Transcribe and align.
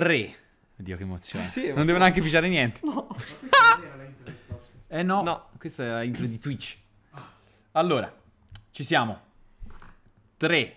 3. 0.00 0.34
Oddio, 0.80 0.96
che 0.96 1.02
emozione. 1.04 1.48
non 1.72 1.86
devo 1.86 1.98
neanche 1.98 2.20
pigiare 2.20 2.48
niente. 2.48 2.80
No. 2.82 3.06
eh 4.88 5.02
no, 5.04 5.22
No. 5.22 5.48
questa 5.56 5.84
è 5.84 5.88
la 5.88 6.02
intro 6.02 6.26
di 6.26 6.36
Twitch. 6.40 6.76
Allora, 7.72 8.12
ci 8.72 8.82
siamo. 8.82 9.20
3. 10.36 10.76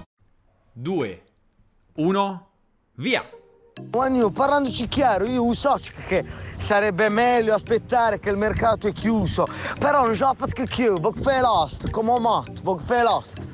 2. 0.81 1.21
1. 1.93 2.47
Via. 2.95 3.29
Guagno, 3.83 4.31
parlandoci 4.31 4.87
chiaro, 4.87 5.25
io 5.25 5.45
uso 5.45 5.77
che 6.07 6.25
sarebbe 6.57 7.07
meglio 7.09 7.53
aspettare 7.53 8.19
che 8.19 8.31
il 8.31 8.37
mercato 8.37 8.87
è 8.87 8.91
chiuso, 8.91 9.45
però 9.79 10.05
non 10.05 10.15
ce 10.15 10.23
la 10.23 10.33
faccio 10.35 10.63
più, 10.63 10.99
voglio 10.99 11.21
fare 11.21 11.41
l'host, 11.41 11.91
come 11.91 12.19
mat, 12.19 12.63
voglio 12.63 12.83
fare 12.83 13.03
l'host, 13.03 13.47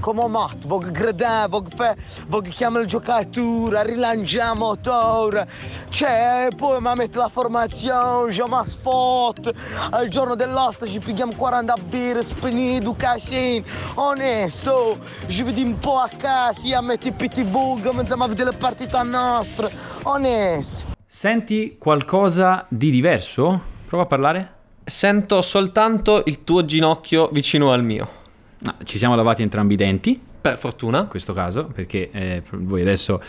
come 0.00 0.26
mat, 0.28 0.66
voglio 0.66 0.90
gradare, 0.90 1.48
voglio 1.48 1.68
fare, 1.74 1.96
voglio 2.26 2.50
chiamare 2.50 2.84
il 2.84 2.88
giocatore, 2.88 3.84
rilanciare 3.84 4.52
il 4.52 4.58
motore, 4.58 5.48
cioè, 5.88 6.48
poi 6.56 6.80
mi 6.80 6.92
mette 6.94 7.18
la 7.18 7.28
formazione, 7.28 8.32
già 8.32 8.44
mi 8.46 8.60
spot, 8.64 9.52
al 9.90 10.08
giorno 10.08 10.34
dell'host 10.34 10.86
ci 10.86 11.00
pigliamo 11.00 11.32
40 11.36 11.74
birre, 11.88 12.24
spinido, 12.24 12.94
casino, 12.96 13.64
onesto, 13.94 14.98
ci 15.26 15.42
vediamo 15.42 15.70
un 15.70 15.78
po' 15.78 15.98
a 15.98 16.08
casa, 16.16 16.78
a 16.78 16.80
mettere 16.80 17.10
il 17.10 17.14
PTV, 17.14 17.82
cominciamo 17.82 18.24
a 18.24 18.28
vedere 18.28 18.50
le 18.50 18.56
partite 18.56 19.02
nostre, 19.02 19.70
onesto. 20.02 20.94
Senti 21.06 21.76
qualcosa 21.78 22.66
di 22.68 22.90
diverso? 22.90 23.74
Prova 23.86 24.04
a 24.04 24.06
parlare. 24.06 24.54
Sento 24.84 25.40
soltanto 25.40 26.22
il 26.26 26.44
tuo 26.44 26.64
ginocchio 26.64 27.28
vicino 27.32 27.72
al 27.72 27.82
mio. 27.82 28.24
No, 28.58 28.74
ci 28.84 28.98
siamo 28.98 29.14
lavati 29.14 29.42
entrambi 29.42 29.74
i 29.74 29.76
denti. 29.76 30.20
Per 30.40 30.58
fortuna. 30.58 31.00
In 31.00 31.08
questo 31.08 31.32
caso, 31.32 31.64
perché 31.64 32.10
eh, 32.12 32.42
voi 32.52 32.80
adesso 32.80 33.20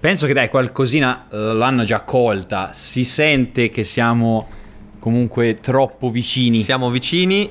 penso 0.00 0.26
che 0.26 0.32
dai 0.32 0.48
qualcosina 0.48 1.28
eh, 1.30 1.36
l'hanno 1.54 1.84
già 1.84 2.00
colta. 2.00 2.72
Si 2.72 3.04
sente 3.04 3.68
che 3.68 3.84
siamo 3.84 4.48
comunque 4.98 5.54
troppo 5.54 6.10
vicini. 6.10 6.62
Siamo 6.62 6.90
vicini, 6.90 7.48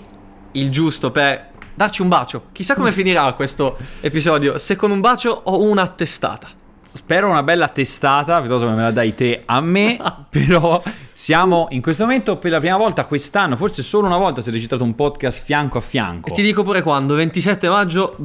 il 0.51 0.69
giusto 0.69 1.11
per 1.11 1.51
darci 1.73 2.01
un 2.01 2.09
bacio. 2.09 2.47
Chissà 2.51 2.75
come 2.75 2.91
finirà 2.91 3.31
questo 3.33 3.77
episodio, 4.01 4.57
se 4.57 4.75
con 4.75 4.91
un 4.91 4.99
bacio 4.99 5.29
o 5.45 5.61
una 5.61 5.87
testata. 5.87 6.61
Spero 6.83 7.29
una 7.29 7.43
bella 7.43 7.69
testata, 7.69 8.39
piuttosto 8.39 8.67
che 8.67 8.73
me 8.73 8.81
la 8.81 8.91
dai 8.91 9.15
te 9.15 9.43
a 9.45 9.61
me, 9.61 9.97
però 10.29 10.81
siamo 11.11 11.67
in 11.69 11.81
questo 11.81 12.03
momento 12.03 12.37
per 12.37 12.51
la 12.51 12.59
prima 12.59 12.77
volta 12.77 13.05
quest'anno, 13.05 13.55
forse 13.55 13.81
solo 13.81 14.07
una 14.07 14.17
volta 14.17 14.41
si 14.41 14.49
è 14.49 14.51
registrato 14.51 14.83
un 14.83 14.93
podcast 14.93 15.43
fianco 15.43 15.77
a 15.77 15.81
fianco. 15.81 16.29
E 16.29 16.33
ti 16.33 16.41
dico 16.41 16.63
pure 16.63 16.81
quando, 16.81 17.15
27 17.15 17.69
maggio 17.69 18.15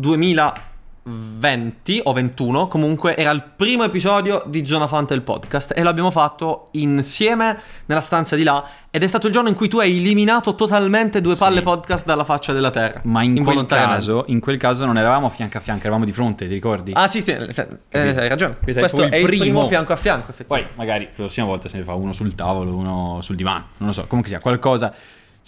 2020 1.08 2.00
o 2.04 2.12
21, 2.12 2.68
comunque 2.68 3.16
era 3.16 3.30
il 3.30 3.42
primo 3.56 3.84
episodio 3.84 4.42
di 4.46 4.66
Zona 4.66 4.86
Fanta 4.86 5.14
il 5.14 5.22
podcast 5.22 5.72
e 5.74 5.82
l'abbiamo 5.82 6.10
fatto 6.10 6.68
insieme 6.72 7.58
nella 7.86 8.02
stanza 8.02 8.36
di 8.36 8.42
là 8.42 8.64
ed 8.90 9.02
è 9.02 9.06
stato 9.06 9.26
il 9.26 9.32
giorno 9.32 9.48
in 9.48 9.54
cui 9.54 9.68
tu 9.68 9.78
hai 9.78 9.96
eliminato 9.98 10.54
totalmente 10.54 11.20
due 11.20 11.36
palle 11.36 11.62
podcast 11.62 12.04
dalla 12.04 12.24
faccia 12.24 12.52
della 12.52 12.70
terra. 12.70 13.00
Ma 13.04 13.22
in 13.22 13.42
quel, 13.42 13.64
caso, 13.64 14.24
in 14.28 14.40
quel 14.40 14.58
caso 14.58 14.84
non 14.84 14.98
eravamo 14.98 15.28
fianco 15.30 15.56
a 15.58 15.60
fianco, 15.60 15.82
eravamo 15.82 16.04
di 16.04 16.12
fronte, 16.12 16.46
ti 16.46 16.52
ricordi? 16.52 16.92
Ah 16.94 17.06
sì, 17.06 17.22
sì, 17.22 17.30
eh, 17.30 17.66
eh, 17.88 17.98
hai 18.00 18.28
ragione. 18.28 18.56
Questo 18.62 18.80
Questo, 18.80 19.02
è 19.08 19.16
il 19.16 19.24
primo 19.24 19.42
primo. 19.44 19.68
fianco 19.68 19.92
a 19.92 19.96
fianco, 19.96 20.32
Poi 20.46 20.66
magari 20.74 21.04
la 21.04 21.10
prossima 21.14 21.46
volta 21.46 21.68
se 21.68 21.78
ne 21.78 21.84
fa 21.84 21.94
uno 21.94 22.12
sul 22.12 22.34
tavolo, 22.34 22.74
uno 22.74 23.20
sul 23.22 23.36
divano, 23.36 23.68
non 23.78 23.88
lo 23.88 23.94
so, 23.94 24.04
comunque 24.06 24.30
sia, 24.30 24.40
qualcosa 24.40 24.92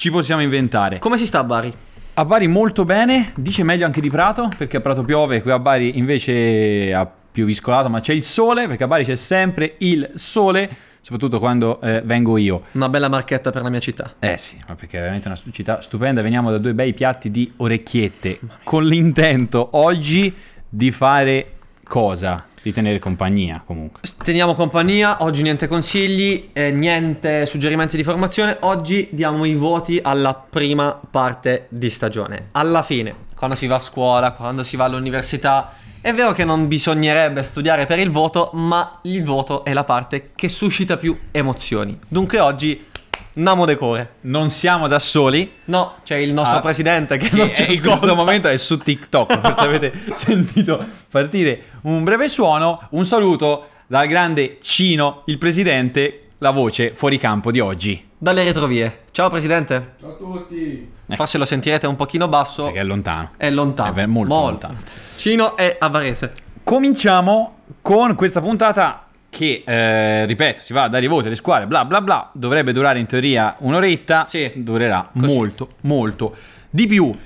ci 0.01 0.11
possiamo 0.11 0.41
inventare. 0.41 0.99
Come 0.99 1.19
si 1.19 1.27
sta 1.27 1.41
a 1.41 1.45
Bari? 1.45 1.75
A 2.21 2.27
Bari 2.27 2.49
molto 2.49 2.85
bene, 2.85 3.33
dice 3.37 3.65
meglio 3.65 3.87
anche 3.87 4.03
di 4.03 4.11
Prato, 4.11 4.53
perché 4.55 4.77
a 4.77 4.81
Prato 4.83 5.03
piove, 5.05 5.41
qui 5.41 5.51
a 5.53 5.59
Bari 5.59 5.97
invece 5.97 6.93
ha 6.93 7.11
più 7.33 7.47
viscolato, 7.47 7.89
ma 7.89 8.01
c'è 8.01 8.13
il 8.13 8.23
sole, 8.23 8.67
perché 8.67 8.85
a 8.85 8.87
Bari 8.87 9.05
c'è 9.07 9.17
sempre 9.17 9.77
il 9.79 10.11
sole, 10.13 10.69
soprattutto 11.01 11.39
quando 11.39 11.81
eh, 11.81 12.03
vengo 12.05 12.37
io. 12.37 12.65
Una 12.73 12.91
bella 12.91 13.09
marchetta 13.09 13.51
per 13.51 13.63
la 13.63 13.71
mia 13.71 13.79
città. 13.79 14.17
Eh 14.19 14.37
sì, 14.37 14.59
ma 14.69 14.75
perché 14.75 14.99
è 14.99 15.01
veramente 15.01 15.29
una 15.29 15.39
città 15.51 15.81
stupenda, 15.81 16.21
veniamo 16.21 16.51
da 16.51 16.59
due 16.59 16.75
bei 16.75 16.93
piatti 16.93 17.31
di 17.31 17.51
orecchiette, 17.57 18.39
con 18.65 18.85
l'intento 18.85 19.71
oggi 19.73 20.35
di 20.69 20.91
fare 20.91 21.53
cosa? 21.91 22.47
Di 22.63 22.73
tenere 22.73 23.01
compagnia 23.01 23.61
comunque. 23.67 24.03
Teniamo 24.23 24.55
compagnia, 24.55 25.25
oggi 25.25 25.43
niente 25.43 25.67
consigli, 25.67 26.51
eh, 26.53 26.71
niente 26.71 27.47
suggerimenti 27.47 27.97
di 27.97 28.05
formazione, 28.05 28.59
oggi 28.61 29.09
diamo 29.11 29.45
i 29.45 29.55
voti 29.55 29.99
alla 30.01 30.35
prima 30.35 31.01
parte 31.11 31.67
di 31.69 31.91
stagione. 31.91 32.47
Alla 32.53 32.85
fine, 32.85 33.13
quando 33.35 33.57
si 33.57 33.67
va 33.67 33.75
a 33.75 33.81
scuola, 33.81 34.33
quando 34.33 34.63
si 34.63 34.77
va 34.77 34.85
all'università, 34.85 35.73
è 36.01 36.15
vero 36.15 36.33
che 36.33 36.45
non 36.45 36.69
bisognerebbe 36.69 37.43
studiare 37.43 37.87
per 37.87 37.99
il 37.99 38.11
voto, 38.11 38.51
ma 38.53 39.01
il 39.03 39.25
voto 39.25 39.65
è 39.65 39.73
la 39.73 39.85
parte 39.85 40.31
che 40.37 40.49
suscita 40.49 40.97
più 40.97 41.19
emozioni. 41.33 41.99
Dunque 42.07 42.39
oggi, 42.39 42.87
namo 43.35 43.65
decore. 43.65 44.15
Non 44.23 44.51
siamo 44.51 44.89
da 44.89 44.99
soli, 44.99 45.51
No, 45.67 45.95
c'è 46.05 46.17
il 46.17 46.33
nostro 46.33 46.59
Ah, 46.59 46.61
presidente 46.61 47.17
che, 47.17 47.29
che 47.29 47.37
non 47.37 47.51
ci 47.55 47.73
in 47.75 47.81
questo 47.81 48.15
momento 48.15 48.49
è 48.49 48.57
su 48.57 48.79
TikTok, 48.79 49.41
forse 49.41 49.61
avete 49.61 49.93
sentito 50.15 50.85
partire 51.11 51.63
un 51.83 52.05
breve 52.05 52.29
suono, 52.29 52.87
un 52.91 53.05
saluto 53.05 53.69
dal 53.87 54.07
grande 54.07 54.59
Cino, 54.61 55.23
il 55.27 55.39
presidente, 55.39 56.29
la 56.39 56.51
voce 56.51 56.95
fuori 56.95 57.19
campo 57.19 57.51
di 57.51 57.61
oggi. 57.61 58.09
Dalle 58.17 58.45
retrovie. 58.45 59.05
Ciao 59.13 59.31
presidente. 59.31 59.95
Ciao 60.01 60.11
a 60.11 60.15
tutti. 60.15 60.89
Forse 61.09 61.39
lo 61.39 61.45
sentirete 61.45 61.87
un 61.87 61.97
pochino 61.97 62.29
basso. 62.29 62.65
Perché 62.65 62.81
è 62.81 62.85
lontano. 62.85 63.31
È 63.37 63.51
lontano. 63.51 63.91
È 63.91 63.93
ver- 63.95 64.09
molto 64.09 64.35
lontano. 64.35 64.77
Cino 65.17 65.57
è 65.57 65.77
a 65.79 65.89
Varese. 65.89 66.33
Cominciamo 66.63 67.61
con 67.83 68.15
questa 68.15 68.41
puntata 68.41 69.07
che, 69.31 69.63
eh, 69.65 70.27
ripeto, 70.27 70.61
si 70.63 70.73
va 70.73 70.83
a 70.85 70.89
dare 70.89 71.05
i 71.05 71.09
voti 71.09 71.27
alle 71.27 71.37
squadre, 71.37 71.67
bla 71.67 71.85
bla 71.85 72.01
bla, 72.03 72.31
dovrebbe 72.35 72.73
durare 72.73 72.99
in 72.99 73.07
teoria 73.07 73.55
un'oretta, 73.61 74.27
Sì. 74.29 74.51
durerà 74.57 75.09
Così. 75.19 75.33
molto, 75.35 75.69
molto 75.83 76.35
di 76.69 76.87
più. 76.87 77.17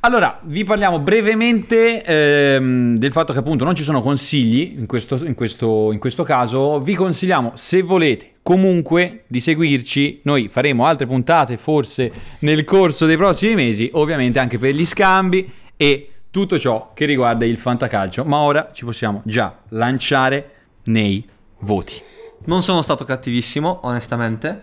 Allora, 0.00 0.38
vi 0.44 0.62
parliamo 0.62 1.00
brevemente 1.00 2.02
ehm, 2.04 2.96
del 2.96 3.10
fatto 3.10 3.32
che 3.32 3.40
appunto 3.40 3.64
non 3.64 3.74
ci 3.74 3.82
sono 3.82 4.00
consigli 4.00 4.76
in 4.78 4.86
questo, 4.86 5.18
in 5.26 5.34
questo- 5.34 5.90
in 5.92 5.98
questo 5.98 6.22
caso. 6.22 6.80
Vi 6.80 6.94
consigliamo, 6.94 7.50
se 7.56 7.82
volete, 7.82 8.34
comunque 8.42 9.24
di 9.26 9.40
seguirci. 9.40 10.20
Noi 10.22 10.48
faremo 10.48 10.86
altre 10.86 11.06
puntate 11.06 11.56
forse 11.56 12.12
nel 12.40 12.62
corso 12.64 13.06
dei 13.06 13.16
prossimi 13.16 13.56
mesi, 13.56 13.90
ovviamente 13.94 14.38
anche 14.38 14.56
per 14.58 14.72
gli 14.74 14.84
scambi 14.84 15.50
e 15.76 16.10
tutto 16.30 16.58
ciò 16.60 16.92
che 16.94 17.04
riguarda 17.04 17.44
il 17.44 17.56
fantacalcio. 17.56 18.24
Ma 18.24 18.38
ora 18.38 18.70
ci 18.72 18.84
possiamo 18.84 19.20
già 19.24 19.58
lanciare 19.70 20.50
nei 20.84 21.26
voti. 21.60 22.00
Non 22.44 22.62
sono 22.62 22.82
stato 22.82 23.04
cattivissimo, 23.04 23.80
onestamente. 23.82 24.62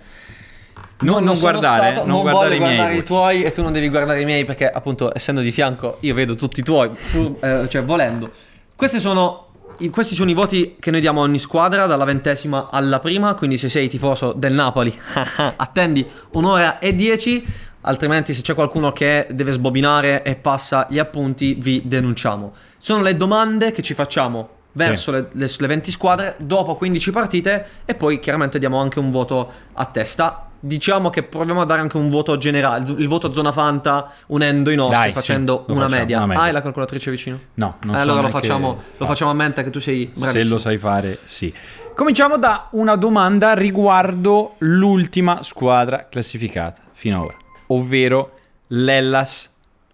Non- 0.99 1.23
non 1.23 1.35
sono 1.35 1.59
guardare, 1.59 1.91
stato- 1.93 2.07
non 2.07 2.15
non 2.15 2.21
guardare 2.21 2.45
voglio 2.47 2.55
i 2.55 2.59
guardare 2.75 2.95
i 2.95 3.03
tuoi 3.03 3.43
e 3.43 3.51
tu 3.51 3.61
non 3.61 3.73
devi 3.73 3.89
guardare 3.89 4.21
i 4.21 4.25
miei 4.25 4.45
perché 4.45 4.69
appunto 4.69 5.11
essendo 5.13 5.41
di 5.41 5.51
fianco 5.51 5.97
io 6.01 6.13
vedo 6.13 6.35
tutti 6.35 6.61
i 6.61 6.63
tuoi, 6.63 6.89
pur- 7.11 7.43
eh, 7.43 7.67
cioè 7.69 7.83
volendo. 7.83 8.31
Questi 8.75 8.99
sono, 9.01 9.47
questi 9.91 10.15
sono 10.15 10.29
i 10.29 10.33
voti 10.33 10.77
che 10.79 10.91
noi 10.91 11.01
diamo 11.01 11.19
a 11.19 11.23
ogni 11.23 11.39
squadra 11.39 11.85
dalla 11.85 12.05
ventesima 12.05 12.69
alla 12.71 12.99
prima, 12.99 13.33
quindi 13.35 13.57
se 13.57 13.69
sei 13.69 13.89
tifoso 13.89 14.31
del 14.33 14.53
Napoli 14.53 14.97
attendi 15.57 16.05
un'ora 16.31 16.79
e 16.79 16.95
dieci, 16.95 17.45
altrimenti 17.81 18.33
se 18.33 18.41
c'è 18.41 18.53
qualcuno 18.53 18.91
che 18.93 19.27
deve 19.31 19.51
sbobinare 19.51 20.23
e 20.23 20.35
passa 20.35 20.87
gli 20.89 20.97
appunti 20.99 21.55
vi 21.55 21.81
denunciamo. 21.85 22.53
Sono 22.77 23.01
le 23.01 23.17
domande 23.17 23.71
che 23.71 23.81
ci 23.81 23.93
facciamo 23.93 24.49
verso 24.75 25.11
le, 25.11 25.27
le- 25.31 25.49
le 25.57 25.67
20 25.67 25.91
squadre 25.91 26.35
dopo 26.37 26.75
15 26.75 27.11
partite 27.11 27.65
e 27.85 27.95
poi 27.95 28.19
chiaramente 28.19 28.59
diamo 28.59 28.79
anche 28.79 28.99
un 28.99 29.09
voto 29.11 29.51
a 29.73 29.85
testa. 29.85 30.49
Diciamo 30.59 31.11
che 31.11 31.21
proviamo 31.21 31.61
a 31.61 31.65
dare 31.65 31.81
anche 31.81 31.95
un 31.97 32.09
voto 32.09 32.37
generale, 32.37 32.83
il 32.97 33.07
voto 33.07 33.31
zona 33.31 33.51
fanta 33.51 34.11
unendo 34.27 34.71
i 34.71 34.75
nostri 34.75 34.97
Dai, 34.97 35.07
sì, 35.09 35.13
facendo 35.13 35.63
lo 35.67 35.75
una, 35.75 35.87
media. 35.87 36.17
una 36.17 36.25
media. 36.25 36.41
Hai 36.43 36.51
la 36.51 36.61
calcolatrice 36.63 37.11
vicino? 37.11 37.39
No, 37.55 37.77
non 37.83 37.93
Eh, 37.93 37.97
so 37.97 38.03
allora 38.03 38.21
lo 38.21 38.29
facciamo, 38.29 38.81
lo 38.97 39.05
facciamo 39.05 39.29
a 39.29 39.33
mente 39.35 39.63
che 39.63 39.69
tu 39.69 39.79
sei 39.79 40.05
bravissimo. 40.07 40.31
Se 40.31 40.43
lo 40.49 40.57
sai 40.57 40.77
fare, 40.79 41.19
sì. 41.23 41.53
Cominciamo 41.93 42.37
da 42.37 42.67
una 42.71 42.95
domanda 42.95 43.53
riguardo 43.53 44.55
l'ultima 44.59 45.43
squadra 45.43 46.07
classificata 46.09 46.81
fino 46.93 47.17
ad 47.17 47.23
ora, 47.25 47.35
ovvero 47.67 48.31
l'Ellas 48.67 49.53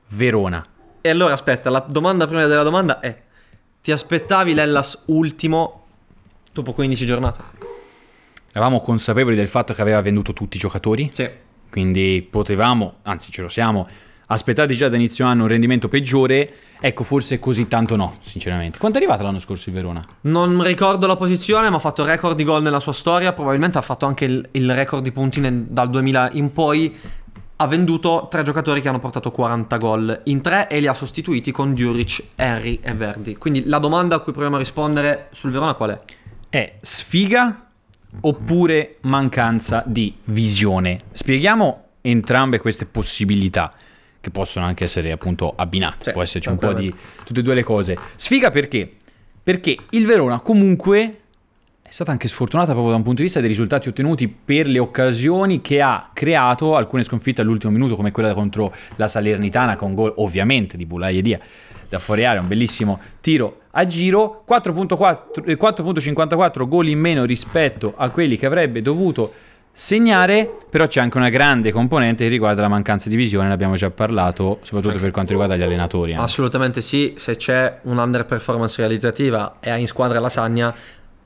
Verona. 0.09 0.63
E 1.01 1.09
allora 1.09 1.33
aspetta, 1.33 1.69
la 1.69 1.83
domanda 1.85 2.27
prima 2.27 2.45
della 2.45 2.63
domanda 2.63 2.99
è: 3.01 3.21
ti 3.81 3.91
aspettavi 3.91 4.53
l'Ellas 4.53 5.03
ultimo 5.07 5.85
dopo 6.53 6.73
15 6.73 7.05
giornate? 7.05 7.39
Eravamo 8.53 8.81
consapevoli 8.81 9.35
del 9.35 9.47
fatto 9.47 9.73
che 9.73 9.81
aveva 9.81 10.01
venduto 10.01 10.33
tutti 10.33 10.57
i 10.57 10.59
giocatori, 10.59 11.09
Sì. 11.13 11.27
quindi 11.69 12.25
potevamo, 12.29 12.95
anzi 13.03 13.31
ce 13.31 13.41
lo 13.41 13.47
siamo, 13.49 13.87
aspettati 14.27 14.75
già 14.75 14.89
da 14.89 14.97
inizio 14.97 15.25
anno 15.25 15.43
un 15.43 15.47
rendimento 15.49 15.87
peggiore. 15.87 16.53
Ecco, 16.83 17.03
forse 17.03 17.37
così 17.39 17.67
tanto 17.67 17.95
no, 17.95 18.15
sinceramente. 18.21 18.77
Quanto 18.79 18.97
è 18.97 19.01
arrivato 19.01 19.23
l'anno 19.23 19.37
scorso 19.39 19.69
il 19.69 19.75
Verona? 19.75 20.03
Non 20.21 20.63
ricordo 20.63 21.05
la 21.05 21.15
posizione, 21.15 21.69
ma 21.69 21.75
ha 21.75 21.79
fatto 21.79 22.03
record 22.03 22.35
di 22.35 22.43
gol 22.43 22.61
nella 22.63 22.79
sua 22.79 22.91
storia. 22.93 23.33
Probabilmente 23.33 23.77
ha 23.77 23.81
fatto 23.81 24.05
anche 24.07 24.25
il, 24.25 24.47
il 24.51 24.73
record 24.73 25.03
di 25.03 25.11
punti 25.11 25.39
nel- 25.39 25.65
dal 25.69 25.89
2000 25.91 26.29
in 26.33 26.51
poi. 26.51 26.95
Ha 27.61 27.67
venduto 27.67 28.27
tre 28.27 28.41
giocatori 28.41 28.81
che 28.81 28.87
hanno 28.87 28.97
portato 28.97 29.29
40 29.29 29.77
gol 29.77 30.21
in 30.23 30.41
tre 30.41 30.67
e 30.67 30.79
li 30.79 30.87
ha 30.87 30.95
sostituiti 30.95 31.51
con 31.51 31.75
Djuric, 31.75 32.29
Henry 32.35 32.79
e 32.81 32.91
Verdi. 32.93 33.37
Quindi 33.37 33.67
la 33.67 33.77
domanda 33.77 34.15
a 34.15 34.19
cui 34.19 34.31
proviamo 34.31 34.55
a 34.55 34.59
rispondere 34.59 35.27
sul 35.31 35.51
Verona 35.51 35.75
qual 35.75 35.91
è? 35.91 35.99
È 36.49 36.77
sfiga 36.81 37.67
oppure 38.21 38.95
mancanza 39.01 39.83
di 39.85 40.11
visione? 40.23 41.01
Spieghiamo 41.11 41.83
entrambe 42.01 42.57
queste 42.57 42.87
possibilità 42.87 43.71
che 44.19 44.31
possono 44.31 44.65
anche 44.65 44.85
essere 44.85 45.11
appunto 45.11 45.53
abbinate, 45.55 46.05
Sì, 46.05 46.11
può 46.13 46.23
esserci 46.23 46.49
un 46.49 46.57
po' 46.57 46.73
di 46.73 46.91
tutte 47.23 47.41
e 47.41 47.43
due 47.43 47.53
le 47.53 47.63
cose. 47.63 47.95
Sfiga 48.15 48.49
perché? 48.49 48.91
Perché 49.43 49.77
il 49.91 50.07
Verona 50.07 50.39
comunque 50.39 51.20
è 51.91 51.93
stata 51.93 52.11
anche 52.13 52.29
sfortunata 52.29 52.71
proprio 52.71 52.91
da 52.91 52.95
un 52.95 53.03
punto 53.03 53.17
di 53.17 53.23
vista 53.23 53.41
dei 53.41 53.49
risultati 53.49 53.89
ottenuti 53.89 54.29
per 54.29 54.65
le 54.65 54.79
occasioni 54.79 55.59
che 55.59 55.81
ha 55.81 56.09
creato, 56.13 56.77
alcune 56.77 57.03
sconfitte 57.03 57.41
all'ultimo 57.41 57.73
minuto 57.73 57.97
come 57.97 58.11
quella 58.11 58.33
contro 58.33 58.73
la 58.95 59.09
Salernitana 59.09 59.75
con 59.75 59.93
gol 59.93 60.13
ovviamente 60.15 60.77
di 60.77 60.85
Bulai 60.85 61.17
e 61.17 61.21
Dia 61.21 61.39
da 61.89 61.99
fuori 61.99 62.23
area, 62.23 62.39
un 62.39 62.47
bellissimo 62.47 62.97
tiro 63.19 63.63
a 63.71 63.85
giro, 63.85 64.45
4.4 64.47 65.43
eh, 65.43 65.57
4.54 65.57 66.65
gol 66.65 66.87
in 66.87 66.97
meno 66.97 67.25
rispetto 67.25 67.93
a 67.97 68.09
quelli 68.09 68.37
che 68.37 68.45
avrebbe 68.45 68.81
dovuto 68.81 69.33
segnare, 69.73 70.49
però 70.69 70.87
c'è 70.87 71.01
anche 71.01 71.17
una 71.17 71.27
grande 71.27 71.73
componente 71.73 72.23
che 72.23 72.29
riguarda 72.29 72.61
la 72.61 72.69
mancanza 72.69 73.09
di 73.09 73.17
visione, 73.17 73.47
ne 73.47 73.53
abbiamo 73.53 73.75
già 73.75 73.89
parlato, 73.89 74.59
soprattutto 74.61 74.97
per 74.97 75.11
quanto 75.11 75.31
riguarda 75.31 75.57
gli 75.57 75.61
allenatori. 75.61 76.13
eh. 76.13 76.15
Assolutamente 76.15 76.79
sì, 76.79 77.15
se 77.17 77.35
c'è 77.35 77.79
un'underperformance 77.83 78.77
realizzativa 78.77 79.57
e 79.59 79.69
hai 79.69 79.81
in 79.81 79.87
squadra 79.87 80.19
la 80.21 80.29
Sagna, 80.29 80.73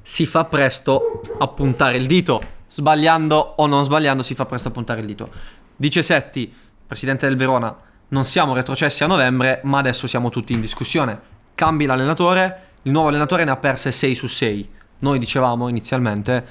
si 0.07 0.27
fa 0.27 0.45
presto 0.45 1.21
a 1.39 1.47
puntare 1.47 1.97
il 1.97 2.05
dito. 2.05 2.39
Sbagliando 2.67 3.55
o 3.57 3.65
non 3.65 3.83
sbagliando, 3.83 4.21
si 4.21 4.35
fa 4.35 4.45
presto 4.45 4.67
a 4.67 4.71
puntare 4.71 4.99
il 4.99 5.07
dito. 5.07 5.31
Dice 5.75 6.03
Setti, 6.03 6.53
presidente 6.85 7.27
del 7.27 7.35
Verona, 7.35 7.75
non 8.09 8.23
siamo 8.23 8.53
retrocessi 8.53 9.03
a 9.03 9.07
novembre, 9.07 9.61
ma 9.63 9.79
adesso 9.79 10.05
siamo 10.05 10.29
tutti 10.29 10.53
in 10.53 10.61
discussione. 10.61 11.19
Cambi 11.55 11.87
l'allenatore, 11.87 12.73
il 12.83 12.91
nuovo 12.91 13.07
allenatore 13.07 13.45
ne 13.45 13.51
ha 13.51 13.55
perse 13.55 13.91
6 13.91 14.13
su 14.13 14.27
6. 14.27 14.69
Noi 14.99 15.17
dicevamo 15.17 15.69
inizialmente, 15.69 16.45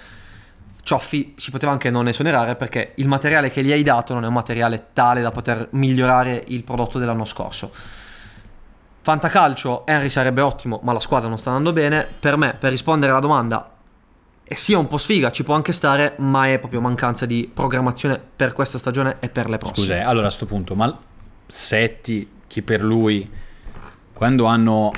Cioffi 0.83 1.35
si 1.37 1.53
poteva 1.53 1.71
anche 1.71 1.91
non 1.91 2.09
esonerare 2.09 2.57
perché 2.57 2.95
il 2.97 3.07
materiale 3.07 3.53
che 3.53 3.63
gli 3.63 3.71
hai 3.71 3.85
dato 3.85 4.15
non 4.15 4.25
è 4.25 4.27
un 4.27 4.33
materiale 4.33 4.89
tale 4.93 5.21
da 5.23 5.31
poter 5.31 5.69
migliorare 5.71 6.43
il 6.49 6.65
prodotto 6.65 6.99
dell'anno 6.99 7.25
scorso. 7.25 7.73
Fantacalcio, 9.05 9.85
Henry 9.85 10.09
sarebbe 10.09 10.41
ottimo, 10.41 10.81
ma 10.83 10.95
la 10.95 10.99
squadra 10.99 11.29
non 11.29 11.37
sta 11.37 11.51
andando 11.51 11.75
bene. 11.75 12.09
Per 12.19 12.39
me, 12.39 12.57
per 12.59 12.71
rispondere 12.71 13.13
alla 13.13 13.21
domanda, 13.21 13.71
è 14.43 14.55
sia 14.55 14.79
un 14.79 14.89
po' 14.89 14.97
sfiga, 14.97 15.31
ci 15.31 15.45
può 15.45 15.53
anche 15.53 15.75
stare, 15.75 16.15
ma 16.21 16.49
è 16.49 16.59
proprio 16.59 16.81
mancanza 16.81 17.27
di 17.27 17.51
programmazione 17.53 18.19
per 18.35 18.55
questa 18.55 18.79
stagione 18.79 19.17
e 19.21 19.29
per 19.29 19.51
le 19.51 19.59
prossime. 19.59 19.87
Scusa, 19.87 19.99
eh, 19.99 20.05
allora 20.05 20.29
a 20.29 20.31
sto 20.31 20.47
punto, 20.47 20.75
ma 20.75 20.99
Setti, 21.47 22.27
chi 22.47 22.63
per 22.63 22.83
lui, 22.83 23.31
quando 24.15 24.47
hanno 24.47 24.91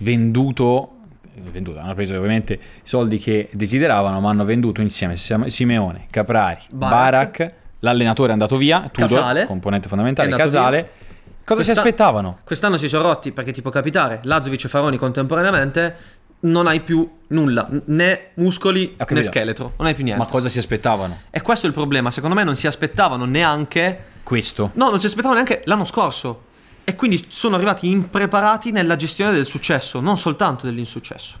venduto, 0.00 0.96
venduto, 1.34 1.78
hanno 1.78 1.94
preso 1.94 2.16
ovviamente 2.16 2.54
i 2.54 2.58
soldi 2.82 3.18
che 3.18 3.48
desideravano, 3.52 4.18
ma 4.18 4.30
hanno 4.30 4.44
venduto 4.44 4.80
insieme 4.80 5.14
Sim- 5.14 5.46
Simeone, 5.46 6.08
Caprari, 6.10 6.62
Barak. 6.70 6.90
Barak, 7.38 7.54
l'allenatore 7.78 8.30
è 8.30 8.32
andato 8.32 8.56
via, 8.56 8.88
Tudor, 8.90 9.08
Casale. 9.08 9.46
componente 9.46 9.86
fondamentale, 9.86 10.34
Casale. 10.34 10.82
via. 10.82 11.05
Cosa 11.46 11.60
si 11.60 11.66
Questa- 11.66 11.80
aspettavano? 11.82 12.38
Quest'anno 12.44 12.76
si 12.76 12.88
sono 12.88 13.04
rotti 13.04 13.30
perché 13.30 13.52
ti 13.52 13.62
può 13.62 13.70
capitare, 13.70 14.18
Lazovic 14.24 14.64
e 14.64 14.68
Faroni 14.68 14.96
contemporaneamente, 14.96 15.96
non 16.40 16.66
hai 16.66 16.80
più 16.80 17.08
nulla, 17.28 17.66
n- 17.70 17.82
né 17.86 18.30
muscoli 18.34 18.86
Ho 18.94 18.96
capito. 18.96 19.20
né 19.20 19.22
scheletro, 19.22 19.72
non 19.78 19.86
hai 19.86 19.94
più 19.94 20.02
niente. 20.02 20.20
Ma 20.22 20.28
cosa 20.28 20.48
si 20.48 20.58
aspettavano? 20.58 21.20
E 21.30 21.40
questo 21.42 21.66
è 21.66 21.68
il 21.68 21.74
problema, 21.74 22.10
secondo 22.10 22.34
me 22.34 22.42
non 22.42 22.56
si 22.56 22.66
aspettavano 22.66 23.24
neanche... 23.26 24.14
Questo. 24.24 24.70
No, 24.74 24.90
non 24.90 24.98
si 24.98 25.06
aspettavano 25.06 25.34
neanche 25.40 25.62
l'anno 25.66 25.84
scorso. 25.84 26.42
E 26.82 26.96
quindi 26.96 27.24
sono 27.28 27.54
arrivati 27.54 27.88
impreparati 27.90 28.72
nella 28.72 28.96
gestione 28.96 29.30
del 29.32 29.46
successo, 29.46 30.00
non 30.00 30.18
soltanto 30.18 30.66
dell'insuccesso. 30.66 31.38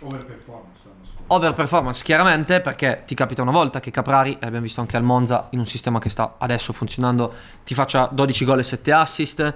Overperformance 0.00 0.73
chiaramente 2.02 2.60
perché 2.60 3.02
ti 3.06 3.14
capita 3.14 3.42
una 3.42 3.50
volta 3.50 3.80
che 3.80 3.90
Caprari, 3.90 4.36
l'abbiamo 4.40 4.64
visto 4.64 4.80
anche 4.80 4.96
al 4.96 5.02
Monza 5.02 5.48
in 5.50 5.58
un 5.58 5.66
sistema 5.66 5.98
che 5.98 6.10
sta 6.10 6.34
adesso 6.38 6.72
funzionando, 6.72 7.32
ti 7.64 7.74
faccia 7.74 8.08
12 8.10 8.44
gol 8.44 8.58
e 8.58 8.62
7 8.62 8.92
assist, 8.92 9.54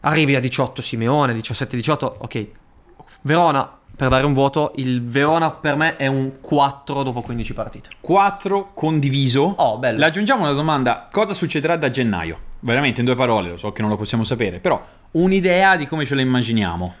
arrivi 0.00 0.34
a 0.34 0.40
18 0.40 0.82
Simeone, 0.82 1.34
17-18, 1.34 2.12
ok. 2.18 2.46
Verona, 3.22 3.78
per 3.96 4.08
dare 4.08 4.26
un 4.26 4.32
voto, 4.32 4.72
il 4.76 5.02
Verona 5.02 5.50
per 5.52 5.76
me 5.76 5.96
è 5.96 6.08
un 6.08 6.40
4 6.40 7.02
dopo 7.02 7.22
15 7.22 7.54
partite. 7.54 7.88
4 8.00 8.72
condiviso. 8.74 9.54
Oh, 9.56 9.78
bello. 9.78 9.98
Le 9.98 10.06
aggiungiamo 10.06 10.42
una 10.42 10.52
domanda: 10.52 11.08
cosa 11.10 11.32
succederà 11.32 11.76
da 11.76 11.88
gennaio? 11.88 12.38
Veramente 12.60 13.00
in 13.00 13.06
due 13.06 13.14
parole, 13.14 13.50
lo 13.50 13.56
so 13.56 13.72
che 13.72 13.82
non 13.82 13.90
lo 13.90 13.96
possiamo 13.96 14.24
sapere, 14.24 14.58
però 14.58 14.82
un'idea 15.12 15.76
di 15.76 15.86
come 15.86 16.04
ce 16.04 16.14
la 16.14 16.22
immaginiamo. 16.22 16.94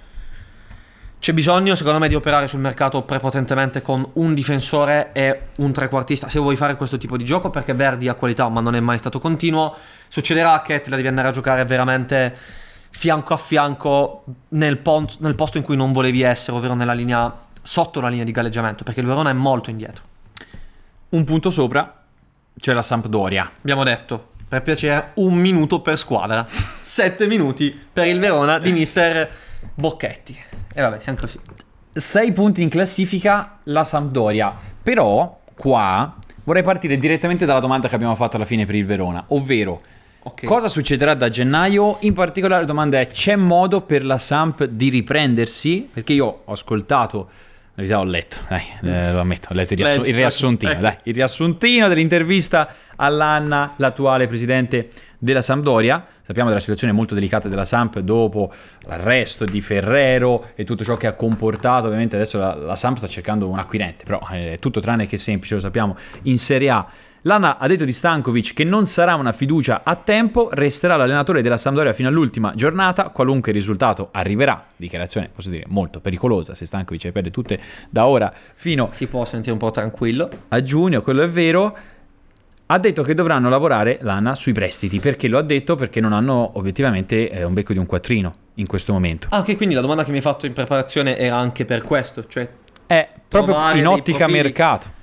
C'è 1.24 1.32
bisogno, 1.32 1.74
secondo 1.74 1.98
me, 1.98 2.08
di 2.08 2.14
operare 2.14 2.46
sul 2.46 2.60
mercato 2.60 3.00
prepotentemente 3.00 3.80
con 3.80 4.06
un 4.16 4.34
difensore 4.34 5.08
e 5.14 5.40
un 5.56 5.72
trequartista. 5.72 6.28
Se 6.28 6.38
vuoi 6.38 6.54
fare 6.54 6.76
questo 6.76 6.98
tipo 6.98 7.16
di 7.16 7.24
gioco, 7.24 7.48
perché 7.48 7.72
Verdi 7.72 8.08
ha 8.08 8.14
qualità, 8.14 8.46
ma 8.50 8.60
non 8.60 8.74
è 8.74 8.80
mai 8.80 8.98
stato 8.98 9.20
continuo, 9.20 9.74
succederà 10.08 10.60
che 10.60 10.82
te 10.82 10.90
la 10.90 10.96
devi 10.96 11.08
andare 11.08 11.28
a 11.28 11.30
giocare 11.30 11.64
veramente 11.64 12.36
fianco 12.90 13.32
a 13.32 13.38
fianco 13.38 14.24
nel, 14.48 14.76
pon- 14.76 15.08
nel 15.20 15.34
posto 15.34 15.56
in 15.56 15.64
cui 15.64 15.76
non 15.76 15.92
volevi 15.92 16.20
essere, 16.20 16.58
ovvero 16.58 16.74
nella 16.74 16.92
linea 16.92 17.34
sotto 17.62 18.02
la 18.02 18.08
linea 18.08 18.26
di 18.26 18.30
galleggiamento, 18.30 18.84
perché 18.84 19.00
il 19.00 19.06
Verona 19.06 19.30
è 19.30 19.32
molto 19.32 19.70
indietro. 19.70 20.04
Un 21.08 21.24
punto 21.24 21.48
sopra 21.48 22.02
c'è 22.54 22.74
la 22.74 22.82
Sampdoria. 22.82 23.50
Abbiamo 23.60 23.82
detto, 23.82 24.32
per 24.46 24.60
piacere, 24.60 25.12
un 25.14 25.32
minuto 25.36 25.80
per 25.80 25.96
squadra. 25.96 26.44
Sette 26.82 27.26
minuti 27.26 27.80
per 27.90 28.08
il 28.08 28.20
Verona 28.20 28.58
di 28.58 28.72
mister 28.72 29.30
Bocchetti. 29.72 30.63
E 30.74 30.82
vabbè, 30.82 31.00
siamo 31.00 31.18
così. 31.18 31.38
6 31.92 32.32
punti 32.32 32.62
in 32.62 32.68
classifica 32.68 33.58
la 33.64 33.84
Sampdoria. 33.84 34.54
Però 34.82 35.40
qua 35.56 36.16
vorrei 36.42 36.62
partire 36.62 36.98
direttamente 36.98 37.46
dalla 37.46 37.60
domanda 37.60 37.88
che 37.88 37.94
abbiamo 37.94 38.16
fatto 38.16 38.36
alla 38.36 38.44
fine 38.44 38.66
per 38.66 38.74
il 38.74 38.84
Verona, 38.84 39.24
ovvero 39.28 39.80
Ok. 40.24 40.44
cosa 40.46 40.68
succederà 40.68 41.14
da 41.14 41.28
gennaio? 41.28 41.98
In 42.00 42.14
particolare 42.14 42.62
la 42.62 42.66
domanda 42.66 42.98
è 42.98 43.06
c'è 43.08 43.36
modo 43.36 43.82
per 43.82 44.04
la 44.04 44.18
Samp 44.18 44.64
di 44.64 44.88
riprendersi? 44.88 45.88
Perché 45.92 46.14
io 46.14 46.42
ho 46.44 46.52
ascoltato 46.52 47.28
verità 47.74 47.98
ho 47.98 48.04
letto, 48.04 48.36
dai, 48.48 48.62
eh, 48.82 49.12
lo 49.12 49.20
ammetto, 49.20 49.48
ho 49.50 49.54
letto 49.54 49.72
il, 49.72 49.80
riassu- 49.80 50.06
il 50.06 50.14
riassuntino, 50.14 50.74
dai, 50.74 50.96
il 51.04 51.14
riassuntino 51.14 51.88
dell'intervista 51.88 52.72
all'Anna, 52.96 53.74
l'attuale 53.78 54.26
presidente 54.26 54.88
della 55.18 55.42
Sampdoria. 55.42 56.06
Sappiamo 56.22 56.48
della 56.48 56.60
situazione 56.60 56.92
molto 56.92 57.14
delicata 57.14 57.48
della 57.48 57.64
Samp 57.64 57.98
dopo 57.98 58.52
l'arresto 58.86 59.44
di 59.44 59.60
Ferrero 59.60 60.50
e 60.54 60.64
tutto 60.64 60.84
ciò 60.84 60.96
che 60.96 61.06
ha 61.06 61.12
comportato. 61.14 61.86
Ovviamente 61.86 62.16
adesso 62.16 62.38
la, 62.38 62.54
la 62.54 62.76
Samp 62.76 62.96
sta 62.96 63.06
cercando 63.06 63.48
un 63.48 63.58
acquirente, 63.58 64.04
però 64.04 64.20
eh, 64.30 64.52
è 64.52 64.58
tutto 64.58 64.80
tranne 64.80 65.06
che 65.06 65.18
semplice, 65.18 65.54
lo 65.54 65.60
sappiamo, 65.60 65.96
in 66.22 66.38
Serie 66.38 66.70
A. 66.70 66.86
L'Anna 67.26 67.56
ha 67.56 67.66
detto 67.66 67.86
di 67.86 67.92
Stankovic 67.94 68.52
che 68.52 68.64
non 68.64 68.84
sarà 68.84 69.14
una 69.14 69.32
fiducia 69.32 69.80
a 69.82 69.96
tempo, 69.96 70.50
resterà 70.52 70.96
l'allenatore 70.96 71.40
della 71.40 71.56
Sampdoria 71.56 71.94
fino 71.94 72.06
all'ultima 72.06 72.52
giornata, 72.54 73.08
qualunque 73.08 73.50
risultato 73.50 74.10
arriverà. 74.12 74.62
Dichiarazione, 74.76 75.30
posso 75.34 75.48
dire, 75.48 75.64
molto 75.68 76.00
pericolosa 76.00 76.54
se 76.54 76.66
Stankovic 76.66 77.04
le 77.04 77.12
perde 77.12 77.30
tutte 77.30 77.58
da 77.88 78.06
ora 78.06 78.30
fino 78.54 78.88
Si 78.92 79.06
può 79.06 79.24
sentire 79.24 79.52
un 79.52 79.58
po' 79.58 79.70
tranquillo. 79.70 80.28
a 80.48 80.62
giugno, 80.62 81.00
quello 81.00 81.22
è 81.22 81.28
vero. 81.30 81.74
Ha 82.66 82.78
detto 82.78 83.02
che 83.02 83.14
dovranno 83.14 83.48
lavorare 83.48 84.00
l'ANA 84.02 84.34
sui 84.34 84.52
prestiti. 84.52 85.00
Perché 85.00 85.26
lo 85.26 85.38
ha 85.38 85.42
detto? 85.42 85.76
Perché 85.76 86.02
non 86.02 86.12
hanno 86.12 86.50
obiettivamente 86.58 87.30
eh, 87.30 87.42
un 87.42 87.54
becco 87.54 87.72
di 87.72 87.78
un 87.78 87.86
quattrino 87.86 88.34
in 88.56 88.66
questo 88.66 88.92
momento. 88.92 89.28
Ah, 89.30 89.38
ok, 89.38 89.56
quindi 89.56 89.74
la 89.74 89.80
domanda 89.80 90.04
che 90.04 90.10
mi 90.10 90.16
hai 90.18 90.22
fatto 90.22 90.44
in 90.44 90.52
preparazione 90.52 91.16
era 91.16 91.36
anche 91.36 91.64
per 91.64 91.84
questo, 91.84 92.26
cioè 92.26 92.46
È 92.84 93.08
proprio 93.26 93.56
in 93.72 93.86
ottica 93.86 94.26
mercato. 94.28 95.02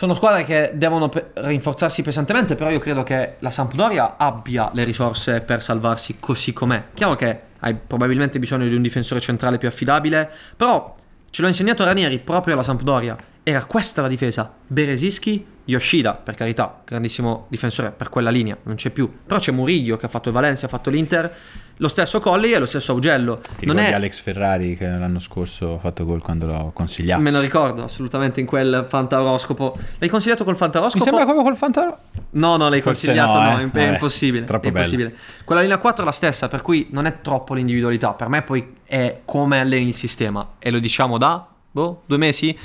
Sono 0.00 0.14
squadre 0.14 0.44
che 0.44 0.70
devono 0.76 1.10
rinforzarsi 1.34 2.00
pesantemente, 2.00 2.54
però 2.54 2.70
io 2.70 2.78
credo 2.78 3.02
che 3.02 3.34
la 3.40 3.50
Sampdoria 3.50 4.16
abbia 4.16 4.70
le 4.72 4.84
risorse 4.84 5.42
per 5.42 5.62
salvarsi 5.62 6.16
così 6.18 6.54
com'è. 6.54 6.84
Chiaro 6.94 7.16
che 7.16 7.40
hai 7.58 7.74
probabilmente 7.74 8.38
bisogno 8.38 8.66
di 8.66 8.74
un 8.74 8.80
difensore 8.80 9.20
centrale 9.20 9.58
più 9.58 9.68
affidabile, 9.68 10.30
però 10.56 10.96
ce 11.28 11.42
l'ho 11.42 11.48
insegnato 11.48 11.84
Ranieri 11.84 12.18
proprio 12.18 12.54
alla 12.54 12.62
Sampdoria. 12.62 13.14
Era 13.42 13.64
questa 13.64 14.02
la 14.02 14.08
difesa. 14.08 14.52
Beresischi, 14.66 15.44
Yoshida, 15.64 16.14
per 16.14 16.34
carità, 16.34 16.82
grandissimo 16.84 17.46
difensore 17.48 17.90
per 17.90 18.08
quella 18.08 18.30
linea, 18.30 18.56
non 18.64 18.74
c'è 18.74 18.90
più. 18.90 19.10
Però 19.26 19.38
c'è 19.40 19.52
Murillo 19.52 19.96
che 19.96 20.06
ha 20.06 20.08
fatto 20.08 20.28
il 20.28 20.34
Valencia, 20.34 20.66
ha 20.66 20.68
fatto 20.68 20.90
l'Inter, 20.90 21.32
lo 21.76 21.88
stesso 21.88 22.20
Colli 22.20 22.52
e 22.52 22.58
lo 22.58 22.66
stesso 22.66 22.92
Augello. 22.92 23.38
Ti 23.56 23.64
non 23.64 23.78
è 23.78 23.92
Alex 23.92 24.20
Ferrari 24.20 24.76
che 24.76 24.86
l'anno 24.86 25.18
scorso 25.18 25.74
ha 25.74 25.78
fatto 25.78 26.04
gol 26.04 26.20
quando 26.20 26.46
l'ho 26.46 26.70
consigliato? 26.74 27.22
Me 27.22 27.30
lo 27.30 27.40
ricordo 27.40 27.84
assolutamente 27.84 28.40
in 28.40 28.46
quel 28.46 28.84
fantaroscopo. 28.86 29.78
L'hai 29.98 30.10
consigliato 30.10 30.44
col 30.44 30.56
fantaroscopo? 30.56 30.98
Mi 30.98 31.04
sembra 31.04 31.24
proprio 31.24 31.44
col 31.44 31.56
Fantaro. 31.56 31.98
No, 32.32 32.56
no, 32.56 32.68
l'hai 32.68 32.82
Forse 32.82 33.06
consigliato, 33.06 33.40
no, 33.40 33.50
no, 33.50 33.58
eh. 33.58 33.62
è, 33.62 33.66
Vabbè, 33.66 33.88
impossibile. 33.92 34.44
troppo 34.44 34.66
è 34.68 34.70
bello. 34.72 34.84
impossibile. 34.84 35.18
Quella 35.44 35.60
linea 35.62 35.78
4 35.78 36.02
è 36.02 36.06
la 36.06 36.12
stessa, 36.12 36.48
per 36.48 36.60
cui 36.60 36.88
non 36.90 37.06
è 37.06 37.20
troppo 37.22 37.54
l'individualità. 37.54 38.12
Per 38.12 38.28
me 38.28 38.42
poi 38.42 38.76
è 38.84 39.20
come 39.24 39.60
alleni 39.60 39.88
il 39.88 39.94
sistema. 39.94 40.46
E 40.58 40.70
lo 40.70 40.78
diciamo 40.80 41.16
da, 41.16 41.46
boh, 41.70 42.02
due 42.04 42.18
mesi? 42.18 42.58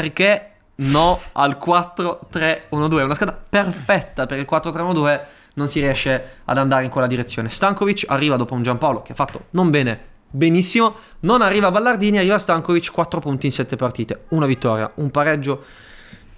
Perché 0.00 0.50
no 0.76 1.20
al 1.32 1.56
4-3-1-2? 1.64 2.98
È 2.98 3.02
una 3.04 3.14
scheda 3.14 3.40
perfetta 3.48 4.26
per 4.26 4.38
il 4.38 4.46
4-3-1-2. 4.50 5.20
Non 5.54 5.68
si 5.68 5.80
riesce 5.80 6.38
ad 6.44 6.58
andare 6.58 6.84
in 6.84 6.90
quella 6.90 7.06
direzione. 7.06 7.48
Stankovic 7.48 8.04
arriva 8.08 8.36
dopo 8.36 8.54
un 8.54 8.62
Giampaolo 8.64 9.02
che 9.02 9.12
ha 9.12 9.14
fatto 9.14 9.44
non 9.50 9.70
bene, 9.70 9.98
benissimo. 10.30 10.94
Non 11.20 11.42
arriva 11.42 11.70
Ballardini, 11.70 12.18
arriva 12.18 12.38
Stankovic, 12.38 12.90
4 12.90 13.20
punti 13.20 13.46
in 13.46 13.52
7 13.52 13.76
partite. 13.76 14.24
Una 14.30 14.46
vittoria, 14.46 14.90
un 14.96 15.10
pareggio, 15.12 15.62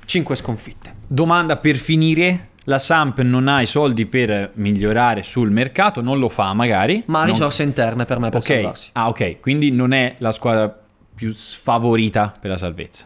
5 0.04 0.36
sconfitte. 0.36 0.94
Domanda 1.06 1.56
per 1.56 1.76
finire. 1.76 2.48
La 2.68 2.80
Samp 2.80 3.20
non 3.20 3.46
ha 3.46 3.60
i 3.62 3.66
soldi 3.66 4.06
per 4.06 4.50
migliorare 4.54 5.22
sul 5.22 5.52
mercato, 5.52 6.00
non 6.02 6.18
lo 6.18 6.28
fa 6.28 6.52
magari. 6.52 7.04
Ma 7.06 7.20
ha 7.20 7.24
Non- 7.24 7.34
risorse 7.34 7.62
interne 7.62 8.04
per 8.06 8.18
me 8.18 8.28
per 8.28 8.40
Ok, 8.40 8.46
salvarsi. 8.46 8.88
ah 8.94 9.06
ok, 9.06 9.40
quindi 9.40 9.70
non 9.70 9.92
è 9.92 10.16
la 10.18 10.32
squadra 10.32 10.76
più 11.14 11.32
sfavorita 11.32 12.34
per 12.38 12.50
la 12.50 12.56
salvezza. 12.56 13.04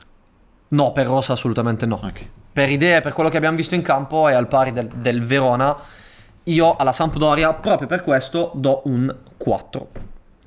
No, 0.70 0.92
per 0.92 1.06
Rosa 1.06 1.32
assolutamente 1.32 1.86
no. 1.86 2.00
Ok. 2.02 2.26
Per 2.52 2.68
idee, 2.68 3.00
per 3.00 3.12
quello 3.12 3.30
che 3.30 3.36
abbiamo 3.36 3.56
visto 3.56 3.74
in 3.74 3.82
campo 3.82 4.28
è 4.28 4.34
al 4.34 4.48
pari 4.48 4.72
del, 4.72 4.88
del 4.88 5.24
Verona. 5.24 5.76
Io 6.44 6.76
alla 6.76 6.92
Sampdoria, 6.92 7.52
proprio 7.54 7.86
per 7.86 8.02
questo, 8.02 8.50
do 8.54 8.82
un 8.84 9.14
4. 9.36 9.88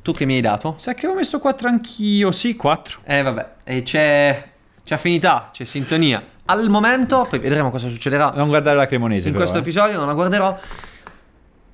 Tu 0.01 0.11
che 0.11 0.25
mi 0.25 0.35
hai 0.35 0.41
dato? 0.41 0.75
Sa 0.77 0.93
che 0.93 1.05
avevo 1.05 1.19
messo 1.19 1.39
4 1.39 1.69
anch'io, 1.69 2.31
sì, 2.31 2.55
4. 2.55 3.01
Eh 3.05 3.21
vabbè, 3.21 3.47
e 3.63 3.83
c'è, 3.83 4.49
c'è 4.83 4.95
affinità, 4.95 5.49
c'è 5.51 5.65
sintonia. 5.65 6.21
Al 6.45 6.69
momento, 6.69 7.25
poi 7.29 7.39
vedremo 7.39 7.69
cosa 7.69 7.87
succederà 7.87 8.31
Non 8.35 8.49
guardare 8.49 8.75
la 8.75 8.85
Cremonese 8.85 9.29
in 9.29 9.33
però, 9.33 9.45
questo 9.45 9.59
eh. 9.59 9.69
episodio, 9.69 9.97
non 9.97 10.07
la 10.07 10.13
guarderò. 10.13 10.57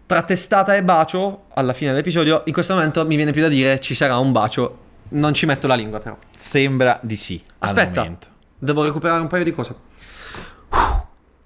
Tra 0.05 0.21
testata 0.23 0.75
e 0.75 0.83
bacio, 0.83 1.45
alla 1.53 1.73
fine 1.73 1.91
dell'episodio, 1.91 2.43
in 2.45 2.53
questo 2.53 2.73
momento 2.73 3.05
mi 3.05 3.15
viene 3.15 3.31
più 3.31 3.41
da 3.41 3.47
dire 3.47 3.79
ci 3.79 3.95
sarà 3.95 4.17
un 4.17 4.31
bacio. 4.31 4.77
Non 5.09 5.33
ci 5.33 5.47
metto 5.47 5.65
la 5.65 5.75
lingua 5.75 5.99
però. 5.99 6.15
Sembra 6.35 6.99
di 7.01 7.15
sì. 7.15 7.41
Aspetta. 7.59 8.37
Devo 8.59 8.83
recuperare 8.83 9.21
un 9.21 9.27
paio 9.27 9.43
di 9.43 9.53
cose. 9.53 9.75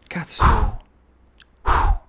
Cazzo. 0.07 0.81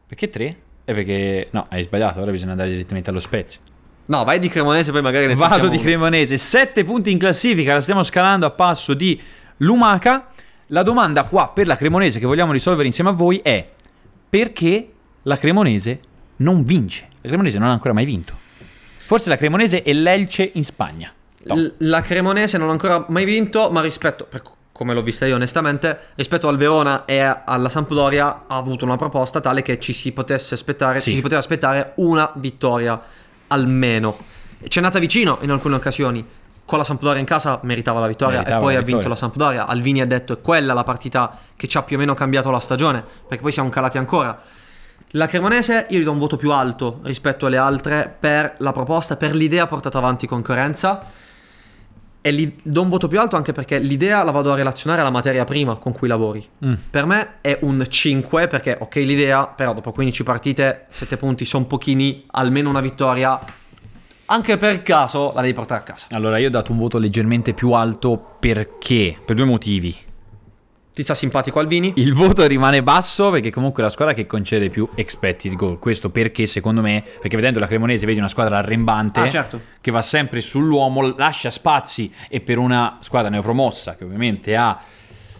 Perché 0.06 0.28
3? 0.28 0.56
È 0.84 0.92
perché... 0.92 1.48
No, 1.52 1.66
hai 1.70 1.82
sbagliato, 1.82 2.20
ora 2.20 2.30
bisogna 2.30 2.52
andare 2.52 2.70
direttamente 2.70 3.10
allo 3.10 3.20
Spezia. 3.20 3.60
No, 4.06 4.24
vai 4.24 4.38
di 4.38 4.48
Cremonese, 4.48 4.90
poi 4.90 5.00
magari 5.00 5.26
ne 5.26 5.34
Vado 5.34 5.68
di 5.68 5.76
uno. 5.76 5.84
Cremonese, 5.84 6.36
7 6.36 6.84
punti 6.84 7.10
in 7.10 7.18
classifica, 7.18 7.72
la 7.72 7.80
stiamo 7.80 8.02
scalando 8.02 8.44
a 8.44 8.50
passo 8.50 8.92
di 8.92 9.20
Lumaca. 9.58 10.28
La 10.68 10.82
domanda 10.82 11.24
qua 11.24 11.48
per 11.48 11.66
la 11.66 11.76
Cremonese 11.76 12.18
che 12.18 12.26
vogliamo 12.26 12.52
risolvere 12.52 12.86
insieme 12.86 13.10
a 13.10 13.12
voi 13.12 13.40
è 13.42 13.70
perché 14.28 14.92
la 15.22 15.38
Cremonese 15.38 16.00
non 16.36 16.64
vince? 16.64 17.08
La 17.22 17.28
Cremonese 17.28 17.58
non 17.58 17.68
ha 17.68 17.72
ancora 17.72 17.94
mai 17.94 18.04
vinto. 18.04 18.34
Forse 19.06 19.28
la 19.30 19.36
Cremonese 19.36 19.82
è 19.82 19.92
l'Elce 19.92 20.50
in 20.54 20.64
Spagna. 20.64 21.12
No. 21.44 21.54
L- 21.54 21.74
la 21.78 22.02
Cremonese 22.02 22.58
non 22.58 22.68
ha 22.68 22.72
ancora 22.72 23.04
mai 23.08 23.24
vinto, 23.24 23.70
ma 23.70 23.80
rispetto, 23.80 24.24
per 24.24 24.42
come 24.74 24.92
l'ho 24.92 25.02
vista 25.02 25.24
io 25.24 25.36
onestamente, 25.36 25.96
rispetto 26.16 26.48
al 26.48 26.56
Verona 26.56 27.04
e 27.04 27.20
alla 27.20 27.68
Sampdoria 27.68 28.42
ha 28.48 28.56
avuto 28.56 28.84
una 28.84 28.96
proposta 28.96 29.40
tale 29.40 29.62
che 29.62 29.78
ci 29.78 29.92
si 29.92 30.10
potesse 30.10 30.54
aspettare, 30.54 30.98
Sì. 30.98 31.10
ci 31.10 31.16
si 31.16 31.22
poteva 31.22 31.38
aspettare 31.38 31.92
una 31.98 32.28
vittoria 32.34 33.00
almeno. 33.46 34.18
C'è 34.66 34.80
andata 34.80 34.98
vicino 34.98 35.38
in 35.42 35.52
alcune 35.52 35.76
occasioni. 35.76 36.26
Con 36.64 36.78
la 36.78 36.82
Sampdoria 36.82 37.20
in 37.20 37.24
casa 37.24 37.60
meritava 37.62 38.00
la 38.00 38.08
vittoria 38.08 38.38
Meritava 38.38 38.58
e 38.58 38.60
poi 38.60 38.74
ha 38.74 38.80
vinto 38.80 39.06
la 39.06 39.14
Sampdoria. 39.14 39.66
Alvini 39.66 40.00
ha 40.00 40.06
detto 40.06 40.32
è 40.32 40.40
quella 40.40 40.74
la 40.74 40.82
partita 40.82 41.38
che 41.54 41.68
ci 41.68 41.76
ha 41.78 41.82
più 41.84 41.94
o 41.94 42.00
meno 42.00 42.14
cambiato 42.14 42.50
la 42.50 42.58
stagione, 42.58 43.04
perché 43.28 43.44
poi 43.44 43.52
siamo 43.52 43.70
calati 43.70 43.96
ancora. 43.98 44.36
La 45.10 45.28
Cremonese 45.28 45.86
io 45.90 46.00
gli 46.00 46.02
do 46.02 46.10
un 46.10 46.18
voto 46.18 46.36
più 46.36 46.50
alto 46.50 46.98
rispetto 47.04 47.46
alle 47.46 47.58
altre 47.58 48.12
per 48.18 48.56
la 48.58 48.72
proposta, 48.72 49.14
per 49.16 49.36
l'idea 49.36 49.68
portata 49.68 49.98
avanti 49.98 50.26
concorrenza. 50.26 51.22
E 52.26 52.32
gli 52.32 52.56
do 52.62 52.80
un 52.80 52.88
voto 52.88 53.06
più 53.06 53.20
alto 53.20 53.36
anche 53.36 53.52
perché 53.52 53.78
l'idea 53.78 54.22
la 54.22 54.30
vado 54.30 54.50
a 54.50 54.56
relazionare 54.56 55.02
alla 55.02 55.10
materia 55.10 55.44
prima 55.44 55.76
con 55.76 55.92
cui 55.92 56.08
lavori. 56.08 56.42
Mm. 56.64 56.72
Per 56.88 57.04
me 57.04 57.28
è 57.42 57.58
un 57.60 57.84
5 57.86 58.46
perché 58.46 58.78
ok 58.80 58.94
l'idea, 58.94 59.46
però 59.46 59.74
dopo 59.74 59.92
15 59.92 60.22
partite, 60.22 60.86
7 60.88 61.18
punti 61.18 61.44
sono 61.44 61.66
pochini, 61.66 62.24
almeno 62.30 62.70
una 62.70 62.80
vittoria. 62.80 63.38
Anche 64.24 64.56
per 64.56 64.82
caso 64.82 65.32
la 65.34 65.42
devi 65.42 65.52
portare 65.52 65.80
a 65.82 65.84
casa. 65.84 66.06
Allora, 66.12 66.38
io 66.38 66.46
ho 66.46 66.50
dato 66.50 66.72
un 66.72 66.78
voto 66.78 66.96
leggermente 66.96 67.52
più 67.52 67.72
alto 67.72 68.36
perché? 68.40 69.18
Per 69.22 69.36
due 69.36 69.44
motivi. 69.44 69.94
Ti 70.94 71.02
sta 71.02 71.16
simpatico 71.16 71.58
Alvini? 71.58 71.92
Il 71.96 72.14
voto 72.14 72.46
rimane 72.46 72.80
basso 72.80 73.30
perché 73.32 73.50
comunque 73.50 73.82
è 73.82 73.84
la 73.86 73.90
squadra 73.90 74.14
che 74.14 74.26
concede 74.26 74.70
più 74.70 74.88
expected 74.94 75.54
goal. 75.56 75.80
Questo 75.80 76.10
perché 76.10 76.46
secondo 76.46 76.82
me, 76.82 77.02
perché 77.20 77.34
vedendo 77.34 77.58
la 77.58 77.66
Cremonese 77.66 78.06
vedi 78.06 78.20
una 78.20 78.28
squadra 78.28 78.58
arrembante 78.58 79.18
Ah, 79.18 79.28
certo. 79.28 79.60
che 79.80 79.90
va 79.90 80.00
sempre 80.02 80.40
sull'uomo, 80.40 81.16
lascia 81.16 81.50
spazi 81.50 82.12
e 82.28 82.40
per 82.40 82.58
una 82.58 82.98
squadra 83.00 83.28
neopromossa 83.28 83.96
che 83.96 84.04
ovviamente 84.04 84.54
ha 84.54 84.80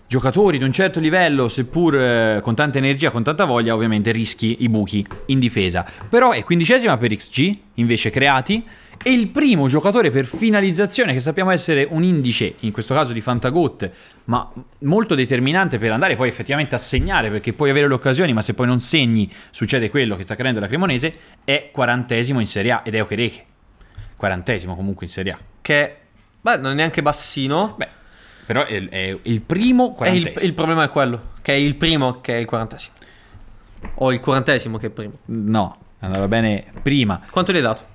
giocatori 0.09 0.59
di 0.59 0.65
un 0.65 0.73
certo 0.73 0.99
livello, 0.99 1.49
seppur 1.49 1.95
eh, 1.99 2.41
con 2.43 2.57
tanta 2.57 2.79
energia, 2.79 3.11
con 3.11 3.23
tanta 3.23 3.45
voglia, 3.45 3.77
ovviamente 3.77 4.11
rischi 4.11 4.57
i 4.65 4.69
buchi 4.69 5.07
in 5.27 5.39
difesa. 5.39 5.87
Però 6.09 6.33
è 6.33 6.43
quindicesima 6.43 6.97
per 6.99 7.15
XG, 7.15 7.59
invece 7.75 8.11
creati, 8.11 8.65
e 9.07 9.13
il 9.13 9.29
primo 9.29 9.69
giocatore 9.69 10.11
per 10.11 10.25
finalizzazione, 10.25 11.13
che 11.13 11.21
sappiamo 11.21 11.51
essere 11.51 11.87
un 11.91 12.03
indice, 12.03 12.55
in 12.61 12.73
questo 12.73 12.95
caso 12.95 13.13
di 13.13 13.21
Fantagot, 13.21 13.91
ma 14.25 14.51
molto 14.79 15.15
determinante 15.15 15.77
per 15.77 15.93
andare 15.93 16.17
poi 16.17 16.29
effettivamente 16.29 16.75
a 16.75 16.79
segnare, 16.79 17.29
perché 17.29 17.53
puoi 17.53 17.69
avere 17.69 17.87
le 17.87 17.93
occasioni, 17.93 18.33
ma 18.33 18.41
se 18.41 18.55
poi 18.55 18.67
non 18.67 18.81
segni 18.81 19.31
succede 19.51 19.91
quello 19.91 20.17
che 20.17 20.23
sta 20.23 20.35
creando 20.37 20.59
la 20.59 20.69
Cremonese, 20.69 21.15
è 21.45 21.69
quarantesimo 21.71 22.41
in 22.41 22.47
Serie 22.47 22.73
A, 22.73 22.81
ed 22.83 22.95
è 22.95 23.03
Okereke. 23.03 23.45
Quarantesimo 24.17 24.75
comunque 24.75 25.05
in 25.05 25.13
Serie 25.13 25.33
A. 25.33 25.39
Che, 25.61 25.97
beh, 26.41 26.57
non 26.57 26.73
è 26.73 26.75
neanche 26.75 27.03
bassino. 27.03 27.75
Beh, 27.77 27.89
però 28.47 28.65
è, 28.65 28.89
è 28.89 29.19
il 29.21 29.43
primo 29.43 29.85
E 29.85 29.91
il, 29.91 29.95
quarantesimo. 29.97 30.47
il 30.47 30.55
problema 30.55 30.85
è 30.85 30.89
quello, 30.89 31.33
che 31.43 31.53
è 31.53 31.57
il 31.57 31.75
primo 31.75 32.23
che 32.23 32.37
è 32.37 32.39
il 32.39 32.47
quarantesimo. 32.47 32.95
O 33.97 34.13
il 34.15 34.21
quarantesimo 34.21 34.79
che 34.79 34.87
è 34.87 34.89
il 34.89 34.95
primo. 34.95 35.19
No, 35.27 35.77
andava 35.99 36.27
bene 36.27 36.65
prima. 36.81 37.21
Quanto 37.31 37.53
gli 37.53 37.57
hai 37.57 37.63
dato? 37.63 37.93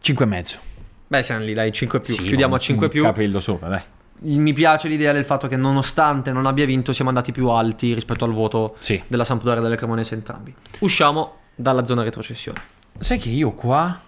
5 0.00 0.24
e 0.24 0.28
mezzo. 0.28 0.58
Beh, 1.06 1.22
siamo 1.22 1.44
lì, 1.44 1.52
dai, 1.52 1.72
5 1.72 2.00
più. 2.00 2.14
Sì, 2.14 2.22
Chiudiamo 2.22 2.54
a 2.54 2.56
un- 2.56 2.62
5 2.62 2.86
un 2.86 2.92
più. 2.92 3.02
Capello 3.02 3.40
sopra, 3.40 3.68
dai. 3.68 3.80
Mi 4.22 4.52
piace 4.52 4.86
l'idea 4.88 5.12
del 5.12 5.24
fatto 5.24 5.48
che 5.48 5.56
nonostante 5.56 6.30
non 6.32 6.44
abbia 6.46 6.66
vinto 6.66 6.92
siamo 6.92 7.08
andati 7.10 7.32
più 7.32 7.48
alti 7.48 7.94
rispetto 7.94 8.24
al 8.26 8.32
voto 8.32 8.76
Sì. 8.78 9.02
della 9.06 9.24
Sampdoria 9.24 9.60
e 9.60 9.62
delle 9.62 9.76
Cremonese 9.76 10.14
entrambi. 10.14 10.54
Usciamo 10.80 11.36
dalla 11.54 11.84
zona 11.86 12.02
retrocessione. 12.02 12.60
Sai 12.98 13.18
che 13.18 13.30
io 13.30 13.52
qua 13.52 13.98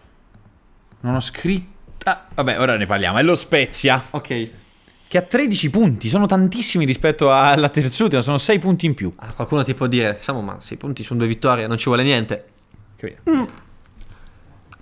non 1.01 1.15
ho 1.15 1.21
scritto... 1.21 1.71
Ah, 2.05 2.27
vabbè, 2.35 2.61
ora 2.61 2.77
ne 2.77 2.85
parliamo. 2.87 3.19
È 3.19 3.23
lo 3.23 3.35
Spezia. 3.35 4.03
Ok. 4.11 4.49
che 5.09 5.19
ha 5.19 5.23
13 5.23 5.69
punti, 5.71 6.09
sono 6.09 6.25
tantissimi 6.27 6.85
rispetto 6.87 7.33
alla 7.35 7.69
terzultima, 7.69 8.23
sono 8.23 8.39
6 8.39 8.59
punti 8.59 8.87
in 8.87 8.95
più. 8.95 9.13
Ah, 9.17 9.33
qualcuno 9.35 9.63
ti 9.63 9.75
può 9.75 9.87
dire, 9.87 10.17
Samu, 10.21 10.41
ma 10.41 10.57
6 10.59 10.77
punti 10.79 11.03
su 11.03 11.15
due 11.17 11.27
vittorie, 11.27 11.67
non 11.67 11.77
ci 11.79 11.85
vuole 11.87 12.03
niente. 12.03 12.47
Che 12.97 13.19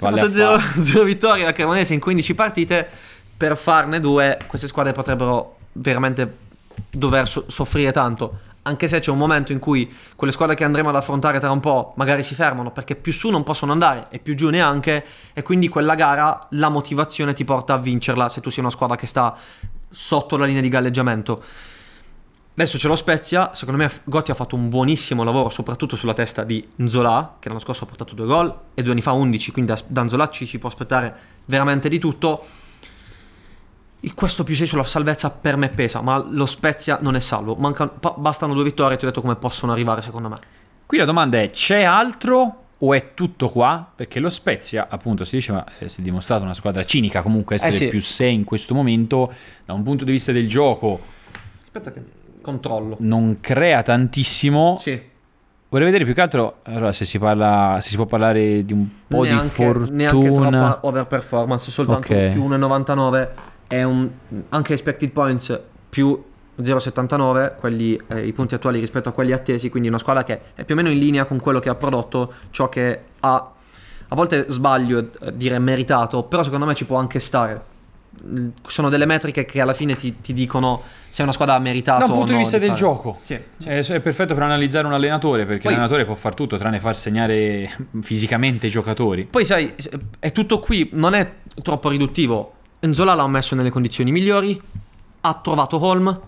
Mm. 0.02 0.06
Ha 0.06 0.10
Vale 0.10 0.20
fatto 0.20 0.32
a 0.32 0.34
0, 0.34 0.58
fare. 0.58 1.04
vittorie 1.04 1.44
la 1.44 1.52
Cremonese 1.52 1.94
in 1.94 2.00
15 2.00 2.34
partite. 2.34 2.88
Per 3.36 3.56
farne 3.56 4.00
due, 4.00 4.38
queste 4.46 4.66
squadre 4.68 4.92
potrebbero 4.92 5.56
veramente 5.72 6.36
dover 6.90 7.26
so- 7.28 7.44
soffrire 7.48 7.92
tanto. 7.92 8.40
Anche 8.62 8.88
se 8.88 9.00
c'è 9.00 9.10
un 9.10 9.16
momento 9.16 9.52
in 9.52 9.58
cui 9.58 9.90
quelle 10.14 10.32
squadre 10.32 10.54
che 10.54 10.64
andremo 10.64 10.90
ad 10.90 10.96
affrontare 10.96 11.40
tra 11.40 11.50
un 11.50 11.60
po' 11.60 11.94
magari 11.96 12.22
si 12.22 12.34
fermano 12.34 12.70
perché 12.70 12.94
più 12.94 13.10
su 13.10 13.30
non 13.30 13.42
possono 13.42 13.72
andare 13.72 14.08
e 14.10 14.18
più 14.18 14.34
giù 14.34 14.50
neanche. 14.50 15.04
E 15.32 15.42
quindi 15.42 15.68
quella 15.68 15.94
gara 15.94 16.46
la 16.50 16.68
motivazione 16.68 17.32
ti 17.32 17.44
porta 17.44 17.74
a 17.74 17.78
vincerla 17.78 18.28
se 18.28 18.42
tu 18.42 18.50
sei 18.50 18.60
una 18.60 18.70
squadra 18.70 18.96
che 18.96 19.06
sta 19.06 19.34
sotto 19.90 20.36
la 20.36 20.44
linea 20.44 20.60
di 20.60 20.68
galleggiamento. 20.68 21.42
Adesso 22.60 22.76
c'è 22.76 22.88
lo 22.88 22.96
Spezia, 22.96 23.54
secondo 23.54 23.82
me 23.82 23.90
Gotti 24.04 24.30
ha 24.30 24.34
fatto 24.34 24.54
un 24.54 24.68
buonissimo 24.68 25.24
lavoro, 25.24 25.48
soprattutto 25.48 25.96
sulla 25.96 26.12
testa 26.12 26.44
di 26.44 26.62
Nzola, 26.76 27.36
che 27.38 27.48
l'anno 27.48 27.58
scorso 27.60 27.84
ha 27.84 27.86
portato 27.86 28.14
due 28.14 28.26
gol 28.26 28.54
e 28.74 28.82
due 28.82 28.92
anni 28.92 29.00
fa 29.00 29.12
11, 29.12 29.50
quindi 29.50 29.72
da, 29.72 29.80
da 29.86 30.02
Nzola 30.02 30.28
ci 30.28 30.44
si 30.44 30.58
può 30.58 30.68
aspettare 30.68 31.14
veramente 31.46 31.88
di 31.88 31.98
tutto. 31.98 32.44
Il- 34.00 34.12
Questo 34.12 34.44
più 34.44 34.54
6 34.54 34.66
sulla 34.66 34.84
salvezza 34.84 35.30
per 35.30 35.56
me 35.56 35.70
pesa, 35.70 36.02
ma 36.02 36.18
lo 36.18 36.44
Spezia 36.44 36.98
non 37.00 37.16
è 37.16 37.20
salvo. 37.20 37.54
Mancano- 37.54 37.92
pa- 37.98 38.14
bastano 38.18 38.52
due 38.52 38.64
vittorie, 38.64 38.98
ti 38.98 39.04
ho 39.04 39.08
detto 39.08 39.22
come 39.22 39.36
possono 39.36 39.72
arrivare 39.72 40.02
secondo 40.02 40.28
me. 40.28 40.36
Qui 40.84 40.98
la 40.98 41.06
domanda 41.06 41.40
è: 41.40 41.48
c'è 41.48 41.82
altro 41.84 42.64
o 42.76 42.92
è 42.92 43.14
tutto 43.14 43.48
qua? 43.48 43.90
Perché 43.96 44.20
lo 44.20 44.28
Spezia, 44.28 44.88
appunto, 44.90 45.24
si 45.24 45.36
diceva, 45.36 45.64
eh, 45.78 45.88
si 45.88 46.00
è 46.00 46.04
dimostrato 46.04 46.44
una 46.44 46.52
squadra 46.52 46.84
cinica, 46.84 47.22
comunque 47.22 47.54
essere 47.54 47.72
Eh 47.72 47.78
sì. 47.78 47.88
più 47.88 48.02
6 48.02 48.34
in 48.34 48.44
questo 48.44 48.74
momento, 48.74 49.32
da 49.64 49.72
un 49.72 49.82
punto 49.82 50.04
di 50.04 50.10
vista 50.12 50.30
del 50.30 50.46
gioco, 50.46 51.16
Aspetta 51.72 51.92
che 51.92 52.02
controllo. 52.40 52.96
non 53.00 53.38
crea 53.40 53.82
tantissimo. 53.82 54.76
Sì. 54.78 55.08
Vorrei 55.68 55.86
vedere 55.86 56.04
più 56.04 56.14
che 56.14 56.20
altro 56.20 56.56
allora, 56.64 56.90
se 56.92 57.04
si 57.04 57.18
parla, 57.18 57.78
se 57.80 57.90
si 57.90 57.96
può 57.96 58.06
parlare 58.06 58.64
di 58.64 58.72
un 58.72 58.86
po' 59.06 59.22
neanche, 59.22 59.44
di 59.44 59.50
fortuna. 59.50 59.86
neanche 59.90 60.32
troppa 60.32 60.78
overperformance, 60.82 61.70
soltanto 61.70 62.12
Ok. 62.12 62.32
più 62.32 62.48
1,99 62.48 63.28
è 63.68 63.82
un 63.84 64.08
anche 64.48 64.72
expected 64.72 65.10
points 65.10 65.60
più 65.88 66.20
0,79, 66.60 67.54
quelli, 67.58 67.98
eh, 68.08 68.26
i 68.26 68.32
punti 68.32 68.54
attuali 68.54 68.80
rispetto 68.80 69.08
a 69.08 69.12
quelli 69.12 69.32
attesi, 69.32 69.70
quindi 69.70 69.88
una 69.88 69.98
squadra 69.98 70.24
che 70.24 70.40
è 70.54 70.64
più 70.64 70.74
o 70.74 70.76
meno 70.76 70.90
in 70.90 70.98
linea 70.98 71.24
con 71.24 71.38
quello 71.40 71.60
che 71.60 71.68
ha 71.68 71.74
prodotto, 71.76 72.32
ciò 72.50 72.68
che 72.68 73.00
ha 73.20 73.50
a 74.12 74.14
volte 74.16 74.46
sbaglio 74.48 75.10
a 75.20 75.30
dire 75.30 75.58
meritato, 75.60 76.24
però 76.24 76.42
secondo 76.42 76.66
me 76.66 76.74
ci 76.74 76.84
può 76.84 76.96
anche 76.98 77.20
stare. 77.20 77.69
Sono 78.66 78.88
delle 78.88 79.06
metriche 79.06 79.44
che 79.44 79.60
alla 79.60 79.74
fine 79.74 79.96
ti, 79.96 80.20
ti 80.20 80.32
dicono 80.34 80.82
se 81.10 81.22
una 81.22 81.32
squadra 81.32 81.54
ha 81.56 81.58
meritato 81.58 81.98
Da 82.00 82.04
un 82.04 82.18
punto 82.18 82.32
no 82.32 82.36
di 82.38 82.42
vista 82.44 82.58
del 82.58 82.68
fare. 82.68 82.78
gioco, 82.78 83.18
Sì. 83.22 83.38
È, 83.64 83.78
è 83.84 84.00
perfetto 84.00 84.34
per 84.34 84.42
analizzare 84.44 84.86
un 84.86 84.92
allenatore 84.92 85.44
perché 85.44 85.62
Poi- 85.62 85.72
l'allenatore 85.72 86.04
può 86.04 86.14
far 86.14 86.34
tutto 86.34 86.56
tranne 86.56 86.78
far 86.78 86.96
segnare 86.96 87.68
fisicamente 88.00 88.66
i 88.66 88.70
giocatori. 88.70 89.24
Poi 89.24 89.44
sai, 89.44 89.74
è 90.18 90.30
tutto 90.32 90.60
qui, 90.60 90.90
non 90.94 91.14
è 91.14 91.32
troppo 91.62 91.88
riduttivo. 91.88 92.52
Nzola 92.86 93.14
l'ha 93.14 93.26
messo 93.26 93.54
nelle 93.54 93.70
condizioni 93.70 94.12
migliori, 94.12 94.60
ha 95.22 95.34
trovato 95.42 95.82
Holm, 95.84 96.20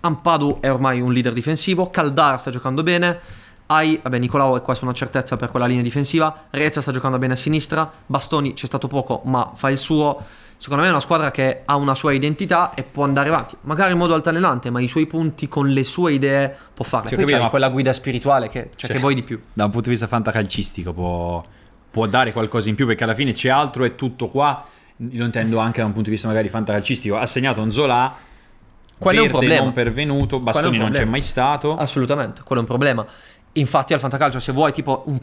Ampadu 0.00 0.58
è 0.60 0.70
ormai 0.70 1.00
un 1.00 1.12
leader 1.12 1.32
difensivo, 1.32 1.90
Caldara 1.90 2.36
sta 2.36 2.50
giocando 2.50 2.82
bene, 2.82 3.18
hai, 3.66 3.98
vabbè 4.02 4.18
Nicolao 4.18 4.56
è 4.56 4.62
quasi 4.62 4.84
una 4.84 4.92
certezza 4.92 5.36
per 5.36 5.50
quella 5.50 5.66
linea 5.66 5.82
difensiva, 5.82 6.46
Rezza 6.50 6.80
sta 6.82 6.92
giocando 6.92 7.18
bene 7.18 7.32
a 7.32 7.36
sinistra, 7.36 7.90
Bastoni 8.04 8.52
c'è 8.54 8.66
stato 8.66 8.88
poco 8.88 9.22
ma 9.24 9.52
fa 9.54 9.70
il 9.70 9.78
suo. 9.78 10.40
Secondo 10.62 10.82
me 10.84 10.90
è 10.90 10.92
una 10.92 11.00
squadra 11.00 11.32
che 11.32 11.62
ha 11.64 11.74
una 11.74 11.96
sua 11.96 12.12
identità 12.12 12.72
e 12.74 12.84
può 12.84 13.02
andare 13.02 13.30
avanti, 13.30 13.56
magari 13.62 13.90
in 13.90 13.98
modo 13.98 14.14
altalenante, 14.14 14.70
ma 14.70 14.80
i 14.80 14.86
suoi 14.86 15.06
punti 15.06 15.48
con 15.48 15.66
le 15.68 15.82
sue 15.82 16.12
idee 16.12 16.54
può 16.72 16.84
farle. 16.84 17.06
Ho 17.08 17.10
Poi 17.10 17.18
capito, 17.18 17.32
c'hai 17.32 17.42
ma- 17.42 17.50
quella 17.50 17.68
guida 17.68 17.92
spirituale 17.92 18.48
che, 18.48 18.68
cioè, 18.76 18.86
Cioè, 18.86 18.92
che 18.92 18.98
vuoi 19.00 19.16
di 19.16 19.24
più. 19.24 19.40
Da 19.52 19.64
un 19.64 19.70
punto 19.70 19.86
di 19.86 19.90
vista 19.90 20.06
fantacalcistico 20.06 20.92
può, 20.92 21.42
può 21.90 22.06
dare 22.06 22.30
qualcosa 22.32 22.68
in 22.68 22.76
più 22.76 22.86
perché 22.86 23.02
alla 23.02 23.16
fine 23.16 23.32
c'è 23.32 23.48
altro 23.48 23.82
è 23.82 23.96
tutto 23.96 24.28
qua. 24.28 24.64
Lo 24.98 25.24
intendo 25.24 25.58
anche 25.58 25.80
da 25.80 25.86
un 25.86 25.92
punto 25.92 26.06
di 26.10 26.14
vista 26.14 26.28
magari 26.28 26.48
fantacalcistico. 26.48 27.16
Ha 27.16 27.26
segnato 27.26 27.60
un 27.60 27.72
Zola, 27.72 28.14
Quello 28.98 29.20
è 29.20 29.24
un 29.24 29.30
problema. 29.30 29.64
non 29.64 29.72
pervenuto, 29.72 30.38
Bastoni 30.38 30.78
non 30.78 30.92
c'è 30.92 31.04
mai 31.04 31.22
stato. 31.22 31.74
Assolutamente, 31.74 32.42
quello 32.44 32.60
è 32.60 32.64
un 32.64 32.68
problema. 32.70 33.04
Infatti 33.54 33.94
al 33.94 33.98
fantacalcio 33.98 34.38
se 34.38 34.52
vuoi 34.52 34.70
tipo 34.72 35.02
un 35.06 35.18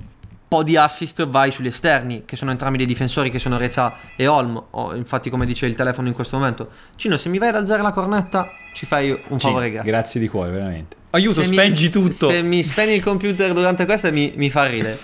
po' 0.50 0.64
di 0.64 0.76
assist 0.76 1.26
vai 1.28 1.52
sugli 1.52 1.68
esterni, 1.68 2.24
che 2.26 2.36
sono 2.36 2.50
entrambi 2.52 2.78
dei 2.78 2.88
difensori 2.88 3.30
che 3.32 3.40
sono 3.40 3.58
Reza 3.58 3.94
e 4.16 4.26
Olm. 4.28 4.62
O, 4.72 4.96
infatti 4.96 5.30
come 5.30 5.46
dice 5.46 5.66
il 5.68 5.76
telefono 5.76 6.08
in 6.10 6.14
questo 6.16 6.38
momento. 6.38 6.70
Cino, 6.96 7.16
se 7.18 7.30
mi 7.30 7.38
vai 7.38 7.50
ad 7.50 7.56
alzare 7.56 7.82
la 7.84 7.92
cornetta 7.94 8.50
ci 8.74 8.86
fai 8.86 9.12
un 9.12 9.40
Sì, 9.40 9.46
favore, 9.46 9.70
grazie. 9.72 9.92
grazie 9.92 10.20
di 10.20 10.28
cuore, 10.28 10.50
veramente. 10.52 10.98
Aiuto, 11.12 11.42
Se 11.44 11.48
mi- 11.50 11.56
spengi 11.56 11.90
tutto. 11.90 12.30
Se 12.30 12.42
mi 12.42 12.64
spegni 12.64 12.96
il 12.96 13.04
computer 13.04 13.54
durante 13.54 13.86
questa 13.86 14.12
mi, 14.12 14.34
mi 14.36 14.50
fa 14.50 14.66
ridere. 14.66 14.98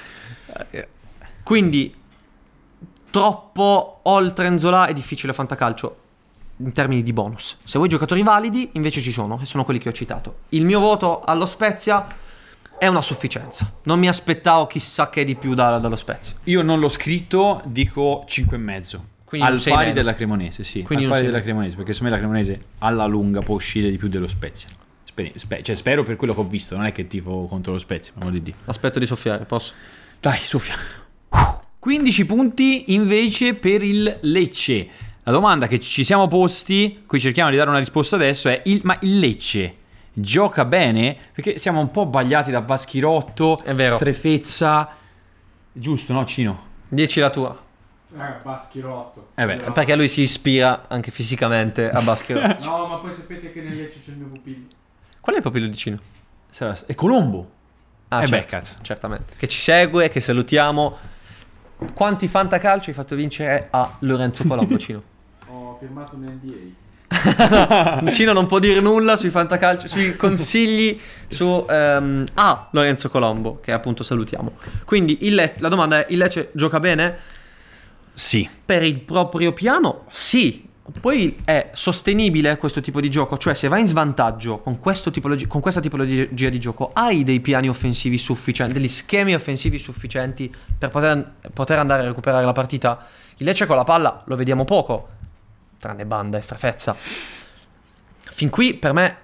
Quindi 1.43 1.93
troppo 3.10 3.99
oltre 4.03 4.49
Nzola 4.49 4.88
è 4.88 4.93
difficile 4.93 5.31
fantacalcio 5.34 5.97
in 6.58 6.73
termini 6.73 7.03
di 7.03 7.13
bonus. 7.13 7.58
Se 7.63 7.77
vuoi 7.77 7.89
giocatori 7.89 8.23
validi, 8.23 8.69
invece 8.73 9.01
ci 9.01 9.12
sono, 9.12 9.39
e 9.41 9.45
sono 9.45 9.63
quelli 9.63 9.79
che 9.79 9.89
ho 9.89 9.93
citato. 9.93 10.38
Il 10.49 10.65
mio 10.65 10.79
voto 10.79 11.21
allo 11.23 11.45
Spezia 11.45 12.05
è 12.77 12.88
una 12.88 13.01
sufficienza. 13.01 13.71
Non 13.83 13.99
mi 13.99 14.07
aspettavo 14.07 14.67
chissà 14.67 15.09
che 15.09 15.23
di 15.23 15.35
più 15.35 15.53
da- 15.53 15.77
dallo 15.79 15.95
Spezia. 15.95 16.33
Io 16.45 16.61
non 16.61 16.79
l'ho 16.79 16.88
scritto, 16.88 17.61
dico 17.65 18.23
5,5. 18.27 18.99
Quindi 19.25 19.47
Al 19.47 19.59
pari 19.63 19.77
meno. 19.77 19.93
della 19.93 20.13
Cremonese, 20.15 20.63
sì. 20.63 20.83
Quindi 20.83 21.05
al 21.05 21.11
pari 21.11 21.25
della. 21.25 21.41
Cremonese, 21.41 21.75
perché 21.75 21.93
secondo 21.93 22.13
me 22.15 22.19
la 22.21 22.25
Cremonese 22.27 22.65
alla 22.79 23.05
lunga 23.05 23.41
può 23.41 23.55
uscire 23.55 23.89
di 23.89 23.97
più 23.97 24.07
dello 24.07 24.27
Spezia. 24.27 24.69
Speri- 25.03 25.33
spe- 25.35 25.63
cioè, 25.63 25.75
spero 25.75 26.03
per 26.03 26.15
quello 26.15 26.33
che 26.33 26.39
ho 26.41 26.43
visto, 26.45 26.75
non 26.75 26.85
è 26.85 26.91
che 26.91 27.07
tifo 27.07 27.45
contro 27.47 27.73
lo 27.73 27.79
Spezia, 27.79 28.13
amor 28.19 28.31
di 28.33 28.43
Dio. 28.43 28.53
Aspetto 28.65 28.99
di 28.99 29.05
soffiare, 29.05 29.45
posso? 29.45 29.73
Dai, 30.19 30.38
soffia. 30.38 30.75
15 31.79 32.25
punti 32.25 32.93
invece 32.93 33.53
per 33.55 33.83
il 33.83 34.17
Lecce. 34.21 34.88
La 35.23 35.31
domanda 35.31 35.67
che 35.67 35.79
ci 35.79 36.03
siamo 36.03 36.27
posti, 36.27 37.03
qui 37.05 37.19
cerchiamo 37.19 37.49
di 37.49 37.55
dare 37.57 37.69
una 37.69 37.79
risposta 37.79 38.15
adesso, 38.15 38.47
è 38.49 38.61
il- 38.65 38.81
ma 38.83 38.97
il 39.01 39.19
Lecce 39.19 39.75
gioca 40.15 40.65
bene? 40.65 41.15
Perché 41.34 41.58
siamo 41.58 41.80
un 41.80 41.91
po' 41.91 42.06
bagliati 42.06 42.49
da 42.51 42.62
Baschirotto, 42.62 43.60
È 43.63 43.73
vero. 43.75 43.95
strefezza. 43.97 44.89
Giusto, 45.71 46.13
no, 46.13 46.25
Cino? 46.25 46.63
10 46.88 47.19
la 47.19 47.30
tua. 47.30 47.63
Eh, 48.17 48.34
Baschirotto. 48.41 49.30
Eh 49.36 49.45
beh, 49.45 49.58
Perché 49.71 49.95
lui 49.95 50.08
si 50.08 50.21
ispira 50.21 50.86
anche 50.88 51.12
fisicamente 51.12 51.89
a 51.91 52.01
Baschirotto. 52.01 52.63
No, 52.63 52.88
ma 52.88 52.95
poi 52.97 53.12
sapete 53.12 53.51
che 53.51 53.62
nel 53.62 53.75
Lecce 53.75 53.99
c'è 54.04 54.12
il 54.12 54.17
mio 54.17 54.28
pupillo. 54.28 54.65
Qual 55.19 55.36
è 55.36 55.39
il 55.39 55.43
pupillo 55.43 55.67
di 55.67 55.75
Cino? 55.75 55.97
È 56.86 56.95
Colombo. 56.95 57.51
Ah, 58.08 58.19
Eh 58.19 58.28
beh, 58.28 58.28
certo, 58.28 58.47
cazzo. 58.47 58.75
Certamente. 58.82 59.34
Che 59.38 59.47
ci 59.49 59.60
segue, 59.60 60.08
che 60.10 60.21
salutiamo. 60.21 60.97
Quanti 61.93 62.28
fantacalci 62.30 62.89
hai 62.91 62.95
fatto 62.95 63.15
vincere 63.15 63.67
a 63.71 63.97
Lorenzo 63.99 64.47
Colombo, 64.47 64.78
Cino? 64.78 65.01
Ho 65.49 65.75
firmato 65.78 66.15
un 66.15 66.21
NDA. 66.41 66.54
Cino 68.11 68.33
non 68.33 68.47
può 68.47 68.59
dire 68.59 68.79
nulla 68.79 69.15
sui 69.17 69.29
fantacalci, 69.29 69.87
sui 69.87 70.15
consigli 70.15 70.99
su 71.27 71.65
ehm, 71.69 72.25
a 72.35 72.67
Lorenzo 72.71 73.09
Colombo, 73.09 73.59
che 73.61 73.71
appunto 73.71 74.03
salutiamo. 74.03 74.53
Quindi 74.85 75.19
il 75.21 75.35
Le- 75.35 75.55
la 75.59 75.69
domanda 75.69 75.99
è: 75.99 76.05
il 76.09 76.17
Lecce 76.17 76.49
gioca 76.53 76.79
bene? 76.79 77.17
Sì. 78.13 78.49
Per 78.65 78.83
il 78.83 78.99
proprio 78.99 79.51
piano, 79.51 80.05
sì. 80.09 80.63
Poi 81.01 81.37
è 81.43 81.71
sostenibile 81.73 82.57
questo 82.57 82.79
tipo 82.79 83.01
di 83.01 83.09
gioco, 83.09 83.39
cioè 83.39 83.55
se 83.55 83.67
vai 83.67 83.81
in 83.81 83.87
svantaggio 83.87 84.59
con, 84.59 84.79
tipologi- 85.11 85.47
con 85.47 85.59
questa 85.59 85.81
tipologia 85.81 86.49
di 86.49 86.59
gioco, 86.59 86.91
hai 86.93 87.23
dei 87.23 87.39
piani 87.39 87.69
offensivi 87.69 88.19
sufficienti, 88.19 88.73
degli 88.73 88.87
schemi 88.87 89.33
offensivi 89.33 89.79
sufficienti 89.79 90.53
per 90.77 90.89
poter, 90.91 91.31
poter 91.51 91.79
andare 91.79 92.03
a 92.03 92.05
recuperare 92.05 92.45
la 92.45 92.51
partita. 92.51 93.03
Il 93.37 93.47
Lecce 93.47 93.65
con 93.65 93.75
la 93.75 93.83
palla 93.83 94.21
lo 94.27 94.35
vediamo 94.35 94.63
poco, 94.63 95.09
tranne 95.79 96.05
banda 96.05 96.38
e 96.38 96.41
strafezza. 96.41 96.95
Fin 96.95 98.49
qui 98.49 98.73
per 98.73 98.93
me 98.93 99.17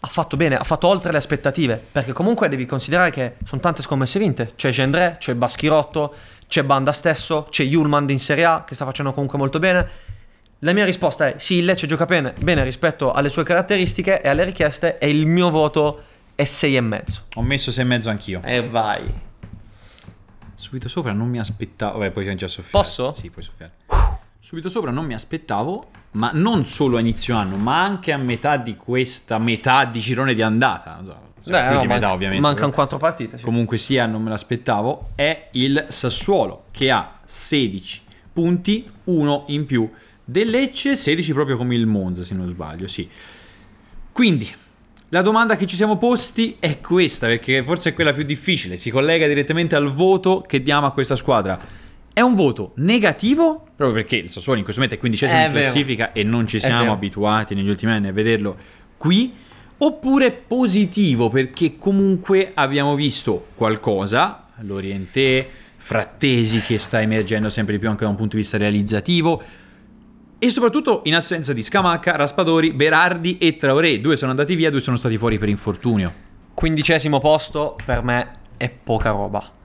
ha 0.00 0.06
fatto 0.06 0.36
bene, 0.36 0.56
ha 0.56 0.64
fatto 0.64 0.86
oltre 0.86 1.10
le 1.10 1.16
aspettative, 1.16 1.82
perché 1.90 2.12
comunque 2.12 2.48
devi 2.48 2.66
considerare 2.66 3.10
che 3.10 3.36
sono 3.44 3.60
tante 3.60 3.80
scommesse 3.80 4.18
vinte. 4.18 4.52
C'è 4.54 4.70
Gendré, 4.70 5.16
c'è 5.18 5.34
Baschirotto, 5.34 6.14
c'è 6.46 6.62
Banda 6.62 6.92
stesso, 6.92 7.46
c'è 7.48 7.62
Yulman 7.64 8.08
in 8.10 8.20
Serie 8.20 8.44
A 8.44 8.64
che 8.64 8.74
sta 8.74 8.84
facendo 8.84 9.12
comunque 9.12 9.38
molto 9.38 9.58
bene. 9.58 10.12
La 10.58 10.72
mia 10.72 10.84
risposta 10.84 11.28
è 11.28 11.34
sì, 11.38 11.56
il 11.56 11.64
Lecce 11.64 11.86
gioca 11.86 12.04
bene, 12.04 12.34
bene 12.38 12.62
rispetto 12.64 13.12
alle 13.12 13.30
sue 13.30 13.44
caratteristiche 13.44 14.20
e 14.20 14.28
alle 14.28 14.44
richieste 14.44 14.98
e 14.98 15.08
il 15.08 15.26
mio 15.26 15.50
voto 15.50 16.02
è 16.34 16.42
6,5. 16.42 17.20
Ho 17.34 17.42
messo 17.42 17.70
6,5 17.70 18.08
anch'io. 18.08 18.40
E 18.44 18.68
vai. 18.68 19.12
Subito 20.54 20.88
sopra 20.88 21.12
non 21.12 21.28
mi 21.28 21.38
aspettavo. 21.38 21.98
Vabbè, 21.98 22.10
poi 22.10 22.36
già 22.36 22.48
soffiare. 22.48 22.70
Posso? 22.70 23.12
Sì, 23.12 23.30
puoi 23.30 23.44
soffiare. 23.44 23.72
Subito 24.44 24.68
sopra 24.68 24.90
non 24.90 25.06
mi 25.06 25.14
aspettavo, 25.14 25.88
ma 26.12 26.30
non 26.34 26.66
solo 26.66 26.98
a 26.98 27.00
inizio 27.00 27.34
anno, 27.34 27.56
ma 27.56 27.82
anche 27.82 28.12
a 28.12 28.18
metà 28.18 28.58
di 28.58 28.76
questa 28.76 29.38
metà 29.38 29.86
di 29.86 30.00
girone 30.00 30.34
di 30.34 30.42
andata. 30.42 31.00
Beh, 31.46 31.70
no, 31.70 31.80
di 31.80 31.86
metà, 31.86 32.12
ovviamente. 32.12 32.42
mancano 32.42 32.70
quattro 32.70 32.98
partite. 32.98 33.38
sì. 33.38 33.42
Comunque 33.42 33.78
sia, 33.78 34.04
non 34.04 34.22
me 34.22 34.28
l'aspettavo. 34.28 35.12
È 35.14 35.48
il 35.52 35.86
Sassuolo 35.88 36.64
che 36.72 36.90
ha 36.90 37.20
16 37.24 38.02
punti, 38.34 38.86
uno 39.04 39.44
in 39.46 39.64
più 39.64 39.90
del 40.22 40.50
Lecce, 40.50 40.94
16 40.94 41.32
proprio 41.32 41.56
come 41.56 41.74
il 41.74 41.86
Monza, 41.86 42.22
se 42.22 42.34
non 42.34 42.46
sbaglio, 42.46 42.86
sì. 42.86 43.08
Quindi, 44.12 44.54
la 45.08 45.22
domanda 45.22 45.56
che 45.56 45.64
ci 45.64 45.74
siamo 45.74 45.96
posti 45.96 46.58
è 46.60 46.82
questa, 46.82 47.28
perché 47.28 47.64
forse 47.64 47.88
è 47.88 47.94
quella 47.94 48.12
più 48.12 48.24
difficile, 48.24 48.76
si 48.76 48.90
collega 48.90 49.26
direttamente 49.26 49.74
al 49.74 49.90
voto 49.90 50.42
che 50.42 50.60
diamo 50.60 50.84
a 50.84 50.92
questa 50.92 51.16
squadra. 51.16 51.83
È 52.14 52.20
un 52.20 52.36
voto 52.36 52.74
negativo, 52.76 53.66
proprio 53.74 53.90
perché 53.90 54.14
il 54.14 54.30
Sassuolo 54.30 54.58
in 54.58 54.62
questo 54.62 54.80
momento 54.80 54.96
è 54.96 55.00
quindicesimo 55.02 55.36
È 55.36 55.46
in 55.46 55.52
vero. 55.52 55.64
classifica 55.64 56.12
e 56.12 56.22
non 56.22 56.46
ci 56.46 56.60
siamo 56.60 56.92
abituati 56.92 57.56
negli 57.56 57.68
ultimi 57.68 57.90
anni 57.90 58.06
a 58.06 58.12
vederlo 58.12 58.56
qui, 58.96 59.34
oppure 59.78 60.30
positivo 60.30 61.28
perché 61.28 61.76
comunque 61.76 62.52
abbiamo 62.54 62.94
visto 62.94 63.48
qualcosa, 63.56 64.46
l'Oriente, 64.60 65.44
Frattesi 65.76 66.60
che 66.60 66.78
sta 66.78 67.00
emergendo 67.00 67.48
sempre 67.48 67.74
di 67.74 67.80
più 67.80 67.88
anche 67.88 68.04
da 68.04 68.10
un 68.10 68.16
punto 68.16 68.36
di 68.36 68.42
vista 68.42 68.58
realizzativo, 68.58 69.42
e 70.38 70.50
soprattutto 70.50 71.00
in 71.06 71.16
assenza 71.16 71.52
di 71.52 71.62
Scamacca, 71.62 72.14
Raspadori, 72.14 72.72
Berardi 72.72 73.38
e 73.38 73.56
Traoré. 73.56 73.98
Due 74.00 74.14
sono 74.14 74.30
andati 74.30 74.54
via, 74.54 74.70
due 74.70 74.80
sono 74.80 74.96
stati 74.96 75.18
fuori 75.18 75.36
per 75.38 75.48
infortunio. 75.48 76.12
Quindicesimo 76.54 77.18
posto 77.18 77.76
per 77.84 78.04
me 78.04 78.30
è 78.56 78.70
poca 78.70 79.10
roba. 79.10 79.62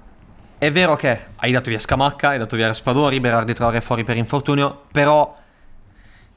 È 0.60 0.70
vero 0.74 0.98
che 0.98 1.20
hai 1.38 1.54
dato 1.54 1.70
via 1.70 1.80
Scamacca, 1.80 2.32
hai 2.32 2.38
dato 2.38 2.58
via 2.58 2.68
Raspadori, 2.68 3.22
Berardi 3.22 3.54
Traoré 3.54 3.80
fuori 3.80 4.04
per 4.04 4.18
infortunio, 4.18 4.88
però 4.92 5.34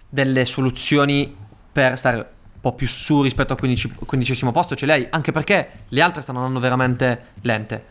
delle 0.09 0.45
soluzioni 0.45 1.37
per 1.73 1.99
stare 1.99 2.17
un 2.19 2.61
po' 2.61 2.73
più 2.73 2.87
su 2.87 3.21
rispetto 3.23 3.55
al 3.55 3.59
quindicesimo 3.59 4.53
posto 4.53 4.77
ce 4.77 4.87
le 4.87 4.93
hai, 4.93 5.07
anche 5.11 5.33
perché 5.33 5.71
le 5.89 6.01
altre 6.01 6.23
stanno 6.23 6.39
andando 6.39 6.61
veramente 6.61 7.31
lente. 7.41 7.85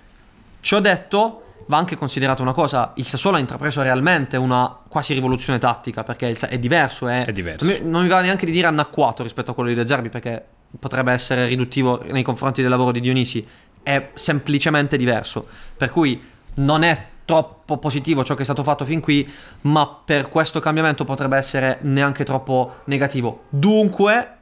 Ciò 0.62 0.80
detto, 0.80 1.56
va 1.66 1.76
anche 1.76 1.98
considerata 1.98 2.42
una 2.42 2.54
cosa, 2.54 2.94
il 2.96 3.06
Sassuolo 3.06 3.36
ha 3.36 3.42
intrapreso 3.42 3.82
realmente 3.82 4.38
una 4.38 4.74
quasi 4.88 5.14
rivoluzione 5.14 5.60
tattica, 5.60 6.06
perché 6.06 6.32
è 6.32 6.58
diverso, 6.58 7.10
è, 7.10 7.26
È 7.26 7.34
diverso. 7.34 7.66
Non 7.66 7.76
mi, 7.76 7.90
non 7.90 8.04
mi 8.04 8.08
va 8.08 8.22
neanche 8.22 8.46
di 8.46 8.54
dire 8.54 8.68
anacquato 8.68 9.22
rispetto 9.22 9.52
a 9.52 9.54
quello 9.54 9.68
di 9.68 9.76
De 9.76 9.86
Zerbi, 9.86 10.08
perché 10.08 10.42
potrebbe 10.80 11.12
essere 11.12 11.48
riduttivo 11.48 12.02
nei 12.10 12.24
confronti 12.24 12.62
del 12.62 12.70
lavoro 12.70 12.94
di 12.94 13.02
Dionisi, 13.02 13.46
è 13.84 14.10
semplicemente 14.14 14.98
diverso, 14.98 15.48
per 15.76 15.92
cui 15.92 16.30
non 16.56 16.84
è 16.84 17.08
troppo 17.26 17.78
positivo 17.78 18.24
ciò 18.24 18.36
che 18.36 18.42
è 18.42 18.46
stato 18.46 18.64
fatto 18.64 18.86
fin 18.86 19.00
qui, 19.00 19.30
ma 19.62 19.88
per 19.88 20.28
questo 20.30 20.60
cambiamento 20.60 21.06
potrebbe 21.06 21.38
essere 21.38 21.80
neanche 21.82 22.24
troppo 22.26 22.82
negativo. 22.86 23.44
Dunque, 23.50 24.38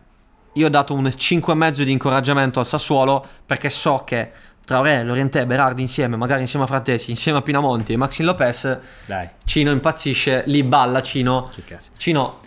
io 0.54 0.66
ho 0.66 0.70
dato 0.70 0.94
un 0.94 1.04
5,5 1.04 1.84
di 1.84 1.92
incoraggiamento 1.92 2.60
al 2.60 2.66
Sassuolo 2.66 3.26
perché 3.46 3.70
so 3.70 4.04
che 4.06 4.32
Traoré, 4.66 5.04
Lorientè, 5.04 5.46
Berardi 5.46 5.82
insieme, 5.82 6.16
magari 6.16 6.42
insieme 6.42 6.66
a 6.66 6.68
Frattesi, 6.68 7.10
insieme 7.10 7.40
a 7.40 7.42
Pinamonti 7.42 7.94
e 7.94 7.98
Maxim 7.98 8.26
Lopez, 8.26 8.80
Dai. 9.06 9.28
Cino 9.44 9.72
impazzisce, 9.72 10.44
lì 10.46 10.64
balla 10.64 11.02
Cino. 11.02 11.50
Cino, 11.98 12.40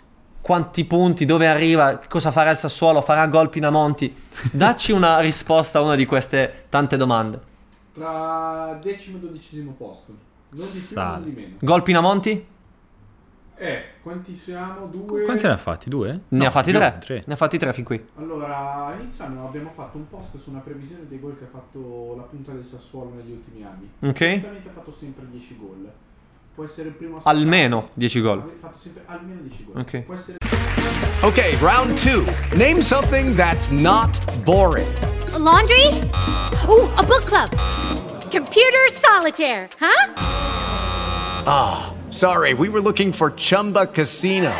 quanti 0.43 0.83
punti, 0.83 1.23
dove 1.23 1.47
arriva, 1.47 1.99
cosa 2.09 2.29
farà 2.29 2.51
il 2.51 2.57
Sassuolo, 2.57 3.01
farà 3.01 3.25
gol 3.27 3.49
Pinamonti? 3.49 4.13
Dacci 4.51 4.91
una 4.91 5.19
risposta 5.19 5.79
a 5.79 5.81
una 5.81 5.95
di 5.95 6.05
queste 6.05 6.65
tante 6.67 6.97
domande. 6.97 7.39
Tra 7.93 8.77
decimo 8.81 9.17
e 9.17 9.19
dodicesimo 9.21 9.71
posto. 9.71 10.13
Non 10.49 10.67
di 10.69 10.79
più, 10.85 10.95
non 10.97 11.23
di 11.23 11.31
meno. 11.31 11.55
Gol 11.59 11.81
Pinamonti? 11.83 12.45
Eh, 13.55 13.83
quanti 14.01 14.35
siamo? 14.35 14.87
Due. 14.87 15.23
Quanti 15.23 15.45
ne 15.45 15.53
ha 15.53 15.57
fatti? 15.57 15.89
Due? 15.89 16.11
Ne 16.27 16.37
No, 16.39 16.45
ha 16.45 16.51
fatti 16.51 16.71
più, 16.71 16.79
tre. 16.79 17.23
Ne 17.25 17.33
ha 17.33 17.37
fatti 17.37 17.57
tre 17.57 17.71
fin 17.71 17.85
qui. 17.85 18.05
Allora, 18.17 18.87
a 18.87 18.95
inizio 18.99 19.23
anno 19.23 19.47
abbiamo 19.47 19.69
fatto 19.69 19.95
un 19.95 20.09
post 20.09 20.35
su 20.35 20.49
una 20.49 20.59
previsione 20.59 21.07
dei 21.07 21.21
gol 21.21 21.37
che 21.37 21.45
ha 21.45 21.47
fatto 21.47 22.15
la 22.17 22.23
punta 22.23 22.51
del 22.51 22.65
Sassuolo 22.65 23.13
negli 23.15 23.31
ultimi 23.31 23.63
anni. 23.63 23.89
Ok. 24.01 24.17
Solitamente 24.17 24.67
ha 24.67 24.73
fatto 24.73 24.91
sempre 24.91 25.25
10 25.31 25.57
gol. 25.57 25.89
Può 26.55 26.65
essere 26.65 26.89
il 26.89 26.93
primo 26.93 27.17
a 27.17 27.21
Almeno 27.23 27.89
10 27.93 28.21
gol. 28.21 28.37
Ha 28.37 28.43
fatto 28.61 28.77
sempre 28.79 29.03
almeno 29.07 29.41
10 29.41 29.65
gol. 29.65 29.81
Ok. 29.81 30.01
Può 30.01 30.13
essere 30.13 30.37
Okay, 31.21 31.55
round 31.61 31.97
two. 31.97 32.25
Name 32.55 32.81
something 32.81 33.33
that's 33.35 33.71
not 33.71 34.09
boring. 34.43 34.87
A 35.33 35.37
laundry? 35.39 35.87
Ooh, 36.67 36.89
a 36.97 37.03
book 37.03 37.25
club. 37.25 37.49
Computer 38.29 38.91
solitaire, 38.91 39.69
huh? 39.79 40.13
Ah, 41.47 41.93
sorry, 42.09 42.53
we 42.53 42.67
were 42.67 42.81
looking 42.81 43.11
for 43.13 43.31
Chumba 43.31 43.87
Casino. 43.87 44.53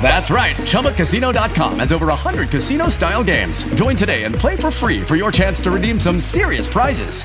That's 0.00 0.30
right. 0.30 0.54
ChumbaCasino.com 0.56 1.80
has 1.80 1.90
over 1.90 2.06
100 2.06 2.50
casino 2.50 2.88
style 2.88 3.24
games. 3.24 3.64
Join 3.74 3.96
today 3.96 4.24
and 4.24 4.34
play 4.34 4.54
for 4.56 4.70
free 4.70 5.00
for 5.02 5.16
your 5.16 5.32
chance 5.32 5.60
to 5.62 5.70
redeem 5.70 5.98
some 5.98 6.20
serious 6.20 6.68
prizes. 6.68 7.24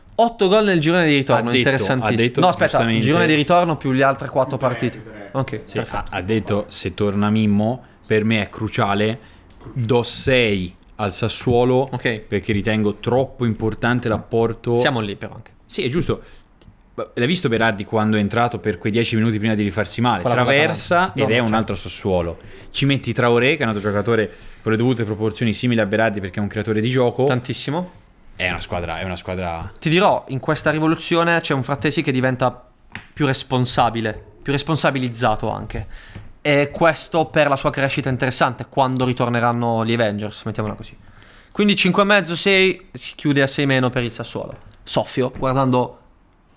8 0.15 0.47
gol 0.47 0.65
nel 0.65 0.79
girone 0.79 1.07
di 1.07 1.15
ritorno, 1.15 1.41
Ha 1.49 1.51
detto- 1.51 1.57
interessantissimo. 1.57 2.13
ha 2.13 2.15
detto 2.25 2.39
no, 2.41 2.47
aspetta, 2.47 2.65
giustamente- 2.69 3.05
girone 3.05 3.27
di 3.27 3.35
ritorno 3.35 3.77
più 3.77 3.91
le 3.91 4.03
altre 4.03 4.29
4 4.29 4.57
partite. 4.57 5.29
Ok, 5.31 5.61
Sì, 5.65 5.77
ha, 5.79 6.05
ha 6.09 6.21
detto 6.21 6.65
se 6.67 6.93
torna 6.93 7.29
Mimmo, 7.29 7.83
per 8.05 8.23
me 8.23 8.41
è 8.41 8.49
cruciale. 8.49 9.19
Do 9.73 10.03
6 10.03 10.75
al 10.95 11.13
Sassuolo 11.13 11.89
perché 12.27 12.51
ritengo 12.51 12.95
troppo 12.95 13.45
importante 13.45 14.09
l'apporto. 14.09 14.77
Siamo 14.77 14.99
lì 14.99 15.15
però 15.15 15.35
anche. 15.35 15.51
Sì, 15.65 15.83
è 15.83 15.87
giusto. 15.87 16.21
L'hai 17.13 17.25
visto 17.25 17.47
Berardi 17.47 17.85
quando 17.85 18.17
è 18.17 18.19
entrato 18.19 18.59
per 18.59 18.77
quei 18.77 18.91
10 18.91 19.15
minuti 19.15 19.39
prima 19.39 19.55
di 19.55 19.63
rifarsi 19.63 20.01
male? 20.01 20.21
Con 20.21 20.29
la 20.29 20.35
Traversa. 20.35 21.13
No, 21.15 21.23
ed 21.23 21.29
è 21.31 21.37
un 21.37 21.45
certo. 21.45 21.55
altro 21.55 21.75
Sassuolo. 21.75 22.37
Ci 22.69 22.85
metti 22.85 23.13
Traoré, 23.13 23.55
che 23.55 23.59
è 23.59 23.63
un 23.63 23.69
altro 23.73 23.89
giocatore 23.89 24.29
con 24.61 24.71
le 24.73 24.77
dovute 24.77 25.03
proporzioni 25.05 25.53
simili 25.53 25.79
a 25.79 25.85
Berardi 25.85 26.19
perché 26.19 26.39
è 26.39 26.41
un 26.43 26.49
creatore 26.49 26.81
di 26.81 26.89
gioco. 26.89 27.23
Tantissimo. 27.23 27.91
È 28.35 28.49
una 28.49 28.59
squadra, 28.59 28.99
è 28.99 29.03
una 29.03 29.15
squadra 29.15 29.71
Ti 29.77 29.89
dirò, 29.89 30.25
in 30.29 30.39
questa 30.39 30.71
rivoluzione 30.71 31.39
c'è 31.41 31.53
un 31.53 31.63
Frattesi 31.63 32.01
che 32.01 32.11
diventa 32.11 32.69
più 33.13 33.25
responsabile, 33.25 34.19
più 34.41 34.51
responsabilizzato 34.51 35.49
anche. 35.49 35.87
E 36.41 36.71
questo 36.71 37.25
per 37.25 37.47
la 37.47 37.55
sua 37.55 37.69
crescita 37.69 38.09
interessante 38.09 38.65
quando 38.67 39.05
ritorneranno 39.05 39.85
gli 39.85 39.93
Avengers, 39.93 40.43
mettiamola 40.45 40.73
così. 40.73 40.97
Quindi 41.51 41.73
5,5, 41.73 42.33
6, 42.33 42.89
si 42.93 43.15
chiude 43.15 43.41
a 43.41 43.47
6 43.47 43.65
meno 43.65 43.89
per 43.89 44.03
il 44.03 44.11
Sassuolo. 44.11 44.57
Soffio, 44.81 45.31
guardando, 45.37 45.99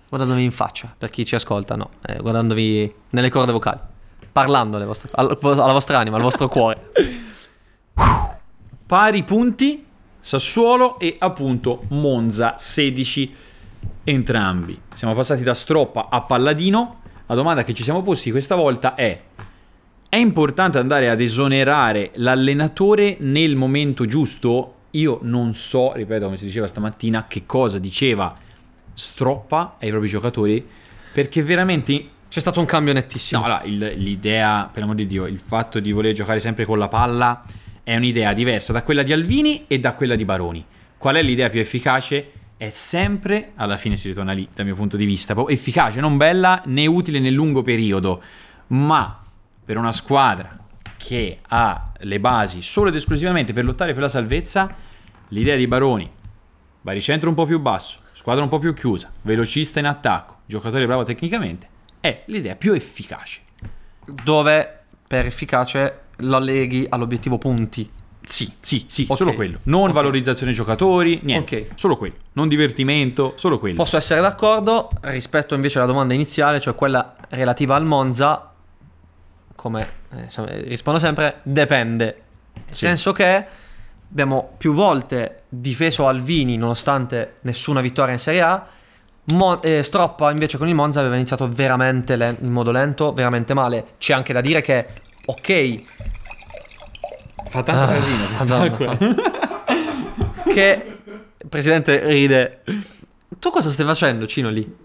guardandovi 0.08 0.42
in 0.42 0.52
faccia, 0.52 0.94
per 0.96 1.10
chi 1.10 1.26
ci 1.26 1.34
ascolta, 1.34 1.76
no, 1.76 1.90
eh, 2.06 2.16
guardandovi 2.16 2.94
nelle 3.10 3.28
corde 3.28 3.52
vocali, 3.52 3.80
parlando 4.32 4.76
alle 4.76 4.87
vostre- 4.87 5.10
al- 5.12 5.37
alla 5.42 5.72
vostra 5.72 5.98
anima, 5.98 6.16
al 6.16 6.22
vostro 6.22 6.48
cuore. 6.48 6.92
pari 8.87 9.22
punti 9.24 9.83
Sassuolo 10.26 10.98
e 10.98 11.16
appunto 11.18 11.82
Monza 11.88 12.54
16 12.56 13.34
entrambi. 14.04 14.80
Siamo 14.94 15.12
passati 15.12 15.42
da 15.42 15.52
Stroppa 15.52 16.08
a 16.08 16.22
Palladino. 16.22 17.02
La 17.26 17.34
domanda 17.34 17.62
che 17.62 17.74
ci 17.74 17.82
siamo 17.82 18.00
posti 18.00 18.30
questa 18.30 18.54
volta 18.54 18.94
è 18.94 19.20
è 20.08 20.16
importante 20.16 20.78
andare 20.78 21.10
ad 21.10 21.20
esonerare 21.20 22.12
l'allenatore 22.14 23.18
nel 23.20 23.54
momento 23.54 24.06
giusto? 24.06 24.76
Io 24.92 25.18
non 25.24 25.52
so, 25.52 25.92
ripeto 25.92 26.24
come 26.24 26.38
si 26.38 26.46
diceva 26.46 26.66
stamattina, 26.68 27.26
che 27.28 27.44
cosa 27.44 27.78
diceva 27.78 28.34
Stroppa 28.94 29.76
ai 29.78 29.90
propri 29.90 30.08
giocatori 30.08 30.66
perché 31.12 31.42
veramente 31.42 32.08
c'è 32.30 32.40
stato 32.40 32.60
un 32.60 32.66
cambio 32.66 32.94
nettissimo. 32.94 33.40
No, 33.40 33.46
allora, 33.46 33.62
il- 33.64 34.00
l'idea, 34.02 34.70
per 34.72 34.80
l'amor 34.80 34.96
di 34.96 35.06
Dio, 35.06 35.26
il 35.26 35.38
fatto 35.38 35.80
di 35.80 35.92
voler 35.92 36.14
giocare 36.14 36.40
sempre 36.40 36.64
con 36.64 36.78
la 36.78 36.88
palla 36.88 37.44
è 37.84 37.94
un'idea 37.94 38.32
diversa 38.32 38.72
da 38.72 38.82
quella 38.82 39.02
di 39.02 39.12
Alvini 39.12 39.66
e 39.68 39.78
da 39.78 39.94
quella 39.94 40.16
di 40.16 40.24
Baroni. 40.24 40.64
Qual 40.96 41.14
è 41.14 41.22
l'idea 41.22 41.50
più 41.50 41.60
efficace? 41.60 42.32
È 42.56 42.70
sempre, 42.70 43.52
alla 43.56 43.76
fine 43.76 43.96
si 43.96 44.08
ritorna 44.08 44.32
lì 44.32 44.48
dal 44.52 44.64
mio 44.64 44.74
punto 44.74 44.96
di 44.96 45.04
vista, 45.04 45.34
efficace, 45.48 46.00
non 46.00 46.16
bella 46.16 46.62
né 46.64 46.86
utile 46.86 47.20
nel 47.20 47.34
lungo 47.34 47.60
periodo, 47.60 48.22
ma 48.68 49.22
per 49.64 49.76
una 49.76 49.92
squadra 49.92 50.58
che 50.96 51.40
ha 51.46 51.92
le 51.98 52.20
basi 52.20 52.62
solo 52.62 52.88
ed 52.88 52.94
esclusivamente 52.94 53.52
per 53.52 53.64
lottare 53.64 53.92
per 53.92 54.02
la 54.02 54.08
salvezza, 54.08 54.74
l'idea 55.28 55.56
di 55.56 55.66
Baroni, 55.66 56.10
baricentro 56.80 57.28
un 57.28 57.34
po' 57.34 57.44
più 57.44 57.60
basso, 57.60 57.98
squadra 58.12 58.42
un 58.42 58.48
po' 58.48 58.58
più 58.58 58.72
chiusa, 58.72 59.12
velocista 59.22 59.78
in 59.78 59.86
attacco, 59.86 60.38
giocatore 60.46 60.86
bravo 60.86 61.02
tecnicamente, 61.02 61.68
è 62.00 62.22
l'idea 62.26 62.56
più 62.56 62.72
efficace. 62.72 63.40
Dove 64.06 64.80
per 65.06 65.26
efficace 65.26 66.03
lo 66.18 66.38
leghi 66.38 66.87
all'obiettivo 66.88 67.38
punti. 67.38 67.90
Sì, 68.27 68.50
sì, 68.61 68.87
sì, 68.88 69.05
Ok. 69.09 69.16
solo 69.18 69.35
quello. 69.35 69.59
Non 69.64 69.92
valorizzazione 69.92 70.53
giocatori, 70.53 71.20
niente. 71.24 71.68
Ok. 71.70 71.79
Solo 71.79 71.96
quello. 71.98 72.14
Non 72.33 72.48
divertimento, 72.48 73.35
solo 73.37 73.59
quello. 73.59 73.77
Posso 73.77 73.98
essere 73.98 74.20
d'accordo 74.22 74.90
rispetto 75.03 75.55
invece 75.55 75.79
alla 75.79 75.87
domanda 75.87 76.14
iniziale, 76.14 76.59
cioè 76.59 76.74
quella 76.74 77.16
relativa 77.29 77.74
al 77.77 77.85
Monza, 77.85 78.50
come 79.55 79.88
eh, 80.16 80.22
insomma, 80.22 80.48
rispondo 80.53 80.98
sempre, 80.98 81.40
dipende. 81.42 82.22
Nel 82.55 82.64
Sì. 82.74 82.87
senso 82.87 83.12
che 83.12 83.44
abbiamo 84.11 84.55
più 84.57 84.72
volte 84.72 85.42
difeso 85.48 86.07
Alvini 86.09 86.57
nonostante 86.57 87.37
nessuna 87.42 87.81
vittoria 87.81 88.12
in 88.14 88.18
Serie 88.20 88.40
A. 88.40 88.66
Mo- 89.27 89.61
eh, 89.62 89.83
Stroppa 89.83 90.31
invece 90.31 90.59
con 90.59 90.68
il 90.68 90.74
Monza 90.74 91.00
aveva 91.00 91.14
iniziato 91.16 91.48
veramente 91.48 92.16
len- 92.16 92.37
in 92.40 92.53
modo 92.53 92.70
lento, 92.70 93.12
veramente 93.12 93.55
male. 93.55 93.94
C'è 93.98 94.12
anche 94.14 94.33
da 94.33 94.40
dire 94.40 94.61
che, 94.61 94.87
ok, 95.26 95.82
Fa 97.48 97.62
tanto 97.62 97.82
Ah, 97.82 97.94
casino 97.94 98.26
quest'acqua. 98.26 98.96
che 100.52 100.84
il 101.38 101.48
presidente 101.48 102.04
ride. 102.08 102.62
Tu 103.38 103.50
cosa 103.50 103.70
stai 103.70 103.87
facendo, 103.87 104.26
Cino 104.26 104.50
lì? 104.50 104.82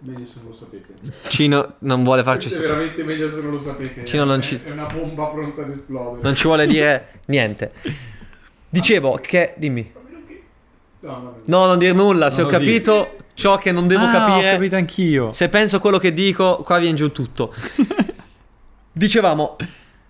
Meglio 0.00 0.24
se 0.26 0.34
non 0.40 0.48
lo 0.50 0.54
sapete. 0.54 0.94
Cino 1.28 1.74
non 1.80 2.02
vuole 2.04 2.22
farci 2.22 2.48
È 2.52 2.58
veramente 2.58 3.02
meglio 3.04 3.28
se 3.28 3.40
non 3.40 3.50
lo 3.52 3.58
sapete. 3.58 4.04
Cino 4.04 4.24
non 4.24 4.38
È- 4.38 4.42
ci- 4.42 4.60
È 4.64 4.70
una 4.70 4.86
bomba 4.86 5.26
pronta 5.26 5.62
ad 5.62 5.70
esplodere. 5.70 6.22
Non 6.22 6.34
ci 6.34 6.44
vuole 6.44 6.66
dire 6.66 7.20
niente. 7.26 7.72
Dicevo 8.68 9.18
che. 9.22 9.54
Dimmi. 9.56 9.92
No, 11.00 11.10
no, 11.10 11.16
no. 11.22 11.36
No, 11.44 11.66
non 11.66 11.78
dire 11.78 11.92
nulla. 11.92 12.30
Se 12.30 12.40
Non 12.42 12.48
ho 12.48 12.52
capito 12.52 13.16
ciò 13.34 13.58
che 13.58 13.70
non 13.70 13.86
devo 13.86 14.04
Ah, 14.04 14.10
capire. 14.12 14.48
ho 14.50 14.52
capito 14.54 14.76
anch'io. 14.76 15.32
Se 15.32 15.48
penso 15.48 15.78
quello 15.78 15.98
che 15.98 16.12
dico, 16.12 16.56
qua 16.64 16.78
viene 16.78 16.96
giù 16.96 17.12
tutto. 17.12 17.54
Dicevamo. 18.98 19.56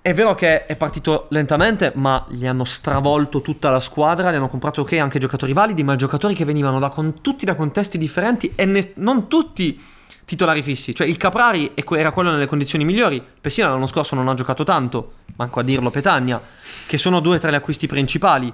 È 0.00 0.14
vero 0.14 0.34
che 0.34 0.64
è 0.64 0.74
partito 0.74 1.26
lentamente, 1.28 1.92
ma 1.96 2.24
gli 2.30 2.46
hanno 2.46 2.64
stravolto 2.64 3.42
tutta 3.42 3.68
la 3.68 3.80
squadra. 3.80 4.32
Gli 4.32 4.36
hanno 4.36 4.48
comprato 4.48 4.80
ok 4.80 4.94
anche 4.94 5.18
giocatori 5.18 5.52
validi, 5.52 5.84
ma 5.84 5.94
giocatori 5.94 6.32
che 6.34 6.46
venivano 6.46 6.78
da 6.78 6.88
con- 6.88 7.20
tutti 7.20 7.44
da 7.44 7.54
contesti 7.54 7.98
differenti 7.98 8.50
e 8.54 8.64
ne- 8.64 8.92
non 8.94 9.28
tutti 9.28 9.78
titolari 10.24 10.62
fissi. 10.62 10.94
Cioè, 10.94 11.06
il 11.06 11.18
Caprari 11.18 11.74
era 11.74 12.12
quello 12.12 12.30
nelle 12.30 12.46
condizioni 12.46 12.86
migliori. 12.86 13.22
Pessina 13.38 13.68
l'anno 13.68 13.86
scorso 13.86 14.14
non 14.14 14.26
ha 14.26 14.32
giocato 14.32 14.64
tanto, 14.64 15.16
manco 15.36 15.60
a 15.60 15.62
dirlo 15.62 15.90
Petagna, 15.90 16.40
che 16.86 16.96
sono 16.96 17.20
due 17.20 17.38
tra 17.38 17.50
gli 17.50 17.56
acquisti 17.56 17.86
principali. 17.86 18.50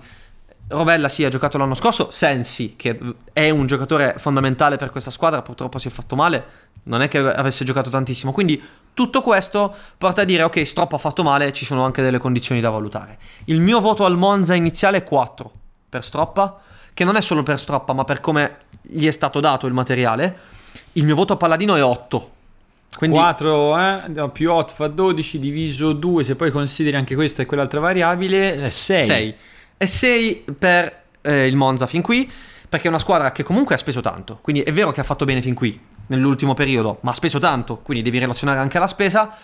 Rovella 0.67 1.09
sì 1.09 1.25
ha 1.25 1.29
giocato 1.29 1.59
l'anno 1.59 1.75
scorso, 1.75 2.11
Sensi 2.11 2.75
che 2.75 2.99
è 3.33 3.51
un 3.51 3.69
giocatore 3.69 4.17
fondamentale 4.19 4.79
per 4.79 4.91
questa 4.91 5.13
squadra, 5.13 5.43
purtroppo 5.43 5.79
si 5.79 5.87
è 5.87 5.93
fatto 5.93 6.17
male, 6.17 6.45
non 6.85 7.03
è 7.03 7.09
che 7.09 7.19
avesse 7.19 7.65
giocato 7.65 7.89
tantissimo, 7.89 8.33
quindi 8.33 8.61
tutto 8.95 9.23
questo 9.23 9.75
porta 9.99 10.23
a 10.23 10.25
dire 10.25 10.45
ok 10.45 10.67
Stroppa 10.67 10.97
ha 10.97 10.99
fatto 10.99 11.23
male, 11.23 11.53
ci 11.53 11.65
sono 11.65 11.85
anche 11.85 12.01
delle 12.01 12.19
condizioni 12.19 12.61
da 12.61 12.71
valutare. 12.71 13.19
Il 13.47 13.61
mio 13.61 13.81
voto 13.81 14.05
al 14.05 14.17
Monza 14.17 14.55
iniziale 14.55 14.99
è 14.99 15.05
4 15.05 15.53
per 15.89 16.05
Stroppa, 16.05 16.61
che 16.95 17.05
non 17.05 17.17
è 17.17 17.21
solo 17.21 17.43
per 17.43 17.59
Stroppa 17.59 17.93
ma 17.93 18.05
per 18.05 18.21
come 18.21 18.57
gli 18.81 19.07
è 19.07 19.11
stato 19.11 19.41
dato 19.41 19.67
il 19.67 19.73
materiale, 19.73 20.39
il 20.93 21.05
mio 21.05 21.15
voto 21.15 21.35
a 21.35 21.37
Palladino 21.37 21.75
è 21.75 21.83
8. 21.83 22.31
Quindi 22.97 23.17
4 23.17 23.79
eh? 23.79 24.03
No, 24.09 24.31
più 24.31 24.53
8 24.53 24.73
fa 24.73 24.87
12 24.87 25.41
diviso 25.41 25.93
2 25.93 26.23
se 26.23 26.37
poi 26.37 26.53
consideri 26.53 26.97
anche 26.97 27.17
questa 27.17 27.43
e 27.43 27.47
quell'altra 27.47 27.81
variabile 27.81 28.67
è 28.67 28.71
6 28.71 29.05
6. 29.05 29.35
E 29.77 29.87
6 29.87 30.45
per 30.57 31.03
eh, 31.21 31.47
il 31.47 31.57
Monza 31.57 31.87
fin 31.87 32.03
qui, 32.03 32.31
perché 32.69 32.87
è 32.87 32.89
una 32.89 32.99
squadra 33.01 33.33
che 33.33 33.43
comunque 33.43 33.75
ha 33.75 33.79
speso 33.79 34.01
tanto. 34.01 34.39
Quindi 34.41 34.63
è 34.63 34.73
vero 34.73 34.93
che 34.93 35.01
ha 35.01 35.05
fatto 35.05 35.25
bene 35.25 35.43
fin 35.43 35.55
qui, 35.55 35.79
nell'ultimo 36.09 36.55
periodo, 36.55 36.99
ma 37.03 37.11
ha 37.11 37.15
speso 37.15 37.39
tanto, 37.39 37.79
quindi 37.79 38.03
devi 38.03 38.19
relazionare 38.19 38.59
anche 38.59 38.79
la 38.79 38.87
spesa. 38.87 39.35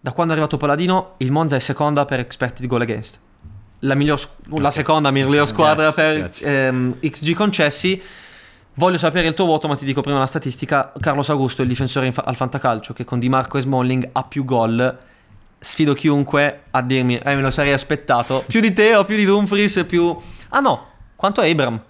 Da 0.00 0.12
quando 0.12 0.32
è 0.32 0.36
arrivato 0.36 0.56
Paladino, 0.56 1.14
il 1.18 1.32
Monza 1.32 1.56
è 1.56 1.58
seconda 1.58 2.04
per 2.04 2.20
expected 2.20 2.66
goal 2.66 2.82
against. 2.82 3.18
La, 3.80 3.94
miglior, 3.94 4.18
squ- 4.18 4.58
la 4.58 4.70
seconda 4.70 5.10
miglior 5.10 5.30
Grazie, 5.30 5.52
squadra 5.54 5.92
per 5.92 6.18
grazie. 6.18 6.66
ehm, 6.66 6.94
XG 7.00 7.34
concessi. 7.34 8.02
Voglio 8.74 8.98
sapere 8.98 9.26
il 9.26 9.34
tuo 9.34 9.44
voto, 9.46 9.66
ma 9.66 9.74
ti 9.74 9.84
dico 9.84 10.00
prima 10.02 10.18
la 10.18 10.26
statistica. 10.26 10.92
Carlos 11.00 11.28
Augusto, 11.30 11.62
il 11.62 11.68
difensore 11.68 12.12
fa- 12.12 12.22
al 12.26 12.36
fantacalcio, 12.36 12.92
che 12.92 13.04
con 13.04 13.18
Di 13.18 13.28
Marco 13.28 13.58
e 13.58 13.60
Smalling 13.62 14.08
ha 14.12 14.22
più 14.22 14.44
gol. 14.44 14.98
Sfido 15.60 15.94
chiunque 15.94 16.62
a 16.70 16.82
dirmi, 16.82 17.18
eh, 17.18 17.34
me 17.34 17.40
lo 17.42 17.50
sarei 17.50 17.72
aspettato. 17.72 18.44
Più 18.46 18.60
di 18.60 18.72
te 18.72 18.94
o 18.94 19.04
più 19.04 19.16
di 19.16 19.24
Dumfries, 19.24 19.84
più... 19.88 20.16
Ah 20.50 20.60
no, 20.60 20.86
quanto 21.16 21.40
è 21.40 21.50
Abram? 21.50 21.80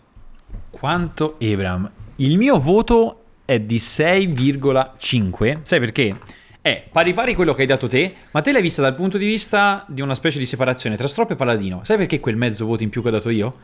Quanto 0.71 1.37
Ebram? 1.39 1.91
Il 2.17 2.39
mio 2.39 2.59
voto 2.59 3.25
è 3.49 3.61
di 3.61 3.79
6,5. 3.79 5.61
Sai 5.63 5.81
perché? 5.81 6.15
È 6.61 6.85
pari 6.93 7.15
pari 7.15 7.35
quello 7.35 7.55
che 7.55 7.63
hai 7.63 7.67
dato 7.67 7.87
te, 7.87 8.15
ma 8.33 8.43
te 8.43 8.53
l'hai 8.53 8.61
vista 8.61 8.83
dal 8.83 8.95
punto 8.95 9.17
di 9.17 9.25
vista 9.25 9.87
di 9.89 10.03
una 10.03 10.13
specie 10.13 10.39
di 10.39 10.45
separazione 10.45 10.99
tra 10.99 11.09
Strop 11.09 11.31
e 11.31 11.35
Paladino. 11.35 11.81
Sai 11.83 11.97
perché 11.97 12.21
quel 12.21 12.37
mezzo 12.37 12.67
voto 12.67 12.83
in 12.83 12.91
più 12.91 13.01
che 13.01 13.09
ho 13.09 13.11
dato 13.11 13.31
io? 13.31 13.55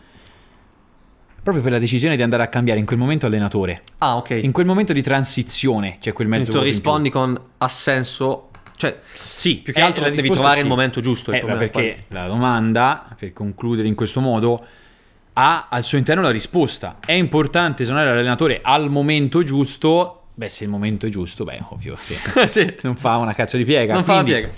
Proprio 1.42 1.62
per 1.62 1.72
la 1.72 1.78
decisione 1.78 2.16
di 2.16 2.22
andare 2.22 2.42
a 2.44 2.46
cambiare 2.46 2.80
in 2.80 2.86
quel 2.86 2.98
momento 2.98 3.26
allenatore. 3.26 3.82
Ah, 3.98 4.16
ok. 4.16 4.30
In 4.30 4.52
quel 4.52 4.64
momento 4.64 4.94
di 4.94 5.02
transizione 5.02 5.98
c'è 6.00 6.14
quel 6.14 6.28
mezzo 6.28 6.50
tu 6.50 6.52
voto 6.52 6.64
in 6.64 6.70
più. 6.70 6.80
rispondi 6.80 7.10
con 7.10 7.38
ha 7.58 7.68
senso... 7.68 8.48
Cioè, 8.76 9.00
Sì, 9.12 9.60
più 9.60 9.74
che 9.74 9.82
altro 9.82 10.08
devi 10.08 10.30
trovare 10.30 10.56
sì. 10.56 10.62
il 10.62 10.66
momento 10.66 11.02
giusto. 11.02 11.30
il 11.30 11.36
Eh, 11.36 11.44
perché 11.44 12.04
la 12.08 12.26
domanda, 12.26 13.14
per 13.18 13.34
concludere 13.34 13.86
in 13.86 13.94
questo 13.94 14.20
modo, 14.20 14.64
ha 15.34 15.66
al 15.68 15.84
suo 15.84 15.98
interno 15.98 16.22
la 16.22 16.30
risposta. 16.30 16.98
È 17.04 17.12
importante 17.12 17.82
esonerare 17.82 18.14
l'allenatore 18.14 18.60
al 18.62 18.88
momento 18.90 19.42
giusto? 19.42 20.20
Beh, 20.34 20.48
se 20.48 20.64
il 20.64 20.70
momento 20.70 21.06
è 21.06 21.08
giusto, 21.10 21.44
beh, 21.44 21.60
ovvio, 21.70 21.96
sì. 21.98 22.14
Sì. 22.46 22.76
non 22.82 22.96
fa 22.96 23.16
una 23.18 23.32
cazzo 23.34 23.56
di 23.56 23.64
piega. 23.64 23.94
Non 23.94 24.04
fa 24.04 24.14
la 24.16 24.22
Quindi, 24.22 24.40
piega. 24.40 24.54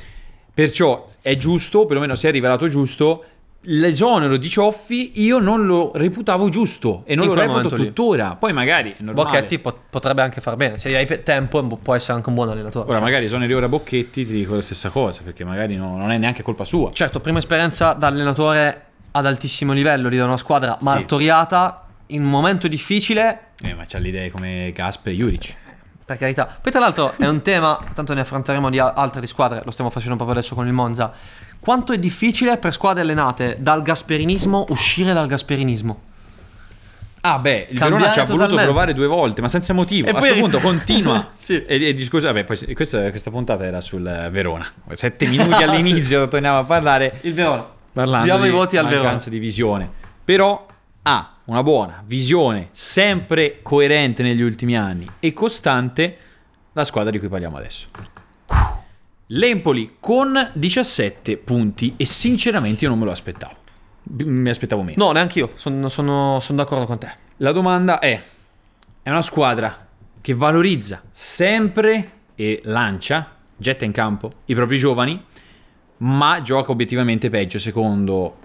Perciò 0.55 1.09
è 1.21 1.37
giusto, 1.37 1.85
perlomeno 1.85 2.15
si 2.15 2.27
è 2.27 2.31
rivelato 2.31 2.67
giusto. 2.69 3.25
L'esonero 3.69 4.37
di 4.37 4.49
Cioffi 4.49 5.21
io 5.21 5.39
non 5.41 5.67
lo 5.67 5.91
reputavo 5.93 6.49
giusto 6.49 7.03
e 7.05 7.17
non 7.17 7.25
In 7.25 7.31
lo 7.31 7.37
reputo 7.37 7.57
momento 7.57 7.77
lì. 7.77 7.85
tuttora. 7.87 8.37
Poi 8.37 8.53
magari. 8.53 8.95
Bocchetti 9.01 9.59
pot- 9.59 9.81
potrebbe 9.91 10.23
anche 10.23 10.41
far 10.41 10.55
bene. 10.55 10.79
Se 10.79 10.89
gli 10.89 10.95
hai 10.95 11.23
tempo 11.25 11.65
può 11.83 11.95
essere 11.95 12.13
anche 12.13 12.29
un 12.29 12.37
buon 12.37 12.51
allenatore. 12.51 12.89
Ora 12.89 13.01
magari 13.01 13.25
esoneri 13.25 13.53
ora 13.53 13.69
Bocchetti, 13.69 14.25
ti 14.25 14.33
dico 14.33 14.55
la 14.55 14.61
stessa 14.61 14.91
cosa, 14.91 15.23
perché 15.25 15.43
magari 15.45 15.75
no- 15.75 15.97
non 15.97 16.13
è 16.13 16.17
neanche 16.17 16.43
colpa 16.45 16.65
sua. 16.65 16.93
Certo, 16.93 17.19
prima 17.19 17.39
esperienza 17.39 17.93
da 17.95 18.07
allenatore 18.07 18.86
ad 19.17 19.27
altissimo 19.27 19.73
livello 19.73 20.09
lì 20.09 20.17
da 20.19 20.25
una 20.25 20.37
squadra 20.37 20.77
martoriata 20.83 21.85
in 22.09 22.23
un 22.23 22.31
momento 22.31 22.69
difficile, 22.69 23.41
Eh, 23.63 23.75
ma 23.75 23.85
c'ha 23.87 23.99
le 23.99 24.09
idee 24.09 24.31
come 24.31 24.71
Gasper 24.75 25.13
e 25.13 25.17
Juric. 25.17 25.57
per 26.05 26.19
carità. 26.19 26.45
Poi 26.61 26.71
tra 26.71 26.81
l'altro 26.81 27.15
è 27.17 27.27
un 27.27 27.41
tema, 27.43 27.83
tanto 27.95 28.13
ne 28.15 28.21
affronteremo 28.21 28.69
di 28.71 28.79
altre 28.79 29.21
di 29.21 29.27
squadre, 29.27 29.63
lo 29.65 29.71
stiamo 29.71 29.91
facendo 29.91 30.17
proprio 30.17 30.37
adesso 30.39 30.55
con 30.55 30.67
il 30.67 30.73
Monza. 30.73 31.13
Quanto 31.59 31.93
è 31.93 31.99
difficile 31.99 32.59
per 32.59 32.73
squadre 32.73 33.01
allenate 33.03 33.57
dal 33.59 33.83
gasperinismo 33.83 34.67
uscire 34.69 35.13
dal 35.15 35.27
gasperinismo? 35.27 36.01
Ah, 37.23 37.39
beh, 37.41 37.67
il 37.71 37.79
Cambiare 37.79 37.91
Verona 37.91 38.13
ci 38.13 38.21
ha 38.21 38.25
voluto 38.25 38.43
totalmente. 38.45 38.65
provare 38.71 38.93
due 38.95 39.07
volte, 39.09 39.41
ma 39.41 39.49
senza 39.49 39.73
motivo. 39.73 40.07
E 40.07 40.11
a 40.11 40.13
poi- 40.13 40.21
questo 40.21 40.39
punto 40.41 40.59
continua. 40.61 41.31
Sì. 41.39 41.65
E, 41.65 41.89
e 41.89 41.95
discorso, 41.95 42.27
vabbè, 42.29 42.45
poi 42.45 42.75
questa, 42.75 43.11
questa 43.11 43.31
puntata 43.31 43.65
era 43.65 43.81
sul 43.81 44.03
Verona. 44.31 44.65
Sette 44.93 45.27
minuti 45.27 45.61
all'inizio 45.63 46.29
torniamo 46.29 46.59
a 46.59 46.65
parlare. 46.65 47.19
Il 47.23 47.35
Verona. 47.35 47.75
Parlando 47.97 48.27
Diamo 48.27 48.43
di 48.43 48.51
i 48.51 48.53
voti 48.53 48.77
al 48.77 48.85
mancanza 48.85 49.31
di 49.31 49.39
visione. 49.39 49.91
Però 50.23 50.67
ha 51.01 51.37
una 51.45 51.63
buona 51.63 52.03
visione, 52.05 52.69
sempre 52.73 53.61
coerente 53.63 54.23
negli 54.23 54.43
ultimi 54.43 54.77
anni 54.77 55.11
e 55.19 55.33
costante, 55.33 56.19
la 56.75 56.85
squadra 56.85 57.11
di 57.11 57.19
cui 57.19 57.29
parliamo 57.29 57.57
adesso. 57.57 57.89
L'Empoli 59.29 59.97
con 59.99 60.51
17 60.53 61.39
punti 61.39 61.95
e 61.97 62.05
sinceramente 62.05 62.85
io 62.85 62.91
non 62.91 62.99
me 62.99 63.07
lo 63.07 63.13
aspettavo. 63.13 63.55
Mi 64.03 64.51
aspettavo 64.51 64.83
meno. 64.83 65.03
No, 65.03 65.13
neanche 65.13 65.39
io, 65.39 65.53
sono, 65.55 65.89
sono, 65.89 66.39
sono 66.41 66.59
d'accordo 66.59 66.85
con 66.85 66.99
te. 66.99 67.11
La 67.39 67.53
domanda 67.53 67.99
è: 67.99 68.23
è 69.01 69.09
una 69.09 69.23
squadra 69.23 69.87
che 70.21 70.35
valorizza 70.35 71.01
sempre 71.11 72.11
e 72.35 72.61
lancia, 72.65 73.37
getta 73.57 73.87
in 73.87 73.93
campo 73.93 74.33
i 74.45 74.55
propri 74.55 74.77
giovani, 74.77 75.25
ma 75.99 76.41
gioca 76.43 76.71
obiettivamente 76.71 77.31
peggio, 77.31 77.59
secondo 77.59 78.37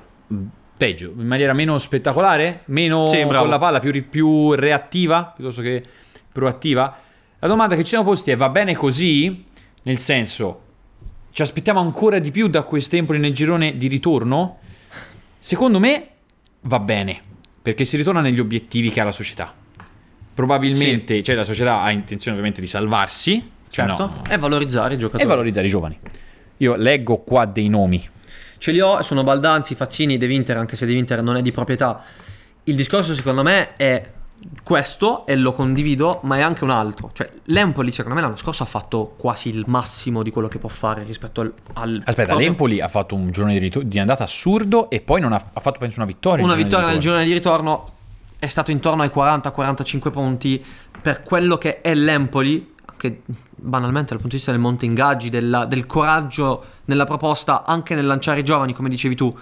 peggio, 0.77 1.13
in 1.17 1.27
maniera 1.27 1.53
meno 1.53 1.77
spettacolare, 1.77 2.61
meno 2.65 3.07
Sì, 3.07 3.21
con 3.23 3.49
la 3.49 3.57
palla, 3.59 3.79
più, 3.79 4.09
più 4.09 4.53
reattiva 4.53 5.33
piuttosto 5.35 5.61
che 5.61 5.83
proattiva. 6.31 6.97
La 7.39 7.47
domanda 7.47 7.75
che 7.75 7.81
ci 7.83 7.89
siamo 7.89 8.03
posti 8.03 8.31
è: 8.31 8.37
va 8.37 8.49
bene 8.49 8.75
così? 8.75 9.43
Nel 9.83 9.97
senso, 9.97 10.61
ci 11.31 11.41
aspettiamo 11.41 11.79
ancora 11.79 12.19
di 12.19 12.31
più 12.31 12.47
da 12.47 12.63
quest'Empoli 12.63 13.19
nel 13.19 13.33
girone 13.33 13.77
di 13.77 13.87
ritorno? 13.87 14.59
Secondo 15.39 15.79
me 15.79 16.07
va 16.61 16.79
bene, 16.79 17.19
perché 17.61 17.83
si 17.83 17.97
ritorna 17.97 18.21
negli 18.21 18.39
obiettivi 18.39 18.89
che 18.91 19.01
ha 19.01 19.03
la 19.03 19.11
società. 19.11 19.53
Probabilmente, 20.33 21.21
cioè 21.23 21.35
la 21.35 21.43
società 21.43 21.81
ha 21.81 21.91
intenzione 21.91 22.31
ovviamente 22.37 22.61
di 22.61 22.67
salvarsi, 22.67 23.49
Certo. 23.69 24.05
no, 24.05 24.23
E 24.29 24.37
valorizzare 24.37 24.93
i 24.95 24.97
giocatori. 24.97 25.23
e 25.23 25.27
valorizzare 25.27 25.67
i 25.67 25.69
giovani. 25.69 25.99
Io 26.61 26.75
leggo 26.75 27.17
qua 27.17 27.45
dei 27.45 27.69
nomi. 27.69 28.07
Ce 28.57 28.71
li 28.71 28.79
ho, 28.79 29.01
sono 29.01 29.23
Baldanzi, 29.23 29.73
Fazzini, 29.73 30.17
De 30.17 30.27
Winter, 30.27 30.57
anche 30.57 30.75
se 30.75 30.85
De 30.85 30.93
Winter 30.93 31.21
non 31.23 31.35
è 31.35 31.41
di 31.41 31.51
proprietà. 31.51 32.03
Il 32.65 32.75
discorso 32.75 33.15
secondo 33.15 33.41
me 33.41 33.75
è 33.75 34.09
questo 34.63 35.25
e 35.25 35.35
lo 35.35 35.53
condivido, 35.53 36.19
ma 36.23 36.37
è 36.37 36.41
anche 36.41 36.63
un 36.63 36.69
altro. 36.69 37.09
Cioè, 37.13 37.29
l'Empoli, 37.45 37.91
secondo 37.91 38.15
me, 38.15 38.21
l'anno 38.21 38.37
scorso 38.37 38.61
ha 38.61 38.67
fatto 38.67 39.15
quasi 39.17 39.49
il 39.49 39.63
massimo 39.65 40.21
di 40.21 40.29
quello 40.29 40.47
che 40.47 40.59
può 40.59 40.69
fare 40.69 41.03
rispetto 41.03 41.41
al. 41.41 41.53
al 41.73 42.01
Aspetta, 42.05 42.27
proprio- 42.27 42.47
l'Empoli 42.47 42.79
ha 42.79 42.87
fatto 42.87 43.15
un 43.15 43.31
giorno 43.31 43.51
di, 43.51 43.57
ritor- 43.57 43.85
di 43.85 43.97
andata 43.97 44.23
assurdo 44.23 44.91
e 44.91 45.01
poi 45.01 45.19
non 45.19 45.33
ha, 45.33 45.43
ha 45.53 45.59
fatto 45.59 45.79
penso 45.79 45.99
una 45.99 46.07
vittoria. 46.07 46.43
Una 46.43 46.55
vittoria 46.55 46.87
nel 46.87 46.99
giorno 46.99 47.23
di 47.23 47.33
ritorno 47.33 47.89
è 48.37 48.47
stato 48.47 48.69
intorno 48.69 49.01
ai 49.01 49.11
40-45 49.13 50.11
punti 50.11 50.63
per 51.01 51.23
quello 51.23 51.57
che 51.57 51.81
è 51.81 51.95
l'Empoli, 51.95 52.73
anche 52.85 53.21
banalmente 53.61 54.09
dal 54.09 54.19
punto 54.19 54.29
di 54.29 54.35
vista 54.37 54.51
del 54.51 54.59
monte 54.59 54.85
ingaggi, 54.85 55.29
della- 55.29 55.65
del 55.65 55.85
coraggio 55.85 56.65
nella 56.85 57.05
proposta, 57.05 57.63
anche 57.65 57.95
nel 57.95 58.05
lanciare 58.05 58.39
i 58.39 58.43
giovani, 58.43 58.73
come 58.73 58.89
dicevi 58.89 59.15
tu. 59.15 59.37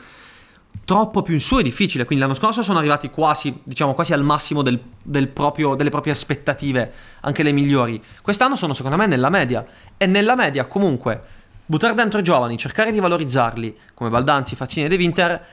Troppo 0.86 1.22
più 1.22 1.34
in 1.34 1.40
su 1.40 1.58
è 1.58 1.64
difficile, 1.64 2.06
quindi 2.06 2.24
l'anno 2.24 2.36
scorso 2.38 2.62
sono 2.62 2.78
arrivati 2.80 3.10
quasi, 3.10 3.62
diciamo, 3.64 3.94
quasi 3.94 4.14
al 4.14 4.24
massimo 4.24 4.62
del- 4.62 4.80
del 5.02 5.28
proprio- 5.28 5.76
delle 5.76 5.90
proprie 5.90 6.14
aspettative, 6.14 6.94
anche 7.22 7.44
le 7.44 7.52
migliori. 7.52 8.02
Quest'anno 8.22 8.56
sono 8.56 8.74
secondo 8.74 8.98
me 8.98 9.06
nella 9.06 9.30
media 9.30 9.66
e 9.98 10.06
nella 10.06 10.36
media 10.36 10.66
comunque 10.66 11.22
buttare 11.66 11.94
dentro 11.94 12.20
i 12.20 12.24
giovani, 12.24 12.58
cercare 12.58 12.92
di 12.92 13.00
valorizzarli 13.00 13.78
come 13.94 14.10
Baldanzi, 14.10 14.56
Fazzini 14.56 14.86
e 14.86 14.90
De 14.90 14.96
Winter 14.96 15.46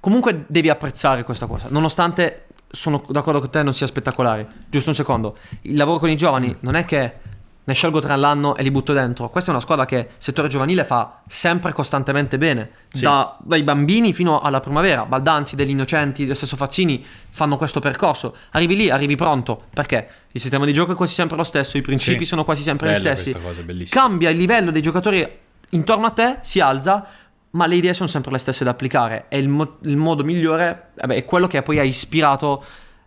Comunque 0.00 0.44
devi 0.46 0.70
apprezzare 0.70 1.24
questa 1.24 1.46
cosa, 1.46 1.66
nonostante 1.68 2.46
sono 2.70 3.04
d'accordo 3.08 3.40
con 3.40 3.50
te 3.50 3.62
non 3.62 3.74
sia 3.74 3.86
spettacolare. 3.86 4.46
Giusto 4.70 4.90
un 4.90 4.94
secondo. 4.94 5.36
Il 5.62 5.76
lavoro 5.76 5.98
con 5.98 6.08
i 6.08 6.16
giovani 6.16 6.56
non 6.60 6.74
è 6.74 6.84
che 6.84 7.14
ne 7.62 7.74
scelgo 7.74 8.00
tre 8.00 8.12
all'anno 8.14 8.56
e 8.56 8.62
li 8.62 8.70
butto 8.70 8.92
dentro. 8.92 9.28
Questa 9.30 9.50
è 9.50 9.52
una 9.52 9.62
squadra 9.62 9.84
che 9.84 10.10
settore 10.18 10.48
giovanile 10.48 10.84
fa 10.84 11.20
sempre 11.28 11.72
costantemente 11.72 12.36
bene. 12.38 12.70
Sì. 12.90 13.02
Da- 13.02 13.36
dai 13.40 13.62
bambini 13.62 14.12
fino 14.12 14.40
alla 14.40 14.60
primavera. 14.60 15.04
Baldanzi, 15.04 15.54
degli 15.56 15.70
innocenti, 15.70 16.26
lo 16.26 16.34
stesso 16.34 16.56
Fazzini 16.56 17.04
fanno 17.30 17.56
questo 17.56 17.78
percorso. 17.78 18.34
Arrivi 18.52 18.74
lì, 18.76 18.90
arrivi 18.90 19.14
pronto. 19.14 19.64
Perché? 19.72 20.08
Il 20.32 20.40
sistema 20.40 20.64
di 20.64 20.72
gioco 20.72 20.92
è 20.92 20.94
quasi 20.94 21.14
sempre 21.14 21.36
lo 21.36 21.44
stesso, 21.44 21.76
i 21.76 21.82
principi 21.82 22.20
Sì. 22.20 22.24
sono 22.26 22.44
quasi 22.44 22.62
sempre 22.62 22.88
Bella 22.92 22.98
gli 23.12 23.16
stessi. 23.16 23.32
cosa. 23.40 23.62
Cambia 23.88 24.30
il 24.30 24.36
livello 24.36 24.70
dei 24.70 24.82
giocatori 24.82 25.28
intorno 25.70 26.06
a 26.06 26.10
te, 26.10 26.38
si 26.42 26.58
alza, 26.60 27.06
ma 27.52 27.66
le 27.66 27.74
idee 27.76 27.94
sono 27.94 28.08
sempre 28.08 28.32
le 28.32 28.38
stesse 28.38 28.64
da 28.64 28.70
applicare. 28.70 29.26
E 29.28 29.38
il, 29.38 29.48
mo- 29.48 29.76
il 29.82 29.96
modo 29.96 30.24
migliore 30.24 30.90
vabbè, 30.94 31.14
è 31.14 31.24
quello 31.24 31.46
che 31.46 31.62
poi 31.62 31.78
ha 31.78 31.82
ispirato 31.84 32.64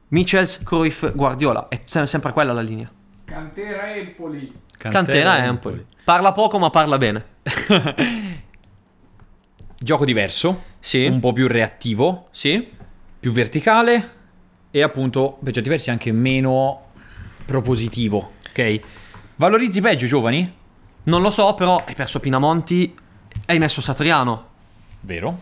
Michels, 0.09 0.61
Cruyff, 0.63 1.11
Guardiola. 1.13 1.67
È 1.69 1.81
sem- 1.85 2.05
sempre 2.05 2.31
quella 2.33 2.53
la 2.53 2.61
linea. 2.61 2.89
Cantera 3.25 3.95
Empoli. 3.95 4.53
Cantera 4.77 5.43
Empoli. 5.45 5.86
Parla 6.03 6.31
poco, 6.33 6.59
ma 6.59 6.69
parla 6.69 6.97
bene. 6.97 7.25
Gioco 9.77 10.05
diverso, 10.05 10.63
Sì. 10.79 11.05
un 11.05 11.19
po' 11.19 11.33
più 11.33 11.47
reattivo, 11.47 12.27
Sì. 12.31 12.69
più 13.19 13.31
verticale 13.31 14.21
e 14.71 14.81
appunto 14.81 15.38
per 15.43 15.53
certi 15.53 15.69
versi 15.69 15.89
anche 15.89 16.12
meno 16.12 16.88
propositivo. 17.45 18.33
Ok? 18.49 18.79
Valorizzi 19.38 19.81
peggio 19.81 20.05
i 20.05 20.07
giovani? 20.07 20.53
Non 21.03 21.21
lo 21.21 21.29
so, 21.29 21.53
però 21.53 21.83
hai 21.86 21.95
perso 21.95 22.19
Pinamonti 22.19 22.95
hai 23.45 23.59
messo 23.59 23.81
Satriano. 23.81 24.47
Vero? 25.01 25.39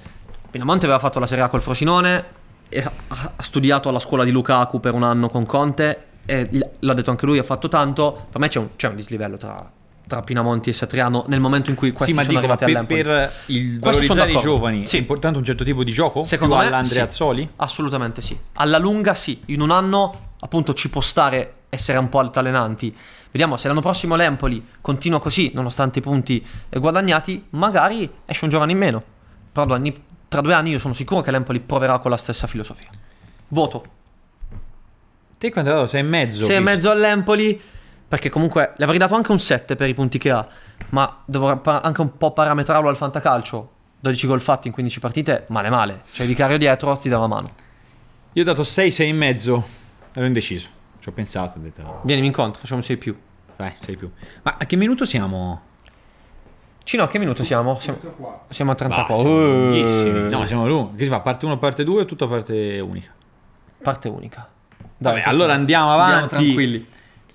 Pinamonti 0.50 0.86
aveva 0.86 1.00
fatto 1.00 1.20
la 1.20 1.28
Serie 1.28 1.44
A 1.44 1.48
col 1.50 1.62
Frosinone, 1.62 2.40
e 2.70 2.80
ha 2.80 3.44
studiato 3.44 3.90
alla 3.90 4.00
scuola 4.00 4.24
di 4.24 4.32
Lukaku 4.32 4.80
per 4.80 4.94
un 4.94 5.04
anno 5.04 5.28
con 5.28 5.46
Conte 5.46 6.06
e 6.32 6.48
l- 6.50 6.70
l'ha 6.80 6.94
detto 6.94 7.10
anche 7.10 7.26
lui, 7.26 7.38
ha 7.40 7.44
fatto 7.44 7.68
tanto. 7.68 8.28
Per 8.30 8.40
me 8.40 8.48
c'è 8.48 8.60
un, 8.60 8.70
c'è 8.78 8.88
un 8.88 8.96
dislivello 8.96 9.36
tra, 9.38 9.70
tra 10.08 10.22
Pinamonti 10.22 10.70
e 10.70 10.74
Satriano 10.74 11.26
nel 11.28 11.40
momento 11.42 11.70
in 11.70 11.76
cui 11.76 11.92
questi 11.92 12.12
sì, 12.12 12.18
ma 12.18 12.24
sono 12.24 12.40
dico, 12.40 12.48
ma 12.48 12.54
arrivati 12.54 12.94
per, 12.94 13.08
all'Empoli. 13.08 13.28
per 13.28 13.34
il 13.48 13.80
Questo 13.80 14.02
sono 14.04 14.20
valorizzare 14.20 14.32
i 14.32 14.40
giovani 14.40 14.88
Sì. 14.88 14.96
è 14.96 15.00
importante 15.00 15.38
un 15.38 15.44
certo 15.44 15.64
tipo 15.64 15.84
di 15.84 15.92
gioco? 15.92 16.22
Secondo 16.22 16.56
più 16.56 16.64
me 16.64 16.70
all'Andreazzoli? 16.70 17.42
sì. 17.44 17.50
Assolutamente 17.58 18.22
sì. 18.22 18.38
Alla 18.54 18.78
lunga 18.78 19.14
sì. 19.14 19.42
In 19.48 19.62
un 19.62 19.72
anno 19.72 20.30
appunto 20.40 20.74
ci 20.74 20.90
può 20.90 21.02
stare 21.02 21.54
essere 21.70 21.98
un 21.98 22.08
po' 22.10 22.20
altalenanti. 22.20 22.96
Vediamo 23.32 23.58
se 23.58 23.68
l'anno 23.68 23.82
prossimo 23.82 24.16
l'Empoli 24.16 24.66
continua 24.82 25.20
così, 25.20 25.52
nonostante 25.54 26.00
i 26.00 26.02
punti 26.02 26.46
eh, 26.70 26.80
guadagnati, 26.80 27.46
magari 27.52 28.10
esce 28.26 28.44
un 28.46 28.50
giovane 28.50 28.72
in 28.72 28.78
meno. 28.78 29.04
Però 29.52 29.66
tra 30.28 30.40
due 30.42 30.54
anni 30.54 30.72
io 30.72 30.80
sono 30.80 30.94
sicuro 30.94 31.22
che 31.22 31.32
l'Empoli 31.32 31.60
proverà 31.60 32.00
con 32.00 32.10
la 32.12 32.18
stessa 32.18 32.48
filosofia. 32.48 32.90
Voto. 33.50 33.84
Te 35.42 35.50
quanto 35.50 35.72
hai 35.72 35.76
dato? 35.76 35.88
Sei 35.88 36.02
e 36.02 36.04
mezzo. 36.04 36.46
6 36.46 36.56
e 36.56 36.60
mezzo 36.60 36.92
all'Empoli, 36.92 37.60
perché 38.08 38.30
comunque 38.30 38.74
le 38.78 38.84
avrei 38.84 39.00
dato 39.00 39.16
anche 39.16 39.32
un 39.32 39.40
7 39.40 39.76
per 39.76 39.90
i 39.90 39.96
punti 39.96 40.20
che 40.20 40.30
ha, 40.30 40.48
ma 40.90 41.24
dovrò 41.26 41.60
anche 41.64 42.00
un 42.00 42.16
po' 42.16 42.32
parametrarlo 42.32 42.88
al 42.88 42.96
fantacalcio. 42.96 43.72
12 44.02 44.28
gol 44.28 44.40
fatti 44.40 44.68
in 44.68 44.74
15 44.74 45.00
partite, 45.00 45.46
male 45.48 45.72
male. 45.72 46.04
Il 46.18 46.28
vicario 46.28 46.60
dietro, 46.60 46.96
ti 46.96 47.10
dà 47.10 47.18
la 47.18 47.26
mano. 47.26 47.50
Io 48.34 48.44
ho 48.44 48.46
dato 48.46 48.64
6, 48.64 48.92
6 48.92 49.10
e 49.10 49.14
mezzo. 49.14 49.68
Ero 50.14 50.28
indeciso. 50.28 50.70
Ci 51.00 51.10
ho 51.10 51.12
pensato, 51.12 51.58
ho 51.58 51.62
detto... 51.62 52.02
Vienimi 52.04 52.28
incontro, 52.28 52.62
facciamo 52.62 52.82
6 52.82 52.98
più. 52.98 53.18
Dai, 53.56 53.74
6 53.76 53.96
più. 53.96 54.12
Ma 54.44 54.58
a 54.60 54.66
che 54.68 54.76
minuto 54.76 55.06
siamo? 55.06 55.62
Cino, 56.84 57.02
a 57.02 57.08
che 57.08 57.18
minuto 57.18 57.44
siamo? 57.44 57.80
Siamo, 57.80 57.98
siamo 58.50 58.72
a 58.74 58.76
34. 58.76 59.16
Bah, 59.16 59.22
siamo 59.24 59.40
Uh, 59.40 59.70
lunghissimi. 59.72 60.30
No, 60.30 60.46
siamo 60.46 60.68
lunghi. 60.68 60.98
Che 60.98 61.04
si 61.06 61.10
fa? 61.10 61.20
Parte 61.22 61.48
1, 61.48 61.58
parte 61.58 61.84
2 61.84 62.02
o 62.02 62.06
tutta 62.06 62.28
parte 62.28 62.80
unica? 62.80 63.12
Parte 63.82 64.08
unica. 64.08 64.48
Vabbè, 65.02 65.22
allora 65.26 65.54
andiamo 65.54 65.92
avanti. 65.94 66.36
tranquilli. 66.36 66.86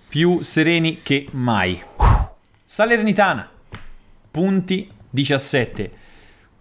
Più 0.09 0.40
sereni 0.40 1.00
che 1.02 1.26
mai. 1.33 1.83
Salernitana. 2.64 3.50
Punti 4.31 4.88
17. 5.11 5.90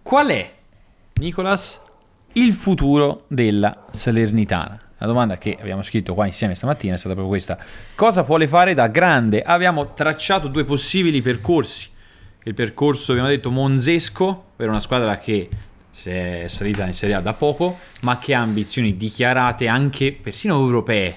Qual 0.02 0.26
è, 0.26 0.52
Nicolas, 1.14 1.80
il 2.32 2.52
futuro 2.52 3.24
della 3.28 3.84
Salernitana? 3.92 4.80
La 4.98 5.06
domanda 5.06 5.38
che 5.38 5.56
abbiamo 5.60 5.82
scritto 5.82 6.12
qua 6.12 6.26
insieme 6.26 6.56
stamattina 6.56 6.94
è 6.94 6.96
stata 6.96 7.14
proprio 7.14 7.32
questa. 7.32 7.56
Cosa 7.94 8.22
vuole 8.22 8.48
fare 8.48 8.74
da 8.74 8.88
grande? 8.88 9.42
Abbiamo 9.42 9.92
tracciato 9.92 10.48
due 10.48 10.64
possibili 10.64 11.22
percorsi. 11.22 11.88
Il 12.42 12.54
percorso, 12.54 13.12
abbiamo 13.12 13.28
detto, 13.28 13.52
monzesco, 13.52 14.44
per 14.56 14.68
una 14.68 14.80
squadra 14.80 15.18
che 15.18 15.48
si 15.96 16.10
è 16.10 16.44
salita 16.46 16.84
in 16.84 16.92
Serie 16.92 17.14
A 17.14 17.20
da 17.20 17.32
poco, 17.32 17.78
ma 18.02 18.18
che 18.18 18.34
ha 18.34 18.40
ambizioni 18.42 18.98
dichiarate 18.98 19.66
anche 19.66 20.12
persino 20.12 20.58
europee. 20.58 21.16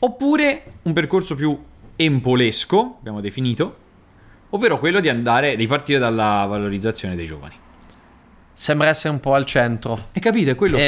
Oppure 0.00 0.64
un 0.82 0.92
percorso 0.92 1.34
più 1.34 1.58
empolesco, 1.96 2.96
abbiamo 2.98 3.22
definito, 3.22 3.76
ovvero 4.50 4.78
quello 4.78 5.00
di 5.00 5.08
andare, 5.08 5.56
di 5.56 5.66
partire 5.66 5.98
dalla 5.98 6.44
valorizzazione 6.46 7.16
dei 7.16 7.24
giovani. 7.24 7.54
Sembra 8.52 8.88
essere 8.88 9.14
un 9.14 9.20
po' 9.20 9.32
al 9.32 9.46
centro. 9.46 10.08
E 10.12 10.20
capite, 10.20 10.50
è 10.50 10.54
quello 10.56 10.76
Eh, 10.76 10.80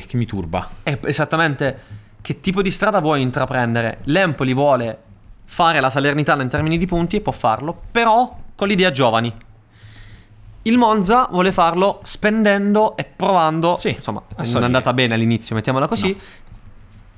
che, 0.00 0.04
che 0.08 0.16
mi 0.16 0.24
turba. 0.24 0.66
È 0.82 0.98
esattamente 1.04 1.80
che 2.22 2.40
tipo 2.40 2.62
di 2.62 2.70
strada 2.70 3.00
vuoi 3.00 3.20
intraprendere. 3.20 3.98
L'Empoli 4.04 4.54
vuole 4.54 4.98
fare 5.44 5.78
la 5.80 5.90
Salernitana 5.90 6.42
in 6.42 6.48
termini 6.48 6.78
di 6.78 6.86
punti 6.86 7.16
e 7.16 7.20
può 7.20 7.32
farlo, 7.32 7.78
però 7.90 8.34
con 8.54 8.66
l'idea 8.66 8.90
giovani. 8.92 9.30
Il 10.62 10.76
Monza 10.76 11.26
vuole 11.30 11.52
farlo 11.52 12.00
spendendo 12.02 12.96
e 12.96 13.04
provando. 13.04 13.76
insomma, 13.96 14.22
non 14.36 14.62
è 14.62 14.66
andata 14.66 14.92
bene 14.92 15.14
all'inizio, 15.14 15.54
mettiamola 15.54 15.86
così. 15.88 16.18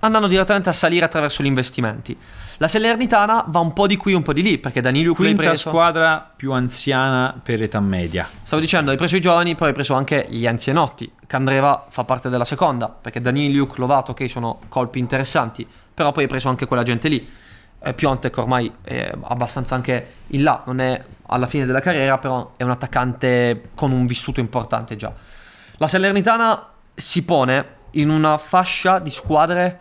Andando 0.04 0.26
direttamente 0.26 0.68
a 0.68 0.72
salire 0.72 1.04
attraverso 1.04 1.42
gli 1.42 1.46
investimenti. 1.46 2.16
La 2.58 2.66
Salernitana 2.66 3.44
va 3.46 3.60
un 3.60 3.72
po' 3.72 3.86
di 3.86 3.96
qui, 3.96 4.14
un 4.14 4.22
po' 4.22 4.32
di 4.32 4.42
lì, 4.42 4.58
perché 4.58 4.80
Danilo 4.80 5.14
Quinta 5.14 5.42
preso. 5.42 5.68
squadra 5.68 6.32
più 6.34 6.52
anziana 6.52 7.38
per 7.40 7.62
età 7.62 7.78
media. 7.80 8.28
Stavo 8.42 8.60
dicendo, 8.60 8.90
hai 8.90 8.96
preso 8.96 9.16
i 9.16 9.20
giovani, 9.20 9.54
poi 9.54 9.68
hai 9.68 9.74
preso 9.74 9.94
anche 9.94 10.26
gli 10.28 10.46
anzianotti. 10.46 11.10
Candreva 11.26 11.86
fa 11.88 12.02
parte 12.04 12.28
della 12.28 12.44
seconda, 12.44 12.88
perché 12.88 13.20
Daniliuk, 13.20 13.76
Lovato, 13.78 14.10
ok, 14.10 14.28
sono 14.28 14.60
colpi 14.68 14.98
interessanti, 14.98 15.66
però 15.94 16.10
poi 16.12 16.24
hai 16.24 16.28
preso 16.28 16.48
anche 16.48 16.66
quella 16.66 16.82
gente 16.82 17.08
lì. 17.08 17.28
Eh, 17.84 17.94
Piontek 17.94 18.36
ormai 18.36 18.72
è 18.82 19.12
abbastanza 19.22 19.74
anche 19.76 20.14
in 20.28 20.42
là, 20.42 20.62
non 20.66 20.80
è 20.80 21.00
alla 21.32 21.46
fine 21.46 21.66
della 21.66 21.80
carriera, 21.80 22.18
però 22.18 22.52
è 22.56 22.62
un 22.62 22.70
attaccante 22.70 23.70
con 23.74 23.90
un 23.90 24.06
vissuto 24.06 24.40
importante 24.40 24.96
già. 24.96 25.12
La 25.78 25.88
Salernitana 25.88 26.68
si 26.94 27.24
pone 27.24 27.80
in 27.92 28.10
una 28.10 28.38
fascia 28.38 28.98
di 28.98 29.10
squadre 29.10 29.78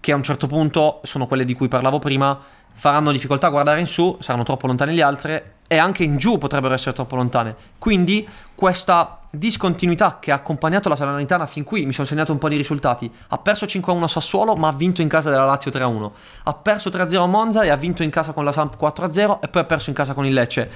che 0.00 0.12
a 0.12 0.16
un 0.16 0.22
certo 0.22 0.46
punto 0.46 1.00
sono 1.04 1.26
quelle 1.26 1.44
di 1.44 1.54
cui 1.54 1.68
parlavo 1.68 1.98
prima, 1.98 2.38
faranno 2.72 3.12
difficoltà 3.12 3.48
a 3.48 3.50
guardare 3.50 3.80
in 3.80 3.86
su, 3.86 4.16
saranno 4.20 4.44
troppo 4.44 4.66
lontane 4.66 4.92
le 4.92 5.02
altre 5.02 5.54
e 5.72 5.78
anche 5.78 6.02
in 6.02 6.16
giù 6.16 6.36
potrebbero 6.36 6.74
essere 6.74 6.92
troppo 6.92 7.14
lontane. 7.14 7.54
Quindi 7.78 8.28
questa 8.56 9.20
discontinuità 9.30 10.18
che 10.18 10.32
ha 10.32 10.34
accompagnato 10.34 10.88
la 10.88 10.96
Salernitana 10.96 11.46
fin 11.46 11.62
qui, 11.62 11.86
mi 11.86 11.92
sono 11.92 12.08
segnato 12.08 12.32
un 12.32 12.38
po' 12.38 12.48
di 12.48 12.56
risultati, 12.56 13.08
ha 13.28 13.38
perso 13.38 13.66
5-1 13.66 14.02
a 14.02 14.08
Sassuolo 14.08 14.56
ma 14.56 14.66
ha 14.66 14.72
vinto 14.72 15.00
in 15.00 15.06
casa 15.06 15.30
della 15.30 15.44
Lazio 15.44 15.70
3-1, 15.70 16.10
ha 16.42 16.54
perso 16.54 16.90
3-0 16.90 17.20
a 17.20 17.26
Monza 17.26 17.62
e 17.62 17.68
ha 17.68 17.76
vinto 17.76 18.02
in 18.02 18.10
casa 18.10 18.32
con 18.32 18.44
la 18.44 18.50
Samp 18.50 18.82
4-0 18.82 19.38
e 19.42 19.46
poi 19.46 19.62
ha 19.62 19.64
perso 19.64 19.90
in 19.90 19.94
casa 19.94 20.12
con 20.12 20.26
il 20.26 20.32
Lecce. 20.32 20.70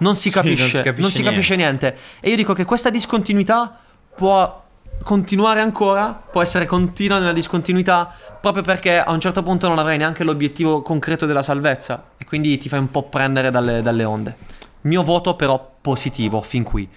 Non 0.00 0.14
si 0.14 0.28
Sì, 0.28 0.36
non 0.36 0.44
capisce, 0.44 0.66
si 0.76 0.82
capisce 0.82 1.00
non 1.00 1.10
si 1.10 1.22
capisce 1.22 1.56
niente. 1.56 1.96
E 2.20 2.28
io 2.28 2.36
dico 2.36 2.52
che 2.52 2.66
questa 2.66 2.90
discontinuità 2.90 3.78
può 4.14 4.63
continuare 5.02 5.60
ancora, 5.60 6.12
può 6.12 6.42
essere 6.42 6.66
continua 6.66 7.18
nella 7.18 7.32
discontinuità, 7.32 8.12
proprio 8.40 8.62
perché 8.62 8.98
a 8.98 9.10
un 9.12 9.20
certo 9.20 9.42
punto 9.42 9.68
non 9.68 9.78
avrai 9.78 9.98
neanche 9.98 10.24
l'obiettivo 10.24 10.82
concreto 10.82 11.26
della 11.26 11.42
salvezza 11.42 12.10
e 12.16 12.24
quindi 12.24 12.56
ti 12.58 12.68
fai 12.68 12.78
un 12.78 12.90
po' 12.90 13.04
prendere 13.04 13.50
dalle, 13.50 13.82
dalle 13.82 14.04
onde. 14.04 14.36
Mio 14.82 15.02
voto 15.02 15.34
però 15.34 15.76
positivo 15.80 16.42
fin 16.42 16.62
qui. 16.62 16.88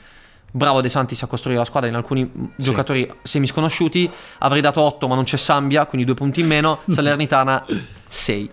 bravo 0.51 0.81
De 0.81 0.89
Santis 0.89 1.21
a 1.23 1.27
costruire 1.27 1.59
la 1.59 1.65
squadra 1.65 1.89
in 1.89 1.95
alcuni 1.95 2.23
mh, 2.23 2.51
giocatori 2.55 3.09
semisconosciuti. 3.23 4.09
Avrei 4.39 4.61
dato 4.61 4.81
8, 4.81 5.07
ma 5.07 5.15
non 5.15 5.23
c'è 5.23 5.37
Sambia, 5.37 5.85
quindi 5.85 6.05
due 6.05 6.15
punti 6.15 6.41
in 6.41 6.47
meno. 6.47 6.79
Salernitana 6.89 7.65
6. 8.07 8.49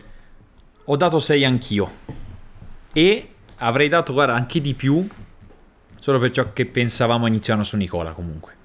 Ho 0.86 0.96
dato 0.96 1.18
6 1.18 1.44
anch'io. 1.44 1.90
E 2.92 3.28
avrei 3.56 3.88
dato, 3.88 4.12
guarda, 4.12 4.34
anche 4.34 4.60
di 4.60 4.74
più. 4.74 5.06
Solo 5.98 6.18
per 6.18 6.30
ciò 6.30 6.52
che 6.52 6.66
pensavamo 6.66 7.26
anno 7.26 7.64
su 7.64 7.76
Nicola, 7.76 8.12
comunque. 8.12 8.62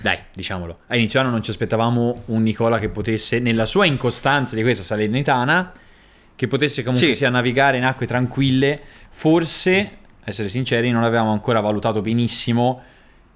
Dai, 0.00 0.18
diciamolo. 0.34 0.78
A 0.88 0.96
inizio 0.96 1.20
anno 1.20 1.30
non 1.30 1.42
ci 1.42 1.50
aspettavamo 1.50 2.14
un 2.26 2.42
Nicola 2.42 2.78
che 2.78 2.88
potesse, 2.88 3.40
nella 3.40 3.64
sua 3.66 3.84
incostanza 3.84 4.54
di 4.54 4.62
questa 4.62 4.84
Salernitana, 4.84 5.72
che 6.36 6.46
potesse 6.46 6.82
comunque 6.84 7.08
Sì. 7.08 7.14
sia 7.14 7.30
navigare 7.30 7.78
in 7.78 7.84
acque 7.84 8.06
tranquille. 8.06 8.80
Forse, 9.10 9.90
essere 10.24 10.48
sinceri, 10.48 10.90
non 10.90 11.02
avevamo 11.02 11.32
ancora 11.32 11.60
valutato 11.60 12.00
benissimo 12.00 12.80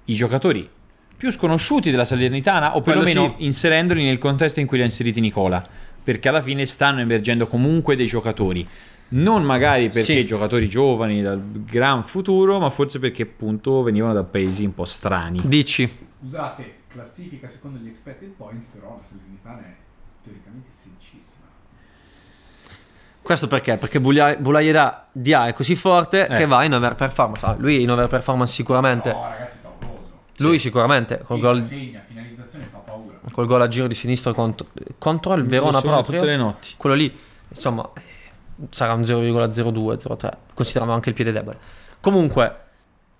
i 0.05 0.13
giocatori 0.15 0.69
più 1.15 1.31
sconosciuti 1.31 1.89
della 1.91 2.03
Salernitana, 2.05 2.75
o 2.75 2.81
perlomeno 2.81 3.35
sì. 3.37 3.45
inserendoli 3.45 4.03
nel 4.03 4.17
contesto 4.17 4.59
in 4.59 4.67
cui 4.67 4.77
li 4.77 4.83
ha 4.83 4.85
inseriti 4.85 5.21
Nicola. 5.21 5.65
Perché 6.03 6.27
alla 6.27 6.41
fine 6.41 6.65
stanno 6.65 6.99
emergendo 6.99 7.47
comunque 7.47 7.95
dei 7.95 8.07
giocatori. 8.07 8.67
Non 9.09 9.43
magari 9.43 9.87
perché 9.87 10.15
Sì. 10.15 10.25
giocatori 10.25 10.67
giovani 10.67 11.21
dal 11.21 11.41
gran 11.41 12.03
futuro, 12.03 12.59
ma 12.59 12.69
forse 12.69 12.99
perché 12.99 13.23
appunto 13.23 13.83
venivano 13.83 14.13
da 14.13 14.23
paesi 14.23 14.65
un 14.65 14.73
po' 14.73 14.83
strani. 14.85 15.39
Dici? 15.45 15.89
Scusate, 16.23 16.75
classifica 16.87 17.47
secondo 17.49 17.79
gli 17.79 17.87
expected 17.89 18.29
points, 18.29 18.67
però 18.67 18.95
la 18.95 19.03
Salernitana 19.03 19.59
è 19.59 19.75
teoricamente 20.23 20.69
sedicesima. 20.71 21.41
Questo 23.21 23.47
perché? 23.47 23.75
Perché 23.75 23.99
Buglia- 23.99 24.35
Bulaida 24.37 25.07
Dia 25.11 25.47
è 25.47 25.53
così 25.53 25.75
forte 25.75 26.25
che 26.27 26.45
va 26.45 26.63
in 26.63 26.73
overperformance. 26.73 27.45
Ah, 27.45 27.55
lui 27.57 27.81
in 27.81 27.89
overperformance 27.91 28.53
sicuramente. 28.53 29.11
No, 29.11 29.21
ragazzi, 29.23 29.57
pauroso. 29.61 30.11
Lui 30.37 30.59
sicuramente 30.59 31.19
col 31.19 31.39
gol, 31.41 31.61
Segna, 31.63 32.01
finalizzazione 32.07 32.67
fa 32.71 32.77
paura. 32.79 33.17
col 33.31 33.45
gol 33.45 33.61
a 33.61 33.67
giro 33.67 33.87
di 33.87 33.95
sinistro 33.95 34.33
contro, 34.33 34.67
contro 34.97 35.33
il 35.33 35.45
Verona 35.45 35.81
proprio. 35.81 36.19
tutte 36.19 36.25
le 36.31 36.37
notti. 36.37 36.73
Quello 36.77 36.95
lì, 36.95 37.17
insomma, 37.49 37.89
eh, 37.95 38.01
sarà 38.69 38.93
un 38.93 39.03
0,02, 39.03 39.97
0,3, 39.97 40.37
considerando 40.53 40.93
anche 40.93 41.09
il 41.09 41.15
piede 41.15 41.31
debole. 41.33 41.57
Comunque, 42.01 42.57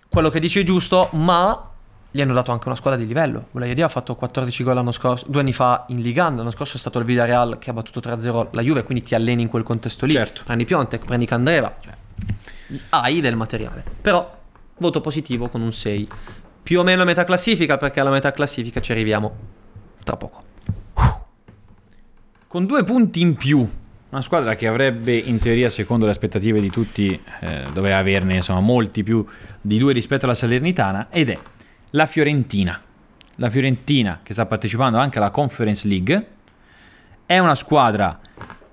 quello 0.10 0.30
che 0.30 0.40
dici 0.40 0.60
è 0.60 0.64
giusto, 0.64 1.10
ma 1.14 1.70
gli 2.16 2.22
hanno 2.22 2.34
dato 2.34 2.52
anche 2.52 2.68
una 2.68 2.76
squadra 2.76 3.00
di 3.00 3.08
livello. 3.08 3.48
Bulaia 3.50 3.86
ha 3.86 3.90
fatto 3.90 4.16
14 4.16 4.64
gol 4.64 4.76
l'anno 4.76 4.92
scorso, 4.92 5.26
due 5.28 5.42
anni 5.42 5.52
fa 5.52 5.86
in 5.88 6.00
Liga, 6.00 6.30
l'anno 6.30 6.52
scorso 6.52 6.78
è 6.78 6.80
stato 6.80 7.00
il 7.00 7.06
Villarreal 7.06 7.58
che 7.58 7.72
ha 7.72 7.74
battuto 7.74 8.08
3-0 8.08 8.50
la 8.52 8.62
Juve, 8.62 8.84
quindi 8.84 9.04
ti 9.04 9.16
alleni 9.16 9.42
in 9.42 9.48
quel 9.48 9.64
contesto 9.64 10.06
lì. 10.06 10.12
Certo. 10.12 10.44
Prendi 10.46 10.64
Piontek, 10.64 11.06
prendi 11.06 11.26
Candreva, 11.26 11.76
cioè, 11.82 11.94
hai 12.90 13.20
del 13.20 13.36
materiale. 13.36 13.84
Però, 14.00 14.42
voto 14.78 15.02
positivo 15.02 15.50
con 15.50 15.62
un 15.62 15.74
6. 15.74 16.08
Più 16.62 16.80
o 16.80 16.84
meno 16.84 17.02
a 17.02 17.06
metà 17.06 17.24
classifica, 17.24 17.80
perché 17.80 18.00
alla 18.00 18.12
metà 18.12 18.32
classifica 18.32 18.80
ci 18.80 18.92
arriviamo 18.92 19.36
tra 20.04 20.16
poco. 20.16 20.44
Con 22.48 22.68
due 22.68 22.84
punti 22.84 23.22
in 23.22 23.34
più, 23.34 23.68
una 24.10 24.22
squadra 24.22 24.54
che 24.54 24.68
avrebbe 24.68 25.16
in 25.16 25.40
teoria, 25.40 25.70
secondo 25.70 26.06
le 26.06 26.12
aspettative 26.12 26.60
di 26.60 26.70
tutti, 26.70 27.20
eh, 27.40 27.64
doveva 27.74 27.98
averne 27.98 28.36
insomma 28.36 28.60
molti 28.60 29.02
più 29.02 29.26
di 29.60 29.80
due 29.80 29.94
rispetto 29.94 30.26
alla 30.26 30.36
Salernitana, 30.36 31.08
ed 31.10 31.30
è 31.30 31.40
la 31.96 32.06
Fiorentina. 32.06 32.80
La 33.38 33.50
Fiorentina 33.50 34.20
che 34.22 34.34
sta 34.34 34.46
partecipando 34.46 34.98
anche 34.98 35.18
alla 35.18 35.32
Conference 35.32 35.88
League 35.88 36.28
è 37.26 37.40
una 37.40 37.56
squadra 37.56 38.20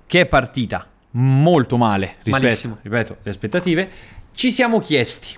che 0.05 0.21
è 0.21 0.25
partita 0.25 0.87
molto 1.11 1.77
male 1.77 2.17
rispetto, 2.23 2.45
Malissimo. 2.45 2.77
ripeto, 2.81 3.17
alle 3.21 3.29
aspettative. 3.29 3.89
Ci 4.33 4.51
siamo 4.51 4.79
chiesti, 4.79 5.35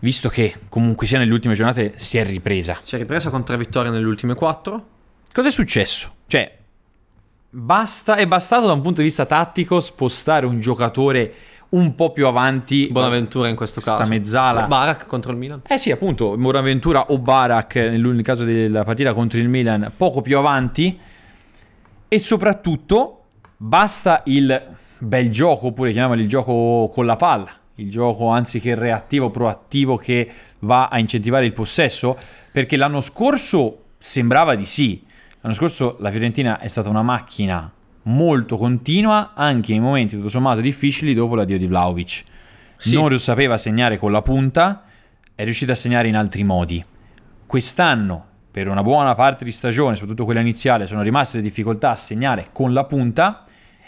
visto 0.00 0.28
che 0.28 0.54
comunque 0.68 1.06
sia 1.06 1.18
nelle 1.18 1.32
ultime 1.32 1.54
giornate 1.54 1.94
si 1.96 2.18
è 2.18 2.24
ripresa, 2.24 2.78
Si 2.82 2.94
è 2.94 2.98
ripresa 2.98 3.30
con 3.30 3.44
tre 3.44 3.56
vittorie 3.56 3.90
nelle 3.90 4.06
ultime 4.06 4.34
quattro. 4.34 4.94
Cosa 5.32 5.48
è 5.48 5.52
successo? 5.52 6.14
Cioè, 6.26 6.58
basta, 7.50 8.16
è 8.16 8.26
bastato 8.26 8.66
da 8.66 8.72
un 8.72 8.80
punto 8.82 9.00
di 9.00 9.06
vista 9.06 9.26
tattico 9.26 9.80
spostare 9.80 10.46
un 10.46 10.60
giocatore 10.60 11.34
un 11.70 11.94
po' 11.94 12.12
più 12.12 12.26
avanti. 12.26 12.88
Bonaventura 12.90 13.48
in 13.48 13.56
questo 13.56 13.80
caso. 13.80 13.96
Sta 13.96 14.06
mezzala. 14.06 14.66
Barak 14.66 15.06
contro 15.06 15.32
il 15.32 15.38
Milan. 15.38 15.62
Eh 15.66 15.78
sì, 15.78 15.90
appunto, 15.90 16.36
Bonaventura 16.36 17.06
o 17.10 17.18
Barak 17.18 17.76
nel 17.76 18.22
caso 18.22 18.44
della 18.44 18.84
partita 18.84 19.12
contro 19.14 19.38
il 19.38 19.48
Milan, 19.48 19.92
poco 19.96 20.22
più 20.22 20.38
avanti. 20.38 20.98
E 22.08 22.18
soprattutto 22.18 23.22
basta 23.56 24.22
il 24.26 24.74
bel 24.98 25.30
gioco, 25.30 25.68
oppure 25.68 25.90
chiamiamolo 25.90 26.20
il 26.20 26.28
gioco 26.28 26.88
con 26.92 27.04
la 27.04 27.16
palla, 27.16 27.50
il 27.76 27.90
gioco 27.90 28.28
anziché 28.28 28.74
reattivo, 28.74 29.30
proattivo 29.30 29.96
che 29.96 30.30
va 30.60 30.88
a 30.88 30.98
incentivare 30.98 31.46
il 31.46 31.52
possesso, 31.52 32.16
perché 32.52 32.76
l'anno 32.76 33.00
scorso 33.00 33.84
sembrava 33.98 34.54
di 34.54 34.64
sì. 34.64 35.04
L'anno 35.40 35.54
scorso 35.54 35.96
la 36.00 36.10
Fiorentina 36.10 36.58
è 36.58 36.68
stata 36.68 36.88
una 36.88 37.02
macchina 37.02 37.70
molto 38.06 38.56
continua 38.56 39.32
anche 39.34 39.72
in 39.72 39.82
momenti 39.82 40.16
tutto 40.16 40.28
sommato 40.28 40.60
difficili 40.60 41.14
dopo 41.14 41.34
l'addio 41.34 41.58
di 41.58 41.66
Vlaovic. 41.66 42.24
Sì. 42.78 42.94
Non 42.94 43.18
sapeva 43.18 43.56
segnare 43.56 43.98
con 43.98 44.10
la 44.10 44.22
punta, 44.22 44.84
è 45.34 45.44
riuscita 45.44 45.72
a 45.72 45.76
segnare 45.76 46.08
in 46.08 46.16
altri 46.16 46.44
modi. 46.44 46.84
Quest'anno, 47.46 48.24
per 48.50 48.68
una 48.68 48.82
buona 48.82 49.14
parte 49.14 49.44
di 49.44 49.52
stagione, 49.52 49.94
soprattutto 49.94 50.24
quella 50.24 50.40
iniziale, 50.40 50.86
sono 50.86 51.02
rimaste 51.02 51.38
le 51.38 51.42
difficoltà 51.42 51.90
a 51.90 51.96
segnare 51.96 52.46
con 52.52 52.72
la 52.72 52.84
punta, 52.84 53.44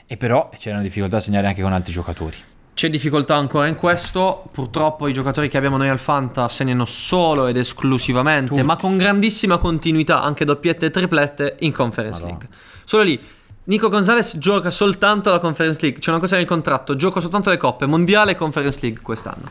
e 0.06 0.16
però 0.16 0.48
c'erano 0.56 0.82
difficoltà 0.82 1.18
a 1.18 1.20
segnare 1.20 1.46
anche 1.48 1.60
con 1.60 1.72
altri 1.72 1.92
giocatori. 1.92 2.36
C'è 2.72 2.88
difficoltà 2.88 3.34
ancora 3.34 3.66
in 3.66 3.74
questo. 3.74 4.48
Purtroppo 4.52 5.08
i 5.08 5.12
giocatori 5.12 5.48
che 5.48 5.56
abbiamo 5.56 5.76
noi 5.76 5.88
al 5.88 5.98
Fanta 5.98 6.48
segnano 6.48 6.84
solo 6.84 7.48
ed 7.48 7.56
esclusivamente, 7.56 8.50
Tutti. 8.50 8.62
ma 8.62 8.76
con 8.76 8.96
grandissima 8.96 9.58
continuità, 9.58 10.22
anche 10.22 10.44
doppiette 10.44 10.86
e 10.86 10.90
triplette 10.90 11.56
in 11.60 11.72
Conference 11.72 12.22
Madonna. 12.22 12.38
League. 12.38 12.56
Solo 12.84 13.02
lì. 13.02 13.20
Nico 13.68 13.90
Gonzalez 13.90 14.38
gioca 14.38 14.70
soltanto 14.70 15.30
la 15.30 15.38
Conference 15.38 15.80
League. 15.82 16.00
C'è 16.00 16.10
una 16.10 16.20
cosa 16.20 16.36
nel 16.36 16.46
contratto: 16.46 16.96
gioco 16.96 17.20
soltanto 17.20 17.50
le 17.50 17.58
coppe, 17.58 17.84
mondiale 17.84 18.32
e 18.32 18.36
Conference 18.36 18.78
League 18.80 19.00
quest'anno. 19.02 19.50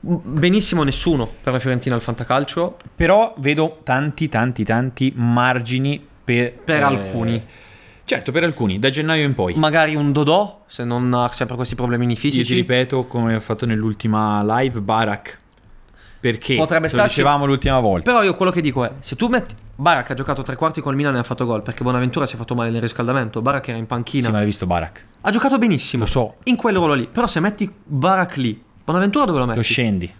Benissimo 0.00 0.82
nessuno 0.82 1.30
per 1.40 1.52
la 1.52 1.60
Fiorentina 1.60 1.94
al 1.94 2.00
Fantacalcio. 2.00 2.76
Però 2.96 3.34
vedo 3.38 3.78
tanti, 3.84 4.28
tanti, 4.28 4.64
tanti 4.64 5.12
margini 5.14 6.04
per, 6.24 6.52
Per 6.52 6.80
eh, 6.80 6.82
alcuni. 6.82 7.42
Certo, 8.04 8.32
per 8.32 8.42
alcuni, 8.42 8.80
da 8.80 8.90
gennaio 8.90 9.24
in 9.24 9.34
poi. 9.34 9.54
Magari 9.54 9.94
un 9.94 10.10
Dodò, 10.10 10.64
se 10.66 10.84
non 10.84 11.14
ha 11.14 11.30
sempre 11.32 11.54
questi 11.54 11.76
problemini 11.76 12.14
Io 12.14 12.18
ti 12.18 12.28
fisici. 12.28 12.54
ripeto, 12.54 13.04
come 13.04 13.36
ho 13.36 13.40
fatto 13.40 13.66
nell'ultima 13.66 14.42
live, 14.58 14.80
Barak. 14.80 15.38
Perché? 16.22 16.54
Potrebbe 16.54 16.88
starci. 16.88 17.16
dicevamo 17.16 17.46
l'ultima 17.46 17.80
volta. 17.80 18.08
Però 18.08 18.22
io 18.22 18.36
quello 18.36 18.52
che 18.52 18.60
dico 18.60 18.84
è, 18.84 18.92
se 19.00 19.16
tu 19.16 19.26
metti... 19.26 19.56
Barak 19.74 20.10
ha 20.10 20.14
giocato 20.14 20.42
tre 20.42 20.54
quarti 20.54 20.80
col 20.80 20.94
Milan 20.94 21.16
e 21.16 21.18
ha 21.18 21.22
fatto 21.24 21.44
gol, 21.44 21.62
perché 21.62 21.82
Bonaventura 21.82 22.26
si 22.26 22.34
è 22.34 22.36
fatto 22.36 22.54
male 22.54 22.70
nel 22.70 22.80
riscaldamento, 22.80 23.42
Barak 23.42 23.66
era 23.66 23.76
in 23.78 23.86
panchina. 23.86 24.26
Sì, 24.26 24.30
ma 24.30 24.36
l'hai 24.36 24.46
visto 24.46 24.64
Barak. 24.64 25.04
Ha 25.22 25.30
giocato 25.30 25.58
benissimo. 25.58 26.04
Lo 26.04 26.08
so. 26.08 26.34
In 26.44 26.54
quel 26.54 26.76
ruolo 26.76 26.94
lì. 26.94 27.08
Però 27.10 27.26
se 27.26 27.40
metti 27.40 27.68
Barak 27.84 28.36
lì, 28.36 28.62
Bonaventura 28.84 29.24
dove 29.24 29.40
lo 29.40 29.46
metti? 29.46 29.56
Lo 29.56 29.64
scendi. 29.64 30.14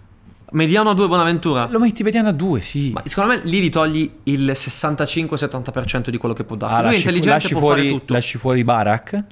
Mediano 0.51 0.91
a 0.91 0.95
2 0.95 1.07
Bonaventura. 1.07 1.69
Lo 1.71 1.79
metti 1.79 2.03
mediano 2.03 2.31
a 2.31 2.33
due, 2.33 2.61
sì. 2.63 2.91
Ma 2.93 3.03
secondo 3.05 3.35
me 3.35 3.41
lì 3.45 3.61
gli 3.61 3.71
togli 3.71 4.11
il 4.25 4.51
65-70% 4.51 6.09
di 6.11 6.19
quello 6.19 6.35
che 6.35 6.43
può 6.43 6.57
darti. 6.57 6.75
Ah, 6.75 6.79
Lui 6.81 6.87
è 6.87 6.91
lasci, 6.91 7.01
fu- 7.03 7.09
intelligente, 7.09 7.39
lasci 7.39 7.53
può 7.53 7.61
fuori, 7.61 7.81
fare 7.83 7.93
tutto. 7.93 8.13
lasci 8.13 8.39
fuori 8.39 8.65
Barak. 8.65 9.25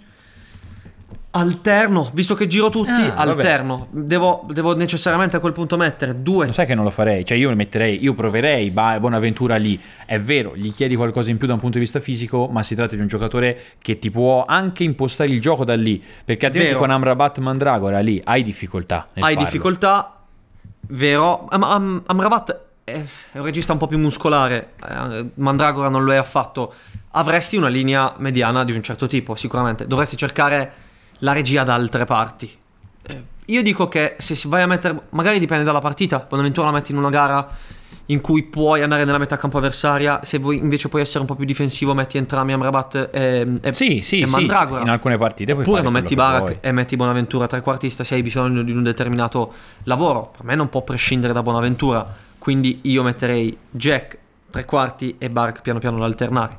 Alterno, 1.32 2.10
visto 2.12 2.34
che 2.34 2.48
giro 2.48 2.70
tutti, 2.70 2.90
Ah, 2.90 3.14
alterno. 3.14 3.86
Devo, 3.90 4.46
devo 4.50 4.74
necessariamente 4.74 5.36
a 5.36 5.38
quel 5.38 5.52
punto 5.52 5.76
mettere 5.76 6.22
due. 6.22 6.46
Lo 6.46 6.52
sai 6.52 6.66
che 6.66 6.74
non 6.74 6.82
lo 6.82 6.90
farei? 6.90 7.24
Cioè, 7.24 7.38
io 7.38 7.54
metterei, 7.54 8.02
io 8.02 8.14
proverei 8.14 8.70
Bonaventura 8.70 9.54
lì. 9.54 9.80
È 10.06 10.18
vero, 10.18 10.56
gli 10.56 10.72
chiedi 10.72 10.96
qualcosa 10.96 11.30
in 11.30 11.38
più 11.38 11.46
da 11.46 11.52
un 11.54 11.60
punto 11.60 11.74
di 11.78 11.84
vista 11.84 12.00
fisico, 12.00 12.48
ma 12.48 12.64
si 12.64 12.74
tratta 12.74 12.96
di 12.96 13.00
un 13.00 13.06
giocatore 13.06 13.60
che 13.78 14.00
ti 14.00 14.10
può 14.10 14.44
anche 14.44 14.82
impostare 14.82 15.30
il 15.30 15.40
gioco 15.40 15.64
da 15.64 15.74
lì. 15.76 16.02
Perché 16.24 16.46
altrimenti 16.46 16.74
Vero. 16.74 16.84
con 16.84 16.90
Amrabat 16.94 17.38
Mandragora 17.38 18.00
lì 18.00 18.20
hai 18.24 18.42
difficoltà. 18.42 19.06
Hai 19.14 19.22
farlo. 19.22 19.38
difficoltà, 19.38 20.16
vero? 20.88 21.46
Am- 21.48 21.62
Am- 21.62 22.02
Amrabat 22.06 22.50
è 22.82 23.04
è 23.32 23.38
un 23.38 23.44
regista 23.44 23.70
un 23.72 23.78
po' 23.78 23.86
più 23.86 23.98
muscolare, 23.98 24.72
eh, 24.84 25.26
Mandragora 25.34 25.88
non 25.88 26.02
lo 26.02 26.12
è 26.12 26.16
affatto. 26.16 26.74
Avresti 27.12 27.56
una 27.56 27.68
linea 27.68 28.14
mediana 28.18 28.64
di 28.64 28.72
un 28.72 28.82
certo 28.82 29.06
tipo, 29.06 29.36
sicuramente. 29.36 29.86
Dovresti 29.86 30.16
cercare 30.16 30.72
la 31.20 31.32
regia 31.32 31.64
da 31.64 31.74
altre 31.74 32.04
parti. 32.04 32.50
Eh, 33.02 33.22
io 33.46 33.62
dico 33.62 33.88
che 33.88 34.16
se 34.18 34.34
si 34.34 34.48
vai 34.48 34.62
a 34.62 34.66
mettere, 34.66 35.00
magari 35.10 35.38
dipende 35.38 35.64
dalla 35.64 35.80
partita, 35.80 36.24
Bonaventura 36.28 36.66
la 36.66 36.72
metti 36.72 36.92
in 36.92 36.98
una 36.98 37.08
gara 37.08 37.48
in 38.06 38.20
cui 38.20 38.42
puoi 38.42 38.82
andare 38.82 39.04
nella 39.04 39.18
metà 39.18 39.36
campo 39.36 39.58
avversaria, 39.58 40.20
se 40.24 40.38
vuoi 40.38 40.58
invece 40.58 40.88
puoi 40.88 41.02
essere 41.02 41.20
un 41.20 41.26
po' 41.26 41.36
più 41.36 41.44
difensivo 41.44 41.94
metti 41.94 42.18
entrambi 42.18 42.52
Amrabat 42.52 43.10
e, 43.12 43.58
e, 43.62 43.72
Sì, 43.72 44.00
sì, 44.02 44.20
e 44.20 44.26
sì. 44.26 44.34
Mandragora. 44.34 44.82
In 44.82 44.88
alcune 44.88 45.16
partite 45.16 45.52
puoi 45.52 45.64
Oppure 45.64 45.82
non 45.82 45.92
metti 45.92 46.14
Barak 46.14 46.58
e 46.60 46.72
metti 46.72 46.96
Bonaventura 46.96 47.46
trequartista 47.46 48.02
se 48.02 48.14
hai 48.14 48.22
bisogno 48.22 48.62
di 48.62 48.72
un 48.72 48.82
determinato 48.82 49.52
lavoro. 49.84 50.32
Per 50.36 50.44
me 50.44 50.56
non 50.56 50.68
può 50.68 50.82
prescindere 50.82 51.32
da 51.32 51.42
Bonaventura. 51.42 52.06
Quindi 52.38 52.80
io 52.82 53.02
metterei 53.02 53.56
Jack 53.70 54.18
tre 54.50 54.64
quarti 54.64 55.14
e 55.18 55.30
Barak 55.30 55.60
piano 55.60 55.78
piano 55.78 55.98
da 55.98 56.04
alternare. 56.04 56.58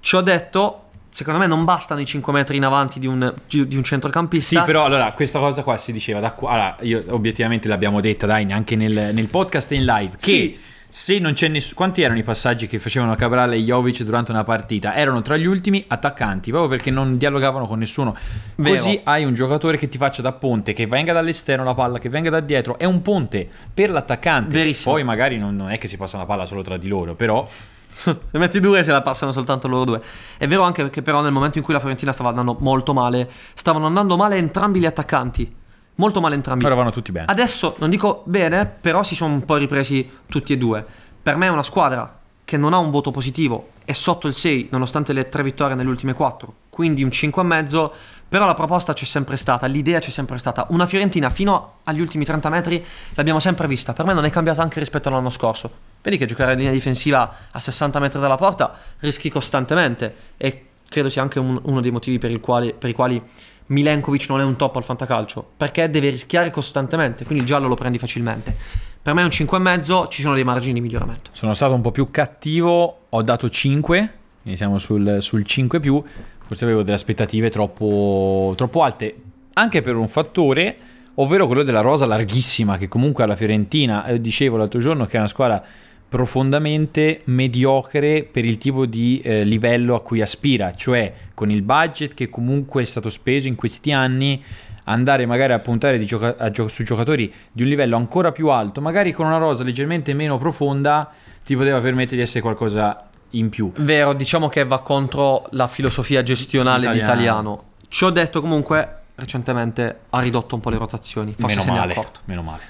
Ciò 0.00 0.20
detto, 0.20 0.83
secondo 1.14 1.38
me 1.38 1.46
non 1.46 1.62
bastano 1.64 2.00
i 2.00 2.06
5 2.06 2.32
metri 2.32 2.56
in 2.56 2.64
avanti 2.64 2.98
di 2.98 3.06
un, 3.06 3.32
di 3.46 3.76
un 3.76 3.84
centrocampista. 3.84 4.58
Sì, 4.58 4.66
però 4.66 4.84
allora 4.84 5.12
questa 5.12 5.38
cosa 5.38 5.62
qua 5.62 5.76
si 5.76 5.92
diceva 5.92 6.18
da 6.18 6.32
qua. 6.32 6.50
Allora, 6.50 6.76
io 6.80 7.04
obiettivamente 7.10 7.68
l'abbiamo 7.68 8.00
detta, 8.00 8.26
dai, 8.26 8.50
anche 8.50 8.74
nel, 8.74 9.10
nel 9.14 9.28
podcast 9.28 9.70
e 9.70 9.76
in 9.76 9.84
live. 9.84 10.16
Che 10.18 10.24
Sì. 10.32 10.58
se 10.88 11.20
non 11.20 11.34
c'è 11.34 11.46
nessuno. 11.46 11.76
Quanti 11.76 12.02
erano 12.02 12.18
i 12.18 12.24
passaggi 12.24 12.66
che 12.66 12.80
facevano 12.80 13.14
Cabral 13.14 13.52
e 13.52 13.58
Jovic 13.58 14.02
durante 14.02 14.32
una 14.32 14.42
partita? 14.42 14.96
Erano 14.96 15.22
tra 15.22 15.36
gli 15.36 15.46
ultimi 15.46 15.84
attaccanti, 15.86 16.50
proprio 16.50 16.68
perché 16.68 16.90
non 16.90 17.16
dialogavano 17.16 17.68
con 17.68 17.78
nessuno. 17.78 18.16
Vero. 18.56 18.74
Così 18.74 19.00
hai 19.04 19.24
un 19.24 19.34
giocatore 19.34 19.76
che 19.76 19.86
ti 19.86 19.98
faccia 19.98 20.20
da 20.20 20.32
ponte, 20.32 20.72
che 20.72 20.88
venga 20.88 21.12
dall'esterno 21.12 21.62
la 21.62 21.74
palla, 21.74 22.00
che 22.00 22.08
venga 22.08 22.30
da 22.30 22.40
dietro. 22.40 22.76
È 22.76 22.86
un 22.86 23.02
ponte 23.02 23.48
per 23.72 23.90
l'attaccante. 23.90 24.52
Verissimo. 24.52 24.94
Poi 24.94 25.04
magari 25.04 25.38
non, 25.38 25.54
non 25.54 25.70
è 25.70 25.78
che 25.78 25.86
si 25.86 25.96
passa 25.96 26.18
la 26.18 26.26
palla 26.26 26.44
solo 26.44 26.62
tra 26.62 26.76
di 26.76 26.88
loro, 26.88 27.14
però. 27.14 27.48
Se 28.30 28.38
metti 28.38 28.58
due 28.58 28.82
se 28.82 28.90
la 28.90 29.02
passano 29.02 29.30
soltanto 29.30 29.68
loro 29.68 29.84
due. 29.84 30.02
È 30.36 30.48
vero 30.48 30.62
anche 30.62 30.82
perché 30.82 31.00
però 31.00 31.22
nel 31.22 31.30
momento 31.30 31.58
in 31.58 31.64
cui 31.64 31.72
la 31.72 31.78
Fiorentina 31.78 32.12
stava 32.12 32.30
andando 32.30 32.56
molto 32.58 32.92
male, 32.92 33.30
stavano 33.54 33.86
andando 33.86 34.16
male 34.16 34.36
entrambi 34.36 34.80
gli 34.80 34.86
attaccanti. 34.86 35.54
Molto 35.96 36.20
male 36.20 36.34
entrambi. 36.34 36.64
Però 36.64 36.74
vanno 36.74 36.90
tutti 36.90 37.12
bene. 37.12 37.26
Adesso 37.28 37.76
non 37.78 37.88
dico 37.88 38.22
bene, 38.26 38.66
però 38.66 39.04
si 39.04 39.14
sono 39.14 39.32
un 39.32 39.44
po' 39.44 39.54
ripresi 39.54 40.10
tutti 40.26 40.52
e 40.52 40.58
due. 40.58 40.84
Per 41.22 41.36
me 41.36 41.46
è 41.46 41.50
una 41.50 41.62
squadra 41.62 42.18
che 42.44 42.56
non 42.56 42.74
ha 42.74 42.78
un 42.78 42.90
voto 42.90 43.12
positivo, 43.12 43.70
è 43.84 43.92
sotto 43.92 44.26
il 44.26 44.34
6 44.34 44.68
nonostante 44.72 45.12
le 45.12 45.28
tre 45.28 45.42
vittorie 45.42 45.76
nelle 45.76 45.88
ultime 45.88 46.14
4, 46.14 46.54
quindi 46.68 47.02
un 47.02 47.10
5,5, 47.10 47.90
però 48.34 48.46
la 48.46 48.56
proposta 48.56 48.94
c'è 48.94 49.04
sempre 49.04 49.36
stata, 49.36 49.66
l'idea 49.66 50.00
c'è 50.00 50.10
sempre 50.10 50.38
stata. 50.38 50.66
Una 50.70 50.88
Fiorentina 50.88 51.30
fino 51.30 51.74
agli 51.84 52.00
ultimi 52.00 52.24
30 52.24 52.48
metri 52.48 52.84
l'abbiamo 53.14 53.38
sempre 53.38 53.68
vista, 53.68 53.92
per 53.92 54.04
me 54.04 54.12
non 54.12 54.24
è 54.24 54.30
cambiata 54.30 54.60
anche 54.60 54.80
rispetto 54.80 55.08
all'anno 55.08 55.30
scorso. 55.30 55.70
Vedi 56.02 56.16
che 56.16 56.26
giocare 56.26 56.50
in 56.54 56.58
linea 56.58 56.72
difensiva 56.72 57.32
a 57.52 57.60
60 57.60 58.00
metri 58.00 58.18
dalla 58.18 58.34
porta 58.34 58.76
rischi 58.98 59.30
costantemente 59.30 60.16
e 60.36 60.66
credo 60.88 61.10
sia 61.10 61.22
anche 61.22 61.38
un- 61.38 61.60
uno 61.62 61.80
dei 61.80 61.92
motivi 61.92 62.18
per, 62.18 62.32
il 62.32 62.40
quali- 62.40 62.74
per 62.76 62.90
i 62.90 62.92
quali 62.92 63.22
Milenkovic 63.66 64.28
non 64.28 64.40
è 64.40 64.42
un 64.42 64.56
top 64.56 64.74
al 64.74 64.84
fantacalcio, 64.84 65.52
perché 65.56 65.88
deve 65.88 66.10
rischiare 66.10 66.50
costantemente, 66.50 67.22
quindi 67.24 67.44
il 67.44 67.48
giallo 67.48 67.68
lo 67.68 67.76
prendi 67.76 67.98
facilmente. 67.98 68.52
Per 69.00 69.14
me 69.14 69.20
è 69.20 69.24
un 69.24 69.30
5,5, 69.30 70.08
ci 70.10 70.22
sono 70.22 70.34
dei 70.34 70.42
margini 70.42 70.72
di 70.72 70.80
miglioramento. 70.80 71.30
Sono 71.30 71.54
stato 71.54 71.72
un 71.72 71.82
po' 71.82 71.92
più 71.92 72.10
cattivo, 72.10 73.02
ho 73.10 73.22
dato 73.22 73.48
5, 73.48 74.12
quindi 74.42 74.58
siamo 74.58 74.78
sul, 74.78 75.18
sul 75.20 75.44
5 75.44 75.78
più, 75.78 76.02
forse 76.46 76.64
avevo 76.64 76.82
delle 76.82 76.96
aspettative 76.96 77.50
troppo, 77.50 78.54
troppo 78.56 78.82
alte, 78.82 79.14
anche 79.54 79.82
per 79.82 79.96
un 79.96 80.08
fattore, 80.08 80.76
ovvero 81.14 81.46
quello 81.46 81.62
della 81.62 81.80
rosa 81.80 82.06
larghissima, 82.06 82.76
che 82.76 82.88
comunque 82.88 83.24
alla 83.24 83.36
Fiorentina, 83.36 84.04
eh, 84.06 84.20
dicevo 84.20 84.56
l'altro 84.56 84.80
giorno 84.80 85.06
che 85.06 85.16
è 85.16 85.18
una 85.18 85.28
squadra 85.28 85.64
profondamente 86.08 87.22
mediocre 87.24 88.22
per 88.22 88.44
il 88.44 88.58
tipo 88.58 88.86
di 88.86 89.20
eh, 89.24 89.42
livello 89.42 89.94
a 89.94 90.00
cui 90.00 90.20
aspira, 90.20 90.74
cioè 90.74 91.12
con 91.34 91.50
il 91.50 91.62
budget 91.62 92.14
che 92.14 92.28
comunque 92.28 92.82
è 92.82 92.84
stato 92.84 93.08
speso 93.08 93.48
in 93.48 93.56
questi 93.56 93.90
anni 93.90 94.40
andare 94.84 95.26
magari 95.26 95.54
a 95.54 95.58
puntare 95.58 95.98
gioca- 96.04 96.36
a 96.38 96.50
gio- 96.50 96.68
su 96.68 96.84
giocatori 96.84 97.32
di 97.50 97.62
un 97.62 97.68
livello 97.68 97.96
ancora 97.96 98.32
più 98.32 98.48
alto, 98.48 98.80
magari 98.80 99.12
con 99.12 99.26
una 99.26 99.38
rosa 99.38 99.64
leggermente 99.64 100.14
meno 100.14 100.38
profonda, 100.38 101.10
ti 101.44 101.56
poteva 101.56 101.80
permettere 101.80 102.16
di 102.16 102.22
essere 102.22 102.42
qualcosa 102.42 103.08
in 103.38 103.48
più. 103.50 103.70
Vero, 103.76 104.12
diciamo 104.12 104.48
che 104.48 104.64
va 104.64 104.80
contro 104.80 105.46
la 105.50 105.68
filosofia 105.68 106.22
gestionale 106.22 106.90
di 106.90 106.98
Italiano. 106.98 107.12
Italiano. 107.20 107.64
Ci 107.88 108.04
ho 108.04 108.10
detto 108.10 108.40
comunque, 108.40 108.98
recentemente 109.14 110.00
ha 110.10 110.20
ridotto 110.20 110.54
un 110.54 110.60
po' 110.60 110.70
le 110.70 110.78
rotazioni. 110.78 111.34
Forse 111.38 111.56
meno 111.56 111.62
se 111.62 111.70
ne 111.70 111.74
è 111.76 111.78
male, 111.80 111.92
accorto. 111.92 112.20
meno 112.24 112.42
male. 112.42 112.62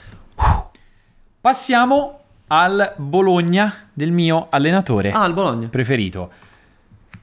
Passiamo 1.41 2.21
al 2.49 2.93
Bologna 2.97 3.89
del 3.93 4.13
mio 4.13 4.47
allenatore 4.51 5.11
Ah, 5.13 5.27
il 5.27 5.33
Bologna. 5.33 5.69
preferito. 5.69 6.31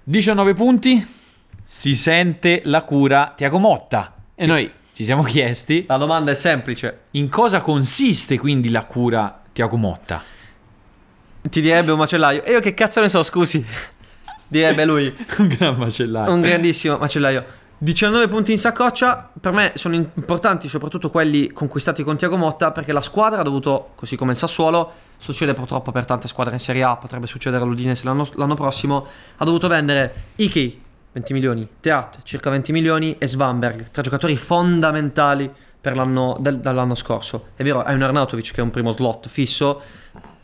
19 0.03 0.53
punti, 0.53 1.15
si 1.63 1.95
sente 1.95 2.61
la 2.65 2.83
cura 2.83 3.33
Tiago 3.35 3.57
Motta. 3.59 4.13
E 4.35 4.45
noi 4.45 4.69
ci 4.93 5.03
siamo 5.03 5.23
chiesti 5.23 5.85
La 5.87 5.97
domanda 5.97 6.31
è 6.31 6.35
semplice. 6.35 7.01
in 7.11 7.29
cosa 7.29 7.61
consiste 7.61 8.37
quindi 8.37 8.69
la 8.69 8.85
cura 8.85 9.41
Tiago 9.51 9.77
Motta. 9.77 10.21
Ti 11.41 11.61
direbbe 11.61 11.91
un 11.91 11.97
macellaio. 11.97 12.43
E 12.43 12.51
io 12.51 12.59
che 12.59 12.73
cazzo 12.73 13.01
ne 13.01 13.09
so, 13.09 13.23
scusi. 13.23 13.65
direbbe 14.47 14.85
lui. 14.85 15.13
Un 15.37 15.47
gran 15.47 15.75
macellaio. 15.75 16.31
Un 16.33 16.41
grandissimo 16.41 16.97
macellaio. 16.97 17.59
19 17.77 18.27
punti 18.27 18.51
in 18.51 18.59
saccoccia, 18.59 19.31
per 19.39 19.51
me 19.53 19.71
sono 19.73 19.95
importanti 19.95 20.67
soprattutto 20.67 21.09
quelli 21.09 21.51
conquistati 21.51 22.03
con 22.03 22.15
Tiago 22.15 22.37
Motta 22.37 22.71
perché 22.71 22.93
la 22.93 23.01
squadra 23.01 23.39
ha 23.39 23.43
dovuto, 23.43 23.93
così 23.95 24.15
come 24.15 24.33
il 24.33 24.37
Sassuolo, 24.37 24.91
succede 25.17 25.55
purtroppo 25.55 25.91
per 25.91 26.05
tante 26.05 26.27
squadre 26.27 26.53
in 26.53 26.59
Serie 26.59 26.83
A, 26.83 26.95
potrebbe 26.97 27.25
succedere 27.25 27.63
all'Udinese 27.63 28.03
l'anno, 28.03 28.27
l'anno 28.35 28.53
prossimo, 28.53 29.07
ha 29.37 29.43
dovuto 29.45 29.67
vendere 29.67 30.13
Iki, 30.35 30.81
20 31.13 31.33
milioni, 31.33 31.67
Teat, 31.79 32.19
circa 32.21 32.51
20 32.51 32.71
milioni 32.71 33.15
e 33.17 33.27
Svanberg, 33.27 33.89
tre 33.89 34.03
giocatori 34.03 34.37
fondamentali 34.37 35.51
per 35.81 35.95
l'anno, 35.95 36.37
del- 36.39 36.59
dall'anno 36.59 36.93
scorso. 36.93 37.47
È 37.55 37.63
vero, 37.63 37.81
hai 37.81 37.95
un 37.95 38.03
Arnautovic 38.03 38.51
che 38.53 38.61
è 38.61 38.63
un 38.63 38.69
primo 38.69 38.91
slot 38.91 39.27
fisso, 39.27 39.81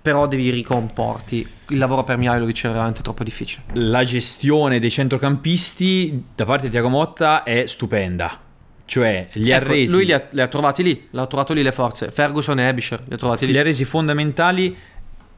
però 0.07 0.25
devi 0.25 0.49
ricomporti. 0.51 1.45
Il 1.67 1.77
lavoro 1.77 2.05
per 2.05 2.15
Mihailovic 2.15 2.63
è 2.63 2.69
veramente 2.69 3.01
troppo 3.01 3.25
difficile. 3.25 3.63
La 3.73 4.05
gestione 4.05 4.79
dei 4.79 4.89
centrocampisti 4.89 6.23
da 6.33 6.45
parte 6.45 6.67
di 6.67 6.69
Tiago 6.69 6.87
Motta 6.87 7.43
è 7.43 7.65
stupenda. 7.65 8.39
Cioè, 8.85 9.27
li 9.33 9.51
ha 9.51 9.57
Ecco, 9.57 9.67
resi 9.67 9.93
Lui 9.93 10.05
li 10.05 10.13
ha, 10.13 10.25
li 10.29 10.39
ha 10.39 10.47
trovati 10.47 10.81
lì, 10.81 11.07
li 11.11 11.19
ha 11.19 11.27
trovato 11.27 11.51
lì 11.51 11.61
le 11.61 11.73
forze. 11.73 12.09
Ferguson 12.09 12.57
e 12.57 12.67
Abisher 12.67 13.03
li 13.05 13.15
ha 13.15 13.17
trovati 13.17 13.47
li 13.47 13.51
ha 13.51 13.55
lì. 13.55 13.63
resi 13.63 13.83
fondamentali 13.83 14.73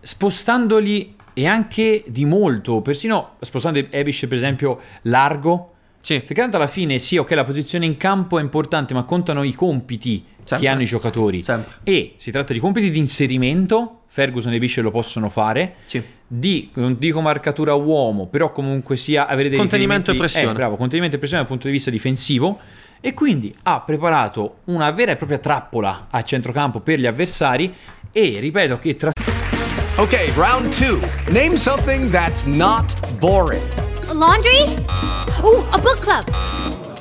spostandoli 0.02 1.16
e 1.34 1.48
anche 1.48 2.04
di 2.06 2.26
molto, 2.26 2.82
persino 2.82 3.38
spostando 3.40 3.80
Ebish 3.90 4.28
per 4.28 4.34
esempio 4.34 4.80
largo. 5.04 5.74
Sì. 6.00 6.20
Perché 6.20 6.42
tanto 6.42 6.58
alla 6.58 6.68
fine 6.68 7.00
sì, 7.00 7.18
ok, 7.18 7.32
la 7.32 7.44
posizione 7.44 7.88
in 7.88 7.98
campo 7.98 8.38
è 8.38 8.42
importante, 8.44 8.94
ma 8.94 9.02
contano 9.02 9.42
i 9.42 9.54
compiti 9.54 10.24
Sempre. 10.44 10.60
che 10.60 10.68
hanno 10.68 10.84
i 10.84 10.86
giocatori. 10.86 11.42
Sempre. 11.42 11.74
E 11.84 12.14
si 12.18 12.30
tratta 12.30 12.54
di 12.54 12.60
compiti 12.60 12.92
di 12.92 13.00
inserimento, 13.00 13.99
Ferguson 14.12 14.52
e 14.54 14.60
Bisce 14.60 14.82
lo 14.82 14.90
possono 14.92 15.30
fare, 15.30 15.76
Sì. 15.86 16.04
di, 16.28 16.72
non 16.74 16.98
dico 16.98 17.22
marcatura 17.22 17.74
uomo, 17.76 18.26
però 18.28 18.52
comunque 18.52 18.98
sia 18.98 19.28
avere 19.28 19.50
dei 19.50 19.58
Contenimento 19.60 20.12
e 20.12 20.16
pressione. 20.18 20.50
Eh, 20.52 20.54
bravo, 20.54 20.76
contenimento 20.78 21.16
e 21.16 21.20
pressione 21.20 21.44
dal 21.44 21.52
punto 21.52 21.68
di 21.68 21.74
vista 21.74 21.92
difensivo. 21.92 22.60
E 23.02 23.14
quindi 23.14 23.54
ha 23.64 23.80
preparato 23.82 24.58
una 24.66 24.92
vera 24.92 25.12
e 25.14 25.16
propria 25.16 25.38
trappola 25.38 26.08
a 26.10 26.22
centrocampo 26.24 26.82
per 26.82 27.00
gli 27.00 27.06
avversari. 27.06 27.74
E 28.12 28.38
ripeto 28.40 28.78
che 28.80 28.96
tra 28.98 29.12
Okay, 29.96 30.32
round 30.36 30.70
two. 30.76 31.00
Name 31.32 31.56
something 31.56 32.10
that's 32.10 32.44
not 32.46 32.94
boring. 33.20 33.62
A 34.10 34.14
laundry? 34.14 34.76
Ooh, 35.44 35.64
a 35.72 35.78
book 35.78 36.00
club. 36.00 36.26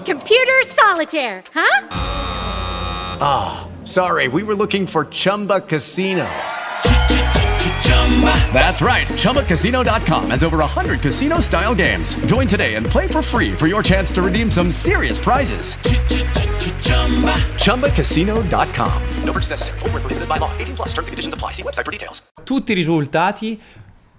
Computer 0.04 0.62
solitaire, 0.66 1.42
huh? 1.54 1.86
Ah, 3.20 3.66
sorry, 3.82 4.28
we 4.28 4.42
were 4.42 4.54
looking 4.56 4.86
for 4.86 5.04
Chumba 5.11 5.61
Casino. 5.61 6.26
That's 8.53 8.80
right. 8.82 9.07
ChumbaCasino.com 9.07 10.30
has 10.30 10.42
over 10.42 10.59
100 10.59 11.01
casino 11.01 11.40
style 11.40 11.74
games. 11.74 12.14
Join 12.26 12.49
today 12.49 12.74
and 12.74 12.84
play 12.86 13.07
for 13.07 13.22
free 13.22 13.53
for 13.55 13.68
your 13.68 13.82
chance 13.82 14.11
to 14.14 14.22
redeem 14.22 14.51
some 14.51 14.72
serious 14.72 15.18
prizes. 15.18 15.76
ChumbaCasino.com. 17.59 19.03
No 19.24 19.32
purchase 19.32 19.51
necessary. 19.51 19.78
Where 19.82 20.01
prohibited 20.01 20.28
by 20.28 20.38
law. 20.38 20.51
18 20.59 20.74
plus 20.74 20.88
terms 20.94 21.07
and 21.09 21.12
conditions 21.12 21.34
apply. 21.34 21.53
See 21.53 21.62
website 21.62 21.84
for 21.84 21.92
details. 21.92 22.22
tutti 22.44 22.72
i 22.72 22.74
risultati, 22.74 23.61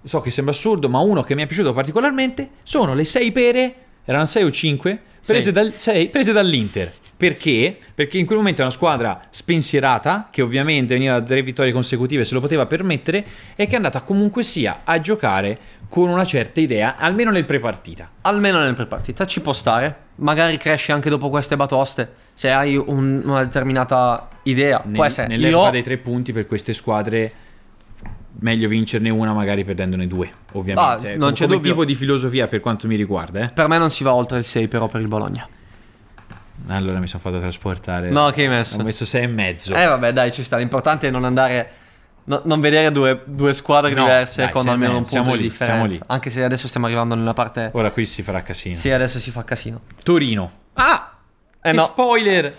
so 0.04 0.20
che 0.20 0.30
sembra 0.30 0.54
assurdo, 0.54 0.88
ma 0.88 1.00
uno 1.00 1.22
che 1.22 1.34
mi 1.34 1.42
è 1.42 1.46
piaciuto 1.46 1.72
particolarmente, 1.72 2.50
sono 2.62 2.94
le 2.94 3.04
6 3.04 3.32
pere, 3.32 3.74
erano 4.04 4.24
6 4.24 4.44
o 4.44 4.50
5, 4.52 5.02
prese, 5.26 5.50
dal- 5.50 5.72
sei, 5.74 6.08
prese 6.10 6.30
dall'Inter. 6.30 6.92
Perché? 7.20 7.76
Perché 7.94 8.16
in 8.16 8.24
quel 8.24 8.38
momento 8.38 8.62
è 8.62 8.64
una 8.64 8.72
squadra 8.72 9.20
spensierata, 9.28 10.28
che 10.30 10.40
ovviamente 10.40 10.94
veniva 10.94 11.20
da 11.20 11.26
tre 11.26 11.42
vittorie 11.42 11.70
consecutive, 11.70 12.24
se 12.24 12.32
lo 12.32 12.40
poteva 12.40 12.64
permettere, 12.64 13.26
e 13.56 13.66
che 13.66 13.72
è 13.72 13.76
andata 13.76 14.00
comunque 14.00 14.42
sia 14.42 14.80
a 14.84 14.98
giocare 15.00 15.58
con 15.90 16.08
una 16.08 16.24
certa 16.24 16.60
idea, 16.60 16.96
almeno 16.96 17.30
nel 17.30 17.44
prepartita. 17.44 18.08
Almeno 18.22 18.60
nel 18.60 18.72
prepartita 18.72 19.26
ci 19.26 19.42
può 19.42 19.52
stare. 19.52 19.94
Magari 20.14 20.56
cresci 20.56 20.92
anche 20.92 21.10
dopo 21.10 21.28
queste 21.28 21.56
batoste. 21.56 22.10
Se 22.32 22.50
hai 22.50 22.74
un- 22.78 23.20
una 23.22 23.44
determinata 23.44 24.26
idea. 24.44 24.78
può 24.80 24.88
Nel, 24.90 25.04
essere. 25.04 25.26
nell'epoca 25.26 25.64
Io- 25.66 25.70
dei 25.72 25.82
tre 25.82 25.98
punti 25.98 26.32
per 26.32 26.46
queste 26.46 26.72
squadre 26.72 27.32
meglio 28.42 28.68
vincerne 28.68 29.10
una 29.10 29.34
magari 29.34 29.64
perdendone 29.64 30.06
due 30.06 30.30
ovviamente 30.52 31.08
Ah, 31.08 31.10
non 31.10 31.18
come- 31.18 31.32
c'è 31.32 31.44
come 31.44 31.56
dubbio. 31.56 31.70
tipo 31.72 31.84
di 31.84 31.94
filosofia 31.94 32.48
per 32.48 32.60
quanto 32.60 32.86
mi 32.86 32.96
riguarda 32.96 33.40
eh. 33.40 33.48
Per 33.50 33.68
me 33.68 33.76
non 33.76 33.90
si 33.90 34.02
va 34.04 34.14
oltre 34.14 34.38
il 34.38 34.44
6 34.44 34.66
però 34.68 34.86
per 34.88 35.02
il 35.02 35.08
Bologna. 35.08 35.46
Allora 36.68 36.98
mi 36.98 37.06
sono 37.06 37.22
fatto 37.22 37.40
trasportare 37.40 38.10
No, 38.10 38.30
che 38.30 38.42
hai 38.42 38.48
messo? 38.48 38.78
ho 38.78 38.82
messo 38.82 39.04
sei 39.04 39.24
e 39.24 39.26
mezzo 39.26 39.74
Eh 39.74 39.86
vabbè 39.86 40.12
dai 40.12 40.30
ci 40.32 40.42
sta. 40.44 40.56
L'importante 40.58 41.08
è 41.08 41.10
non 41.10 41.24
andare... 41.24 41.70
no- 42.24 42.42
non 42.44 42.60
vedere 42.60 42.92
due, 42.92 43.22
due 43.26 43.52
squadre 43.54 43.92
No, 43.94 44.02
diverse 44.04 44.42
dai, 44.44 44.52
con 44.52 44.68
almeno 44.68 44.92
un 44.92 44.98
punto 44.98 45.10
siamo 45.10 45.32
di 45.32 45.42
lì, 45.42 45.48
differenza. 45.48 45.86
lì. 45.86 46.00
Anche 46.06 46.30
se 46.30 46.44
adesso 46.44 46.68
stiamo 46.68 46.86
arrivando 46.86 47.14
nella 47.14 47.32
parte... 47.34 47.70
ora 47.72 47.90
qui 47.90 48.06
si 48.06 48.22
farà 48.22 48.42
casino 48.42 48.76
Sì, 48.76 48.90
adesso 48.90 49.18
si 49.18 49.30
fa 49.30 49.42
casino. 49.44 49.80
Torino 50.02 50.50
ah 50.74 51.16
Eh 51.62 51.72
no. 51.72 51.82
spoiler 51.82 52.54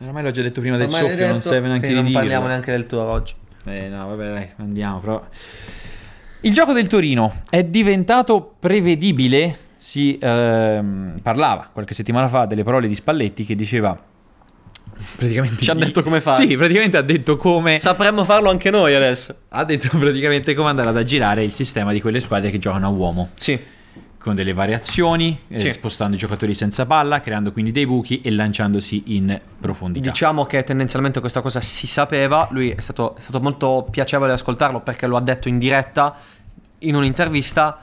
ormai 0.00 0.22
l'ho 0.22 0.30
già 0.30 0.42
detto 0.42 0.60
prima 0.60 0.76
del 0.76 0.88
soffio 0.88 1.26
non 1.26 1.40
serve 1.40 1.66
neanche 1.68 1.88
di 1.88 1.94
non 1.94 2.04
parliamo 2.12 2.26
dirlo 2.42 2.46
neanche 2.48 2.70
del 2.70 2.86
tuo 2.86 3.02
oggi. 3.02 3.34
eh 3.64 3.88
no 3.88 4.06
vabbè 4.08 4.32
dai 4.32 4.48
andiamo 4.58 5.00
però 5.00 5.24
Il 6.42 6.54
gioco 6.54 6.72
del 6.72 6.86
Torino 6.86 7.40
è 7.50 7.64
diventato 7.64 8.54
prevedibile? 8.60 9.58
Si 9.78 10.18
ehm, 10.20 11.20
parlava 11.22 11.70
qualche 11.72 11.94
settimana 11.94 12.28
fa 12.28 12.46
delle 12.46 12.64
parole 12.64 12.88
di 12.88 12.94
Spalletti 12.94 13.44
che 13.44 13.54
diceva 13.54 13.96
praticamente 15.16 15.62
Ci 15.62 15.70
ha 15.70 15.74
detto 15.74 16.02
come 16.02 16.20
fare. 16.20 16.44
Sì, 16.46 16.56
praticamente 16.56 16.96
ha 16.96 17.02
detto 17.02 17.36
come 17.36 17.78
Sapremmo 17.78 18.24
farlo 18.24 18.50
anche 18.50 18.70
noi 18.70 18.94
adesso. 18.94 19.34
ha 19.48 19.64
detto 19.64 19.96
praticamente 19.96 20.54
come 20.54 20.70
andare 20.70 20.88
ad 20.88 20.96
aggirare 20.96 21.44
il 21.44 21.52
sistema 21.52 21.92
di 21.92 22.00
quelle 22.00 22.20
squadre 22.20 22.50
che 22.50 22.58
giocano 22.58 22.86
a 22.86 22.90
uomo. 22.90 23.30
Sì. 23.34 23.58
Con 24.18 24.34
delle 24.34 24.52
variazioni, 24.52 25.38
eh, 25.46 25.58
Sì. 25.58 25.70
spostando 25.70 26.16
i 26.16 26.18
giocatori 26.18 26.52
senza 26.52 26.84
palla, 26.84 27.20
creando 27.20 27.52
quindi 27.52 27.70
dei 27.70 27.86
buchi 27.86 28.20
e 28.20 28.32
lanciandosi 28.32 29.04
in 29.06 29.40
profondità. 29.60 30.10
Diciamo 30.10 30.44
che 30.44 30.64
tendenzialmente 30.64 31.20
questa 31.20 31.40
cosa 31.40 31.60
si 31.60 31.86
sapeva, 31.86 32.48
lui 32.50 32.70
è 32.70 32.80
stato, 32.80 33.14
è 33.16 33.20
stato 33.20 33.40
molto 33.40 33.86
piacevole 33.88 34.32
ascoltarlo 34.32 34.80
perché 34.80 35.06
lo 35.06 35.16
ha 35.16 35.20
detto 35.20 35.46
in 35.48 35.58
diretta 35.58 36.16
in 36.80 36.96
un'intervista. 36.96 37.82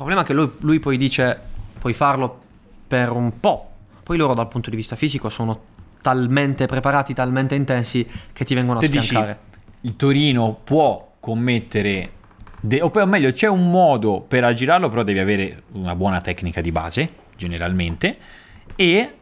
Il 0.00 0.06
problema 0.06 0.22
è 0.22 0.24
che 0.24 0.32
lui, 0.32 0.50
lui 0.60 0.80
poi 0.80 0.96
dice 0.96 1.38
puoi 1.78 1.92
farlo 1.92 2.40
per 2.88 3.10
un 3.10 3.38
po', 3.38 3.70
poi 4.02 4.16
loro 4.16 4.32
dal 4.32 4.48
punto 4.48 4.70
di 4.70 4.76
vista 4.76 4.96
fisico 4.96 5.28
sono 5.28 5.60
talmente 6.00 6.64
preparati, 6.64 7.12
talmente 7.12 7.54
intensi 7.54 8.08
che 8.32 8.46
ti 8.46 8.54
vengono 8.54 8.78
a 8.78 8.80
Te 8.80 8.88
dici, 8.88 9.08
sfiancare. 9.08 9.38
il 9.82 9.96
Torino 9.96 10.58
può 10.64 11.16
commettere, 11.20 12.12
de- 12.58 12.80
o, 12.80 12.90
meglio, 13.04 13.30
c'è 13.30 13.46
un 13.48 13.70
modo 13.70 14.22
per 14.26 14.42
aggirarlo, 14.42 14.88
però 14.88 15.02
devi 15.02 15.18
avere 15.18 15.64
una 15.72 15.94
buona 15.94 16.22
tecnica 16.22 16.62
di 16.62 16.72
base, 16.72 17.10
generalmente, 17.36 18.16
e 18.76 19.14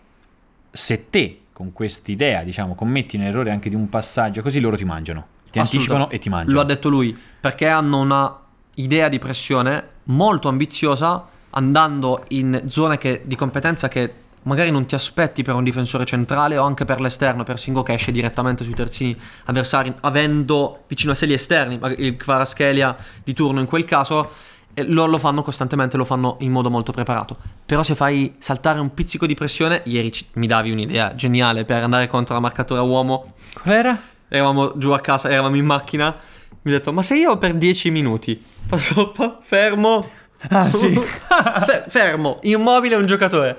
se 0.70 1.10
te 1.10 1.40
con 1.52 1.72
quest'idea, 1.72 2.44
diciamo, 2.44 2.76
commetti 2.76 3.16
un 3.16 3.22
errore 3.22 3.50
anche 3.50 3.68
di 3.68 3.74
un 3.74 3.88
passaggio, 3.88 4.42
così 4.42 4.60
loro 4.60 4.76
ti 4.76 4.84
mangiano, 4.84 5.26
ti 5.50 5.58
anticipano 5.58 6.08
e 6.08 6.20
ti 6.20 6.28
mangiano. 6.28 6.54
Lo 6.54 6.60
ha 6.60 6.64
detto 6.64 6.88
lui, 6.88 7.18
perché 7.40 7.66
hanno 7.66 7.98
una 7.98 8.38
idea 8.74 9.08
di 9.08 9.18
pressione 9.18 9.96
molto 10.08 10.48
ambiziosa, 10.48 11.26
andando 11.50 12.24
in 12.28 12.64
zone 12.66 12.98
che- 12.98 13.22
di 13.24 13.36
competenza 13.36 13.88
che 13.88 14.12
magari 14.42 14.70
non 14.70 14.86
ti 14.86 14.94
aspetti 14.94 15.42
per 15.42 15.54
un 15.54 15.64
difensore 15.64 16.04
centrale 16.04 16.56
o 16.56 16.64
anche 16.64 16.84
per 16.84 17.00
l'esterno, 17.00 17.42
per 17.44 17.58
Singo 17.58 17.82
che 17.82 17.94
esce 17.94 18.12
direttamente 18.12 18.64
sui 18.64 18.74
terzini 18.74 19.18
avversari, 19.46 19.92
avendo 20.02 20.84
vicino 20.86 21.12
a 21.12 21.14
sé 21.14 21.26
gli 21.26 21.32
esterni, 21.32 21.78
il 21.98 22.16
Kvaraschelia 22.16 22.96
di 23.22 23.34
turno 23.34 23.60
in 23.60 23.66
quel 23.66 23.84
caso, 23.84 24.30
e 24.74 24.84
lo, 24.84 25.06
lo 25.06 25.18
fanno 25.18 25.42
costantemente, 25.42 25.96
lo 25.96 26.04
fanno 26.04 26.36
in 26.40 26.52
modo 26.52 26.70
molto 26.70 26.92
preparato. 26.92 27.36
Però 27.66 27.82
se 27.82 27.94
fai 27.96 28.36
saltare 28.38 28.78
un 28.78 28.94
pizzico 28.94 29.26
di 29.26 29.34
pressione, 29.34 29.82
ieri 29.86 30.12
ci- 30.12 30.26
mi 30.34 30.46
davi 30.46 30.70
un'idea 30.70 31.14
geniale 31.14 31.64
per 31.64 31.82
andare 31.82 32.06
contro 32.06 32.34
la 32.34 32.40
marcatura 32.40 32.80
uomo. 32.82 33.34
Qual 33.60 33.74
era? 33.74 34.00
Eravamo 34.28 34.78
giù 34.78 34.90
a 34.90 35.00
casa, 35.00 35.28
eravamo 35.30 35.56
in 35.56 35.64
macchina. 35.64 36.14
Mi 36.62 36.72
ho 36.72 36.76
detto, 36.76 36.92
ma 36.92 37.02
se 37.02 37.16
io 37.16 37.36
per 37.38 37.54
10 37.54 37.90
minuti 37.90 38.40
passo 38.68 39.10
pa- 39.10 39.38
fermo. 39.42 40.08
Ah, 40.50 40.70
sì. 40.70 40.94
Fe- 41.66 41.84
fermo, 41.88 42.38
immobile 42.42 42.94
un 42.96 43.06
giocatore. 43.06 43.56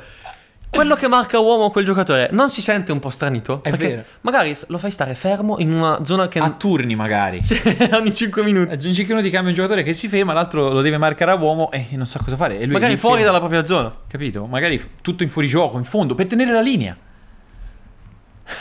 Quello 0.71 0.95
che 0.95 1.07
marca 1.07 1.39
uomo 1.39 1.71
quel 1.71 1.83
giocatore 1.83 2.29
non 2.31 2.51
si 2.51 2.61
sente 2.61 2.91
un 2.91 2.99
po' 2.99 3.09
stranito? 3.09 3.63
È 3.63 3.71
Perché 3.71 3.87
vero. 3.87 4.03
Magari 4.21 4.55
lo 4.67 4.77
fai 4.77 4.91
stare 4.91 5.15
fermo 5.15 5.57
in 5.57 5.71
una 5.73 6.05
zona 6.05 6.27
che. 6.27 6.37
A 6.37 6.51
turni 6.51 6.95
magari. 6.95 7.41
Sì, 7.43 7.59
ogni 7.91 8.13
5 8.13 8.43
minuti. 8.43 8.75
In 8.87 8.93
5 8.93 9.15
minuti 9.15 9.31
cambia 9.31 9.49
un 9.49 9.55
giocatore 9.55 9.81
che 9.81 9.93
si 9.93 10.07
ferma, 10.07 10.31
l'altro 10.31 10.69
lo 10.71 10.81
deve 10.81 10.97
marcare 10.99 11.31
a 11.31 11.35
uomo 11.35 11.71
e 11.71 11.87
non 11.93 12.05
sa 12.05 12.19
cosa 12.23 12.35
fare. 12.35 12.59
E 12.59 12.65
lui 12.65 12.73
Magari 12.73 12.97
fuori 12.97 13.15
fermo. 13.23 13.31
dalla 13.31 13.39
propria 13.39 13.65
zona. 13.65 13.91
Capito? 14.07 14.45
Magari 14.45 14.77
f- 14.77 14.89
tutto 15.01 15.23
in 15.23 15.29
fuorigioco, 15.29 15.75
in 15.77 15.83
fondo, 15.83 16.13
per 16.13 16.27
tenere 16.27 16.51
la 16.51 16.61
linea. 16.61 16.95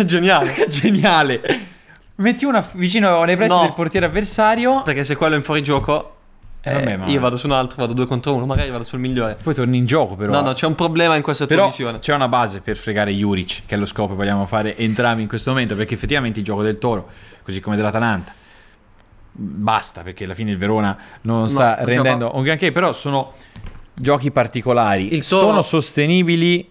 Geniale. 0.05 0.67
Geniale. 0.69 1.41
Metti 2.21 2.45
una 2.45 2.63
f- 2.63 2.77
vicino 2.77 3.23
nei 3.25 3.37
pressi 3.37 3.55
No. 3.55 3.63
del 3.63 3.73
portiere 3.75 4.07
avversario. 4.07 4.83
Perché 4.83 5.05
se 5.05 5.15
quello 5.17 5.35
è 5.35 5.37
in 5.37 5.43
fuorigioco. 5.45 6.15
Eh, 6.61 6.73
vabbè, 6.73 6.91
eh, 6.93 6.97
ma- 6.97 7.07
Io 7.07 7.21
vado 7.21 7.37
su 7.37 7.47
un 7.47 7.53
altro, 7.53 7.77
vado 7.79 7.93
due 7.93 8.07
contro 8.07 8.35
uno, 8.35 8.45
magari 8.45 8.71
vado 8.71 8.83
sul 8.83 8.99
migliore. 8.99 9.37
Poi 9.41 9.55
torni 9.55 9.77
in 9.79 9.87
gioco, 9.87 10.17
però. 10.17 10.33
No, 10.33 10.41
no, 10.41 10.53
c'è 10.53 10.67
un 10.67 10.75
problema 10.75 11.15
in 11.15 11.23
questa 11.23 11.47
tua 11.47 11.55
Però 11.55 11.69
visione. 11.69 11.99
c'è 12.01 12.13
una 12.13 12.27
base 12.27 12.61
per 12.61 12.77
fregare 12.77 13.13
Juric, 13.13 13.63
che 13.67 13.77
è 13.77 13.79
lo 13.79 13.87
scopo 13.87 14.09
che 14.11 14.15
vogliamo 14.17 14.47
fare 14.47 14.77
entrambi 14.77 15.23
in 15.23 15.29
questo 15.29 15.51
momento, 15.51 15.77
perché 15.77 15.95
effettivamente 15.95 16.41
il 16.41 16.45
gioco 16.45 16.63
del 16.63 16.79
Toro, 16.79 17.09
così 17.45 17.61
come 17.61 17.77
dell'Atalanta, 17.77 18.33
basta, 19.31 20.03
perché 20.03 20.25
alla 20.25 20.35
fine 20.35 20.51
il 20.51 20.59
Verona 20.59 20.99
non 21.23 21.49
sta 21.49 21.67
non 21.67 21.75
ce 21.77 21.81
la 21.85 21.85
rendendo 21.87 22.31
un 22.35 22.43
granché, 22.43 22.73
però 22.73 22.93
sono 22.93 23.35
giochi 23.95 24.33
particolari. 24.33 25.15
Il 25.15 25.27
Toro- 25.27 25.47
Sono 25.47 25.63
sostenibili 25.63 26.69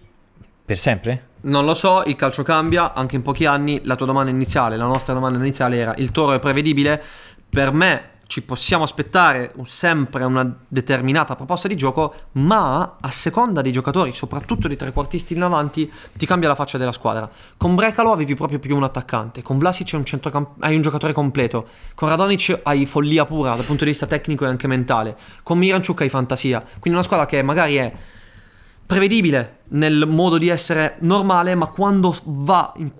per 0.64 0.78
sempre? 0.78 1.27
Non 1.40 1.64
lo 1.64 1.74
so, 1.74 2.02
il 2.06 2.16
calcio 2.16 2.42
cambia 2.42 2.94
anche 2.94 3.16
in 3.16 3.22
pochi 3.22 3.44
anni. 3.44 3.80
La 3.84 3.96
tua 3.96 4.06
domanda 4.06 4.30
iniziale, 4.30 4.76
la 4.76 4.86
nostra 4.86 5.14
domanda 5.14 5.38
iniziale 5.38 5.76
era: 5.76 5.94
il 5.96 6.10
toro 6.10 6.32
è 6.32 6.38
prevedibile? 6.38 7.02
Per 7.48 7.72
me 7.72 8.16
ci 8.26 8.42
possiamo 8.42 8.84
aspettare 8.84 9.54
sempre 9.64 10.22
una 10.24 10.54
determinata 10.68 11.34
proposta 11.34 11.66
di 11.66 11.76
gioco, 11.76 12.14
ma 12.32 12.96
a 13.00 13.10
seconda 13.10 13.62
dei 13.62 13.72
giocatori, 13.72 14.12
soprattutto 14.12 14.68
dei 14.68 14.76
trequartisti 14.76 15.32
in 15.32 15.40
avanti, 15.40 15.90
ti 16.12 16.26
cambia 16.26 16.48
la 16.48 16.54
faccia 16.54 16.76
della 16.76 16.92
squadra. 16.92 17.30
Con 17.56 17.74
Brecalo 17.74 18.12
avevi 18.12 18.34
proprio 18.34 18.58
più 18.58 18.76
un 18.76 18.82
attaccante, 18.82 19.40
con 19.40 19.56
Vlasic 19.56 19.92
un, 19.94 20.04
centrocamp- 20.04 20.62
hai 20.62 20.74
un 20.74 20.82
giocatore 20.82 21.14
completo, 21.14 21.68
con 21.94 22.10
Radonic 22.10 22.60
hai 22.64 22.84
follia 22.84 23.24
pura 23.24 23.54
dal 23.54 23.64
punto 23.64 23.84
di 23.84 23.90
vista 23.90 24.06
tecnico 24.06 24.44
e 24.44 24.48
anche 24.48 24.66
mentale, 24.66 25.16
con 25.42 25.56
Miranciuk 25.56 26.02
hai 26.02 26.10
fantasia. 26.10 26.60
Quindi 26.60 26.98
una 26.98 27.04
squadra 27.04 27.24
che 27.24 27.40
magari 27.42 27.76
è 27.76 27.92
prevedibile 28.88 29.58
nel 29.68 30.06
modo 30.08 30.38
di 30.38 30.48
essere 30.48 30.96
normale, 31.00 31.54
ma 31.54 31.66
quando 31.66 32.16
va 32.24 32.72
in- 32.76 32.90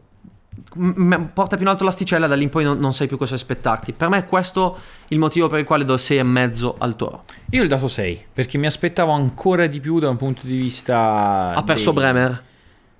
porta 1.32 1.56
più 1.56 1.64
in 1.64 1.70
alto 1.70 1.84
l'asticella, 1.84 2.26
da 2.26 2.34
lì 2.34 2.42
in 2.42 2.50
poi 2.50 2.62
non, 2.62 2.78
non 2.78 2.92
sai 2.92 3.06
più 3.08 3.16
cosa 3.16 3.34
aspettarti. 3.36 3.92
Per 3.94 4.08
me 4.10 4.18
è 4.18 4.26
questo 4.26 4.76
il 5.08 5.18
motivo 5.18 5.48
per 5.48 5.60
il 5.60 5.64
quale 5.64 5.86
do 5.86 5.94
6,5 5.94 6.74
al 6.78 6.94
toro. 6.94 7.22
Io 7.52 7.62
gli 7.62 7.64
ho 7.64 7.68
dato 7.68 7.88
6, 7.88 8.26
perché 8.34 8.58
mi 8.58 8.66
aspettavo 8.66 9.12
ancora 9.12 9.66
di 9.66 9.80
più 9.80 9.98
da 9.98 10.10
un 10.10 10.16
punto 10.16 10.42
di 10.44 10.56
vista... 10.58 11.54
Ha 11.54 11.62
perso 11.62 11.92
dei- 11.92 12.02
Bremer. 12.02 12.44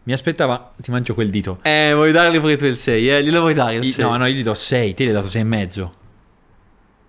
Mi 0.05 0.15
aspettava... 0.15 0.73
Ti 0.81 0.91
mangio 0.91 1.13
quel 1.13 1.29
dito. 1.29 1.59
Eh, 1.61 1.91
vuoi 1.93 2.11
dargli 2.11 2.41
pure 2.41 2.57
tu 2.57 2.65
il 2.65 2.77
6, 2.77 3.11
eh? 3.11 3.23
Glielo 3.23 3.41
vuoi 3.41 3.53
dare 3.53 3.75
il 3.75 3.85
I- 3.85 3.87
6? 3.87 4.03
No, 4.05 4.17
no, 4.17 4.25
io 4.25 4.35
gli 4.35 4.43
do 4.43 4.55
6, 4.55 4.95
te 4.95 5.05
gli 5.05 5.09
hai 5.09 5.13
dato 5.13 5.29
6 5.29 5.41
e 5.43 5.45
mezzo. 5.45 5.93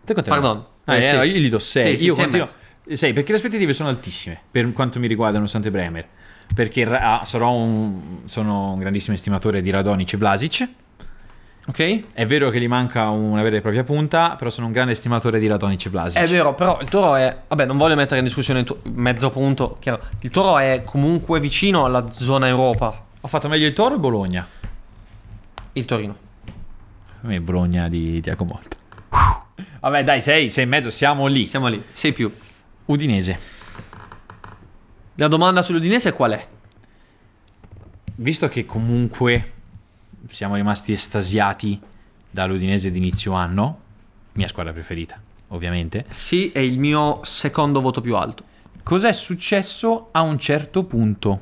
Te 0.04 0.12
quanto 0.12 0.30
Pardon. 0.30 0.66
Ah, 0.84 0.96
Eh, 0.98 1.06
eh, 1.08 1.12
no, 1.14 1.24
io 1.24 1.38
gli 1.40 1.50
do 1.50 1.60
6. 1.60 1.98
Sì, 1.98 2.04
io 2.04 2.16
continuo... 2.16 2.48
6, 2.96 3.14
perché 3.14 3.32
le 3.32 3.38
aspettative 3.38 3.74
sono 3.74 3.90
altissime 3.90 4.40
per 4.50 4.72
quanto 4.74 5.00
mi 5.00 5.08
riguarda 5.08 5.36
nonostante 5.36 5.72
Bremer. 5.72 6.08
Perché 6.54 6.84
ah, 6.84 7.24
sarò 7.26 7.52
un, 7.52 8.22
sono 8.26 8.74
un 8.74 8.80
grandissimo 8.80 9.16
estimatore 9.16 9.62
di 9.62 9.70
Radonic 9.70 10.14
e 10.14 10.18
Vlasic. 10.18 10.70
Ok? 11.68 12.04
È 12.16 12.26
vero 12.26 12.50
che 12.50 12.60
gli 12.60 12.68
manca 12.68 13.10
una 13.10 13.44
vera 13.44 13.58
e 13.58 13.62
propria 13.62 13.84
punta, 13.84 14.36
però 14.36 14.50
sono 14.50 14.66
un 14.66 14.72
grande 14.72 14.94
estimatore 14.94 15.38
di 15.38 15.46
Radonic 15.46 15.86
e 15.86 15.90
Vlasic. 15.92 16.20
È 16.20 16.26
vero, 16.26 16.56
però 16.56 16.80
il 16.82 16.90
toro 16.90 17.16
è. 17.16 17.42
Vabbè, 17.48 17.66
non 17.66 17.78
voglio 17.78 17.94
mettere 17.94 18.20
in 18.20 18.26
discussione 18.26 18.62
il 18.62 18.66
tuo- 18.66 18.80
mezzo 18.84 19.30
punto. 19.30 19.78
Chiaro. 19.80 20.02
Il 20.22 20.32
toro 20.32 20.58
è 20.58 20.82
comunque 20.84 21.40
vicino 21.40 21.86
alla 21.86 22.12
zona 22.12 22.48
Europa. 22.48 23.06
Ho 23.22 23.28
fatto 23.28 23.48
meglio 23.48 23.68
il 23.68 23.74
Toro 23.74 23.96
e 23.96 24.00
Bologna. 24.00 24.48
Il 25.74 25.86
Torino. 25.86 26.16
A 27.22 27.28
me 27.28 27.40
Bologna 27.42 27.88
di 27.88 28.20
Diacomotta. 28.22 28.78
Vabbè, 29.82 30.04
dai, 30.04 30.22
6, 30.22 30.50
6 30.50 30.64
e 30.64 30.68
mezzo, 30.68 30.90
siamo 30.90 31.28
lì. 31.28 31.46
Siamo 31.46 31.68
lì, 31.68 31.84
6 31.92 32.14
più. 32.14 32.32
Udinese. 32.90 33.40
La 35.16 35.28
domanda 35.28 35.62
sull'Udinese 35.62 36.12
qual 36.12 36.32
è? 36.32 36.48
Visto 38.16 38.48
che 38.48 38.66
comunque 38.66 39.54
siamo 40.26 40.56
rimasti 40.56 40.92
estasiati 40.92 41.80
dall'Udinese 42.32 42.90
di 42.90 42.98
inizio 42.98 43.34
anno, 43.34 43.82
mia 44.34 44.48
squadra 44.48 44.74
preferita, 44.74 45.22
ovviamente. 45.50 46.06
Sì, 46.10 46.52
è 46.52 46.58
il 46.60 46.80
mio 46.80 47.20
secondo 47.24 47.80
voto 47.80 48.02
più 48.02 48.16
alto. 48.16 48.44
Cos'è 48.82 49.14
successo 49.14 50.10
a 50.12 50.22
un 50.22 50.40
certo 50.40 50.84
punto? 50.86 51.42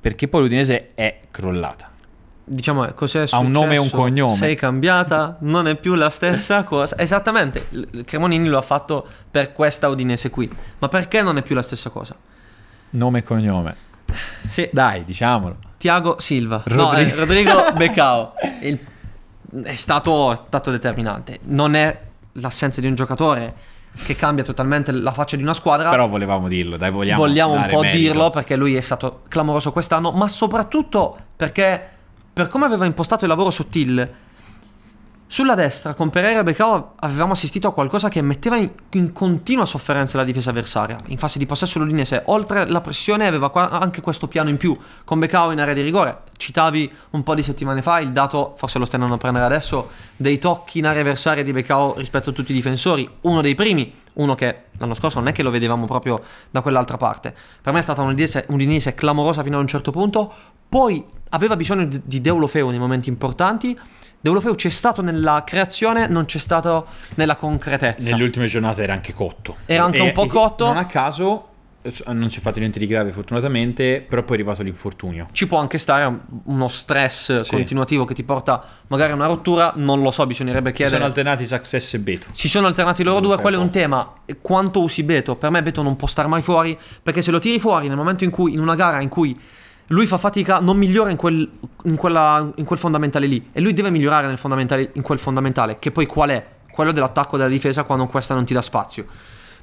Perché 0.00 0.28
poi 0.28 0.42
l'Udinese 0.42 0.94
è 0.94 1.22
crollata. 1.28 1.91
Diciamo, 2.44 2.86
cos'è 2.92 3.24
Ha 3.30 3.38
un 3.38 3.50
nome 3.50 3.74
e 3.74 3.78
un 3.78 3.84
successo? 3.84 4.02
cognome. 4.02 4.34
Sei 4.36 4.56
cambiata, 4.56 5.36
non 5.40 5.68
è 5.68 5.76
più 5.76 5.94
la 5.94 6.10
stessa 6.10 6.64
cosa. 6.64 6.98
Esattamente, 6.98 7.68
Cremonini 8.04 8.48
lo 8.48 8.58
ha 8.58 8.62
fatto 8.62 9.06
per 9.30 9.52
questa 9.52 9.88
Udinese 9.88 10.28
qui. 10.30 10.50
Ma 10.78 10.88
perché 10.88 11.22
non 11.22 11.36
è 11.36 11.42
più 11.42 11.54
la 11.54 11.62
stessa 11.62 11.90
cosa? 11.90 12.14
Nome 12.90 13.20
e 13.20 13.22
cognome. 13.22 13.76
Sì. 14.48 14.68
Dai, 14.72 15.04
diciamolo. 15.04 15.56
Tiago 15.78 16.16
Silva. 16.18 16.62
No, 16.66 16.90
Rodrigo- 16.90 17.10
eh, 17.10 17.14
Rodrigo 17.14 17.72
Beccao. 17.76 18.34
Il- 18.62 18.78
è 19.64 19.74
stato, 19.76 20.44
stato 20.46 20.70
determinante. 20.70 21.38
Non 21.44 21.74
è 21.74 22.00
l'assenza 22.32 22.80
di 22.80 22.86
un 22.86 22.94
giocatore 22.94 23.54
che 24.04 24.16
cambia 24.16 24.42
totalmente 24.42 24.90
la 24.90 25.12
faccia 25.12 25.36
di 25.36 25.42
una 25.42 25.54
squadra. 25.54 25.90
Però 25.90 26.08
volevamo 26.08 26.48
dirlo, 26.48 26.76
dai, 26.76 26.90
vogliamo 26.90 27.20
Vogliamo 27.20 27.52
un 27.54 27.66
po' 27.68 27.80
merito. 27.80 27.96
dirlo 27.96 28.30
perché 28.30 28.56
lui 28.56 28.74
è 28.74 28.80
stato 28.80 29.22
clamoroso 29.28 29.70
quest'anno, 29.72 30.10
ma 30.12 30.28
soprattutto 30.28 31.16
perché 31.36 31.88
per 32.32 32.48
come 32.48 32.64
aveva 32.64 32.86
impostato 32.86 33.24
il 33.24 33.30
lavoro 33.30 33.50
su 33.50 33.68
Till, 33.68 34.08
sulla 35.32 35.54
destra 35.54 35.94
con 35.94 36.10
Pereira 36.10 36.40
e 36.40 36.42
Becao 36.42 36.92
avevamo 36.96 37.32
assistito 37.32 37.66
a 37.66 37.72
qualcosa 37.72 38.10
che 38.10 38.20
metteva 38.20 38.58
in, 38.58 38.70
in 38.90 39.12
continua 39.14 39.64
sofferenza 39.64 40.18
la 40.18 40.24
difesa 40.24 40.50
avversaria. 40.50 40.98
In 41.06 41.16
fase 41.16 41.38
di 41.38 41.46
possesso 41.46 41.78
l'Udinese, 41.78 42.24
oltre 42.26 42.66
la 42.66 42.82
pressione, 42.82 43.26
aveva 43.26 43.48
qua- 43.48 43.70
anche 43.70 44.02
questo 44.02 44.28
piano 44.28 44.50
in 44.50 44.58
più 44.58 44.76
con 45.04 45.18
Becao 45.18 45.50
in 45.50 45.58
area 45.58 45.72
di 45.72 45.80
rigore. 45.80 46.18
Citavi 46.36 46.92
un 47.12 47.22
po' 47.22 47.34
di 47.34 47.42
settimane 47.42 47.80
fa 47.80 47.98
il 48.00 48.12
dato, 48.12 48.56
forse 48.58 48.78
lo 48.78 48.84
stanno 48.84 49.10
a 49.10 49.16
prendere 49.16 49.46
adesso, 49.46 49.92
dei 50.16 50.38
tocchi 50.38 50.80
in 50.80 50.86
area 50.86 51.00
avversaria 51.00 51.42
di 51.42 51.52
Becao 51.52 51.94
rispetto 51.96 52.28
a 52.28 52.32
tutti 52.34 52.52
i 52.52 52.54
difensori, 52.54 53.08
uno 53.22 53.40
dei 53.40 53.54
primi. 53.54 54.00
Uno 54.14 54.34
che 54.34 54.56
l'anno 54.78 54.94
scorso 54.94 55.18
non 55.18 55.28
è 55.28 55.32
che 55.32 55.42
lo 55.42 55.50
vedevamo 55.50 55.86
proprio 55.86 56.22
da 56.50 56.60
quell'altra 56.60 56.96
parte. 56.96 57.34
Per 57.62 57.72
me 57.72 57.78
è 57.78 57.82
stata 57.82 58.02
un'Udinese, 58.02 58.44
un'Udinese 58.48 58.94
clamorosa 58.94 59.42
fino 59.42 59.56
a 59.56 59.60
un 59.60 59.66
certo 59.66 59.90
punto, 59.90 60.32
poi 60.68 61.04
aveva 61.30 61.56
bisogno 61.56 61.86
di, 61.86 62.20
Deulofeu 62.20 62.68
nei 62.70 62.78
momenti 62.78 63.08
importanti. 63.08 63.78
Deulofeu 64.20 64.54
c'è 64.54 64.70
stato 64.70 65.02
nella 65.02 65.42
creazione, 65.44 66.06
non 66.06 66.26
c'è 66.26 66.38
stato 66.38 66.86
nella 67.16 67.36
concretezza. 67.36 68.10
Nelle 68.10 68.22
ultime 68.22 68.46
giornate 68.46 68.82
era 68.82 68.92
anche 68.92 69.12
cotto. 69.12 69.56
Era 69.66 69.84
anche 69.84 69.98
E- 69.98 70.02
un 70.02 70.12
po' 70.12 70.24
e 70.24 70.28
cotto. 70.28 70.66
Non 70.66 70.76
a 70.76 70.86
caso 70.86 71.48
non 72.06 72.30
si 72.30 72.38
è 72.38 72.40
fatto 72.40 72.60
niente 72.60 72.78
di 72.78 72.86
grave 72.86 73.10
fortunatamente, 73.10 74.04
però 74.08 74.22
poi 74.22 74.36
è 74.36 74.40
arrivato 74.40 74.62
l'infortunio. 74.62 75.26
Ci 75.32 75.46
può 75.48 75.58
anche 75.58 75.78
stare 75.78 76.04
un- 76.04 76.20
uno 76.44 76.68
stress 76.68 77.40
Sì. 77.40 77.50
continuativo 77.50 78.04
che 78.04 78.14
ti 78.14 78.22
porta 78.22 78.62
magari 78.86 79.12
a 79.12 79.14
una 79.16 79.26
rottura, 79.26 79.72
non 79.76 80.00
lo 80.00 80.10
so, 80.10 80.24
bisognerebbe 80.26 80.68
Si 80.70 80.76
chiedere. 80.76 80.96
sono 80.98 81.08
alternati 81.08 81.44
Success 81.46 81.94
e 81.94 81.98
Beto. 82.00 82.26
Si 82.32 82.48
sono 82.48 82.66
alternati 82.68 83.02
loro 83.02 83.20
due, 83.20 83.32
Fai 83.34 83.42
quello 83.42 83.56
è 83.58 83.60
un 83.60 83.70
tema. 83.70 84.12
Quanto 84.40 84.80
usi 84.80 85.02
Beto? 85.02 85.34
Per 85.36 85.50
me 85.50 85.62
Beto 85.62 85.82
non 85.82 85.96
può 85.96 86.06
star 86.06 86.28
mai 86.28 86.42
fuori, 86.42 86.78
perché 87.02 87.20
se 87.22 87.30
lo 87.30 87.38
tiri 87.40 87.58
fuori 87.58 87.88
nel 87.88 87.96
momento 87.96 88.22
in 88.24 88.30
cui, 88.30 88.52
in 88.52 88.60
una 88.60 88.74
gara 88.76 89.00
in 89.00 89.08
cui 89.08 89.38
lui 89.88 90.06
fa 90.06 90.16
fatica, 90.18 90.60
non 90.60 90.76
migliora 90.78 91.10
in 91.10 91.16
quel, 91.16 91.50
in 91.84 91.96
quella- 91.96 92.50
in 92.54 92.64
quel 92.64 92.78
fondamentale 92.78 93.26
lì. 93.26 93.48
E 93.52 93.60
lui 93.60 93.74
deve 93.74 93.90
migliorare 93.90 94.26
nel 94.28 94.38
fondamentale, 94.38 94.90
in 94.94 95.02
quel 95.02 95.18
fondamentale, 95.18 95.76
che 95.78 95.90
poi 95.90 96.06
qual 96.06 96.30
è? 96.30 96.46
Quello 96.70 96.92
dell'attacco 96.92 97.34
e 97.34 97.38
della 97.38 97.50
difesa 97.50 97.82
quando 97.82 98.06
questa 98.06 98.34
non 98.34 98.44
ti 98.44 98.54
dà 98.54 98.62
spazio. 98.62 99.04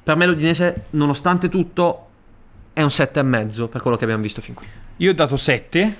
Per 0.02 0.16
me 0.16 0.26
l'Udinese, 0.26 0.84
nonostante 0.90 1.48
tutto, 1.48 2.09
è 2.72 2.82
un 2.82 2.88
7,5 2.88 3.68
per 3.68 3.80
quello 3.80 3.96
che 3.96 4.04
abbiamo 4.04 4.22
visto 4.22 4.40
fin 4.40 4.54
qui. 4.54 4.66
Io 4.98 5.10
ho 5.10 5.14
dato 5.14 5.36
7. 5.36 5.96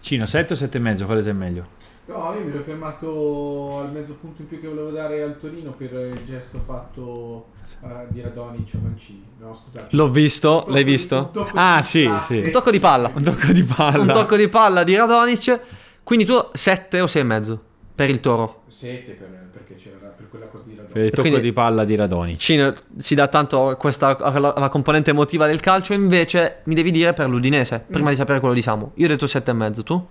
Cino, 0.00 0.26
7 0.26 0.52
o 0.52 0.56
7 0.56 0.76
e 0.76 0.80
mezzo? 0.80 1.04
Quale 1.06 1.22
sei 1.22 1.34
meglio? 1.34 1.74
No, 2.06 2.32
io 2.34 2.44
mi 2.44 2.50
ero 2.50 2.62
fermato 2.62 3.78
al 3.80 3.90
mezzo 3.90 4.14
punto 4.14 4.42
in 4.42 4.48
più 4.48 4.60
che 4.60 4.68
volevo 4.68 4.90
dare 4.90 5.22
al 5.22 5.38
Torino 5.40 5.72
per 5.72 5.92
il 5.92 6.24
gesto 6.24 6.60
fatto 6.64 7.48
eh, 7.82 8.06
di 8.10 8.20
Radonic 8.20 8.74
a 8.74 8.78
Mancini. 8.80 9.24
No, 9.40 9.52
scusate. 9.52 9.88
L'ho 9.90 10.08
visto, 10.08 10.64
l'hai 10.68 10.84
visto? 10.84 11.32
Ah, 11.54 11.78
di 11.78 11.82
sì, 11.82 12.10
sì. 12.22 12.44
Un 12.44 12.50
tocco 12.52 12.70
di 12.70 12.78
palla. 12.78 13.10
Un 13.12 13.24
tocco 13.24 13.50
di 13.50 13.64
palla. 13.64 14.02
Un 14.02 14.08
tocco 14.08 14.36
di 14.36 14.48
palla 14.48 14.84
di 14.84 14.94
Radonic. 14.94 15.60
Quindi 16.04 16.24
tu 16.24 16.40
7 16.52 17.00
o 17.00 17.06
6,5 17.06 17.58
per 17.92 18.10
il 18.10 18.20
Toro. 18.20 18.62
Sette 18.68 19.12
per, 19.12 19.26
perché 19.26 19.45
c'era 19.76 20.08
per 20.08 20.28
quella 20.28 20.46
cosa 20.46 20.64
di 20.66 20.70
Radonic. 20.74 20.92
Per 20.92 21.02
il 21.04 21.10
tocco 21.10 21.22
Quindi- 21.22 21.40
di 21.42 21.52
palla 21.52 21.84
di 21.84 21.94
Radonic. 21.94 22.38
Cino 22.38 22.72
si 22.98 23.14
dà 23.14 23.28
tanto 23.28 23.76
questa 23.78 24.16
alla, 24.18 24.54
alla 24.54 24.68
componente 24.68 25.10
emotiva 25.10 25.46
del 25.46 25.60
calcio, 25.60 25.92
invece 25.92 26.60
mi 26.64 26.74
devi 26.74 26.90
dire 26.90 27.12
per 27.12 27.28
l'Udinese, 27.28 27.84
prima 27.86 28.10
di 28.10 28.16
sapere 28.16 28.40
quello 28.40 28.54
di 28.54 28.62
Samu. 28.62 28.90
Io 28.94 29.06
ho 29.06 29.08
detto 29.08 29.26
7,5, 29.26 29.82
tu? 29.82 30.06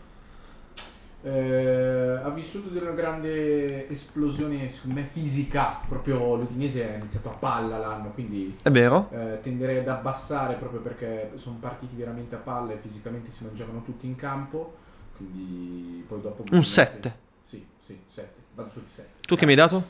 Eh, 1.24 2.20
ha 2.24 2.30
vissuto 2.30 2.70
di 2.70 2.78
una 2.78 2.91
grande 2.91 3.89
esplosione, 3.89 4.72
secondo 4.72 4.99
me, 4.99 5.07
fisica. 5.11 5.80
Proprio 5.88 6.36
l'Udinese 6.36 6.88
ha 6.93 6.97
iniziato 6.97 7.30
a 7.30 7.34
palla 7.34 7.80
l'anno, 7.80 8.11
quindi 8.11 8.55
È 8.61 8.70
vero? 8.70 9.09
eh, 9.11 9.39
tenderei 9.41 9.80
ad 9.80 9.88
abbassare 9.88 10.53
proprio 10.53 10.82
perché 10.82 11.32
sono 11.36 11.57
partiti 11.59 11.95
veramente 11.95 12.36
a 12.36 12.38
palla 12.38 12.74
e 12.74 12.78
fisicamente 12.78 13.32
si 13.32 13.43
mangiavano 13.43 13.82
tutti 13.84 14.05
in 14.05 14.16
campo. 14.16 14.76
Quindi 15.18 16.03
poi 16.07 16.22
dopo... 16.22 16.43
Un 16.51 16.63
7. 16.63 17.16
Sì, 17.49 17.66
sì, 17.84 17.97
7. 18.07 18.30
Vado 18.53 18.70
sul 18.70 18.84
7. 18.93 19.09
Tu 19.26 19.36
che 19.36 19.45
mi 19.45 19.51
hai 19.51 19.57
dato? 19.57 19.89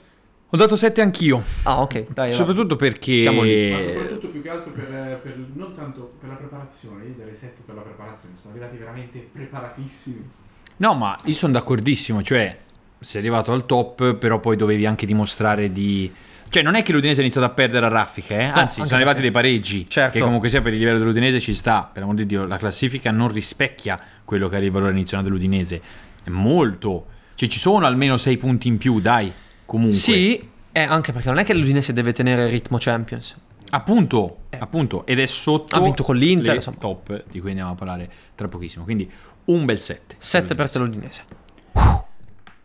Ho 0.50 0.58
dato 0.58 0.76
7 0.76 1.02
anch'io. 1.02 1.44
Ah, 1.64 1.82
ok, 1.82 2.06
dai. 2.14 2.30
va. 2.30 2.36
Soprattutto 2.36 2.76
perché 2.76 3.18
Siamo 3.18 3.42
lì. 3.42 3.72
Ma 3.72 3.80
soprattutto 3.80 4.28
più 4.30 4.42
che 4.42 4.50
altro 4.50 4.72
per, 4.72 5.20
per- 5.22 5.38
non 5.54 5.74
tanto 5.74 6.14
per 6.20 6.30
la 6.30 6.36
preparazione, 6.36 7.04
io 7.06 7.14
darei 7.18 7.36
7 7.36 7.64
per 7.66 7.76
la 7.76 7.82
preparazione, 7.82 8.36
sono 8.40 8.54
arrivati 8.54 8.78
veramente 8.78 9.28
preparatissimi. 9.32 10.30
No, 10.78 10.94
ma 10.94 11.18
io 11.24 11.34
sono 11.34 11.54
d'accordissimo, 11.54 12.22
cioè 12.22 12.58
sei 13.00 13.22
arrivato 13.22 13.52
al 13.52 13.66
top, 13.66 14.16
però 14.16 14.40
poi 14.40 14.56
dovevi 14.56 14.86
anche 14.86 15.06
dimostrare 15.06 15.72
di 15.72 16.12
cioè 16.48 16.64
non 16.64 16.76
è 16.76 16.84
che 16.84 16.92
l'Udinese 16.94 17.20
ha 17.20 17.24
iniziato 17.24 17.48
a 17.48 17.50
perdere 17.50 17.86
a 17.88 17.90
raffiche, 17.90 18.36
eh? 18.36 18.44
anzi 18.44 18.80
anche 18.80 18.86
sono 18.86 18.96
arrivati 18.96 19.20
dei 19.20 19.32
pareggi, 19.32 19.90
Certo. 19.90 20.14
che 20.14 20.24
comunque 20.24 20.48
sia 20.48 20.62
per 20.62 20.74
il 20.74 20.80
livello 20.80 21.00
dell'Udinese 21.00 21.40
ci 21.40 21.54
sta, 21.54 21.90
per 21.92 22.04
amor 22.04 22.16
di 22.16 22.26
Dio, 22.26 22.46
la 22.46 22.58
classifica 22.58 23.12
non 23.12 23.30
rispecchia 23.30 24.00
quello 24.24 24.48
che 24.48 24.56
era 24.56 24.64
il 24.64 24.72
valore 24.72 24.92
iniziale 24.92 25.24
dell'Udinese, 25.24 25.82
è 26.24 26.30
molto, 26.30 27.08
cioè 27.36 27.50
ci 27.50 27.60
sono 27.60 27.86
almeno 27.86 28.18
6 28.18 28.38
punti 28.38 28.68
in 28.68 28.78
più, 28.78 29.00
dai, 29.00 29.32
comunque. 29.66 29.98
Sì, 29.98 30.50
eh, 30.72 30.82
anche 30.82 31.12
perché 31.12 31.28
non 31.30 31.38
è 31.38 31.46
che 31.46 31.54
l'Udinese 31.54 31.94
deve 31.94 32.14
tenere 32.14 32.46
il 32.46 32.50
ritmo 32.50 32.78
Champions. 32.80 33.36
Appunto, 33.72 34.38
appunto, 34.58 35.06
ed 35.06 35.20
è 35.20 35.26
sotto 35.26 35.76
Ha 35.76 35.80
vinto 35.82 36.04
con 36.04 36.16
l'Inter, 36.16 36.56
le 36.56 36.78
top 36.78 37.24
di 37.30 37.40
cui 37.40 37.50
andiamo 37.50 37.72
a 37.72 37.76
parlare 37.76 38.10
tra 38.36 38.48
pochissimo, 38.48 38.84
quindi 38.84 39.10
un 39.46 39.66
bel 39.66 39.80
7. 39.80 40.16
7 40.18 40.56
per 40.56 40.72
te 40.72 40.80
l'Udinese. 40.80 41.24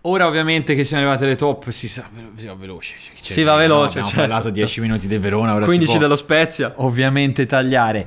Ora 0.03 0.27
ovviamente 0.27 0.75
che 0.75 0.83
siamo 0.83 1.03
arrivati 1.03 1.25
alle 1.25 1.37
top 1.37 1.69
si, 1.69 1.87
sa, 1.87 2.09
si 2.37 2.47
va 2.47 2.55
veloce. 2.55 2.95
Cioè, 2.99 3.15
Si 3.33 3.43
va 3.43 3.53
no, 3.53 3.59
veloce, 3.59 3.89
Abbiamo 3.89 4.07
certo. 4.09 4.21
parlato 4.21 4.51
10 4.51 4.81
minuti 4.81 5.07
del 5.07 5.21
Verona, 5.21 5.55
ora 5.55 5.67
15 5.67 5.85
si 5.87 5.99
può 5.99 6.01
dello 6.07 6.17
Spezia. 6.17 6.73
ovviamente 6.77 7.45
tagliare. 7.45 8.07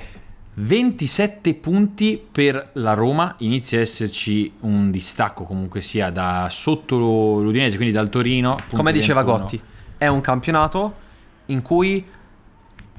27 0.55 1.55
punti 1.55 2.23
per 2.31 2.69
la 2.73 2.93
Roma, 2.93 3.35
inizia 3.39 3.79
a 3.79 3.81
esserci 3.81 4.51
un 4.61 4.91
distacco 4.91 5.45
comunque 5.45 5.81
sia 5.81 6.09
da 6.11 6.47
sotto 6.49 6.97
l'Udinese, 6.97 7.75
quindi 7.75 7.93
dal 7.93 8.09
Torino. 8.09 8.57
Come 8.71 8.91
diceva 8.91 9.23
21. 9.23 9.37
Gotti, 9.39 9.61
è 9.97 10.07
un 10.07 10.21
campionato 10.21 10.95
in 11.47 11.61
cui 11.61 12.05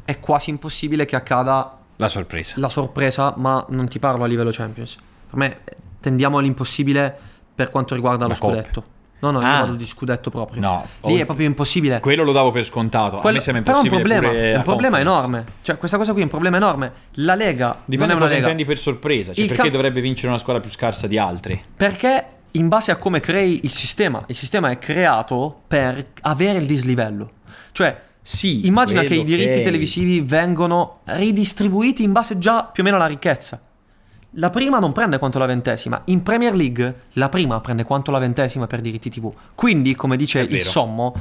è 0.05 0.21
quasi 0.21 0.51
impossibile 0.51 1.05
che 1.07 1.17
accada 1.17 1.79
La 1.97 2.09
sorpresa. 2.09 2.57
la 2.59 2.69
sorpresa, 2.69 3.35
ma 3.37 3.65
non 3.69 3.89
ti 3.89 3.99
parlo 3.99 4.25
a 4.25 4.27
livello 4.27 4.51
Champions. 4.53 4.97
Per 5.31 5.39
me 5.39 5.61
tendiamo 6.01 6.39
all'impossibile 6.39 7.17
per 7.55 7.71
quanto 7.71 7.95
riguarda 7.95 8.25
lo 8.27 8.33
La 8.33 8.39
Coppa. 8.39 8.53
scudetto. 8.55 8.85
No, 9.25 9.31
no, 9.31 9.41
io 9.41 9.47
Ah. 9.47 9.61
vado 9.61 9.75
di 9.75 9.87
scudetto 9.87 10.31
proprio. 10.31 10.61
No, 10.61 10.87
Lì 11.05 11.19
è 11.19 11.25
proprio 11.25 11.47
impossibile. 11.47 12.01
Quello 12.01 12.25
lo 12.25 12.33
davo 12.33 12.51
per 12.51 12.65
scontato. 12.65 13.17
Quello- 13.17 13.29
a 13.29 13.33
me 13.33 13.41
sembra 13.41 13.63
però 13.63 13.77
è 13.77 13.81
un 13.81 13.87
impossibile 13.87 14.19
problema, 14.21 14.45
è 14.47 14.57
un 14.57 14.63
problema 14.63 15.01
enorme. 15.01 15.45
Cioè, 15.63 15.77
questa 15.79 15.97
cosa 15.97 16.13
qui 16.13 16.21
è 16.21 16.25
un 16.25 16.31
problema 16.31 16.57
enorme. 16.57 16.93
La 17.15 17.35
Lega 17.35 17.77
Dipende 17.85 18.13
una 18.13 18.23
cosa 18.23 18.35
Lega. 18.35 18.47
intendi 18.49 18.65
per 18.67 18.79
sorpresa, 18.79 19.33
cioè 19.33 19.43
Il 19.43 19.49
perché 19.49 19.63
cam- 19.65 19.73
dovrebbe 19.73 20.01
vincere 20.01 20.29
una 20.29 20.39
squadra 20.39 20.61
più 20.61 20.71
scarsa 20.71 21.07
di 21.07 21.19
altri. 21.19 21.63
Perché 21.77 22.25
in 22.53 22.69
base 22.69 22.91
a 22.93 22.97
come 22.97 23.21
crei 23.21 23.61
il 23.65 23.71
sistema, 23.71 24.23
il 24.29 24.35
sistema 24.35 24.71
è 24.71 24.79
creato 24.79 25.63
per 25.67 26.07
avere 26.23 26.59
il 26.59 26.67
dislivello. 26.67 27.31
Cioè, 27.73 28.01
Sì, 28.27 28.67
immagina 28.67 29.03
che 29.03 29.15
i 29.17 29.25
diritti 29.25 29.59
ok. 29.59 29.65
televisivi 29.65 30.21
vengono 30.23 31.01
ridistribuiti 31.05 32.03
in 32.03 32.13
base 32.13 32.39
già 32.39 32.65
più 32.65 32.83
o 32.83 32.87
meno 32.87 32.97
alla 32.97 33.07
ricchezza. 33.07 33.61
La 34.37 34.51
prima 34.51 34.79
non 34.79 34.93
prende 34.93 35.19
quanto 35.19 35.39
la 35.39 35.47
ventesima. 35.47 36.03
In 36.07 36.23
Premier 36.23 36.55
League 36.55 37.03
la 37.13 37.29
prima 37.29 37.61
prende 37.61 37.85
quanto 37.85 38.11
la 38.11 38.19
ventesima 38.19 38.67
per 38.67 38.81
diritti 38.81 39.09
TV. 39.11 39.33
Quindi, 39.55 39.95
come 39.95 40.17
dice 40.17 40.41
il 40.41 40.61
sommo, 40.61 41.15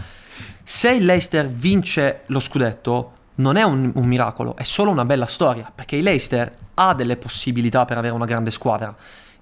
se 0.63 0.91
il 0.91 1.05
Leicester 1.05 1.47
vince 1.47 2.21
lo 2.27 2.39
scudetto, 2.39 3.11
non 3.35 3.55
è 3.55 3.63
un, 3.63 3.91
un 3.93 4.05
miracolo, 4.05 4.55
è 4.55 4.63
solo 4.63 4.89
una 4.89 5.05
bella 5.05 5.27
storia. 5.27 5.71
Perché 5.73 5.95
il 5.95 6.03
Leicester 6.03 6.51
ha 6.73 6.93
delle 6.95 7.17
possibilità 7.17 7.85
per 7.85 7.97
avere 7.99 8.13
una 8.15 8.25
grande 8.25 8.49
squadra. 8.49 8.95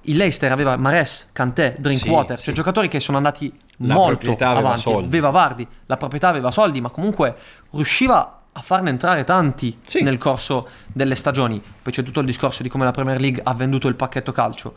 Il 0.05 0.17
Leicester 0.17 0.51
aveva 0.51 0.75
Mares, 0.77 1.29
Kanté, 1.31 1.75
Drinkwater, 1.77 2.37
Sì, 2.37 2.43
cioè 2.45 2.53
sì. 2.53 2.59
giocatori 2.59 2.87
che 2.87 2.99
sono 2.99 3.17
andati 3.17 3.53
La 3.77 3.93
molto 3.93 4.31
aveva 4.31 4.57
avanti. 4.57 4.79
soldi. 4.81 5.05
Aveva 5.05 5.29
Vardi, 5.29 5.65
la 5.85 5.95
proprietà 5.95 6.27
aveva 6.27 6.49
soldi, 6.51 6.81
ma 6.81 6.89
comunque 6.89 7.35
riusciva 7.71 8.40
a 8.53 8.61
farne 8.61 8.89
entrare 8.89 9.23
tanti 9.23 9.77
Sì. 9.85 10.01
nel 10.03 10.17
corso 10.17 10.67
delle 10.91 11.15
stagioni. 11.15 11.61
Poi 11.81 11.91
c'è 11.93 12.03
tutto 12.03 12.19
il 12.19 12.25
discorso 12.25 12.63
di 12.63 12.69
come 12.69 12.83
la 12.85 12.91
Premier 12.91 13.19
League 13.19 13.41
ha 13.43 13.53
venduto 13.53 13.87
il 13.87 13.95
pacchetto 13.95 14.31
calcio. 14.31 14.73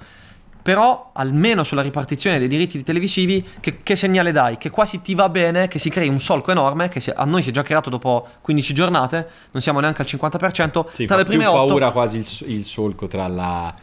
Però 0.63 1.11
almeno 1.13 1.63
sulla 1.63 1.83
ripartizione 1.83 2.39
dei 2.39 2.49
diritti 2.49 2.83
televisivi, 2.83 3.47
che, 3.61 3.83
che 3.83 3.97
segnale 3.97 4.33
dai? 4.33 4.57
Che 4.57 4.71
quasi 4.71 5.03
ti 5.03 5.15
va 5.15 5.29
bene, 5.29 5.69
che 5.69 5.79
si 5.79 5.91
crei 5.91 6.09
un 6.09 6.19
solco 6.21 6.53
enorme, 6.53 6.89
che 6.89 7.01
si- 7.01 7.13
a 7.15 7.25
noi 7.27 7.43
si 7.43 7.51
è 7.51 7.53
già 7.53 7.63
creato 7.63 7.91
dopo 7.91 8.27
15 8.41 8.73
giornate, 8.73 9.29
non 9.51 9.61
siamo 9.61 9.81
neanche 9.81 10.01
al 10.01 10.09
50%. 10.09 10.87
Sì, 10.93 11.05
tra 11.05 11.17
le 11.17 11.25
prime 11.25 11.45
più 11.45 11.53
8 11.53 11.67
paura 11.67 11.91
quasi 11.91 12.17
il, 12.17 12.51
il 12.57 12.65
solco 12.65 13.09
tra 13.09 13.27
la 13.29 13.75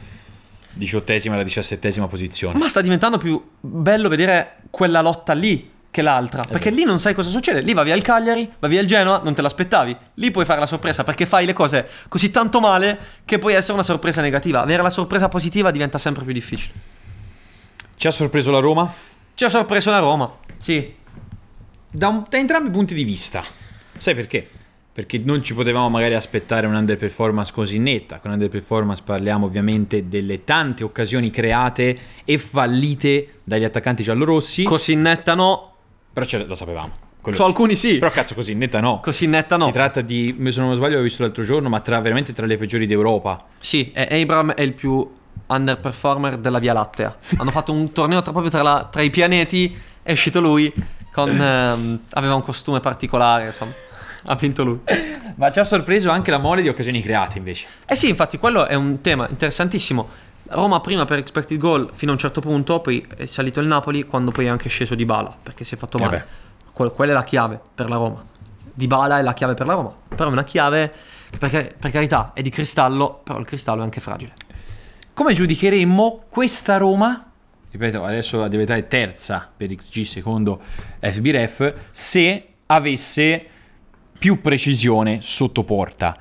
diciottesima 0.74 1.36
e 1.36 1.38
la 1.38 1.44
diciassettesima 1.44 2.08
posizione. 2.08 2.58
Ma 2.58 2.68
sta 2.68 2.82
diventando 2.82 3.18
più 3.18 3.44
bello 3.60 4.10
vedere 4.10 4.62
quella 4.72 5.02
lotta 5.02 5.34
lì 5.34 5.71
che 5.92 6.02
l'altra. 6.02 6.44
Perché 6.44 6.70
lì 6.70 6.84
non 6.86 7.00
sai 7.00 7.14
cosa 7.14 7.30
succede. 7.30 7.60
Lì 7.62 7.74
va 7.74 7.84
via 7.84 7.94
il 7.96 8.02
Cagliari, 8.02 8.50
va 8.60 8.68
via 8.68 8.80
il 8.80 8.88
Genoa, 8.88 9.20
non 9.24 9.34
te 9.36 9.42
l'aspettavi. 9.42 9.96
Lì 10.16 10.32
puoi 10.32 10.46
fare 10.46 10.60
la 10.60 10.66
sorpresa 10.66 11.04
perché 11.04 11.26
fai 11.26 11.46
le 11.46 11.54
cose 11.54 11.88
così 12.08 12.32
tanto 12.32 12.60
male 12.62 12.98
che 13.26 13.38
puoi 13.38 13.54
essere 13.54 13.74
una 13.74 13.84
sorpresa 13.84 14.22
negativa. 14.22 14.62
Avere 14.62 14.82
la 14.82 14.90
sorpresa 14.90 15.28
positiva 15.30 15.70
diventa 15.70 15.98
sempre 15.98 16.24
più 16.24 16.34
difficile. 16.34 16.74
Ci 17.96 18.08
ha 18.08 18.12
sorpreso 18.12 18.50
la 18.52 18.60
Roma? 18.60 18.92
Ci 19.36 19.44
ha 19.44 19.50
sorpreso 19.50 19.90
la 19.92 20.00
Roma. 20.00 20.34
Sì. 20.58 20.96
Da, 21.92 22.08
un- 22.08 22.24
da 22.28 22.38
entrambi 22.38 22.70
i 22.70 22.72
punti 22.72 22.94
di 22.94 23.04
vista. 23.04 23.44
Sai 23.98 24.16
perché? 24.16 24.50
Perché 24.94 25.20
non 25.20 25.44
ci 25.44 25.54
potevamo 25.54 25.90
magari 25.90 26.16
aspettare 26.16 26.68
un'underperformance 26.68 27.52
così 27.54 27.78
netta. 27.80 28.20
Con 28.20 28.32
underperformance 28.32 29.02
parliamo 29.06 29.46
ovviamente 29.46 30.08
delle 30.08 30.44
tante 30.44 30.84
occasioni 30.84 31.30
create 31.30 31.98
e 32.26 32.38
fallite 32.38 33.40
dagli 33.44 33.64
attaccanti 33.64 34.04
giallorossi. 34.04 34.64
Così 34.64 34.96
netta 34.96 35.34
no. 35.36 35.71
Però 36.14 36.26
ce 36.26 36.46
lo 36.46 36.56
sapevamo. 36.56 36.92
Quello 37.22 37.38
Su 37.38 37.44
sì. 37.44 37.50
alcuni 37.50 37.76
sì. 37.76 37.98
Però 38.00 38.12
cazzo 38.12 38.34
così 38.34 38.54
netta 38.56 38.80
no. 38.82 39.00
Così 39.00 39.28
netta 39.28 39.56
no. 39.58 39.66
Si 39.66 39.72
tratta 39.72 40.02
di, 40.02 40.36
se 40.50 40.60
non 40.60 40.74
sbaglio, 40.76 40.98
l'ho 40.98 41.04
visto 41.04 41.22
l'altro 41.24 41.44
giorno, 41.44 41.70
ma 41.70 41.80
tra, 41.80 42.00
veramente 42.00 42.34
tra 42.34 42.46
le 42.46 42.58
peggiori 42.58 42.86
d'Europa. 42.86 43.46
Sì, 43.60 43.92
e 43.94 44.22
Abram 44.22 44.54
è 44.54 44.62
il 44.62 44.74
più 44.74 45.08
underperformer 45.48 46.38
della 46.38 46.60
Via 46.60 46.74
Lattea. 46.74 47.16
Hanno 47.38 47.52
fatto 47.52 47.72
un 47.72 47.92
torneo 47.92 48.22
tra, 48.22 48.32
proprio 48.32 48.52
tra, 48.52 48.62
la- 48.64 48.88
tra 48.92 49.02
i 49.02 49.10
pianeti. 49.10 49.76
È 50.02 50.12
uscito 50.12 50.42
lui. 50.42 50.74
Con, 51.14 51.30
ehm, 51.30 52.00
aveva 52.12 52.36
un 52.36 52.42
costume 52.42 52.80
particolare, 52.80 53.48
insomma. 53.48 53.72
ha 54.26 54.36
vinto 54.36 54.64
lui. 54.64 54.80
Ma 55.36 55.52
ci 55.52 55.60
ha 55.60 55.64
sorpreso 55.64 56.10
anche 56.10 56.32
la 56.32 56.38
mole 56.38 56.62
di 56.62 56.70
occasioni 56.70 57.02
create 57.02 57.38
invece. 57.38 57.68
Eh 57.86 57.96
sì, 57.96 58.10
infatti 58.10 58.38
quello 58.38 58.66
è 58.66 58.76
un 58.76 59.02
tema 59.02 59.28
interessantissimo. 59.30 60.10
Roma 60.54 60.80
prima 60.82 61.06
per 61.06 61.18
expected 61.18 61.58
goal 61.58 61.90
fino 61.94 62.12
a 62.12 62.14
un 62.14 62.20
certo 62.20 62.42
punto, 62.42 62.80
poi 62.80 63.06
è 63.16 63.26
salito 63.26 63.60
il 63.60 63.68
Napoli 63.68 64.04
quando 64.04 64.32
poi 64.32 64.46
è 64.46 64.50
anche 64.50 64.70
sceso 64.70 64.96
di 64.96 65.06
Bala 65.06 65.36
perché 65.42 65.64
si 65.64 65.76
è 65.76 65.78
fatto 65.78 65.98
male. 65.98 66.18
Eh 66.18 66.50
Que- 66.74 66.92
quella 66.92 67.12
è 67.12 67.16
la 67.16 67.24
chiave 67.24 67.60
per 67.76 67.90
la 67.90 67.96
Roma. 67.96 68.24
Di 68.74 68.88
Bala 68.88 69.20
è 69.20 69.22
la 69.22 69.34
chiave 69.34 69.54
per 69.54 69.66
la 69.66 69.74
Roma, 69.74 69.94
però 70.08 70.30
è 70.30 70.32
una 70.32 70.44
chiave 70.44 70.94
che 71.30 71.38
per, 71.38 71.76
per 71.78 71.92
carità 71.92 72.32
è 72.34 72.42
di 72.42 72.50
cristallo, 72.50 73.20
però 73.24 73.40
il 73.40 73.46
cristallo 73.46 73.82
è 73.82 73.84
anche 73.84 74.00
fragile. 74.00 74.34
Come 75.14 75.34
giudicheremmo 75.34 76.26
questa 76.30 76.78
Roma? 76.78 77.32
Ripeto, 77.70 78.04
adesso 78.04 78.44
è 78.44 78.88
terza 78.88 79.50
per 79.56 79.74
XG 79.74 80.04
secondo 80.04 80.62
FBref, 81.00 81.74
se 81.92 82.48
avesse 82.66 83.46
più 84.18 84.42
precisione 84.42 85.22
sotto 85.22 85.64
porta. 85.64 86.18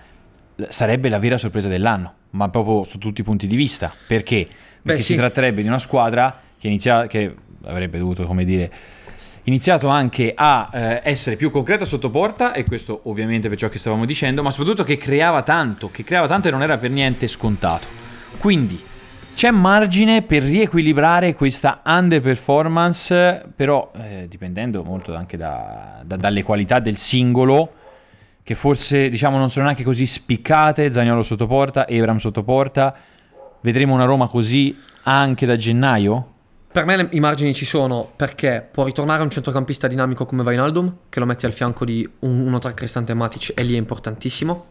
Sarebbe 0.68 1.08
la 1.08 1.18
vera 1.18 1.38
sorpresa 1.38 1.68
dell'anno, 1.68 2.14
ma 2.30 2.48
proprio 2.48 2.84
su 2.84 2.98
tutti 2.98 3.20
i 3.20 3.24
punti 3.24 3.46
di 3.46 3.56
vista. 3.56 3.92
Perché? 4.06 4.46
Perché 4.82 5.02
si 5.02 5.12
sì. 5.12 5.16
tratterebbe 5.16 5.62
di 5.62 5.68
una 5.68 5.78
squadra 5.78 6.38
che, 6.58 6.66
inizia- 6.66 7.06
che 7.06 7.34
avrebbe 7.64 7.98
dovuto, 7.98 8.24
come 8.24 8.44
dire, 8.44 8.70
iniziato 9.44 9.88
anche 9.88 10.32
a 10.34 10.68
eh, 10.72 11.00
essere 11.04 11.36
più 11.36 11.50
concreta 11.50 11.84
sotto 11.84 12.10
porta 12.10 12.52
e 12.52 12.64
questo 12.64 13.00
ovviamente 13.04 13.48
per 13.48 13.58
ciò 13.58 13.68
che 13.68 13.78
stavamo 13.78 14.04
dicendo, 14.04 14.42
ma 14.42 14.50
soprattutto 14.50 14.84
che 14.84 14.96
creava 14.96 15.42
tanto, 15.42 15.90
che 15.90 16.04
creava 16.04 16.26
tanto 16.26 16.48
e 16.48 16.50
non 16.50 16.62
era 16.62 16.78
per 16.78 16.90
niente 16.90 17.26
scontato. 17.26 17.86
Quindi 18.38 18.80
c'è 19.34 19.50
margine 19.50 20.22
per 20.22 20.42
riequilibrare 20.42 21.34
questa 21.34 21.80
underperformance, 21.84 23.44
però 23.56 23.90
eh, 23.96 24.26
dipendendo 24.28 24.82
molto 24.82 25.14
anche 25.14 25.36
da- 25.36 26.00
da- 26.04 26.16
dalle 26.16 26.42
qualità 26.42 26.78
del 26.78 26.96
singolo, 26.96 27.72
che 28.42 28.54
forse 28.54 29.08
diciamo 29.08 29.38
non 29.38 29.50
sono 29.50 29.64
neanche 29.66 29.84
così 29.84 30.06
spiccate, 30.06 30.90
Zagnolo 30.90 31.22
sotto 31.22 31.46
porta, 31.46 31.86
Ebram 31.86 32.18
sotto 32.18 32.42
porta, 32.42 32.94
vedremo 33.60 33.94
una 33.94 34.04
Roma 34.04 34.26
così 34.28 34.76
anche 35.02 35.46
da 35.46 35.56
gennaio? 35.56 36.26
Per 36.72 36.84
me 36.84 36.96
le- 36.96 37.08
i 37.12 37.20
margini 37.20 37.52
ci 37.52 37.64
sono 37.64 38.08
perché 38.14 38.66
può 38.70 38.84
ritornare 38.84 39.22
un 39.22 39.30
centrocampista 39.30 39.88
dinamico 39.88 40.24
come 40.24 40.42
Vainaldum, 40.44 40.94
che 41.08 41.18
lo 41.18 41.26
metti 41.26 41.44
al 41.46 41.52
fianco 41.52 41.84
di 41.84 42.08
un- 42.20 42.40
uno 42.46 42.58
tra 42.58 42.72
Cristante 42.72 43.12
e 43.12 43.14
Matic 43.16 43.52
e 43.56 43.62
lì 43.64 43.74
è 43.74 43.78
importantissimo. 43.78 44.66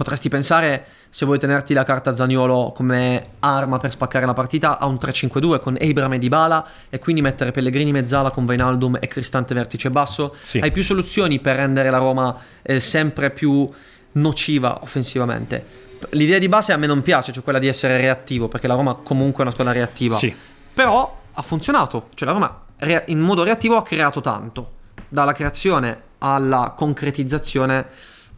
Potresti 0.00 0.30
pensare, 0.30 0.86
se 1.10 1.26
vuoi 1.26 1.38
tenerti 1.38 1.74
la 1.74 1.84
carta 1.84 2.14
Zaniolo 2.14 2.72
come 2.74 3.32
arma 3.40 3.76
per 3.76 3.90
spaccare 3.90 4.24
la 4.24 4.32
partita, 4.32 4.78
a 4.78 4.86
un 4.86 4.94
3-5-2 4.94 5.60
con 5.60 5.76
Abram 5.78 6.14
e 6.14 6.18
Dybala 6.18 6.66
e 6.88 6.98
quindi 6.98 7.20
mettere 7.20 7.50
Pellegrini 7.50 7.92
mezzala 7.92 8.30
con 8.30 8.46
Vainaldum 8.46 8.96
e 8.98 9.06
Cristante 9.06 9.52
vertice 9.52 9.90
basso. 9.90 10.36
Sì. 10.40 10.58
Hai 10.58 10.72
più 10.72 10.82
soluzioni 10.82 11.38
per 11.38 11.56
rendere 11.56 11.90
la 11.90 11.98
Roma 11.98 12.34
eh, 12.62 12.80
sempre 12.80 13.28
più 13.28 13.68
nociva 14.12 14.78
offensivamente. 14.80 15.66
L'idea 16.12 16.38
di 16.38 16.48
base 16.48 16.72
a 16.72 16.78
me 16.78 16.86
non 16.86 17.02
piace, 17.02 17.30
cioè 17.30 17.42
quella 17.42 17.58
di 17.58 17.68
essere 17.68 17.98
reattivo, 17.98 18.48
perché 18.48 18.68
la 18.68 18.76
Roma 18.76 18.94
comunque 18.94 19.40
è 19.40 19.42
una 19.42 19.52
squadra 19.52 19.74
reattiva. 19.74 20.16
Sì. 20.16 20.34
Però 20.72 21.20
ha 21.30 21.42
funzionato, 21.42 22.08
cioè 22.14 22.26
la 22.26 22.32
Roma 22.32 22.64
in 23.04 23.18
modo 23.18 23.42
reattivo 23.42 23.76
ha 23.76 23.82
creato 23.82 24.22
tanto. 24.22 24.70
Dalla 25.10 25.32
creazione 25.32 26.04
alla 26.20 26.72
concretizzazione 26.74 27.88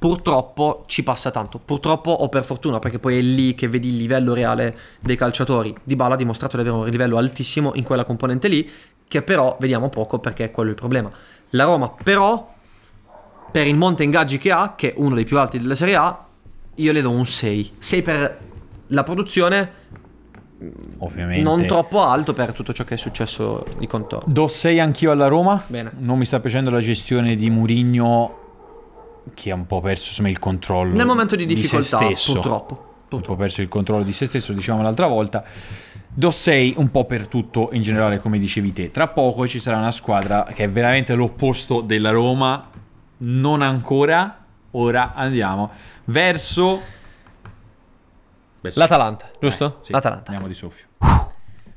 purtroppo 0.02 0.82
ci 0.88 1.04
passa 1.04 1.30
tanto. 1.30 1.60
Purtroppo 1.64 2.10
o 2.10 2.28
per 2.28 2.44
fortuna, 2.44 2.80
perché 2.80 2.98
poi 2.98 3.18
è 3.18 3.20
lì 3.20 3.54
che 3.54 3.68
vedi 3.68 3.86
il 3.86 3.98
livello 3.98 4.34
reale 4.34 4.76
dei 4.98 5.14
calciatori. 5.14 5.72
Dybala 5.84 6.14
ha 6.14 6.16
dimostrato 6.16 6.56
di 6.56 6.62
avere 6.62 6.76
un 6.76 6.88
livello 6.88 7.18
altissimo 7.18 7.70
in 7.76 7.84
quella 7.84 8.04
componente 8.04 8.48
lì, 8.48 8.68
che 9.06 9.22
però 9.22 9.56
vediamo 9.60 9.90
poco 9.90 10.18
perché 10.18 10.46
è 10.46 10.50
quello 10.50 10.70
il 10.70 10.74
problema. 10.74 11.08
La 11.50 11.62
Roma 11.62 11.88
però, 12.02 12.52
per 13.52 13.68
il 13.68 13.76
monte 13.76 14.02
ingaggi 14.02 14.38
che 14.38 14.50
ha, 14.50 14.74
che 14.74 14.92
è 14.92 14.94
uno 14.96 15.14
dei 15.14 15.24
più 15.24 15.38
alti 15.38 15.60
della 15.60 15.76
Serie 15.76 15.94
A, 15.94 16.26
io 16.74 16.92
le 16.92 17.00
do 17.00 17.10
un 17.10 17.24
6. 17.24 17.74
6 17.78 18.02
per 18.02 18.38
la 18.88 19.04
produzione, 19.04 19.70
Ovviamente. 20.98 21.42
non 21.42 21.64
troppo 21.64 22.02
alto 22.02 22.32
per 22.32 22.52
tutto 22.52 22.72
ciò 22.72 22.82
che 22.82 22.94
è 22.94 22.98
successo 22.98 23.64
di 23.78 23.86
contorno. 23.86 24.32
Do 24.32 24.48
6 24.48 24.80
anch'io 24.80 25.12
alla 25.12 25.28
Roma. 25.28 25.62
Bene. 25.64 25.92
Non 25.98 26.18
mi 26.18 26.24
sta 26.24 26.40
piacendo 26.40 26.70
la 26.70 26.80
gestione 26.80 27.36
di 27.36 27.48
Murigno 27.50 28.41
che 29.34 29.50
ha 29.50 29.54
un 29.54 29.66
po' 29.66 29.80
perso 29.80 30.08
insomma, 30.08 30.28
il 30.28 30.38
controllo 30.38 30.94
Nel 30.94 31.06
momento 31.06 31.36
di 31.36 31.42
se 31.42 31.54
difficoltà, 31.54 31.96
stesso. 31.98 32.32
purtroppo. 32.34 32.86
Un 33.12 33.20
po' 33.20 33.36
perso 33.36 33.60
il 33.60 33.68
controllo 33.68 34.04
di 34.04 34.12
se 34.12 34.24
stesso, 34.26 34.52
diciamo 34.52 34.80
l'altra 34.82 35.06
volta. 35.06 35.44
Do 36.14 36.30
6 36.30 36.74
un 36.78 36.90
po' 36.90 37.04
per 37.04 37.26
tutto 37.26 37.68
in 37.72 37.82
generale, 37.82 38.18
come 38.20 38.38
dicevi 38.38 38.72
te. 38.72 38.90
Tra 38.90 39.08
poco 39.08 39.46
ci 39.46 39.58
sarà 39.60 39.76
una 39.78 39.90
squadra 39.90 40.44
che 40.44 40.64
è 40.64 40.70
veramente 40.70 41.14
l'opposto 41.14 41.80
della 41.82 42.10
Roma. 42.10 42.70
Non 43.18 43.60
ancora. 43.62 44.38
Ora 44.72 45.12
andiamo 45.14 45.70
verso 46.06 46.80
L'Atalanta, 48.62 49.30
giusto? 49.40 49.76
Eh, 49.80 49.84
sì, 49.84 49.92
L'Atalanta. 49.92 50.30
Andiamo 50.30 50.46
di 50.48 50.54
soffio. 50.54 50.86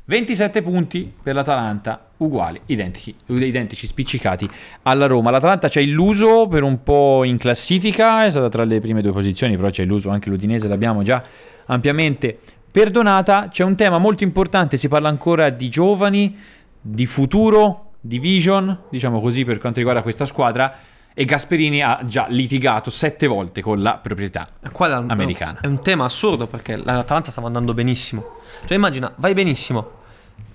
27 0.08 0.62
punti 0.62 1.12
per 1.24 1.34
l'Atalanta, 1.34 2.10
uguali, 2.18 2.62
identici, 2.68 3.16
identici, 3.26 3.88
spiccicati 3.88 4.48
alla 4.84 5.08
Roma. 5.08 5.32
L'Atalanta 5.32 5.68
ci 5.68 5.80
ha 5.80 5.82
illuso 5.82 6.48
per 6.48 6.62
un 6.62 6.84
po' 6.84 7.24
in 7.24 7.40
classifica, 7.40 8.24
è 8.24 8.30
stata 8.30 8.48
tra 8.48 8.64
le 8.66 8.80
prime 8.80 9.02
due 9.02 9.12
posizioni, 9.12 9.56
però 9.56 9.72
ci 9.72 9.82
ha 9.82 9.84
illuso 9.84 10.10
anche 10.10 10.30
l'Udinese, 10.30 10.68
l'abbiamo 10.68 11.02
già 11.02 11.24
ampiamente 11.66 12.38
perdonata. 12.70 13.48
C'è 13.50 13.64
un 13.64 13.76
tema 13.76 13.98
molto 13.98 14.24
importante, 14.24 14.78
si 14.78 14.88
parla 14.88 15.10
ancora 15.10 15.50
di 15.50 15.70
giovani, 15.70 16.38
di 16.80 17.08
futuro, 17.08 17.94
di 18.00 18.20
vision, 18.20 18.82
diciamo 18.92 19.20
così, 19.20 19.44
per 19.44 19.58
quanto 19.58 19.80
riguarda 19.80 20.04
questa 20.04 20.26
squadra. 20.26 20.72
E 21.18 21.24
Gasperini 21.24 21.82
ha 21.82 22.02
già 22.04 22.26
litigato 22.28 22.90
sette 22.90 23.26
volte 23.26 23.62
con 23.62 23.82
la 23.82 23.98
proprietà 23.98 24.50
americana. 25.08 25.62
È 25.62 25.68
un 25.68 25.82
tema 25.82 26.04
assurdo 26.04 26.46
perché 26.46 26.76
l'Atalanta 26.76 27.32
stava 27.32 27.48
andando 27.48 27.74
benissimo. 27.74 28.42
Cioè 28.66 28.76
immagina, 28.76 29.14
vai 29.16 29.34
benissimo. 29.34 30.04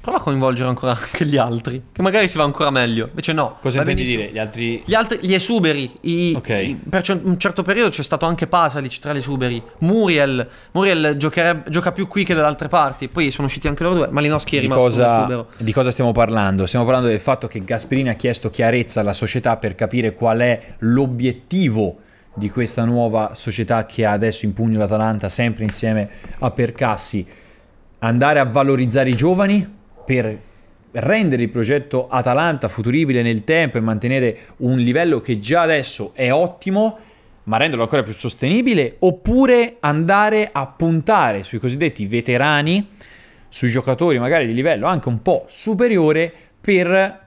Prova 0.03 0.17
a 0.17 0.21
coinvolgere 0.23 0.67
ancora 0.67 0.93
anche 0.93 1.27
gli 1.27 1.37
altri, 1.37 1.83
che 1.93 2.01
magari 2.01 2.27
si 2.27 2.39
va 2.39 2.45
ancora 2.45 2.71
meglio. 2.71 3.09
Invece 3.09 3.35
no. 3.35 3.59
Cosa 3.61 3.81
intendi 3.81 4.01
benissimo. 4.01 4.23
dire? 4.23 4.33
Gli 4.33 4.39
altri 4.39 4.83
Gli 4.87 4.95
altri, 4.95 5.19
gli 5.21 5.35
esuberi, 5.35 5.93
i- 6.01 6.33
Ok. 6.35 6.49
i- 6.49 6.81
per 6.89 7.21
un 7.23 7.39
certo 7.39 7.63
periodo 7.63 7.91
c'è 7.91 8.03
stato 8.03 8.25
anche 8.25 8.47
Pasalic 8.47 8.99
tra 8.99 9.13
gli 9.13 9.19
esuberi, 9.19 9.63
Muriel, 9.81 10.49
Muriel 10.73 11.17
gioca 11.19 11.93
più 11.93 12.07
qui 12.09 12.25
che 12.25 12.33
dalle 12.33 12.47
altre 12.47 12.69
parti, 12.69 13.09
poi 13.09 13.31
sono 13.31 13.47
usciti 13.47 13.69
anche 13.69 13.83
loro 13.83 13.97
due, 13.97 14.09
Malinowski 14.11 14.57
è 14.57 14.61
rimasto 14.61 14.83
cosa, 14.85 15.19
esubero. 15.19 15.47
di 15.59 15.73
cosa 15.73 15.91
stiamo 15.91 16.13
parlando? 16.13 16.65
Stiamo 16.65 16.87
parlando 16.87 17.09
del 17.11 17.21
fatto 17.21 17.47
che 17.47 17.63
Gasperini 17.63 18.09
ha 18.09 18.15
chiesto 18.15 18.49
chiarezza 18.49 19.01
alla 19.01 19.13
società 19.13 19.59
per 19.59 19.75
capire 19.75 20.15
qual 20.15 20.39
è 20.39 20.61
l'obiettivo 20.79 21.99
di 22.33 22.49
questa 22.49 22.85
nuova 22.87 23.33
società 23.35 23.85
che 23.85 24.07
ha 24.07 24.13
adesso 24.13 24.47
in 24.47 24.55
pugno 24.55 24.79
l'Atalanta, 24.79 25.29
sempre 25.29 25.65
insieme 25.65 26.09
a 26.39 26.51
Percassi. 26.51 27.27
Andare 28.01 28.39
a 28.39 28.45
valorizzare 28.45 29.11
i 29.11 29.15
giovani 29.15 29.67
per 30.05 30.39
rendere 30.93 31.43
il 31.43 31.51
progetto 31.51 32.09
Atalanta 32.09 32.69
futuribile 32.69 33.23
nel 33.23 33.45
tempo 33.45 33.77
e 33.77 33.81
mantenere 33.81 34.39
un 34.59 34.79
livello 34.79 35.21
che 35.21 35.39
già 35.39 35.63
adesso 35.63 36.13
è 36.15 36.33
ottimo, 36.33 36.99
ma 37.45 37.59
renderlo 37.59 37.85
ancora 37.85 38.03
più 38.03 38.13
sostenibile, 38.13 38.97
oppure 39.01 39.77
andare 39.81 40.49
a 40.51 40.67
puntare 40.67 41.43
sui 41.43 41.59
cosiddetti 41.59 42.07
veterani, 42.07 42.89
sui 43.49 43.69
giocatori 43.69 44.19
magari 44.19 44.47
di 44.47 44.55
livello 44.55 44.87
anche 44.87 45.09
un 45.09 45.21
po' 45.23 45.45
superiore 45.49 46.33
per 46.61 47.27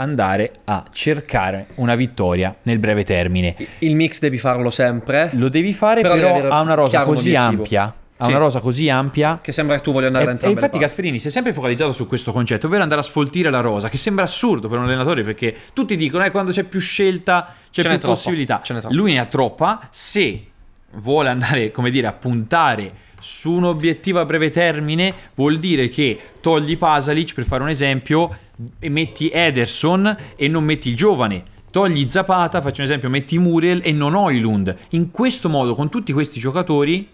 andare 0.00 0.52
a 0.64 0.84
cercare 0.90 1.68
una 1.76 1.94
vittoria 1.94 2.54
nel 2.62 2.78
breve 2.78 3.04
termine. 3.04 3.54
Il 3.80 3.96
mix 3.96 4.18
devi 4.20 4.38
farlo 4.38 4.70
sempre. 4.70 5.30
Lo 5.34 5.48
devi 5.48 5.72
fare 5.72 6.02
Però 6.02 6.14
però, 6.14 6.48
a 6.48 6.60
una 6.60 6.74
rosa 6.74 7.02
così 7.04 7.34
obiettivo. 7.34 7.62
ampia, 7.62 7.94
a 8.18 8.24
Sì. 8.24 8.30
una 8.30 8.38
rosa 8.38 8.60
così 8.60 8.88
ampia 8.88 9.38
Che 9.40 9.52
sembra 9.52 9.76
che 9.76 9.82
tu 9.82 9.92
voglia 9.92 10.06
andare 10.08 10.24
da 10.24 10.32
e, 10.32 10.46
e 10.46 10.50
infatti. 10.50 10.78
Gasperini 10.78 11.18
si 11.18 11.28
è 11.28 11.30
sempre 11.30 11.52
focalizzato 11.52 11.92
su 11.92 12.06
questo 12.06 12.32
concetto, 12.32 12.66
ovvero 12.66 12.82
andare 12.82 13.00
a 13.00 13.04
sfoltire 13.04 13.50
la 13.50 13.60
rosa, 13.60 13.88
che 13.88 13.96
sembra 13.96 14.24
assurdo 14.24 14.68
per 14.68 14.78
un 14.78 14.84
allenatore 14.84 15.22
perché 15.22 15.54
tutti 15.72 15.96
dicono 15.96 16.24
eh, 16.24 16.30
quando 16.30 16.50
c'è 16.50 16.64
più 16.64 16.80
scelta 16.80 17.54
c'è 17.70 17.82
Ce 17.82 17.88
più 17.88 17.98
possibilità. 17.98 18.60
Lui 18.90 19.12
ne 19.12 19.20
ha 19.20 19.26
troppa, 19.26 19.86
se 19.90 20.46
vuole 20.92 21.28
andare, 21.28 21.70
come 21.70 21.90
dire, 21.90 22.06
a 22.06 22.12
puntare 22.12 23.06
su 23.20 23.50
un 23.52 23.64
obiettivo 23.64 24.20
a 24.20 24.24
breve 24.24 24.50
termine, 24.50 25.12
vuol 25.34 25.58
dire 25.58 25.88
che 25.88 26.18
togli 26.40 26.76
Pasalic, 26.78 27.34
per 27.34 27.44
fare 27.44 27.62
un 27.62 27.68
esempio, 27.68 28.36
e 28.78 28.88
metti 28.88 29.28
Ederson 29.28 30.16
e 30.36 30.48
non 30.48 30.64
metti 30.64 30.88
il 30.88 30.96
giovane. 30.96 31.42
Togli 31.70 32.08
Zapata, 32.08 32.62
faccio 32.62 32.80
un 32.80 32.86
esempio, 32.86 33.10
metti 33.10 33.38
Muriel 33.38 33.82
e 33.84 33.92
non 33.92 34.14
Oilund. 34.14 34.74
In 34.90 35.10
questo 35.10 35.48
modo, 35.48 35.74
con 35.74 35.90
tutti 35.90 36.12
questi 36.12 36.40
giocatori, 36.40 37.08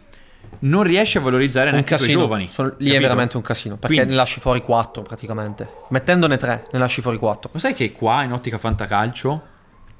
non 0.60 0.82
riesci 0.82 1.18
a 1.18 1.20
valorizzare 1.20 1.70
un 1.70 1.74
neanche 1.84 1.94
i 2.04 2.08
giovani. 2.08 2.48
Sono- 2.50 2.74
lì 2.78 2.86
è 2.86 2.92
capito? 2.92 3.00
veramente 3.00 3.36
un 3.36 3.42
casino. 3.42 3.76
Perché 3.76 3.94
Quindi- 3.96 4.12
ne 4.12 4.18
lasci 4.18 4.40
fuori 4.40 4.60
4 4.62 5.02
praticamente. 5.02 5.68
Mettendone 5.88 6.36
3, 6.36 6.66
ne 6.72 6.78
lasci 6.78 7.00
fuori 7.00 7.18
4. 7.18 7.50
Lo 7.52 7.58
sai 7.58 7.74
che 7.74 7.92
qua 7.92 8.22
in 8.22 8.32
ottica 8.32 8.58
fantacalcio 8.58 9.42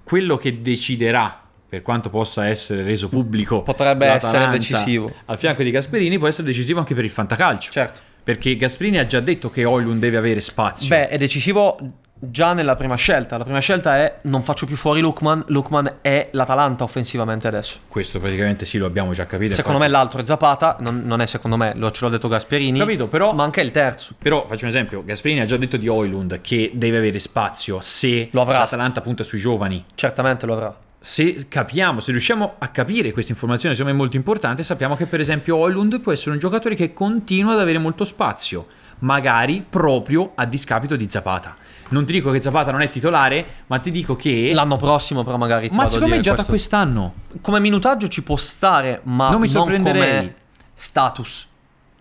quello 0.05 0.37
che 0.37 0.61
deciderà 0.61 1.41
per 1.69 1.83
quanto 1.83 2.09
possa 2.11 2.47
essere 2.47 2.83
reso 2.83 3.09
pubblico 3.09 3.63
Potrebbe 3.63 4.07
essere 4.07 4.49
decisivo. 4.51 5.11
al 5.25 5.39
fianco 5.39 5.63
di 5.63 5.71
Gasperini 5.71 6.19
può 6.19 6.29
essere 6.29 6.47
decisivo 6.47 6.79
anche 6.79 6.95
per 6.95 7.03
il 7.05 7.11
fantacalcio 7.11 7.73
Certo. 7.73 8.01
perché 8.23 8.55
Gasperini 8.55 8.99
ha 8.99 9.07
già 9.07 9.19
detto 9.21 9.51
che 9.51 9.65
Oilun 9.65 9.99
deve 9.99 10.17
avere 10.19 10.41
spazio 10.41 10.89
Beh, 10.91 11.09
è 11.09 11.17
decisivo 11.19 11.77
già 12.19 12.53
nella 12.55 12.77
prima 12.77 12.95
scelta. 12.95 13.37
La 13.37 13.45
prima 13.45 13.59
scelta 13.59 13.97
è 13.99 14.19
non 14.23 14.43
faccio 14.43 14.67
più 14.67 14.77
fuori 14.77 15.01
Lukman, 15.01 15.45
Lukman 15.49 15.97
è 16.01 16.29
l'Atalanta 16.33 16.85
offensivamente 16.85 17.47
adesso. 17.49 17.79
Questo 17.89 18.19
praticamente 18.21 18.65
sì, 18.65 18.79
lo 18.79 18.87
abbiamo 18.87 19.13
già 19.13 19.27
capito. 19.27 19.55
Secondo 19.55 19.79
me 19.79 19.87
infatti- 19.87 20.03
l'altro 20.05 20.21
è 20.23 20.25
Zapata, 20.25 20.77
non, 20.81 21.03
non 21.05 21.21
è 21.21 21.27
secondo 21.27 21.57
me, 21.57 21.73
lo, 21.77 21.91
ce 21.91 22.05
l'ho 22.05 22.11
detto 22.11 22.29
Gasperini. 22.29 22.79
Capito, 22.79 23.09
però- 23.09 23.33
Ma 23.35 23.43
anche 23.45 23.61
il 23.61 23.71
terzo. 23.71 24.15
Però 24.19 24.47
faccio 24.47 24.65
un 24.65 24.71
esempio, 24.71 25.05
Gasperini 25.05 25.41
ha 25.41 25.45
già 25.45 25.57
detto 25.57 25.77
di 25.77 25.89
Oilund 25.89 26.41
che 26.41 26.71
deve 26.75 26.99
avere 26.99 27.19
spazio 27.19 27.79
se 27.81 28.29
Lo 28.33 28.41
avrà. 28.43 28.59
l'Atalanta 28.59 29.01
punta 29.01 29.23
sui 29.23 29.39
giovani. 29.39 29.85
Certamente 29.95 30.47
lo 30.47 30.55
avrà. 30.55 30.77
Se 30.99 31.49
capiamo, 31.49 32.01
se 32.01 32.13
riusciamo 32.13 32.55
a 32.59 32.69
capire 32.69 33.13
questa 33.13 33.33
informazione, 33.33 33.75
secondo 33.75 33.93
me 33.95 33.99
è 33.99 34.03
molto 34.03 34.17
importante, 34.17 34.63
sappiamo 34.63 34.97
che 34.97 35.05
per 35.05 35.21
esempio 35.21 35.57
Oilund 35.57 36.01
può 36.01 36.13
essere 36.13 36.31
un 36.31 36.39
giocatore 36.39 36.75
che 36.75 36.95
continua 36.95 37.53
ad 37.53 37.61
avere 37.61 37.77
molto 37.77 38.07
spazio, 38.07 38.67
magari 39.01 39.63
proprio 39.69 40.33
a 40.35 40.47
discapito 40.47 40.97
di 40.97 41.07
Zapata. 41.07 41.57
Non 41.89 42.05
ti 42.07 42.13
dico 42.13 42.31
che 42.31 42.41
Zapata 42.41 42.71
non 42.71 42.81
è 42.81 42.89
titolare, 42.89 43.47
ma 43.67 43.79
ti 43.79 43.91
dico 43.91 44.17
che... 44.17 44.51
L'anno 44.55 44.77
prossimo 44.77 45.23
però 45.25 45.37
magari 45.37 45.69
ti 45.69 45.77
Ma 45.77 45.85
secondo 45.85 46.15
me 46.15 46.21
già 46.21 46.31
da 46.31 46.45
questo. 46.45 46.53
quest'anno. 46.53 47.15
Come 47.41 47.61
minutaggio 47.61 48.09
ci 48.09 48.23
può 48.23 48.37
stare, 48.37 49.01
ma 49.05 49.31
Non 49.31 49.41
mi 49.41 49.49
sorprenderei. 49.49 50.17
come 50.17 50.35
status. 50.75 51.47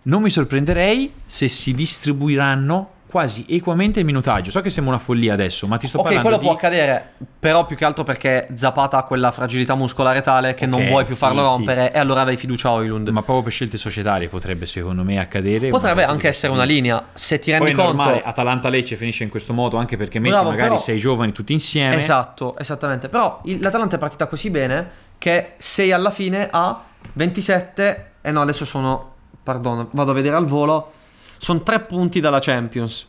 Non 0.02 0.22
mi 0.22 0.30
sorprenderei 0.30 1.12
se 1.24 1.48
si 1.48 1.74
distribuiranno 1.74 2.90
quasi 3.14 3.46
equamente 3.48 4.00
il 4.00 4.04
minutaggio. 4.04 4.50
So 4.50 4.60
che 4.60 4.70
sembra 4.70 4.94
una 4.94 5.00
follia 5.00 5.34
adesso, 5.34 5.68
ma 5.68 5.76
ti 5.76 5.86
sto 5.86 5.98
ok, 5.98 6.02
parlando 6.02 6.28
quello 6.28 6.42
di... 6.42 6.46
può 6.48 6.56
accadere, 6.56 7.12
però 7.38 7.64
più 7.64 7.76
che 7.76 7.84
altro 7.84 8.02
perché 8.02 8.48
Zapata 8.54 8.96
ha 8.98 9.02
quella 9.04 9.30
fragilità 9.30 9.76
muscolare 9.76 10.20
tale 10.20 10.54
che 10.54 10.66
non 10.66 10.80
Ok, 10.82 10.88
vuoi 10.88 11.04
più 11.04 11.14
sì, 11.14 11.20
farlo 11.20 11.38
sì. 11.42 11.46
rompere 11.46 11.92
e 11.92 11.98
allora 12.00 12.24
dai 12.24 12.36
fiducia 12.36 12.70
a 12.70 12.72
Oilund. 12.72 13.06
Ma 13.10 13.20
proprio 13.22 13.44
per 13.44 13.52
scelte 13.52 13.76
societarie 13.76 14.26
potrebbe 14.26 14.66
secondo 14.66 15.04
me 15.04 15.20
accadere. 15.20 15.68
Potrebbe 15.68 16.02
anche 16.02 16.26
essere 16.26 16.52
una 16.52 16.64
linea, 16.64 17.04
se 17.12 17.38
ti 17.38 17.52
Poi 17.52 17.66
rendi 17.66 17.72
è 17.80 17.84
conto... 17.84 17.96
normale, 18.02 18.22
Atalanta-Lecce 18.24 18.96
finisce 18.96 19.22
in 19.22 19.30
questo 19.30 19.52
modo 19.52 19.76
anche 19.76 19.96
perché 19.96 20.18
metti 20.18 20.32
Bravo, 20.32 20.48
magari 20.50 20.70
però- 20.70 20.80
sei 20.80 20.98
giovani 20.98 21.30
tutti 21.30 21.52
insieme. 21.52 21.94
Esatto, 21.94 22.58
esattamente. 22.58 23.08
Però 23.08 23.42
il- 23.44 23.60
l'Atalanta 23.60 23.94
è 23.94 23.98
partita 24.00 24.26
così 24.26 24.50
bene 24.50 24.90
che 25.18 25.52
sei 25.58 25.92
alla 25.92 26.10
fine 26.10 26.48
a 26.50 26.82
27 27.12 28.10
e 28.22 28.30
no, 28.32 28.40
adesso 28.40 28.64
sono 28.64 29.12
perdono, 29.40 29.86
vado 29.92 30.10
a 30.10 30.14
vedere 30.14 30.34
al 30.34 30.46
volo. 30.46 30.90
Sono 31.38 31.62
tre 31.62 31.80
punti 31.80 32.20
dalla 32.20 32.38
Champions. 32.40 33.06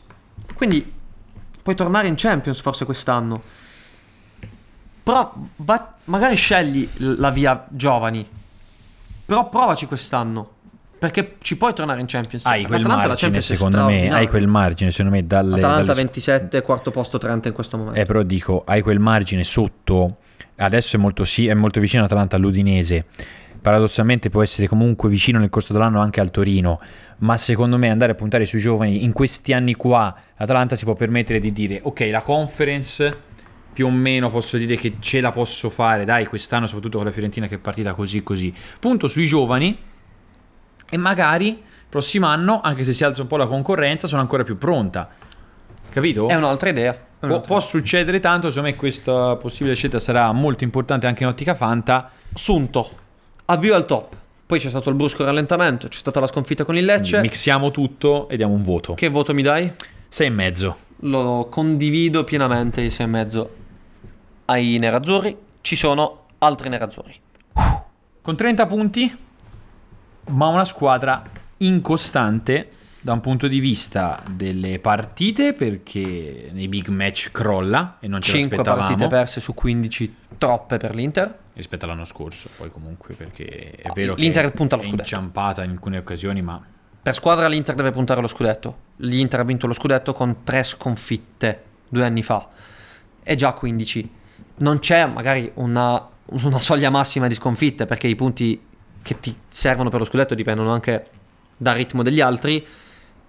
Quindi 0.54 0.92
puoi 1.62 1.74
tornare 1.74 2.08
in 2.08 2.14
Champions 2.16 2.60
forse 2.60 2.84
quest'anno. 2.84 3.42
Però 5.02 5.32
va- 5.56 5.94
magari 6.04 6.34
scegli 6.36 6.88
la 6.96 7.30
via 7.30 7.64
giovani. 7.68 8.26
Però 9.24 9.48
provaci 9.48 9.86
quest'anno. 9.86 10.50
Perché 10.98 11.36
ci 11.42 11.56
puoi 11.56 11.74
tornare 11.74 12.00
in 12.00 12.06
Champions. 12.06 12.44
Hai 12.46 12.64
quel 12.64 12.80
L'Atalanta 12.80 13.02
la 13.02 13.08
margine, 13.08 13.40
secondo 13.42 13.84
me. 13.84 14.08
Hai 14.08 14.28
quel 14.28 14.46
margine, 14.48 14.90
secondo 14.90 15.12
me, 15.12 15.26
dalle. 15.26 15.56
Atalanta 15.58 15.84
dalle- 15.92 16.02
27, 16.02 16.62
quarto 16.62 16.90
posto 16.90 17.18
30 17.18 17.48
in 17.48 17.54
questo 17.54 17.76
momento. 17.76 18.00
Eh, 18.00 18.04
però 18.06 18.22
dico, 18.22 18.62
hai 18.64 18.80
quel 18.80 18.98
margine 18.98 19.44
sotto. 19.44 20.16
Adesso 20.56 20.96
è 20.96 20.98
molto, 20.98 21.24
sì, 21.24 21.46
è 21.48 21.54
molto 21.54 21.80
vicino 21.80 22.04
Atalanta 22.04 22.36
all'Udinese. 22.36 23.06
Paradossalmente 23.66 24.30
può 24.30 24.44
essere 24.44 24.68
comunque 24.68 25.08
vicino 25.08 25.40
nel 25.40 25.48
corso 25.48 25.72
dell'anno 25.72 25.98
anche 26.00 26.20
al 26.20 26.30
Torino. 26.30 26.78
Ma 27.18 27.36
secondo 27.36 27.78
me 27.78 27.90
andare 27.90 28.12
a 28.12 28.14
puntare 28.14 28.46
sui 28.46 28.60
giovani 28.60 29.02
in 29.02 29.12
questi 29.12 29.52
anni 29.52 29.74
qua, 29.74 30.14
l'Atalanta 30.36 30.76
si 30.76 30.84
può 30.84 30.94
permettere 30.94 31.40
di 31.40 31.50
dire: 31.50 31.80
Ok, 31.82 32.06
la 32.08 32.22
conference 32.22 33.22
più 33.72 33.86
o 33.88 33.90
meno 33.90 34.30
posso 34.30 34.56
dire 34.56 34.76
che 34.76 34.98
ce 35.00 35.20
la 35.20 35.32
posso 35.32 35.68
fare. 35.68 36.04
Dai, 36.04 36.26
quest'anno, 36.26 36.68
soprattutto 36.68 36.98
con 36.98 37.06
la 37.08 37.12
Fiorentina 37.12 37.48
che 37.48 37.56
è 37.56 37.58
partita 37.58 37.92
così 37.92 38.22
così. 38.22 38.54
Punto 38.78 39.08
sui 39.08 39.26
giovani 39.26 39.76
e 40.88 40.96
magari 40.96 41.60
prossimo 41.88 42.26
anno, 42.26 42.60
anche 42.60 42.84
se 42.84 42.92
si 42.92 43.02
alza 43.02 43.22
un 43.22 43.26
po' 43.26 43.36
la 43.36 43.48
concorrenza, 43.48 44.06
sono 44.06 44.20
ancora 44.20 44.44
più 44.44 44.56
pronta. 44.56 45.08
Capito? 45.90 46.28
È 46.28 46.36
un'altra 46.36 46.68
idea. 46.68 46.96
Può, 47.18 47.40
può 47.40 47.58
succedere 47.58 48.20
tanto, 48.20 48.50
secondo 48.50 48.70
me 48.70 48.76
questa 48.76 49.34
possibile 49.34 49.74
scelta 49.74 49.98
sarà 49.98 50.30
molto 50.30 50.62
importante 50.62 51.08
anche 51.08 51.24
in 51.24 51.30
ottica 51.30 51.56
Fanta. 51.56 52.12
Sunto, 52.32 53.04
avvio 53.46 53.74
al 53.74 53.86
top. 53.86 54.14
Poi 54.46 54.60
c'è 54.60 54.68
stato 54.68 54.90
il 54.90 54.94
brusco 54.94 55.24
rallentamento, 55.24 55.88
c'è 55.88 55.98
stata 55.98 56.20
la 56.20 56.28
sconfitta 56.28 56.64
con 56.64 56.76
il 56.76 56.84
Lecce. 56.84 57.20
Mixiamo 57.20 57.72
tutto 57.72 58.28
e 58.28 58.36
diamo 58.36 58.52
un 58.52 58.62
voto. 58.62 58.94
Che 58.94 59.08
voto 59.08 59.34
mi 59.34 59.42
dai? 59.42 59.72
Sei 60.08 60.28
e 60.28 60.30
mezzo. 60.30 60.76
Lo 61.00 61.48
condivido 61.50 62.22
pienamente 62.22 62.80
il 62.80 62.92
6,5 62.92 63.46
ai 64.46 64.78
nerazzurri. 64.78 65.36
Ci 65.60 65.74
sono 65.74 66.26
altri 66.38 66.68
nerazzurri. 66.68 67.14
Con 68.22 68.36
30 68.36 68.66
punti, 68.66 69.16
ma 70.28 70.46
una 70.46 70.64
squadra 70.64 71.22
incostante 71.58 72.70
da 73.00 73.12
un 73.12 73.20
punto 73.20 73.46
di 73.46 73.60
vista 73.60 74.22
delle 74.28 74.78
partite 74.78 75.52
perché 75.52 76.50
nei 76.52 76.66
big 76.66 76.88
match 76.88 77.30
crolla 77.30 77.98
e 78.00 78.08
non 78.08 78.20
ce 78.20 78.32
5 78.32 78.56
l'aspettavamo 78.56 78.86
partite 78.88 79.08
perse 79.08 79.40
su 79.40 79.54
15, 79.54 80.16
troppe 80.38 80.76
per 80.76 80.94
l'Inter. 80.94 81.38
Rispetto 81.56 81.86
all'anno 81.86 82.04
scorso 82.04 82.50
poi 82.56 82.70
comunque 82.70 83.14
perché 83.14 83.72
è 83.72 83.90
vero 83.94 84.14
l'Inter 84.14 84.44
che 84.44 84.50
punta 84.50 84.74
allo 84.74 84.84
è 84.84 84.86
scudetto. 84.86 85.02
inciampata 85.02 85.64
in 85.64 85.70
alcune 85.70 85.98
occasioni 85.98 86.42
ma 86.42 86.62
Per 87.02 87.14
squadra 87.14 87.48
l'Inter 87.48 87.74
deve 87.74 87.92
puntare 87.92 88.18
allo 88.18 88.28
scudetto. 88.28 88.76
L'Inter 88.96 89.40
ha 89.40 89.44
vinto 89.44 89.66
lo 89.66 89.72
scudetto 89.72 90.12
con 90.12 90.42
tre 90.42 90.64
sconfitte 90.64 91.62
due 91.88 92.04
anni 92.04 92.22
fa. 92.22 92.48
È 93.22 93.34
già 93.36 93.52
15. 93.52 94.10
Non 94.58 94.80
c'è 94.80 95.06
magari 95.06 95.48
una, 95.54 96.04
una 96.24 96.58
soglia 96.58 96.90
massima 96.90 97.28
di 97.28 97.34
sconfitte 97.34 97.86
perché 97.86 98.08
i 98.08 98.16
punti 98.16 98.60
che 99.02 99.20
ti 99.20 99.36
servono 99.48 99.88
per 99.88 100.00
lo 100.00 100.04
scudetto 100.04 100.34
dipendono 100.34 100.72
anche 100.72 101.10
dal 101.56 101.76
ritmo 101.76 102.02
degli 102.02 102.20
altri. 102.20 102.66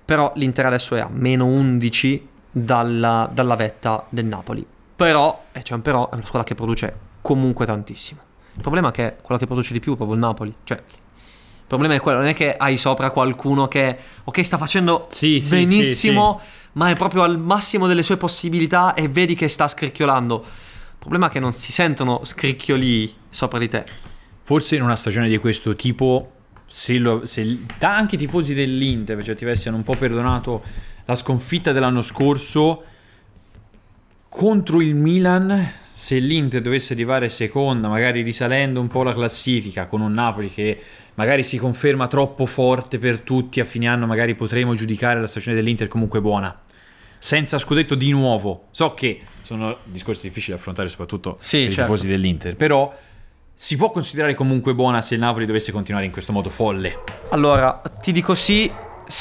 Però 0.06 0.32
l'Inter 0.36 0.66
adesso 0.66 0.96
è 0.96 1.00
a 1.00 1.10
meno 1.12 1.46
11 1.46 2.28
dalla, 2.50 3.30
dalla 3.32 3.56
vetta 3.56 4.06
del 4.10 4.26
Napoli. 4.26 4.66
Però, 4.96 5.44
e 5.52 5.62
c'è 5.62 5.76
un 5.76 5.84
però, 5.84 6.10
è 6.10 6.16
una 6.16 6.26
squadra 6.26 6.48
che 6.48 6.56
produce 6.56 7.07
comunque 7.28 7.66
tantissimo. 7.66 8.22
Il 8.54 8.62
problema 8.62 8.88
è 8.88 8.92
che 8.92 9.18
quello 9.22 9.38
che 9.38 9.46
produce 9.46 9.74
di 9.74 9.82
più 9.82 9.92
è 9.92 9.96
proprio 9.98 10.16
il 10.16 10.24
Napoli. 10.24 10.54
Cioè, 10.64 10.78
il 10.78 11.66
problema 11.68 11.94
è 11.94 12.00
quello, 12.00 12.20
non 12.20 12.28
è 12.28 12.34
che 12.34 12.56
hai 12.56 12.78
sopra 12.78 13.12
qualcuno 13.12 13.68
che, 13.68 13.98
ok, 14.24 14.46
sta 14.46 14.58
facendo 14.58 15.08
Sì, 15.10 15.42
sì, 15.42 15.50
benissimo, 15.50 16.40
ma 16.74 16.90
è 16.90 16.96
proprio 16.96 17.24
al 17.24 17.38
massimo 17.38 17.86
delle 17.86 18.02
sue 18.02 18.16
possibilità 18.16 18.94
e 18.94 19.10
vedi 19.10 19.36
che 19.36 19.50
sta 19.50 19.68
scricchiolando. 19.68 20.42
Il 20.42 20.98
problema 21.00 21.28
è 21.28 21.30
che 21.30 21.42
non 21.42 21.54
si 21.54 21.74
sentono 21.74 22.22
scricchioli 22.24 23.14
sopra 23.30 23.60
di 23.60 23.68
te. 23.68 23.84
forse 24.42 24.78
in 24.78 24.84
una 24.84 24.96
stagione 24.96 25.28
di 25.28 25.38
questo 25.38 25.76
tipo 25.76 26.32
se, 26.66 26.98
lo, 26.98 27.26
se 27.26 27.66
anche 27.80 28.16
i 28.16 28.18
tifosi 28.18 28.54
dell'Inter 28.54 29.18
per 29.18 29.26
certi 29.26 29.44
versi 29.44 29.68
hanno 29.68 29.76
un 29.76 29.84
po' 29.84 29.96
perdonato 29.96 30.64
la 31.04 31.16
sconfitta 31.16 31.74
dell'anno 31.74 32.02
scorso 32.02 32.84
contro 34.30 34.82
il 34.82 34.96
Milan 34.96 35.72
se 35.92 36.20
l'Inter 36.20 36.62
dovesse 36.62 36.94
arrivare 36.94 37.28
seconda 37.30 37.88
magari 37.88 38.22
risalendo 38.22 38.80
un 38.80 38.88
po' 38.88 39.04
la 39.04 39.14
classifica 39.14 39.88
con 39.88 40.02
un 40.02 40.14
Napoli 40.14 40.52
che 40.52 40.80
magari 41.16 41.44
si 41.44 41.58
conferma 41.58 42.08
troppo 42.08 42.46
forte 42.46 43.00
per 43.00 43.22
tutti 43.22 43.60
a 43.60 43.66
fine 43.66 43.88
anno 43.88 44.06
magari 44.06 44.36
potremo 44.36 44.76
giudicare 44.76 45.20
la 45.20 45.28
stagione 45.28 45.56
dell'Inter 45.56 45.88
comunque 45.88 46.22
buona 46.22 46.56
senza 47.18 47.58
scudetto 47.58 47.96
di 47.96 48.12
nuovo 48.12 48.66
so 48.72 48.94
che 48.94 49.22
sono 49.42 49.78
discorsi 49.86 50.28
difficili 50.28 50.54
da 50.54 50.60
affrontare 50.60 50.88
soprattutto 50.90 51.38
Sì, 51.40 51.58
per 51.58 51.70
i 51.70 51.74
certo. 51.74 51.92
tifosi 51.92 52.08
dell'Inter 52.08 52.56
però 52.56 52.96
si 53.60 53.76
può 53.76 53.90
considerare 53.90 54.36
comunque 54.36 54.76
buona 54.76 55.02
se 55.02 55.16
il 55.16 55.20
Napoli 55.20 55.48
dovesse 55.48 55.72
continuare 55.72 56.06
in 56.06 56.12
questo 56.12 56.32
modo 56.32 56.52
folle. 56.52 57.00
Allora, 57.30 57.82
ti 58.04 58.12
dico 58.12 58.36
sì. 58.36 58.72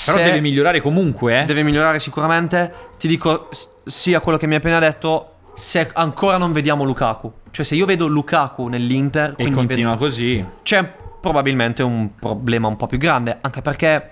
Però 0.05 0.16
deve 0.18 0.41
migliorare 0.41 0.80
comunque, 0.80 1.43
eh. 1.43 1.45
Deve 1.45 1.62
migliorare 1.62 2.01
sicuramente. 2.01 2.72
Ti 2.99 3.09
dico 3.09 3.49
sì 3.84 4.14
a 4.14 4.20
quello 4.20 4.39
che 4.39 4.47
mi 4.47 4.55
hai 4.55 4.59
appena 4.61 4.78
detto. 4.78 5.30
Se 5.55 5.89
ancora 5.95 6.37
non 6.37 6.53
vediamo 6.53 6.84
Lukaku, 6.84 7.32
cioè 7.51 7.64
se 7.64 7.74
io 7.74 7.87
vedo 7.87 8.07
Lukaku 8.07 8.66
nell'Inter 8.68 9.32
E 9.37 9.51
continua 9.51 9.93
vedo- 9.93 10.05
così. 10.05 10.45
c'è 10.62 10.84
probabilmente 11.18 11.82
un 11.82 12.11
problema 12.18 12.68
un 12.68 12.76
po' 12.76 12.87
più 12.87 12.99
grande, 12.99 13.39
anche 13.41 13.62
perché 13.62 14.11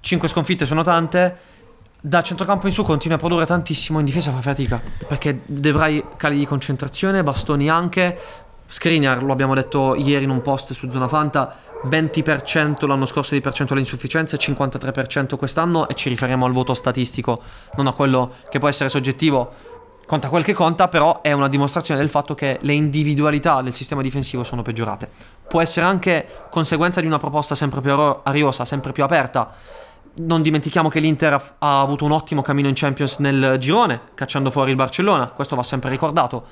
5 0.00 0.28
sconfitte 0.28 0.64
sono 0.64 0.82
tante. 0.82 1.36
Da 2.00 2.22
centrocampo 2.22 2.66
in 2.66 2.72
su 2.72 2.84
continua 2.84 3.16
a 3.16 3.20
produrre 3.20 3.44
tantissimo, 3.46 3.98
in 3.98 4.04
difesa 4.06 4.32
fa 4.32 4.40
fatica, 4.40 4.80
perché 5.06 5.40
dovrai 5.44 6.02
cali 6.16 6.38
di 6.38 6.46
concentrazione, 6.46 7.22
bastoni 7.22 7.68
anche. 7.68 8.18
Skriniar, 8.66 9.22
lo 9.22 9.32
abbiamo 9.32 9.54
detto 9.54 9.94
ieri 9.94 10.24
in 10.24 10.30
un 10.30 10.40
post 10.40 10.72
su 10.72 10.90
Zona 10.90 11.06
Fanta, 11.06 11.54
20% 11.84 12.86
l'anno 12.86 13.06
scorso 13.06 13.34
di 13.34 13.40
percentuale 13.40 13.80
insufficienza 13.80 14.36
e 14.36 14.38
53% 14.38 15.36
quest'anno 15.36 15.88
e 15.88 15.94
ci 15.94 16.08
riferiamo 16.08 16.46
al 16.46 16.52
voto 16.52 16.74
statistico, 16.74 17.42
non 17.76 17.86
a 17.86 17.92
quello 17.92 18.34
che 18.48 18.58
può 18.58 18.68
essere 18.68 18.88
soggettivo. 18.88 19.70
Conta 20.06 20.28
quel 20.28 20.44
che 20.44 20.52
conta, 20.52 20.88
però 20.88 21.22
è 21.22 21.32
una 21.32 21.48
dimostrazione 21.48 21.98
del 22.00 22.10
fatto 22.10 22.34
che 22.34 22.58
le 22.60 22.72
individualità 22.72 23.62
del 23.62 23.72
sistema 23.72 24.02
difensivo 24.02 24.44
sono 24.44 24.62
peggiorate. 24.62 25.08
Può 25.48 25.60
essere 25.60 25.86
anche 25.86 26.26
conseguenza 26.50 27.00
di 27.00 27.06
una 27.06 27.18
proposta 27.18 27.54
sempre 27.54 27.80
più 27.80 27.92
ariosa, 28.22 28.64
sempre 28.64 28.92
più 28.92 29.04
aperta. 29.04 29.52
Non 30.14 30.42
dimentichiamo 30.42 30.88
che 30.88 31.00
l'Inter 31.00 31.54
ha- 31.58 31.80
avuto 31.80 32.04
un 32.04 32.12
ottimo 32.12 32.42
cammino 32.42 32.68
in 32.68 32.74
Champions 32.74 33.18
nel 33.18 33.56
girone, 33.58 34.00
cacciando 34.14 34.50
fuori 34.50 34.70
il 34.70 34.76
Barcellona, 34.76 35.28
questo 35.28 35.56
va 35.56 35.62
sempre 35.62 35.88
ricordato. 35.88 36.44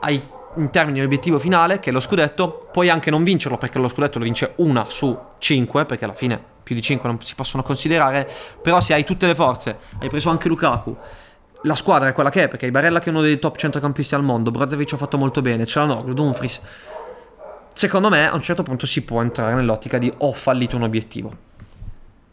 Hai 0.00 0.22
in 0.56 0.70
termini 0.70 0.98
di 0.98 1.04
obiettivo 1.04 1.38
finale, 1.38 1.78
che 1.78 1.90
è 1.90 1.92
lo 1.92 2.00
scudetto, 2.00 2.68
puoi 2.72 2.88
anche 2.88 3.10
non 3.10 3.24
vincerlo 3.24 3.58
perché 3.58 3.78
lo 3.78 3.88
scudetto 3.88 4.18
lo 4.18 4.24
vince 4.24 4.52
una 4.56 4.86
su 4.88 5.16
cinque, 5.38 5.84
perché 5.84 6.04
alla 6.04 6.14
fine 6.14 6.40
più 6.62 6.74
di 6.74 6.82
cinque 6.82 7.08
non 7.08 7.20
si 7.22 7.34
possono 7.34 7.62
considerare, 7.62 8.28
però 8.60 8.80
se 8.80 8.92
hai 8.94 9.04
tutte 9.04 9.26
le 9.26 9.34
forze, 9.34 9.78
hai 10.00 10.08
preso 10.08 10.30
anche 10.30 10.48
Lukaku, 10.48 10.96
la 11.62 11.74
squadra 11.74 12.08
è 12.08 12.12
quella 12.12 12.30
che 12.30 12.44
è, 12.44 12.48
perché 12.48 12.70
Barella 12.70 12.98
che 12.98 13.06
è 13.06 13.10
uno 13.10 13.22
dei 13.22 13.38
top 13.38 13.56
centrocampisti 13.56 14.14
al 14.14 14.22
mondo, 14.22 14.50
Brozovic 14.50 14.92
ha 14.92 14.96
fatto 14.96 15.18
molto 15.18 15.42
bene, 15.42 15.66
Cialanoglu, 15.66 16.12
Dumfries. 16.12 16.60
Secondo 17.72 18.08
me 18.08 18.28
a 18.28 18.34
un 18.34 18.42
certo 18.42 18.62
punto 18.62 18.86
si 18.86 19.02
può 19.02 19.20
entrare 19.20 19.54
nell'ottica 19.54 19.98
di 19.98 20.12
ho 20.18 20.32
fallito 20.32 20.76
un 20.76 20.82
obiettivo. 20.82 21.36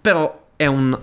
Però 0.02 0.42
è 0.56 0.66
un 0.66 0.98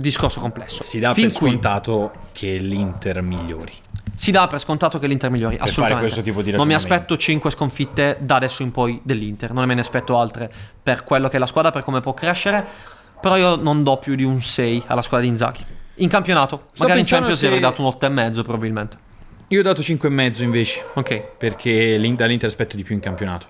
discorso 0.00 0.40
complesso. 0.40 0.82
Si 0.82 0.98
dà 0.98 1.12
Fin 1.14 1.28
per 1.28 1.36
qui 1.38 1.48
scontato 1.50 2.12
che 2.32 2.56
l'Inter 2.56 3.20
migliori. 3.22 3.72
si 4.14 4.30
dà 4.30 4.46
per 4.48 4.58
scontato 4.60 4.98
che 4.98 5.06
l'Inter 5.06 5.30
migliori, 5.30 5.56
fare 5.56 5.68
assolutamente. 5.68 6.10
questo 6.12 6.22
tipo 6.22 6.42
di 6.42 6.50
non 6.52 6.66
mi 6.66 6.74
aspetto 6.74 7.16
5 7.16 7.50
sconfitte 7.50 8.16
da 8.20 8.36
adesso 8.36 8.62
in 8.62 8.70
poi 8.70 9.00
dell'Inter, 9.04 9.52
non 9.52 9.64
me 9.66 9.74
ne 9.74 9.80
aspetto 9.80 10.18
altre 10.18 10.50
per 10.82 11.04
quello 11.04 11.28
che 11.28 11.36
è 11.36 11.38
la 11.38 11.46
squadra, 11.46 11.70
per 11.70 11.82
come 11.84 12.00
può 12.00 12.14
crescere, 12.14 12.64
però 13.20 13.36
io 13.36 13.56
non 13.56 13.82
do 13.82 13.98
più 13.98 14.14
di 14.14 14.24
un 14.24 14.40
6 14.40 14.84
alla 14.86 15.02
squadra 15.02 15.26
di 15.26 15.32
Inzaghi. 15.32 15.64
In 15.96 16.08
campionato, 16.08 16.68
Sto 16.72 16.82
magari 16.84 17.00
in 17.00 17.06
Champions 17.06 17.38
se- 17.38 17.46
avrei 17.46 17.60
dato 17.60 17.82
un 17.82 17.88
8,5 17.88 18.42
probabilmente. 18.42 18.96
Io 19.48 19.60
ho 19.60 19.62
dato 19.62 19.82
5,5 19.82 20.42
invece. 20.42 20.82
Ok. 20.94 21.20
Perché 21.36 21.98
l'In- 21.98 22.14
dall'Inter 22.16 22.48
aspetto 22.48 22.74
di 22.76 22.82
più 22.82 22.94
in 22.94 23.00
campionato. 23.02 23.46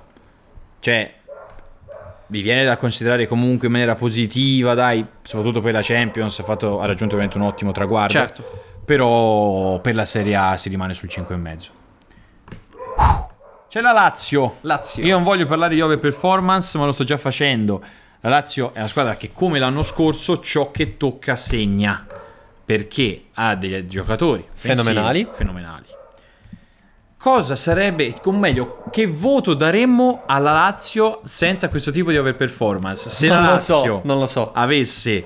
Cioè, 0.80 1.14
mi 2.33 2.41
viene 2.41 2.64
da 2.64 2.78
considerare 2.78 3.26
comunque 3.26 3.66
in 3.66 3.72
maniera 3.72 3.95
positiva, 3.95 4.72
dai, 4.72 5.05
soprattutto 5.20 5.61
per 5.61 5.74
la 5.74 5.83
Champions, 5.83 6.39
ha, 6.39 6.43
fatto- 6.43 6.80
ha 6.80 6.87
raggiunto 6.87 7.14
veramente 7.16 7.37
un 7.37 7.45
ottimo 7.47 7.72
traguardo. 7.72 8.12
Certo. 8.14 8.43
Però 8.87 9.78
per 9.80 9.95
la 9.95 10.07
Serie 10.07 10.35
A 10.35 10.57
si 10.57 10.70
rimane 10.70 10.95
sul 10.95 11.11
5,5. 11.11 11.70
C'è 13.68 13.80
la 13.83 13.93
Lazio. 13.93 14.57
Lazio. 14.62 15.05
Io 15.05 15.14
non 15.14 15.24
voglio 15.24 15.45
parlare 15.45 15.74
di 15.74 15.83
over 15.83 15.99
performance, 15.99 16.76
ma 16.78 16.87
lo 16.87 16.93
sto 16.93 17.05
già 17.05 17.18
facendo. 17.18 17.83
La 18.20 18.30
Lazio 18.30 18.72
è 18.72 18.78
una 18.78 18.89
squadra 18.89 19.16
che, 19.16 19.30
come 19.33 19.59
l'anno 19.59 19.83
scorso, 19.83 20.41
ciò 20.41 20.70
che 20.70 20.97
tocca 20.97 21.37
segna. 21.37 22.07
Perché 22.64 23.24
ha 23.35 23.55
dei 23.57 23.87
giocatori 23.87 24.47
Fenomenali. 24.53 25.28
fenomenali. 25.30 25.87
Cosa 27.22 27.54
sarebbe, 27.54 28.12
o 28.24 28.32
meglio, 28.32 28.82
che 28.90 29.06
voto 29.06 29.54
daremmo 29.54 30.22
alla 30.26 30.50
Lazio 30.50 31.20
senza 31.22 31.68
questo 31.68 31.92
tipo 31.92 32.10
di 32.10 32.18
overperformance? 32.18 33.08
Se 33.08 33.28
Non 33.28 33.44
la 33.44 33.58
so, 33.60 33.74
Lazio 33.76 34.00
non 34.02 34.18
lo 34.18 34.26
so. 34.26 34.50
avesse, 34.52 35.24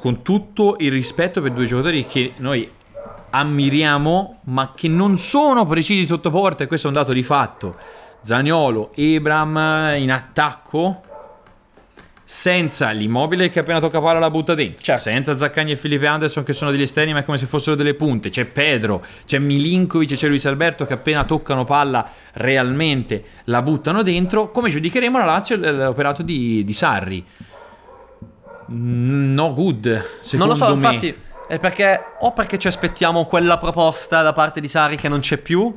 con 0.00 0.22
tutto 0.22 0.74
il 0.80 0.90
rispetto 0.90 1.40
per 1.40 1.52
due 1.52 1.64
giocatori 1.64 2.04
che 2.06 2.32
noi 2.38 2.68
ammiriamo, 3.30 4.40
ma 4.46 4.72
che 4.74 4.88
non 4.88 5.16
sono 5.16 5.64
precisi 5.64 6.04
sotto 6.04 6.28
porta, 6.30 6.64
e 6.64 6.66
questo 6.66 6.88
è 6.88 6.90
un 6.90 6.96
dato 6.96 7.12
di 7.12 7.22
fatto. 7.22 7.76
Zaniolo, 8.20 8.90
Ebram 8.96 9.94
in 9.96 10.10
attacco, 10.10 11.02
senza 12.30 12.90
l'immobile 12.90 13.48
che 13.48 13.60
appena 13.60 13.80
tocca 13.80 14.02
palla 14.02 14.18
la 14.18 14.28
butta 14.28 14.54
dentro, 14.54 14.82
Certo. 14.82 15.00
senza 15.00 15.34
Zaccagni 15.34 15.72
e 15.72 15.76
Felipe 15.76 16.06
Anderson 16.06 16.42
che 16.44 16.52
sono 16.52 16.70
degli 16.70 16.82
esterni 16.82 17.14
ma 17.14 17.20
è 17.20 17.24
come 17.24 17.38
se 17.38 17.46
fossero 17.46 17.74
delle 17.74 17.94
punte, 17.94 18.28
c'è 18.28 18.44
Pedro, 18.44 19.02
c'è 19.24 19.38
Milinkovic 19.38 20.10
e 20.10 20.14
c'è 20.14 20.28
Luis 20.28 20.44
Alberto 20.44 20.84
che 20.84 20.92
appena 20.92 21.24
toccano 21.24 21.64
palla 21.64 22.06
realmente 22.34 23.24
la 23.44 23.62
buttano 23.62 24.02
dentro, 24.02 24.50
come 24.50 24.68
giudicheremo 24.68 25.16
la 25.16 25.24
Lazio 25.24 25.56
l'operato 25.56 26.22
di, 26.22 26.62
di 26.64 26.72
Sarri? 26.74 27.24
No 28.66 29.54
good, 29.54 29.86
non 29.86 30.02
secondo 30.20 30.52
lo 30.52 30.54
so, 30.54 30.66
me. 30.66 30.72
infatti, 30.74 31.16
è 31.48 31.58
perché 31.58 31.98
o 32.20 32.32
perché 32.32 32.58
ci 32.58 32.66
aspettiamo 32.66 33.24
quella 33.24 33.56
proposta 33.56 34.20
da 34.20 34.34
parte 34.34 34.60
di 34.60 34.68
Sari 34.68 34.96
che 34.96 35.08
non 35.08 35.20
c'è 35.20 35.38
più, 35.38 35.74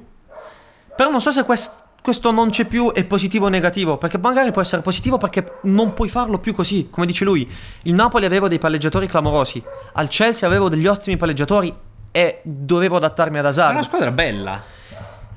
però 0.97 1.09
non 1.09 1.21
so 1.21 1.31
se 1.31 1.45
quest- 1.45 1.81
questo 2.01 2.31
non 2.31 2.49
c'è 2.49 2.65
più 2.65 2.91
è 2.91 3.05
positivo 3.05 3.45
o 3.45 3.49
negativo, 3.49 3.97
perché 3.97 4.17
magari 4.17 4.51
può 4.51 4.61
essere 4.61 4.81
positivo 4.81 5.17
perché 5.17 5.59
non 5.63 5.93
puoi 5.93 6.09
farlo 6.09 6.39
più 6.39 6.53
così, 6.53 6.89
come 6.89 7.05
dice 7.05 7.23
lui. 7.23 7.49
Il 7.83 7.93
Napoli 7.93 8.25
avevo 8.25 8.47
dei 8.47 8.57
palleggiatori 8.57 9.07
clamorosi, 9.07 9.63
al 9.93 10.07
Chelsea 10.07 10.47
avevo 10.47 10.67
degli 10.67 10.87
ottimi 10.87 11.15
palleggiatori 11.15 11.73
e 12.11 12.41
dovevo 12.43 12.97
adattarmi 12.97 13.37
ad 13.37 13.45
È 13.45 13.49
Asari. 13.49 13.73
una 13.73 13.83
squadra 13.83 14.11
bella. 14.11 14.61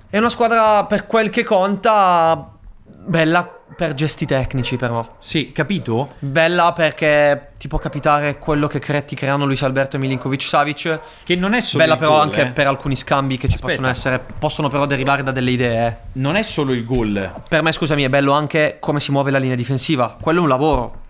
È 0.08 0.18
una 0.18 0.30
squadra 0.30 0.84
per 0.86 1.06
quel 1.06 1.28
che 1.28 1.44
conta 1.44 2.50
bella 2.84 3.53
per 3.76 3.94
gesti 3.94 4.26
tecnici 4.26 4.76
però. 4.76 5.16
Sì, 5.18 5.50
capito? 5.52 6.10
Bella 6.18 6.72
perché 6.72 7.52
ti 7.58 7.66
può 7.66 7.78
capitare 7.78 8.38
quello 8.38 8.66
che 8.66 8.78
cre- 8.78 9.04
ti 9.04 9.14
creano 9.14 9.44
Luis 9.46 9.62
Alberto 9.62 9.96
e 9.96 9.98
Milinkovic 9.98 10.42
Savic. 10.42 11.00
Che 11.24 11.34
non 11.36 11.54
è 11.54 11.60
solo 11.60 11.82
Bella 11.84 11.96
però 11.96 12.12
gol, 12.12 12.20
anche 12.20 12.42
eh. 12.42 12.52
per 12.52 12.66
alcuni 12.66 12.94
scambi 12.94 13.36
che 13.36 13.48
ci 13.48 13.54
Aspetta. 13.54 13.72
possono 13.72 13.88
essere. 13.88 14.24
Possono 14.38 14.68
però 14.68 14.86
derivare 14.86 15.22
da 15.22 15.32
delle 15.32 15.50
idee. 15.50 15.86
eh. 15.86 15.96
Non 16.20 16.36
è 16.36 16.42
solo 16.42 16.72
il 16.72 16.84
gol. 16.84 17.32
Per 17.48 17.62
me, 17.62 17.72
scusami, 17.72 18.02
è 18.04 18.08
bello 18.08 18.32
anche 18.32 18.76
come 18.80 19.00
si 19.00 19.10
muove 19.10 19.30
la 19.30 19.38
linea 19.38 19.56
difensiva. 19.56 20.16
Quello 20.20 20.38
è 20.40 20.42
un 20.42 20.48
lavoro 20.48 21.02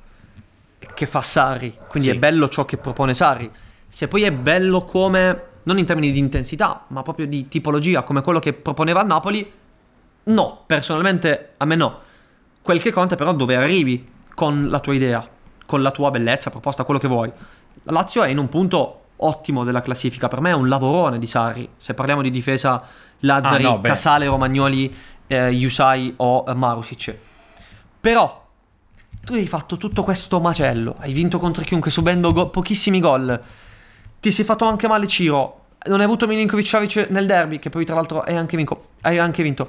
che 0.95 1.07
fa 1.07 1.23
Sarri. 1.23 1.77
Quindi 1.89 2.09
Sì. 2.11 2.15
è 2.15 2.19
bello 2.19 2.49
ciò 2.49 2.65
che 2.65 2.77
propone 2.77 3.15
Sarri. 3.15 3.51
Se 3.89 4.09
poi 4.09 4.23
è 4.23 4.33
bello 4.33 4.85
come. 4.85 5.43
Non 5.67 5.79
in 5.79 5.87
termini 5.87 6.13
di 6.13 6.19
intensità, 6.19 6.85
ma 6.89 7.01
proprio 7.03 7.27
di 7.27 7.49
tipologia, 7.49 8.03
come 8.03 8.21
quello 8.21 8.39
che 8.39 8.53
proponeva 8.53 9.01
il 9.01 9.07
Napoli. 9.07 9.51
No, 10.25 10.63
personalmente 10.67 11.53
a 11.57 11.65
me 11.65 11.75
no. 11.75 12.01
Quel 12.65 12.81
che 12.81 12.93
conta 12.93 13.15
però 13.15 13.35
dove 13.35 13.57
arrivi 13.57 14.11
con 14.35 14.69
la 14.71 14.81
tua 14.81 14.95
idea, 14.95 15.29
con 15.67 15.83
la 15.83 15.91
tua 15.91 16.11
bellezza, 16.11 16.49
proposta, 16.49 16.85
quello 16.85 16.99
che 16.99 17.09
vuoi. 17.09 17.31
La 17.83 17.93
Lazio 17.93 18.23
è 18.23 18.29
in 18.31 18.39
un 18.39 18.49
punto 18.49 19.01
ottimo 19.17 19.65
della 19.65 19.83
classifica, 19.83 20.29
per 20.29 20.41
me 20.41 20.49
è 20.49 20.55
un 20.55 20.67
lavorone 20.67 21.19
di 21.19 21.27
Sarri. 21.27 21.69
Se 21.77 21.93
parliamo 21.93 22.23
di 22.23 22.31
difesa 22.31 22.83
Lazzari, 23.19 23.67
Ah, 23.67 23.69
no. 23.69 23.81
Casale, 23.83 24.25
Romagnoli, 24.25 24.97
eh, 25.27 25.51
Yusai 25.51 26.15
o 26.17 26.47
eh, 26.49 26.55
Marusic. 26.55 27.19
Però 28.01 28.47
tu 29.23 29.35
hai 29.35 29.47
fatto 29.47 29.77
tutto 29.77 30.03
questo 30.03 30.41
macello, 30.41 30.97
hai 31.01 31.13
vinto 31.13 31.39
contro 31.39 31.63
chiunque 31.65 31.91
subendo 31.91 32.33
go- 32.33 32.49
pochissimi 32.49 32.99
gol. 32.99 33.43
Ti 34.21 34.33
sei 34.33 34.45
fatto 34.47 34.65
anche 34.65 34.89
male 34.89 35.07
Ciro. 35.07 35.65
Non 35.87 35.99
hai 35.99 36.07
avuto 36.07 36.27
Milinkovic 36.27 36.67
Savic 36.67 37.09
nel 37.11 37.27
derby, 37.27 37.59
che 37.59 37.69
poi 37.69 37.85
tra 37.85 37.95
l'altro 37.95 38.23
hai 38.23 38.37
anche, 38.37 38.57
vinco- 38.57 38.87
hai 39.03 39.19
anche 39.19 39.43
vinto. 39.43 39.69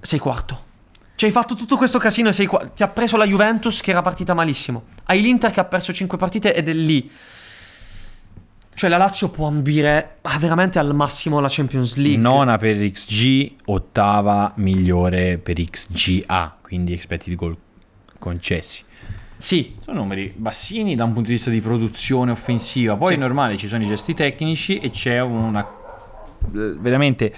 Sei 0.00 0.18
quarto. 0.18 0.70
Cioè 1.14 1.28
hai 1.28 1.34
fatto 1.34 1.54
tutto 1.54 1.76
questo 1.76 1.98
casino 1.98 2.30
e 2.30 2.32
sei 2.32 2.46
qua- 2.46 2.66
ti 2.66 2.82
ha 2.82 2.88
preso 2.88 3.16
la 3.16 3.24
Juventus 3.26 3.80
che 3.80 3.90
era 3.90 4.02
partita 4.02 4.34
malissimo. 4.34 4.84
Hai 5.04 5.20
l'Inter 5.20 5.50
che 5.50 5.60
ha 5.60 5.64
perso 5.64 5.92
5 5.92 6.16
partite 6.18 6.54
ed 6.54 6.68
è 6.68 6.72
lì. 6.72 7.10
Cioè 8.74 8.88
la 8.88 8.96
Lazio 8.96 9.28
può 9.28 9.46
ambire 9.46 10.16
ah, 10.22 10.38
veramente 10.38 10.78
al 10.78 10.94
massimo 10.94 11.38
la 11.40 11.48
Champions 11.50 11.96
League. 11.96 12.16
Nona 12.16 12.56
per 12.56 12.76
XG, 12.90 13.52
ottava 13.66 14.52
migliore 14.56 15.36
per 15.38 15.62
XGA, 15.62 16.56
quindi 16.62 16.92
expected 16.94 17.34
goal 17.34 17.56
concessi. 18.18 18.82
Sì. 19.36 19.74
Sono 19.78 19.98
numeri 20.00 20.32
bassini 20.34 20.94
da 20.94 21.04
un 21.04 21.12
punto 21.12 21.28
di 21.28 21.34
vista 21.34 21.50
di 21.50 21.60
produzione 21.60 22.30
offensiva. 22.30 22.96
Poi 22.96 23.08
Sì. 23.08 23.14
è 23.14 23.16
normale, 23.16 23.56
ci 23.58 23.68
sono 23.68 23.82
i 23.82 23.86
gesti 23.86 24.14
tecnici 24.14 24.78
e 24.78 24.90
c'è 24.90 25.20
una 25.20 25.68
veramente 26.50 27.32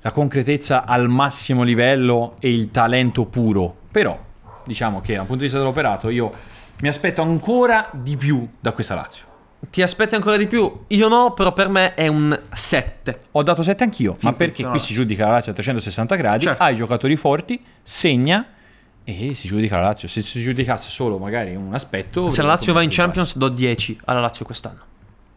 la 0.00 0.10
concretezza 0.12 0.84
al 0.84 1.08
massimo 1.08 1.62
livello 1.62 2.36
e 2.40 2.48
il 2.50 2.70
talento 2.70 3.24
puro. 3.26 3.74
Però 3.90 4.18
diciamo 4.64 5.00
che 5.00 5.12
dal 5.14 5.20
punto 5.22 5.36
di 5.36 5.42
vista 5.44 5.58
dell'operato 5.58 6.08
io 6.08 6.32
mi 6.80 6.88
aspetto 6.88 7.22
ancora 7.22 7.88
di 7.92 8.16
più 8.16 8.46
da 8.60 8.72
questa 8.72 8.94
Lazio. 8.94 9.26
Ti 9.70 9.82
aspetti 9.82 10.14
ancora 10.14 10.36
di 10.36 10.46
più? 10.46 10.84
Io 10.88 11.08
no, 11.08 11.32
però 11.32 11.52
per 11.52 11.68
me 11.68 11.94
è 11.94 12.06
un 12.06 12.38
7. 12.52 13.18
Ho 13.32 13.42
dato 13.42 13.62
7 13.64 13.82
anch'io, 13.82 14.16
ma 14.20 14.30
Sì, 14.30 14.36
perché 14.36 14.62
qui 14.62 14.72
no. 14.72 14.78
si 14.78 14.92
giudica 14.94 15.26
la 15.26 15.32
Lazio 15.32 15.50
a 15.50 15.54
360 15.54 16.14
gradi, 16.14 16.44
Certo. 16.44 16.62
ha 16.62 16.70
i 16.70 16.76
giocatori 16.76 17.16
forti, 17.16 17.60
segna 17.82 18.46
e 19.02 19.34
si 19.34 19.48
giudica 19.48 19.76
la 19.78 19.82
Lazio. 19.86 20.06
Se 20.06 20.22
si 20.22 20.40
giudicasse 20.42 20.88
solo 20.90 21.18
magari 21.18 21.56
un 21.56 21.74
aspetto... 21.74 22.30
Se 22.30 22.40
la 22.42 22.48
Lazio 22.48 22.72
va 22.72 22.82
in. 22.82 22.90
Champions 22.90 23.36
do 23.36 23.48
10 23.48 23.98
alla 24.04 24.20
Lazio 24.20 24.44
quest'anno. 24.44 24.82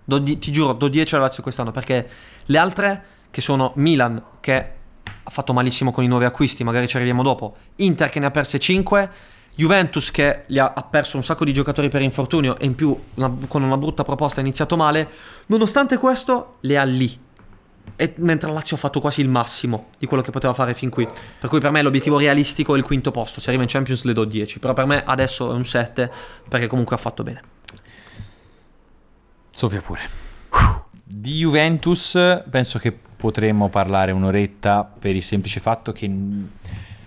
Do 0.04 0.20
di- 0.20 0.38
ti 0.38 0.52
giuro, 0.52 0.74
do 0.74 0.88
10 0.88 1.16
alla 1.16 1.24
Lazio 1.24 1.42
quest'anno 1.42 1.72
perché 1.72 2.08
le 2.46 2.58
altre 2.60 3.04
che 3.32 3.42
sono 3.42 3.72
Milan 3.76 4.22
che 4.40 4.70
ha 5.24 5.30
fatto 5.30 5.54
malissimo 5.54 5.92
con 5.92 6.04
i 6.04 6.08
nuovi 6.08 6.26
acquisti, 6.26 6.64
magari 6.64 6.88
ci 6.88 6.98
arriviamo 6.98 7.24
dopo. 7.24 7.56
Inter 7.78 8.10
che 8.10 8.20
ne 8.20 8.28
ha 8.28 8.32
perse 8.32 8.60
5, 8.60 9.10
Juventus 9.56 10.12
che 10.12 10.46
ha, 10.58 10.88
perso 10.90 11.18
un 11.18 11.24
sacco 11.24 11.46
di 11.46 11.54
giocatori 11.54 11.90
per 11.90 12.02
infortunio 12.02 12.58
e 12.58 12.66
in 12.66 12.76
più 12.76 12.98
una- 13.16 13.32
con 13.48 13.64
una 13.64 13.78
brutta 13.78 14.04
proposta 14.04 14.40
ha 14.40 14.44
iniziato 14.44 14.78
male. 14.78 15.10
Nonostante 15.48 15.98
questo 15.98 16.58
le 16.62 16.78
ha 16.78 16.84
lì. 16.84 17.20
E 17.96 18.14
mentre 18.18 18.48
la 18.48 18.56
Lazio 18.56 18.76
ha 18.76 18.80
fatto 18.80 19.00
quasi 19.00 19.22
il 19.22 19.30
massimo 19.30 19.90
di 19.98 20.06
quello 20.06 20.24
che 20.24 20.32
poteva 20.32 20.54
fare 20.54 20.74
fin 20.74 20.90
qui. 20.90 21.08
Per 21.40 21.50
cui 21.50 21.60
per 21.60 21.72
me 21.72 21.82
l'obiettivo 21.82 22.18
realistico 22.18 22.74
è 22.76 22.78
il 22.78 22.84
quinto 22.84 23.12
posto. 23.12 23.40
Se 23.40 23.50
arriva 23.50 23.64
in 23.64 23.70
Champions 23.70 24.04
le 24.04 24.14
do 24.14 24.24
10. 24.24 24.60
Però 24.60 24.74
per 24.74 24.86
me 24.86 25.04
adesso 25.06 25.52
è 25.52 25.54
un 25.54 25.66
7 25.66 26.12
perché 26.48 26.68
comunque 26.68 26.96
ha 26.96 27.00
fatto 27.00 27.24
bene. 27.24 27.42
Sofia 29.52 29.82
pure. 29.82 30.02
Di 31.04 31.38
Juventus 31.40 32.18
penso 32.50 32.80
che 32.80 32.98
potremmo 33.22 33.70
parlare 33.70 34.12
un'oretta 34.12 34.84
per 34.84 35.16
il 35.16 35.22
semplice 35.22 35.60
fatto 35.60 35.92
che... 35.92 36.12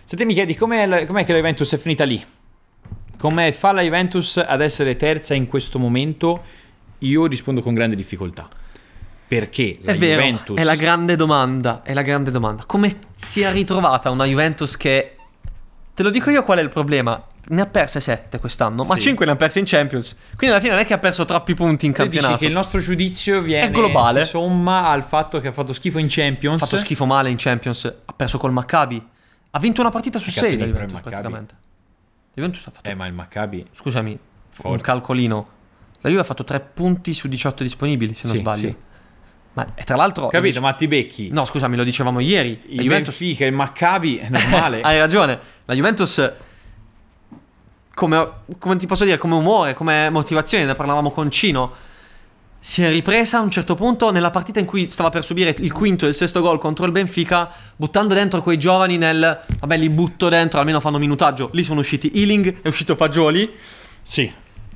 Se 0.05 0.16
te 0.16 0.24
mi 0.24 0.32
chiedi 0.32 0.55
com'è, 0.55 0.86
la- 0.86 1.05
com'è 1.07 1.24
che 1.24 1.32
la 1.32 1.39
Juventus 1.39 1.73
è 1.73 1.77
finita 1.77 2.05
lì, 2.05 2.24
come 3.19 3.53
fa 3.53 3.73
la 3.73 3.82
Juventus 3.82 4.36
ad 4.36 4.61
essere 4.61 4.95
terza 4.95 5.35
in 5.35 5.49
questo 5.49 5.81
momento, 5.81 6.43
io 6.99 7.27
rispondo 7.27 7.62
con 7.62 7.74
grande 7.74 7.97
difficoltà. 7.97 8.49
Perché 9.27 9.78
la 9.82 9.93
è 9.93 9.97
vero, 9.97 10.23
Juventus... 10.23 10.59
è 10.59 10.62
la 10.62 10.77
grande 10.77 11.16
domanda. 11.16 11.82
È 11.82 11.93
la 11.93 12.03
grande 12.03 12.31
domanda. 12.31 12.65
Come 12.65 12.95
si 13.16 13.41
è 13.41 13.51
ritrovata 13.51 14.11
una 14.11 14.27
Juventus 14.27 14.77
che. 14.77 15.16
Te 15.95 16.03
lo 16.03 16.11
dico 16.11 16.31
io 16.31 16.45
qual 16.45 16.59
è 16.59 16.62
il 16.62 16.69
problema. 16.69 17.20
Ne 17.49 17.61
ha 17.61 17.66
perse 17.66 18.01
7 18.01 18.39
quest'anno, 18.39 18.85
ma 18.85 18.95
Sì. 18.95 19.01
5 19.03 19.27
ne 19.27 19.33
ha 19.33 19.37
perse 19.37 19.59
in 19.59 19.65
Champions. 19.66 20.16
Quindi 20.37 20.47
alla 20.55 20.61
fine 20.61 20.73
non 20.73 20.81
è 20.83 20.87
che 20.87 20.95
ha 20.95 20.99
perso 20.99 21.25
troppi 21.25 21.55
punti 21.55 21.87
in 21.87 21.93
Te 21.93 22.03
dici 22.05 22.12
campionato. 22.16 22.39
che 22.41 22.47
il 22.47 22.53
nostro 22.53 22.81
giudizio 22.81 23.41
viene 23.43 23.66
È 23.66 23.71
globale. 23.71 24.23
si 24.25 24.31
somma 24.31 24.89
al 24.89 25.03
fatto 25.03 25.41
che 25.41 25.49
ha 25.49 25.53
fatto 25.53 25.73
schifo 25.73 25.99
in 25.99 26.07
Champions. 26.09 26.62
Ha 26.62 26.66
fatto 26.66 26.79
schifo 26.79 27.07
male 27.07 27.31
in 27.31 27.37
Champions, 27.39 27.85
ha 28.05 28.12
perso 28.12 28.39
col 28.39 28.53
Maccabi. 28.53 29.05
Ha 29.51 29.59
vinto 29.59 29.81
una 29.81 29.91
partita 29.91 30.19
su 30.19 30.27
Che 30.31 30.35
cazzo 30.35 30.47
6 30.49 30.59
la 30.59 30.66
Juventus 30.66 31.01
praticamente. 31.01 31.55
La 31.55 32.43
Juventus 32.43 32.66
ha 32.66 32.71
fatto 32.73 32.89
Eh, 32.91 32.95
ma 32.95 33.07
il 33.07 33.12
Maccabi 33.12 33.66
Scusami, 33.73 34.11
un 34.11 34.19
Forte. 34.51 34.83
calcolino. 34.83 35.49
La 36.01 36.09
Juve 36.11 36.23
ha 36.23 36.25
fatto 36.25 36.45
3 36.45 36.61
punti 36.61 37.15
su 37.15 37.29
18 37.29 37.62
disponibili, 37.62 38.12
se 38.15 38.27
non 38.27 38.35
Sì, 38.35 38.41
sbaglio. 38.41 38.59
sì. 38.69 38.77
Ma 39.55 39.66
e 39.77 39.85
tra 39.85 39.95
l'altro 39.95 40.27
Capito, 40.27 40.49
dice- 40.49 40.61
ma 40.61 40.73
ti 40.73 40.89
becchi. 40.89 41.29
No, 41.31 41.45
scusami, 41.45 41.77
lo 41.77 41.85
dicevamo 41.85 42.19
ieri. 42.19 42.61
Il 42.66 42.77
La 42.77 42.83
Juventus 42.83 43.16
Benfica, 43.19 43.47
il 43.47 43.53
Maccabi, 43.53 44.16
è 44.16 44.29
normale. 44.29 44.81
Hai 44.83 44.99
ragione. 44.99 45.39
La 45.66 45.75
Juventus 45.75 46.33
come, 47.95 48.29
come 48.59 48.77
ti 48.77 48.87
posso 48.87 49.05
dire, 49.05 49.19
come 49.19 49.35
umore, 49.35 49.75
come 49.75 50.11
motivazione, 50.11 50.65
ne 50.65 50.75
parlavamo 50.75 51.11
con 51.11 51.31
Cino. 51.31 51.73
Si 52.59 52.83
è 52.83 52.91
ripresa 52.91 53.39
a 53.39 53.41
un 53.41 53.51
certo 53.51 53.75
punto 53.75 54.11
nella 54.11 54.31
partita 54.31 54.59
in 54.59 54.66
cui 54.66 54.89
stava 54.89 55.11
per 55.11 55.23
subire 55.23 55.55
il 55.59 55.73
quinto 55.73 56.07
e 56.07 56.09
il 56.09 56.15
sesto 56.15 56.41
gol 56.41 56.59
contro 56.59 56.87
il 56.87 56.93
Benfica, 56.93 57.51
buttando 57.77 58.15
dentro 58.15 58.43
quei 58.43 58.59
giovani 58.59 58.97
nel 58.97 59.43
vabbè, 59.61 59.77
li 59.77 59.91
butto 59.91 60.29
dentro, 60.29 60.59
almeno 60.59 60.81
fanno 60.81 60.99
minutaggio. 60.99 61.51
Lì 61.53 61.62
sono 61.62 61.81
usciti 61.81 62.11
Ealing, 62.15 62.62
è 62.62 62.69
uscito 62.69 62.97
Fagioli. 62.97 63.53
Sì. 64.03 64.33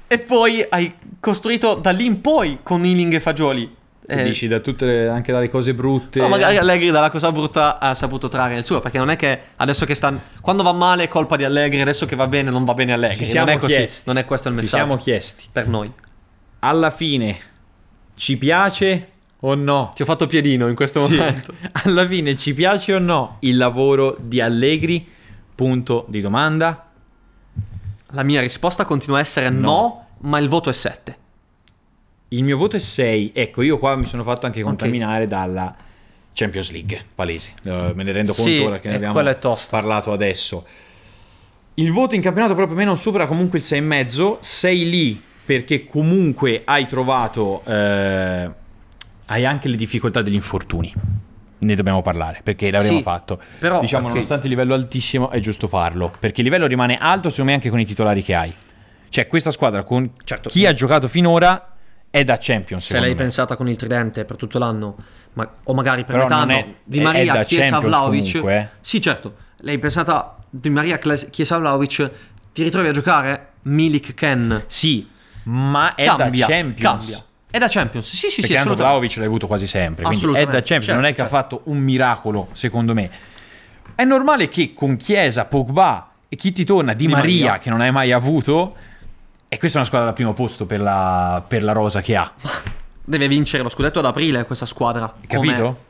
E 0.07 0.19
poi 0.19 0.65
hai 0.69 0.95
costruito 1.19 1.75
da 1.75 1.91
lì 1.91 2.05
in 2.05 2.21
poi 2.21 2.59
con 2.63 2.85
Ealing 2.85 3.15
e 3.15 3.21
Fagioli. 3.21 3.77
Eh, 4.11 4.23
Dici 4.25 4.49
da 4.49 4.61
tutte 4.61 4.87
le- 4.87 5.09
anche 5.09 5.33
dalle 5.33 5.51
cose 5.51 5.75
brutte. 5.75 6.19
No, 6.21 6.29
magari 6.29 6.57
Allegri 6.57 6.91
dalla 6.91 7.11
cosa 7.11 7.31
brutta 7.31 7.79
ha 7.79 7.95
saputo 7.95 8.29
trarre 8.29 8.57
il 8.57 8.65
suo, 8.65 8.81
perché 8.81 8.97
non 8.97 9.11
è 9.11 9.17
che 9.17 9.39
adesso 9.57 9.85
che 9.85 9.95
sta 9.95 10.19
quando 10.41 10.63
va 10.63 10.73
male 10.73 11.05
è 11.05 11.09
colpa 11.09 11.37
di 11.37 11.45
Allegri, 11.45 11.79
adesso 11.83 12.07
che 12.07 12.17
va 12.17 12.27
bene 12.27 12.49
non 12.51 12.65
va 12.65 12.73
bene 12.73 12.95
Allegri. 12.95 13.17
Ci 13.17 13.25
siamo 13.27 13.47
non 13.49 13.57
è 13.57 13.59
così, 13.61 13.75
chiesti. 13.75 14.03
non 14.07 14.17
è 14.17 14.25
questo 14.25 14.49
il 14.49 14.55
Ci 14.55 14.61
messaggio. 14.63 14.83
siamo 14.85 14.97
chiesti. 15.01 15.45
per 15.53 15.69
noi. 15.69 15.93
Alla 16.61 16.91
fine 16.91 17.37
ci 18.15 18.39
piace 18.39 19.09
o 19.41 19.55
no? 19.55 19.93
Ti 19.95 20.01
ho 20.03 20.05
fatto 20.07 20.27
piedino 20.27 20.69
in 20.69 20.75
questo 20.75 21.01
Sì. 21.01 21.17
momento. 21.17 21.53
Alla 21.85 22.07
fine 22.07 22.35
ci 22.35 22.55
piace 22.55 22.95
o 22.95 22.99
no 22.99 23.37
il 23.41 23.59
lavoro 23.59 24.17
di 24.19 24.41
Allegri? 24.41 25.07
Punto 25.55 26.07
di 26.09 26.21
domanda. 26.23 26.87
La 28.13 28.23
mia 28.23 28.41
risposta 28.41 28.87
continua 28.87 29.19
a 29.19 29.21
essere 29.21 29.51
no, 29.51 30.07
ma 30.21 30.39
il 30.39 30.49
voto 30.49 30.71
è 30.71 30.73
7. 30.73 31.17
Il 32.29 32.43
mio 32.45 32.57
voto 32.57 32.77
è 32.77 32.79
6. 32.79 33.33
Ecco, 33.35 33.63
io 33.63 33.79
qua 33.79 33.97
mi 33.97 34.05
sono 34.07 34.23
fatto 34.23 34.47
anche 34.47 34.63
contaminare 34.63 35.27
dalla 35.27 35.75
Champions 36.33 36.71
League, 36.71 37.03
palese. 37.15 37.53
Eh, 37.63 37.93
me 37.95 38.03
ne 38.05 38.13
rendo 38.13 38.33
conto 38.35 38.51
Sì, 38.51 38.59
ora 38.59 38.79
che 38.79 38.89
ne 38.89 38.97
abbiamo 38.97 39.15
parlato 39.71 40.13
adesso. 40.13 40.67
Il 41.75 41.93
voto 41.93 42.15
in 42.15 42.21
campionato 42.21 42.55
proprio 42.55 42.77
a 42.77 42.79
me 42.81 42.85
non 42.85 42.97
supera 42.97 43.27
comunque 43.27 43.59
il 43.59 43.65
6,5. 43.65 44.37
Sei 44.41 44.89
lì 44.89 45.23
perché 45.45 45.85
comunque 45.87 46.63
hai 46.65 46.87
trovato... 46.87 47.63
eh, 47.65 48.51
hai 49.31 49.45
anche 49.47 49.69
le 49.69 49.77
difficoltà 49.77 50.21
degli 50.23 50.35
infortuni. 50.35 50.93
Ne 51.61 51.75
dobbiamo 51.75 52.03
parlare 52.03 52.41
perché 52.43 52.71
l'avremo 52.71 52.99
Sì, 52.99 53.03
fatto. 53.03 53.41
però, 53.59 53.81
diciamo, 53.81 54.05
ok. 54.07 54.13
nonostante 54.13 54.47
il 54.47 54.53
livello 54.53 54.75
altissimo, 54.75 55.31
è 55.31 55.39
giusto 55.41 55.67
farlo. 55.67 56.13
Perché 56.19 56.41
il 56.41 56.47
livello 56.47 56.67
rimane 56.67 56.97
alto, 56.99 57.29
secondo 57.31 57.51
me, 57.51 57.57
anche 57.57 57.71
con 57.71 57.81
i 57.81 57.85
titolari 57.87 58.23
che 58.23 58.35
hai. 58.35 58.53
Cioè, 59.09 59.27
questa 59.27 59.51
squadra 59.51 59.83
con 59.83 60.11
Certo. 60.25 60.49
chi 60.51 60.67
ha 60.67 60.73
giocato 60.73 61.09
finora 61.09 61.77
è 62.11 62.25
da 62.25 62.37
Champions. 62.39 62.87
Se 62.87 62.99
l'hai 62.99 63.11
me. 63.11 63.15
pensata 63.17 63.57
con 63.57 63.69
il 63.69 63.77
tridente 63.77 64.25
per 64.25 64.37
tutto 64.37 64.59
l'anno, 64.59 64.97
ma- 65.35 65.51
o 65.65 65.75
magari 65.75 66.05
per 66.05 66.13
Però 66.15 66.23
metà 66.25 66.37
anno, 66.37 66.53
è- 66.53 66.75
Di 66.85 67.01
Maria, 67.01 67.45
Chiesa, 67.45 67.79
Vlaovic. 67.81 68.27
comunque, 68.31 68.57
eh. 68.57 68.69
Sì, 68.81 69.01
certo. 69.01 69.35
L'hai 69.59 69.79
pensata 69.79 70.37
Di 70.51 70.71
Maria, 70.71 70.99
Chiesa, 70.99 71.59
Vlaovic, 71.59 72.11
ti 72.53 72.63
ritrovi 72.63 72.89
a 72.89 72.93
giocare 72.93 73.49
Milik, 73.63 74.15
Ken. 74.15 74.65
Sì, 74.67 75.07
ma 75.45 75.95
è 75.95 76.05
Cambia, 76.07 76.47
da 76.47 76.53
Champions. 76.53 76.81
cambia. 77.07 77.23
È 77.51 77.59
da 77.59 77.69
Champions. 77.69 78.07
Sì, 78.09 78.17
sì, 78.17 78.23
Perché 78.27 78.41
sì, 78.41 78.55
assolutamente. 78.55 78.83
Vlaovic 78.83 79.17
l'hai 79.17 79.27
avuto 79.27 79.47
quasi 79.47 79.67
sempre. 79.67 80.05
Quindi 80.05 80.25
è 80.39 80.45
da 80.45 80.51
Champions, 80.61 80.85
certo, 80.85 80.95
non 80.95 81.05
è 81.05 81.11
che 81.11 81.17
certo. 81.21 81.35
ha 81.35 81.39
fatto 81.39 81.61
un 81.65 81.79
miracolo, 81.79 82.49
secondo 82.53 82.95
me. 82.95 83.11
È 83.95 84.05
normale 84.05 84.49
che 84.49 84.73
con 84.75 84.97
Chiesa, 84.97 85.45
Pogba 85.47 86.11
e 86.29 86.37
chi 86.37 86.53
ti 86.53 86.65
torna, 86.65 86.93
Di, 86.93 87.07
Di 87.07 87.13
Maria, 87.13 87.45
Maria. 87.47 87.59
che 87.59 87.71
non 87.71 87.81
hai 87.81 87.91
mai 87.91 88.13
avuto, 88.13 88.77
e 89.49 89.59
questa 89.59 89.79
è 89.79 89.81
una 89.81 89.89
squadra 89.89 90.09
al 90.09 90.15
primo 90.15 90.35
posto 90.35 90.67
per 90.67 90.81
la, 90.81 91.43
per 91.47 91.63
la 91.63 91.73
rosa 91.73 92.01
che 92.03 92.17
ha. 92.17 92.31
Deve 93.05 93.29
vincere 93.29 93.63
lo 93.63 93.69
scudetto 93.69 93.99
ad 94.01 94.05
aprile 94.05 94.45
questa 94.45 94.67
squadra. 94.67 95.13
Capito? 95.27 95.87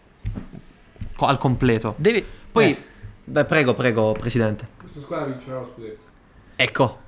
co- 1.17 1.27
al 1.27 1.39
completo. 1.39 1.95
Devi... 1.97 2.25
Poi, 2.53 2.71
Eh. 2.71 2.83
beh, 3.25 3.45
prego, 3.45 3.75
prego, 3.75 4.13
presidente. 4.13 4.69
Questa 4.79 5.01
squadra 5.01 5.27
vincerà 5.27 5.59
lo 5.59 5.73
scudetto. 5.75 6.07
Ecco, 6.55 6.99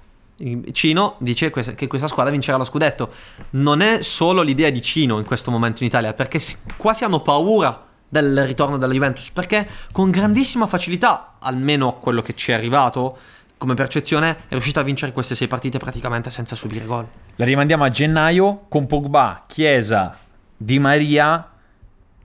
Cino 0.73 1.15
dice 1.19 1.51
che 1.51 1.87
questa 1.87 2.09
squadra 2.09 2.33
vincerà 2.33 2.57
lo 2.57 2.65
scudetto. 2.65 3.13
Non 3.51 3.81
è 3.81 4.03
solo 4.03 4.43
l'idea 4.43 4.71
di 4.71 4.83
Cino 4.83 5.19
in 5.19 5.25
questo 5.25 5.51
momento 5.53 5.83
in 5.83 5.89
Italia, 5.89 6.13
perché 6.13 6.41
si- 6.41 6.57
quasi 6.77 7.05
hanno 7.05 7.21
paura 7.21 7.87
del 8.09 8.45
ritorno 8.47 8.77
della 8.77 8.93
Juventus, 8.93 9.31
perché 9.31 9.69
con 9.93 10.11
grandissima 10.11 10.67
facilità, 10.67 11.37
almeno 11.39 11.99
quello 11.99 12.23
che 12.23 12.35
ci 12.35 12.51
è 12.51 12.55
arrivato 12.55 13.17
come 13.61 13.75
percezione, 13.75 14.31
è 14.49 14.53
riuscita 14.53 14.81
a 14.81 14.83
vincere 14.83 15.13
queste 15.13 15.35
sei 15.35 15.47
partite 15.47 15.77
praticamente 15.77 16.31
senza 16.31 16.57
subire 16.57 16.87
gol. 16.87 17.07
La 17.37 17.45
rimandiamo 17.45 17.85
a 17.85 17.91
gennaio 17.91 18.65
con 18.71 18.87
Pogba, 18.87 19.45
Chiesa, 19.47 20.17
Di 20.57 20.79
Maria. 20.79 21.47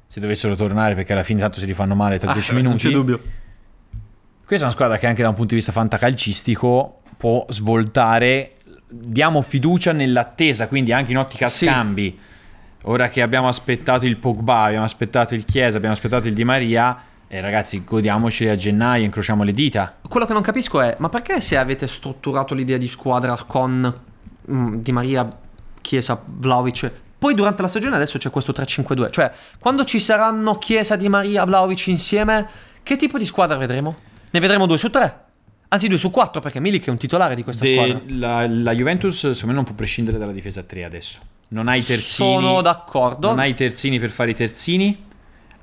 Se 0.07 0.21
dovessero 0.21 0.55
tornare, 0.55 0.95
perché 0.95 1.11
alla 1.11 1.23
fine 1.23 1.41
tanto 1.41 1.59
si 1.59 1.65
rifanno 1.65 1.93
male 1.93 2.17
tra 2.19 2.31
Ah, 2.31 2.33
10 2.35 2.53
non 2.53 2.61
minuti. 2.61 2.87
c'è 2.87 2.89
dubbio. 2.93 3.17
Questa 4.45 4.63
è 4.65 4.67
una 4.67 4.71
squadra 4.71 4.97
che 4.97 5.07
anche 5.07 5.23
da 5.23 5.27
un 5.27 5.33
punto 5.35 5.49
di 5.49 5.55
vista 5.55 5.73
fantacalcistico 5.73 7.01
può 7.17 7.45
svoltare. 7.49 8.53
Diamo 8.87 9.41
fiducia 9.41 9.91
nell'attesa, 9.91 10.69
quindi 10.69 10.93
anche 10.93 11.11
in 11.11 11.17
ottica 11.17 11.49
Sì. 11.49 11.65
scambi. 11.65 12.17
Ora 12.83 13.09
che 13.09 13.21
abbiamo 13.21 13.49
aspettato 13.49 14.05
il 14.05 14.15
Pogba, 14.17 14.63
abbiamo 14.65 14.85
aspettato 14.85 15.33
il 15.35 15.43
Chiesa, 15.43 15.75
abbiamo 15.77 15.95
aspettato 15.95 16.27
il 16.29 16.33
Di 16.33 16.43
Maria, 16.45 16.95
e 17.27 17.41
ragazzi, 17.41 17.83
godiamoci 17.83 18.47
a 18.47 18.55
gennaio, 18.55 19.03
incrociamo 19.03 19.43
le 19.43 19.51
dita. 19.51 19.97
Quello 20.07 20.25
che 20.25 20.33
non 20.33 20.41
capisco 20.41 20.79
è, 20.81 20.95
ma 20.99 21.09
perché 21.09 21.41
se 21.41 21.57
avete 21.57 21.87
strutturato 21.87 22.53
l'idea 22.53 22.77
di 22.77 22.87
squadra 22.87 23.35
con 23.47 23.93
mm, 24.51 24.75
Di 24.75 24.91
Maria, 24.91 25.27
Chiesa, 25.81 26.21
Vlaovic, 26.25 26.91
poi 27.17 27.33
durante 27.33 27.61
la 27.61 27.67
stagione 27.67 27.95
adesso 27.95 28.17
c'è 28.17 28.29
questo 28.29 28.51
3-5-2, 28.51 29.09
cioè 29.11 29.31
quando 29.59 29.83
ci 29.85 29.99
saranno 29.99 30.57
Chiesa, 30.57 30.95
Di 30.95 31.09
Maria, 31.09 31.45
Vlaovic 31.45 31.87
insieme, 31.87 32.47
che 32.83 32.95
tipo 32.95 33.17
di 33.17 33.25
squadra 33.25 33.57
vedremo? 33.57 33.95
Ne 34.29 34.39
vedremo 34.39 34.65
due 34.67 34.77
su 34.77 34.89
tre, 34.89 35.23
anzi 35.69 35.87
due 35.87 35.97
su 35.97 36.11
quattro 36.11 36.41
perché 36.41 36.59
Milik 36.59 36.85
è 36.85 36.89
un 36.89 36.97
titolare 36.97 37.33
di 37.35 37.43
questa 37.43 37.63
De- 37.65 37.73
squadra. 37.73 38.01
la, 38.07 38.47
la 38.47 38.75
Juventus, 38.75 39.17
secondo 39.17 39.47
me, 39.47 39.53
non 39.53 39.63
può 39.63 39.73
prescindere 39.73 40.17
dalla 40.17 40.31
difesa 40.31 40.59
a 40.59 40.63
3 40.63 40.83
adesso. 40.83 41.19
Non 41.47 41.67
hai 41.67 41.83
terzini. 41.83 42.33
Sono 42.33 42.61
d'accordo. 42.61 43.29
Non 43.29 43.39
hai 43.39 43.53
terzini 43.53 43.99
per 43.99 44.09
fare 44.09 44.31
i 44.31 44.35
terzini. 44.35 45.03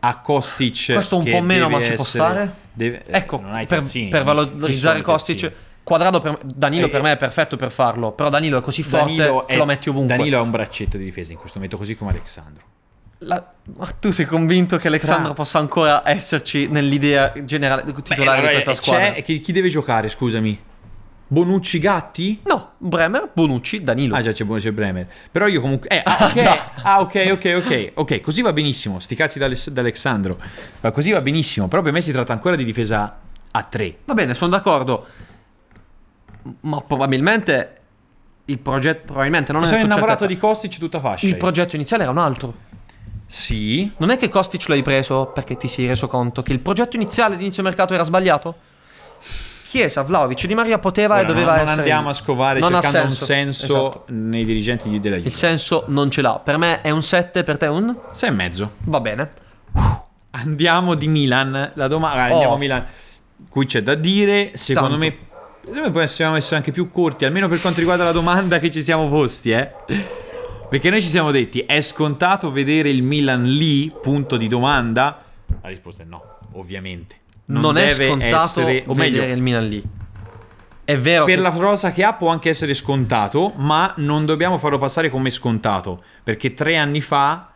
A 0.05 0.19
Kostic. 0.21 0.93
Questo 0.95 1.19
un 1.19 1.25
che 1.25 1.31
po' 1.31 1.41
meno, 1.41 1.69
ma 1.69 1.81
ci 1.81 1.93
può 1.93 2.03
essere- 2.03 2.25
stare. 2.25 2.55
deve- 2.73 3.05
Ecco, 3.07 3.39
per, 3.41 3.67
terzini, 3.67 4.09
per 4.09 4.21
chi 4.21 4.27
valorizzare 4.27 5.01
Kostic? 5.01 5.53
Quadrado 5.85 6.21
per, 6.21 6.39
Danilo 6.45 6.87
Eh, 6.87 6.89
per 6.89 7.03
me 7.03 7.13
è 7.13 7.17
perfetto 7.17 7.57
per 7.57 7.71
farlo, 7.73 8.13
però 8.13 8.29
Danilo 8.29 8.59
è 8.59 8.61
così 8.61 8.83
forte 8.83 9.15
Danilo 9.17 9.45
che 9.45 9.55
è, 9.55 9.57
lo 9.57 9.65
metti 9.65 9.89
ovunque. 9.89 10.17
Danilo 10.17 10.39
è 10.39 10.41
un 10.41 10.51
braccetto 10.51 10.97
di 10.97 11.05
difesa 11.05 11.33
in 11.33 11.39
questo 11.39 11.59
momento, 11.59 11.77
così 11.77 11.95
come 11.97 12.11
Alexandro. 12.11 12.63
La- 13.19 13.53
ma 13.77 13.87
tu 14.01 14.11
sei 14.11 14.27
convinto 14.27 14.75
che 14.77 14.83
Stra- 14.83 14.91
Alexandro 14.95 15.33
possa 15.35 15.59
ancora 15.61 16.03
esserci 16.09 16.67
nell'idea 16.69 17.33
generale 17.45 17.85
titolare 18.03 18.41
Beh, 18.43 18.47
di 18.49 18.53
questa 18.55 18.71
allora, 18.71 18.83
squadra? 18.85 19.13
c'è- 19.13 19.23
chi, 19.23 19.41
chi 19.41 19.53
deve 19.53 19.69
giocare, 19.69 20.09
scusami? 20.09 20.61
Bonucci 21.33 21.79
Gatti? 21.79 22.43
No, 22.45 22.73
Bremer, 22.77 23.31
Bonucci, 23.33 23.83
Danilo. 23.83 24.15
Ah 24.15 24.21
già 24.21 24.33
c'è, 24.33 24.45
c'è 24.47 24.71
Bremer. 24.71 25.09
Però 25.31 25.47
io 25.47 25.63
comunque... 25.63 25.89
Eh, 25.89 26.03
ah, 26.05 26.27
ok, 26.29 26.63
ah, 26.83 27.01
ok, 27.01 27.29
ok, 27.31 27.53
ok, 27.57 27.93
ok, 27.95 28.21
così 28.21 28.43
va 28.43 28.53
benissimo. 28.53 29.01
Sti 29.01 29.15
cazzi 29.15 29.39
d'Aless- 29.39 29.71
d'Alexandro. 29.71 30.39
Ma 30.81 30.91
così 30.91 31.11
va 31.11 31.23
benissimo. 31.23 31.69
Però 31.69 31.81
per 31.81 31.93
me 31.93 32.03
si 32.03 32.13
tratta 32.13 32.35
ancora 32.35 32.55
di 32.55 32.65
difesa 32.65 33.19
a 33.51 33.63
3. 33.63 33.97
Va 34.05 34.13
bene, 34.13 34.35
sono 34.35 34.51
d'accordo. 34.51 35.07
Ma 36.61 36.83
probabilmente 36.83 37.77
il 38.45 38.59
progetto 38.59 39.05
probabilmente 39.07 39.53
non 39.53 39.63
Mi 39.63 39.69
è 39.69 39.71
sono 39.71 39.81
con 39.81 39.91
innamorato 39.91 40.27
di 40.27 40.37
Kostic 40.37 40.77
tutta 40.79 41.01
fascia. 41.01 41.25
Il 41.25 41.33
io. 41.33 41.39
progetto 41.39 41.77
iniziale 41.77 42.03
era 42.03 42.13
un 42.13 42.19
altro. 42.19 42.55
Sì. 43.25 43.91
Non 43.97 44.11
è 44.11 44.19
che 44.19 44.29
Kostic 44.29 44.69
l'hai 44.69 44.83
preso 44.83 45.29
perché 45.29 45.57
ti 45.57 45.67
sei 45.67 45.87
reso 45.87 46.09
conto 46.09 46.43
che 46.43 46.53
il 46.53 46.61
progetto 46.61 46.97
iniziale 46.97 47.37
di 47.37 47.45
inizio 47.45 47.63
mercato 47.63 47.95
era 47.95 48.05
sbagliato? 48.05 48.55
Chiesa, 49.73 50.03
Vlaovic, 50.03 50.45
Di 50.47 50.55
Maria 50.55 50.79
poteva 50.79 51.15
Ora, 51.15 51.23
e 51.23 51.27
doveva 51.27 51.47
non, 51.53 51.55
essere. 51.61 51.71
non 51.71 51.79
andiamo 51.79 52.09
a 52.11 52.13
scovare 52.13 52.61
Non 52.61 52.73
cercando 52.75 52.99
un 53.09 53.15
senso. 53.15 53.25
senso 53.25 53.65
Esatto. 53.91 54.05
nei 54.09 54.45
dirigenti 54.45 54.91
di- 54.91 55.01
della 55.01 55.17
Juve. 55.17 55.29
Il 55.29 55.35
senso 55.35 55.85
non 55.89 56.11
ce 56.11 56.21
l'ha. 56.21 56.39
Per 56.45 56.59
me 56.59 56.83
è 56.83 56.91
un 56.91 57.03
7, 57.03 57.43
per 57.43 57.57
te 57.57 57.65
è 57.65 57.69
un? 57.71 57.97
6 58.11 58.29
e 58.29 58.33
mezzo. 58.33 58.73
Va 58.85 59.01
bene. 59.01 59.31
Andiamo 60.33 60.95
di 60.95 61.09
Milan. 61.09 61.73
La 61.75 61.87
domanda. 61.89 62.29
Oh. 62.29 62.33
Andiamo 62.33 62.55
a 62.55 62.59
Milan. 62.59 62.85
Qui 63.49 63.65
c'è 63.65 63.83
da 63.83 63.95
dire. 63.95 64.51
Secondo 64.57 64.99
Tanto. 64.99 65.05
me. 65.71 65.81
Noi 65.81 65.91
possiamo 65.91 66.37
essere 66.37 66.57
anche 66.57 66.71
più 66.71 66.91
corti, 66.91 67.25
almeno 67.25 67.49
per 67.49 67.59
quanto 67.59 67.79
riguarda 67.79 68.05
la 68.05 68.13
domanda 68.13 68.59
che 68.59 68.71
ci 68.71 68.83
siamo 68.83 69.09
posti, 69.09 69.53
eh. 69.53 69.71
Perché 70.69 70.91
noi 70.91 71.01
ci 71.01 71.09
siamo 71.09 71.31
detti, 71.31 71.61
è 71.61 71.81
scontato 71.81 72.53
vedere 72.53 72.91
il 72.91 73.03
Milan 73.03 73.45
lì? 73.45 73.91
Punto 74.03 74.37
di 74.37 74.49
domanda. 74.49 75.23
La 75.63 75.69
risposta 75.69 76.03
è 76.03 76.07
no, 76.07 76.23
ovviamente. 76.53 77.21
Non, 77.61 77.77
è 77.77 77.87
deve 77.87 78.07
scontato 78.09 78.43
essere, 78.45 78.85
o 78.87 78.95
meglio, 78.95 79.23
il 79.25 79.43
Milan 79.43 79.69
lì. 79.69 79.83
È 80.85 80.99
vero 80.99 81.25
per 81.25 81.37
che- 81.37 81.41
la 81.41 81.51
rosa 81.51 81.93
che 81.93 82.03
ha 82.05 82.13
può 82.15 82.29
anche 82.29 82.49
essere 82.49 82.75
scontato, 82.75 83.53
ma 83.57 83.93
non 83.99 84.27
dobbiamo 84.27 84.59
farlo 84.59 84.79
passare 84.79 85.11
come 85.11 85.31
scontato, 85.31 86.03
perché 86.23 86.55
tre 86.55 86.77
anni 86.77 87.01
fa 87.01 87.51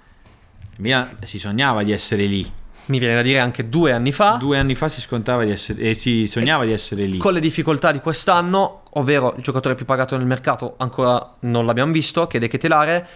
il 0.60 0.82
Milan 0.82 1.16
si 1.23 1.39
sognava 1.39 1.82
di 1.82 1.93
essere 1.93 2.24
lì. 2.24 2.51
Mi 2.86 3.01
viene 3.01 3.16
da 3.16 3.23
dire 3.23 3.40
anche 3.40 3.68
due 3.68 3.90
anni 3.93 4.12
fa. 4.12 4.36
Due 4.39 4.56
anni 4.59 4.77
fa 4.77 4.89
si 4.89 5.01
scontava 5.01 5.43
di 5.43 5.51
essere 5.51 5.82
e 5.82 5.94
si 5.94 6.27
sognava 6.27 6.64
di 6.64 6.70
essere 6.70 7.05
lì. 7.06 7.18
Con 7.18 7.32
le 7.32 7.40
difficoltà 7.40 7.90
di 7.90 7.98
quest'anno, 7.98 8.82
ovvero 8.93 9.35
il 9.36 9.43
giocatore 9.43 9.74
più 9.74 9.85
pagato 9.85 10.16
nel 10.16 10.27
mercato, 10.27 10.74
ancora 10.78 11.35
non 11.40 11.66
l'abbiamo 11.66 11.90
visto, 11.90 12.28
che 12.28 12.36
è 12.36 12.40
De 12.40 12.47
Ketelare. 12.47 13.09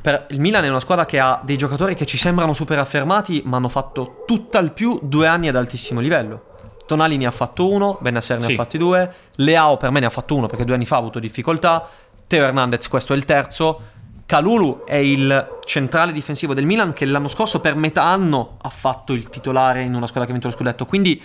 Per 0.00 0.26
il 0.30 0.40
Milan 0.40 0.64
è 0.64 0.68
una 0.68 0.80
squadra 0.80 1.04
che 1.06 1.20
ha 1.20 1.40
dei 1.44 1.56
giocatori 1.56 1.94
che 1.94 2.06
ci 2.06 2.16
sembrano 2.16 2.52
super 2.52 2.78
affermati, 2.78 3.42
ma 3.44 3.58
hanno 3.58 3.68
fatto 3.68 4.24
tutt'al 4.26 4.72
più 4.72 4.98
due 5.02 5.26
anni 5.26 5.48
ad 5.48 5.56
altissimo 5.56 6.00
livello. 6.00 6.52
Tonali 6.86 7.16
ne 7.16 7.26
ha 7.26 7.30
fatto 7.30 7.70
uno, 7.70 7.98
Benasser 8.00 8.38
ne 8.38 8.44
Sì. 8.44 8.52
ha 8.52 8.56
fatti 8.56 8.78
due, 8.78 9.12
Leao 9.36 9.76
per 9.76 9.90
me 9.90 10.00
ne 10.00 10.06
ha 10.06 10.10
fatto 10.10 10.34
uno 10.34 10.46
perché 10.46 10.64
due 10.64 10.74
anni 10.74 10.84
fa 10.86 10.96
ha 10.96 10.98
avuto 10.98 11.18
difficoltà, 11.18 11.88
Teo 12.26 12.44
Hernandez 12.44 12.88
questo 12.88 13.12
è 13.12 13.16
il 13.16 13.24
terzo, 13.24 13.92
Calulu 14.26 14.84
è 14.84 14.96
il 14.96 15.60
centrale 15.64 16.12
difensivo 16.12 16.54
del 16.54 16.64
Milan 16.66 16.92
che 16.92 17.04
l'anno 17.04 17.28
scorso 17.28 17.60
per 17.60 17.74
metà 17.74 18.04
anno 18.04 18.56
ha 18.60 18.68
fatto 18.70 19.12
il 19.12 19.28
titolare 19.28 19.82
in 19.82 19.94
una 19.94 20.06
squadra 20.06 20.24
che 20.24 20.30
ha 20.30 20.32
vinto 20.32 20.48
lo 20.48 20.54
scudetto, 20.54 20.86
quindi 20.86 21.22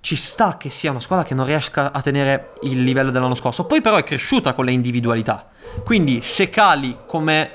ci 0.00 0.16
sta 0.16 0.56
che 0.56 0.70
sia 0.70 0.90
una 0.90 1.00
squadra 1.00 1.24
che 1.24 1.34
non 1.34 1.44
riesca 1.44 1.92
a 1.92 2.00
tenere 2.00 2.52
il 2.62 2.82
livello 2.82 3.10
dell'anno 3.10 3.34
scorso. 3.34 3.64
Poi 3.66 3.80
però 3.80 3.96
è 3.96 4.04
cresciuta 4.04 4.52
con 4.54 4.64
le 4.64 4.72
individualità. 4.72 5.48
Quindi 5.84 6.22
se 6.22 6.48
cali 6.50 6.96
come 7.06 7.52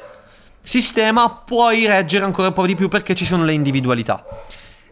sistema 0.64 1.30
puoi 1.30 1.86
reggere 1.86 2.26
ancora 2.26 2.48
un 2.48 2.54
po' 2.54 2.66
di 2.66 2.76
più 2.76 2.88
perché 2.88 3.14
ci 3.14 3.26
sono 3.26 3.44
le 3.44 3.54
individualità. 3.54 4.26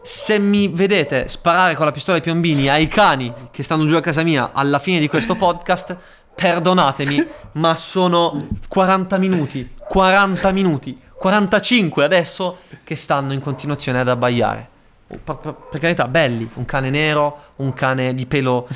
Se 0.02 0.38
mi 0.38 0.68
vedete 0.68 1.28
sparare 1.28 1.74
con 1.74 1.86
la 1.86 1.92
pistola 1.92 2.16
ai 2.18 2.22
piombini 2.22 2.68
ai 2.68 2.88
cani 2.88 3.32
che 3.50 3.62
stanno 3.62 3.86
giù 3.86 3.96
a 3.96 4.00
casa 4.00 4.22
mia 4.22 4.50
alla 4.52 4.78
fine 4.78 5.00
di 5.00 5.08
questo 5.08 5.34
podcast, 5.36 5.96
perdonatemi, 6.34 7.26
ma 7.52 7.74
sono 7.76 8.48
40 8.68 9.16
minuti, 9.18 9.74
40 9.88 10.50
minuti, 10.50 11.00
45 11.18 12.04
adesso 12.04 12.58
che 12.84 12.96
stanno 12.96 13.32
in 13.32 13.40
continuazione 13.40 14.00
ad 14.00 14.08
abbaiare. 14.08 14.68
Per, 15.06 15.36
per- 15.36 15.54
per 15.70 15.80
carità, 15.80 16.08
belli, 16.08 16.48
un 16.54 16.64
cane 16.64 16.90
nero, 16.90 17.52
un 17.56 17.72
cane 17.72 18.14
di 18.14 18.26
pelo 18.26 18.66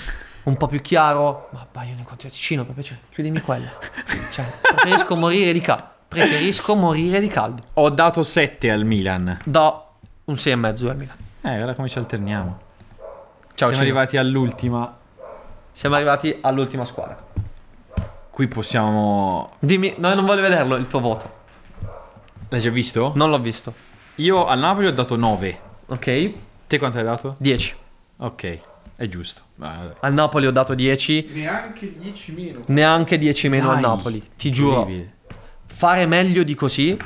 un 0.45 0.57
po' 0.57 0.69
più 0.69 0.81
chiaro, 0.81 1.49
ma 1.53 1.63
abbaiano 1.63 1.99
in 1.99 2.05
continuazione. 2.05 2.47
Cino, 2.47 2.65
per 2.65 2.75
piacere, 2.75 3.01
chiudimi 3.13 3.41
quella. 3.41 3.71
Cioè, 4.31 4.45
preferisco 4.61 5.17
morire 5.17 5.53
di 5.53 5.61
caldo. 5.61 5.95
Preferisco 6.09 6.75
morire 6.75 7.21
di 7.21 7.29
caldo. 7.29 7.63
Ho 7.75 7.91
dato 7.91 8.23
7 8.23 8.71
al 8.71 8.85
Milan. 8.85 9.41
Do 9.45 9.85
un 10.25 10.35
6,5 10.35 10.89
al 10.89 10.97
Milan. 10.97 11.17
Eh, 11.43 11.55
guarda 11.57 11.75
come 11.75 11.89
ci 11.89 11.99
alterniamo. 11.99 12.59
Ciao, 13.55 13.69
Siamo 13.69 13.73
Cino. 13.73 13.85
arrivati 13.85 14.17
all'ultima. 14.17 14.97
Siamo 15.73 15.95
arrivati 15.95 16.37
all'ultima 16.41 16.85
squadra. 16.85 17.25
Qui 18.31 18.49
possiamo. 18.49 19.51
Dimmi, 19.59 19.95
no, 19.99 20.15
non 20.15 20.25
voglio 20.25 20.43
vederlo 20.43 20.77
il 20.77 20.87
tuo 20.87 21.01
voto. 21.01 21.35
L'hai 22.49 22.61
già 22.61 22.71
visto? 22.71 23.13
Non 23.15 23.31
l'ho 23.31 23.39
visto. 23.41 23.73
Io 24.17 24.47
al 24.47 24.59
Napoli 24.59 24.87
ho 24.87 24.93
dato 24.93 25.17
9. 25.17 25.59
Ok. 25.87 26.33
Te 26.67 26.79
quanto 26.79 26.99
hai 26.99 27.05
dato? 27.05 27.35
10. 27.39 27.75
Ok, 28.19 28.59
è 28.97 29.09
giusto. 29.09 29.43
Va, 29.57 29.69
vabbè. 29.69 29.95
Al 30.01 30.13
Napoli 30.15 30.47
ho 30.47 30.51
dato 30.53 30.75
10. 30.75 31.31
Neanche 31.33 31.93
10 31.99 32.33
meno. 32.33 32.61
Neanche 32.69 33.19
10 33.19 33.49
meno 33.49 33.69
al 33.71 33.81
Dai, 33.81 33.83
Napoli. 33.83 34.23
Ti 34.37 34.51
giuro. 34.51 34.81
incredibile. 34.81 35.15
Fare 35.67 36.07
meglio 36.07 36.43
di 36.43 36.55
così, 36.55 36.97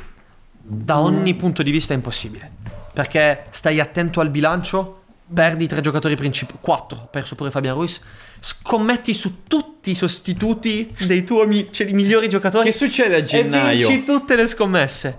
da 0.62 0.98
ogni 1.00 1.34
punto 1.34 1.62
di 1.62 1.70
vista, 1.70 1.92
è 1.92 1.96
impossibile. 1.96 2.50
Perché 2.92 3.44
stai 3.50 3.80
attento 3.80 4.20
al 4.20 4.30
bilancio, 4.30 5.02
perdi 5.32 5.66
tre 5.66 5.80
giocatori 5.80 6.16
principali. 6.16 6.58
4, 6.60 6.98
ho 6.98 7.06
perso 7.10 7.34
pure 7.34 7.50
Fabian 7.50 7.74
Ruiz. 7.74 8.00
Scommetti 8.38 9.12
su 9.14 9.42
tutti 9.46 9.90
i 9.90 9.94
sostituti 9.94 10.94
dei 11.06 11.24
tuoi 11.24 11.46
mi- 11.46 11.72
cioè, 11.72 11.90
migliori 11.92 12.28
giocatori. 12.28 12.64
Che 12.66 12.72
succede 12.72 13.16
a 13.16 13.22
gennaio? 13.22 13.86
E 13.86 13.90
vinci 13.90 14.04
tutte 14.04 14.34
le 14.36 14.46
scommesse. 14.46 15.18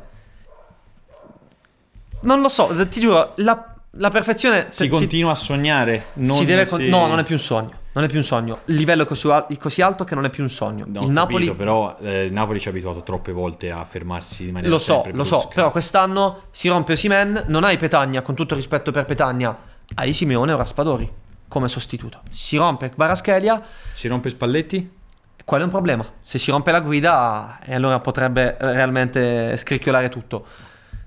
Non 2.24 2.42
lo 2.42 2.50
so, 2.50 2.70
ti 2.90 3.00
giuro, 3.00 3.34
la, 3.38 3.76
la 3.92 4.10
perfezione 4.10 4.68
Si 4.70 4.88
continua 4.88 5.32
a 5.32 5.36
sognare. 5.36 6.06
Non 6.14 6.38
si 6.38 6.46
deve 6.46 6.66
si- 6.66 6.88
No, 6.90 7.08
non 7.08 7.20
è 7.20 7.24
più 7.24 7.36
un 7.36 7.42
sogno. 7.42 7.80
Non 7.94 8.04
è 8.06 8.08
più 8.08 8.18
un 8.18 8.24
sogno. 8.24 8.60
Il 8.66 8.76
livello 8.76 9.04
è 9.04 9.06
così, 9.06 9.28
al- 9.30 9.46
così 9.58 9.82
alto 9.82 10.04
che 10.06 10.16
non 10.16 10.26
è 10.26 10.30
più 10.30 10.44
un 10.44 10.50
sogno. 10.50 10.86
No, 10.88 11.04
il 11.04 11.10
Napoli 11.10 11.46
capito, 11.46 11.56
però 11.56 11.98
eh, 12.00 12.24
il 12.24 12.34
Napoli 12.34 12.60
ci 12.60 12.68
ha 12.68 12.72
abituato 12.72 13.02
troppe 13.02 13.32
volte 13.32 13.72
a 13.72 13.84
fermarsi 13.84 14.46
di 14.46 14.52
maniera 14.52 14.74
Lo 14.74 14.80
so, 14.80 15.04
lo 15.12 15.24
so, 15.24 15.50
però 15.54 15.72
quest'anno 15.72 16.44
si 16.52 16.70
rompe 16.70 16.94
Osimen, 16.94 17.46
non 17.48 17.64
hai 17.64 17.78
Petagna, 17.78 18.22
con 18.22 18.34
tutto 18.36 18.56
rispetto 18.56 18.92
per 18.92 19.06
Petagna, 19.06 19.58
hai 19.96 20.14
Simeone 20.14 20.54
o 20.54 20.58
Raspadori 20.58 21.12
come 21.50 21.68
sostituto. 21.68 22.22
Si 22.32 22.56
rompe 22.56 22.94
Baraschelia, 22.96 23.62
Si 23.94 24.08
rompe 24.08 24.30
Spalletti? 24.30 25.00
quello 25.44 25.64
è 25.64 25.66
un 25.66 25.72
problema. 25.74 26.06
Se 26.22 26.38
si 26.38 26.50
rompe 26.50 26.72
la 26.72 26.80
guida, 26.80 27.60
e 27.62 27.76
allora 27.76 28.00
potrebbe 28.00 28.58
eh, 28.58 28.72
realmente 28.72 29.58
scricchiolare 29.58 30.08
tutto. 30.08 30.46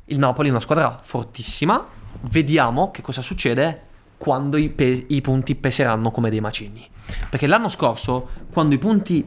Il 0.06 0.18
Napoli 0.18 0.48
è 0.48 0.50
una 0.50 0.60
squadra 0.60 1.00
fortissima, 1.02 1.82
vediamo 2.30 2.90
che 2.90 3.00
cosa 3.00 3.22
succede 3.22 3.92
quando 4.24 4.56
i, 4.56 4.70
pe- 4.70 5.04
i 5.06 5.20
punti 5.20 5.54
peseranno 5.54 6.10
come 6.10 6.30
dei 6.30 6.40
macigni. 6.40 6.88
Perché 7.28 7.46
l'anno 7.46 7.68
scorso, 7.68 8.30
quando 8.50 8.74
i 8.74 8.78
punti 8.78 9.22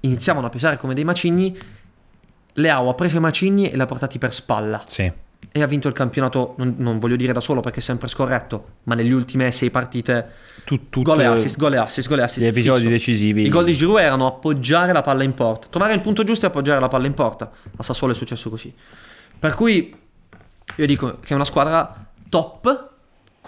iniziavano 0.00 0.48
a 0.48 0.50
pesare 0.50 0.76
come 0.76 0.92
dei 0.92 1.04
macigni, 1.04 1.58
Leao 2.52 2.90
ha 2.90 2.94
preso 2.94 3.16
i 3.16 3.20
macigni 3.20 3.70
e 3.70 3.74
li 3.74 3.80
ha 3.80 3.86
portati 3.86 4.18
per 4.18 4.34
spalla. 4.34 4.82
Sì. 4.84 5.10
E 5.50 5.62
ha 5.62 5.66
vinto 5.66 5.88
il 5.88 5.94
campionato, 5.94 6.56
non, 6.58 6.74
non 6.76 6.98
voglio 6.98 7.16
dire 7.16 7.32
da 7.32 7.40
solo 7.40 7.62
perché 7.62 7.78
è 7.78 7.82
sempre 7.82 8.06
scorretto, 8.06 8.72
ma 8.82 8.94
nelle 8.94 9.14
ultime 9.14 9.50
sei 9.50 9.70
partite 9.70 10.30
gol 10.90 11.20
e 11.22 11.24
assist, 11.24 11.56
gol 11.56 11.72
e 11.72 11.78
assist, 11.78 12.06
gol 12.06 12.18
e 12.18 12.22
assist. 12.24 12.44
Gli 12.44 12.48
episodi 12.48 12.80
fisso. 12.80 12.90
decisivi. 12.90 13.46
I 13.46 13.48
gol 13.48 13.64
di 13.64 13.72
Giroud 13.72 13.98
erano 13.98 14.26
appoggiare 14.26 14.92
la 14.92 15.00
palla 15.00 15.22
in 15.22 15.32
porta. 15.32 15.68
Trovare 15.70 15.94
il 15.94 16.02
punto 16.02 16.22
giusto 16.22 16.44
e 16.44 16.48
appoggiare 16.48 16.80
la 16.80 16.88
palla 16.88 17.06
in 17.06 17.14
porta. 17.14 17.50
A 17.78 17.82
Sassuolo 17.82 18.12
è 18.12 18.16
successo 18.16 18.50
così. 18.50 18.74
Per 19.38 19.54
cui 19.54 19.96
io 20.76 20.86
dico 20.86 21.18
che 21.18 21.28
è 21.28 21.34
una 21.34 21.46
squadra 21.46 22.10
top. 22.28 22.96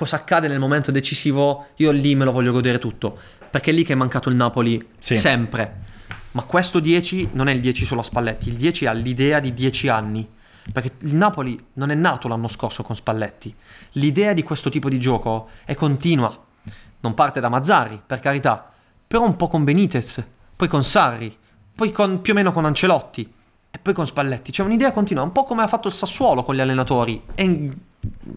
Cosa 0.01 0.16
accade 0.16 0.48
nel 0.48 0.59
momento 0.59 0.90
decisivo? 0.90 1.66
Io 1.77 1.90
lì 1.90 2.14
me 2.14 2.24
lo 2.24 2.32
voglio 2.32 2.52
godere 2.52 2.78
tutto. 2.78 3.18
Perché 3.51 3.70
è 3.70 3.74
lì 3.74 3.82
che 3.82 3.93
è 3.93 3.97
mancato 3.97 4.31
il 4.31 4.35
Napoli 4.35 4.82
Sì. 4.98 5.14
sempre. 5.14 5.82
Ma 6.31 6.43
questo 6.44 6.81
10 6.81 7.28
non 7.32 7.48
è 7.48 7.52
il 7.52 7.60
10 7.60 7.85
solo 7.85 8.01
a 8.01 8.02
Spalletti, 8.02 8.48
il 8.48 8.55
10 8.55 8.86
ha 8.86 8.93
l'idea 8.93 9.40
di 9.40 9.52
10 9.52 9.89
anni. 9.89 10.27
Perché 10.72 10.93
il 11.01 11.14
Napoli 11.14 11.62
non 11.74 11.90
è 11.90 11.94
nato 11.94 12.28
l'anno 12.28 12.48
scorso 12.48 12.82
con 12.82 12.97
Spalletti. 12.97 13.55
L'idea 13.93 14.32
di 14.32 14.43
questo 14.43 14.70
tipo 14.70 14.89
di 14.89 14.98
gioco 14.98 15.51
è 15.66 15.74
continua. 15.74 16.35
Non 17.01 17.12
parte 17.12 17.40
da 17.40 17.51
Mazzarri, 17.51 18.01
per 18.06 18.20
carità, 18.20 18.72
però 19.06 19.27
un 19.27 19.36
po' 19.36 19.48
con 19.48 19.64
Benitez, 19.64 20.27
poi 20.56 20.68
con 20.68 20.82
Sarri, 20.82 21.36
poi 21.74 21.93
con, 21.93 22.22
più 22.22 22.32
o 22.32 22.36
meno 22.36 22.52
con 22.52 22.64
Ancelotti 22.64 23.31
e 23.70 23.78
poi 23.78 23.94
con 23.94 24.06
Spalletti. 24.06 24.51
C'è 24.51 24.62
un'idea 24.62 24.92
continua, 24.92 25.22
un 25.22 25.32
po' 25.32 25.44
come 25.44 25.62
ha 25.62 25.66
fatto 25.66 25.88
il 25.88 25.94
Sassuolo 25.94 26.42
con 26.42 26.55
gli 26.55 26.60
allenatori 26.60 27.22
e 27.34 27.44
in 27.44 27.72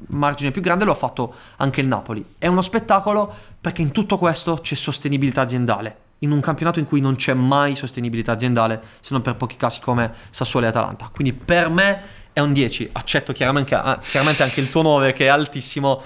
margine 0.07 0.51
più 0.51 0.61
grande 0.61 0.85
lo 0.85 0.91
ha 0.91 0.95
fatto 0.95 1.33
anche 1.57 1.81
il 1.81 1.87
Napoli. 1.87 2.23
È 2.37 2.47
uno 2.47 2.61
spettacolo 2.61 3.33
perché 3.59 3.81
in 3.81 3.91
tutto 3.91 4.17
questo 4.17 4.55
c'è 4.55 4.75
sostenibilità 4.75 5.41
aziendale. 5.41 5.97
In 6.19 6.31
un 6.31 6.39
campionato 6.39 6.79
in 6.79 6.85
cui 6.85 7.01
non 7.01 7.15
c'è 7.15 7.33
mai 7.33 7.75
sostenibilità 7.75 8.33
aziendale, 8.33 8.81
se 8.99 9.09
non 9.13 9.21
per 9.21 9.35
pochi 9.35 9.57
casi 9.57 9.81
come 9.81 10.13
Sassuolo 10.29 10.67
e 10.67 10.69
Atalanta. 10.69 11.09
Quindi 11.11 11.33
per 11.33 11.69
me 11.69 12.01
è 12.31 12.39
un 12.39 12.53
10. 12.53 12.89
Accetto 12.93 13.33
chiaramente, 13.33 13.75
ah, 13.75 13.97
chiaramente 13.97 14.43
anche 14.43 14.61
il 14.61 14.69
tuo 14.69 14.83
9 14.83 15.13
che 15.13 15.25
è 15.25 15.29
altissimo. 15.29 16.03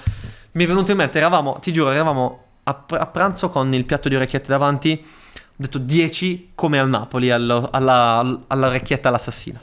Mi 0.54 0.64
è 0.64 0.68
venuto 0.68 0.92
in 0.92 0.98
mente, 0.98 1.18
eravamo, 1.18 1.60
ti 1.60 1.72
giuro, 1.72 1.92
eravamo 1.92 2.44
a 2.64 3.06
pranzo 3.06 3.50
con 3.50 3.74
il 3.74 3.86
piatto 3.86 4.10
di 4.10 4.16
orecchiette 4.16 4.48
davanti. 4.48 5.06
Ho 5.60 5.64
detto 5.64 5.80
10 5.80 6.52
come 6.54 6.78
al 6.80 6.88
Napoli, 6.88 7.32
allo- 7.32 7.70
alla, 7.72 8.42
all'orecchietta 8.48 9.08
all'assassina. 9.10 9.60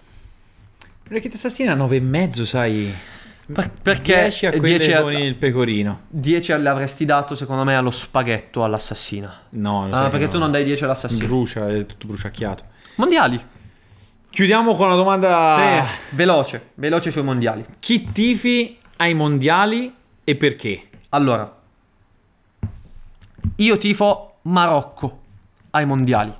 L'orecchietta 1.04 1.36
assassina 1.36 1.74
9 1.74 1.96
e 1.96 2.00
mezzo, 2.00 2.44
sai. 2.44 2.92
Per- 3.46 3.70
perché 3.80 4.22
10 4.22 4.46
a 4.46 4.50
quelle 4.50 4.78
10 4.78 4.92
a- 4.92 5.02
con 5.02 5.12
il 5.12 5.36
pecorino. 5.36 6.00
10 6.08 6.56
le 6.58 6.68
avresti 6.68 7.04
dato, 7.04 7.34
secondo 7.36 7.62
me, 7.62 7.76
allo 7.76 7.92
spaghetto 7.92 8.64
all'assassina. 8.64 9.42
No, 9.50 9.86
lo 9.86 9.94
Ah, 9.94 10.08
perché 10.08 10.26
che 10.26 10.28
tu 10.32 10.38
non 10.38 10.50
dai 10.50 10.64
10 10.64 10.82
all'assassino. 10.82 11.26
Brucia, 11.26 11.68
è 11.68 11.86
tutto 11.86 12.06
bruciacchiato. 12.08 12.64
Mondiali. 12.96 13.40
Chiudiamo 14.30 14.74
con 14.74 14.86
una 14.86 14.96
domanda. 14.96 15.84
Sì, 15.86 16.16
veloce, 16.16 16.70
veloce 16.74 17.12
sui 17.12 17.22
mondiali. 17.22 17.64
Chi 17.78 18.10
tifi 18.10 18.78
ai 18.96 19.14
mondiali 19.14 19.94
e 20.24 20.34
perché? 20.34 20.88
Allora, 21.10 21.54
io 23.56 23.78
tifo 23.78 24.38
Marocco 24.42 25.20
ai 25.74 25.86
mondiali. 25.86 26.32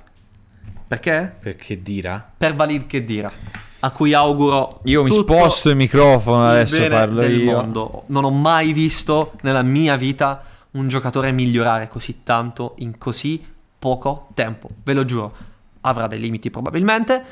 Perché? 0.87 1.35
Perché 1.39 1.81
dira? 1.81 2.31
Per 2.37 2.55
Valid 2.55 2.85
Khedira, 2.87 3.31
a 3.79 3.91
cui 3.91 4.13
auguro 4.13 4.79
Io 4.83 5.03
mi 5.03 5.11
sposto 5.11 5.69
il 5.69 5.75
microfono, 5.75 6.43
il 6.45 6.49
adesso 6.51 6.77
bene 6.79 6.95
parlo 6.95 7.19
del 7.21 7.39
io. 7.39 7.51
mondo. 7.51 8.03
Non 8.07 8.23
ho 8.23 8.29
mai 8.31 8.71
visto 8.71 9.33
nella 9.41 9.61
mia 9.63 9.95
vita 9.95 10.43
un 10.71 10.87
giocatore 10.87 11.31
migliorare 11.31 11.87
così 11.87 12.21
tanto 12.23 12.75
in 12.79 12.97
così 12.97 13.43
poco 13.79 14.29
tempo. 14.33 14.69
Ve 14.83 14.93
lo 14.93 15.05
giuro. 15.05 15.35
Avrà 15.81 16.07
dei 16.07 16.19
limiti 16.19 16.49
probabilmente, 16.49 17.23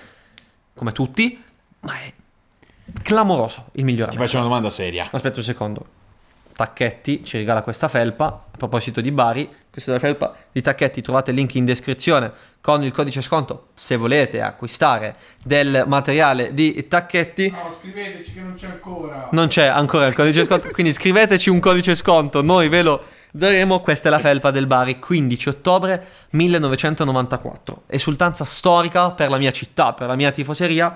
come 0.75 0.91
tutti, 0.91 1.41
ma 1.81 1.93
è 1.99 2.13
clamoroso 3.01 3.65
il 3.67 3.71
Ti 3.79 3.83
miglioramento. 3.83 4.21
faccio 4.23 4.37
una 4.37 4.45
domanda 4.45 4.69
seria. 4.69 5.07
Aspetta 5.09 5.37
un 5.39 5.43
secondo. 5.45 5.85
Tacchetti 6.55 7.23
ci 7.23 7.37
regala 7.37 7.61
questa 7.61 7.87
felpa. 7.87 8.45
proposito 8.55 9.01
di 9.01 9.11
Bari, 9.11 9.49
questa 9.71 9.91
è 9.91 9.93
la 9.95 9.99
felpa 9.99 10.35
di 10.51 10.61
Tacchetti, 10.61 11.01
trovate 11.01 11.31
il 11.31 11.37
link 11.37 11.55
in 11.55 11.65
descrizione 11.65 12.31
con 12.61 12.83
il 12.83 12.91
codice 12.93 13.21
sconto 13.21 13.69
se 13.73 13.97
volete 13.97 14.39
acquistare 14.39 15.15
del 15.43 15.83
materiale 15.87 16.53
di 16.53 16.87
Tacchetti. 16.87 17.49
No, 17.49 17.75
scriveteci 17.79 18.33
che 18.33 18.39
non 18.41 18.53
c'è 18.53 18.67
ancora. 18.67 19.27
Non 19.31 19.47
c'è 19.47 19.65
ancora 19.65 20.05
il 20.05 20.13
codice 20.13 20.45
sconto, 20.45 20.69
quindi 20.69 20.93
scriveteci 20.93 21.49
un 21.49 21.59
codice 21.59 21.95
sconto, 21.95 22.41
noi 22.41 22.69
ve 22.69 22.83
lo 22.83 23.03
daremo. 23.31 23.79
Questa 23.79 24.07
è 24.07 24.11
la 24.11 24.19
felpa 24.19 24.51
del 24.51 24.67
Bari, 24.67 24.99
15 24.99 25.49
ottobre 25.49 26.07
1994. 26.29 27.83
Esultanza 27.87 28.45
storica 28.45 29.11
per 29.11 29.29
la 29.29 29.37
mia 29.37 29.51
città, 29.51 29.93
per 29.93 30.07
la 30.07 30.15
mia 30.15 30.31
tifoseria. 30.31 30.95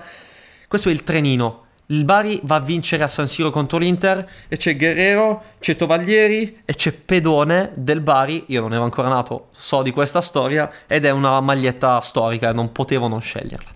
Questo 0.68 0.88
è 0.88 0.92
il 0.92 1.02
trenino. 1.02 1.66
Il 1.90 2.04
Bari 2.04 2.38
va 2.44 2.56
a 2.56 2.60
vincere 2.60 3.02
a 3.02 3.08
San 3.08 3.26
Siro 3.26 3.50
contro 3.50 3.78
l'Inter 3.78 4.28
e 4.48 4.58
c'è 4.58 4.76
Guerrero, 4.76 5.42
c'è 5.58 5.74
Tovaglieri 5.74 6.60
e 6.66 6.74
c'è 6.74 6.92
Pedone 6.92 7.72
del 7.76 8.00
Bari. 8.02 8.44
Io 8.48 8.60
non 8.60 8.74
ero 8.74 8.84
ancora 8.84 9.08
nato, 9.08 9.48
so 9.52 9.80
di 9.80 9.90
questa 9.90 10.20
storia 10.20 10.70
ed 10.86 11.06
è 11.06 11.10
una 11.10 11.40
maglietta 11.40 11.98
storica, 12.02 12.52
non 12.52 12.72
potevo 12.72 13.08
non 13.08 13.22
sceglierla. 13.22 13.70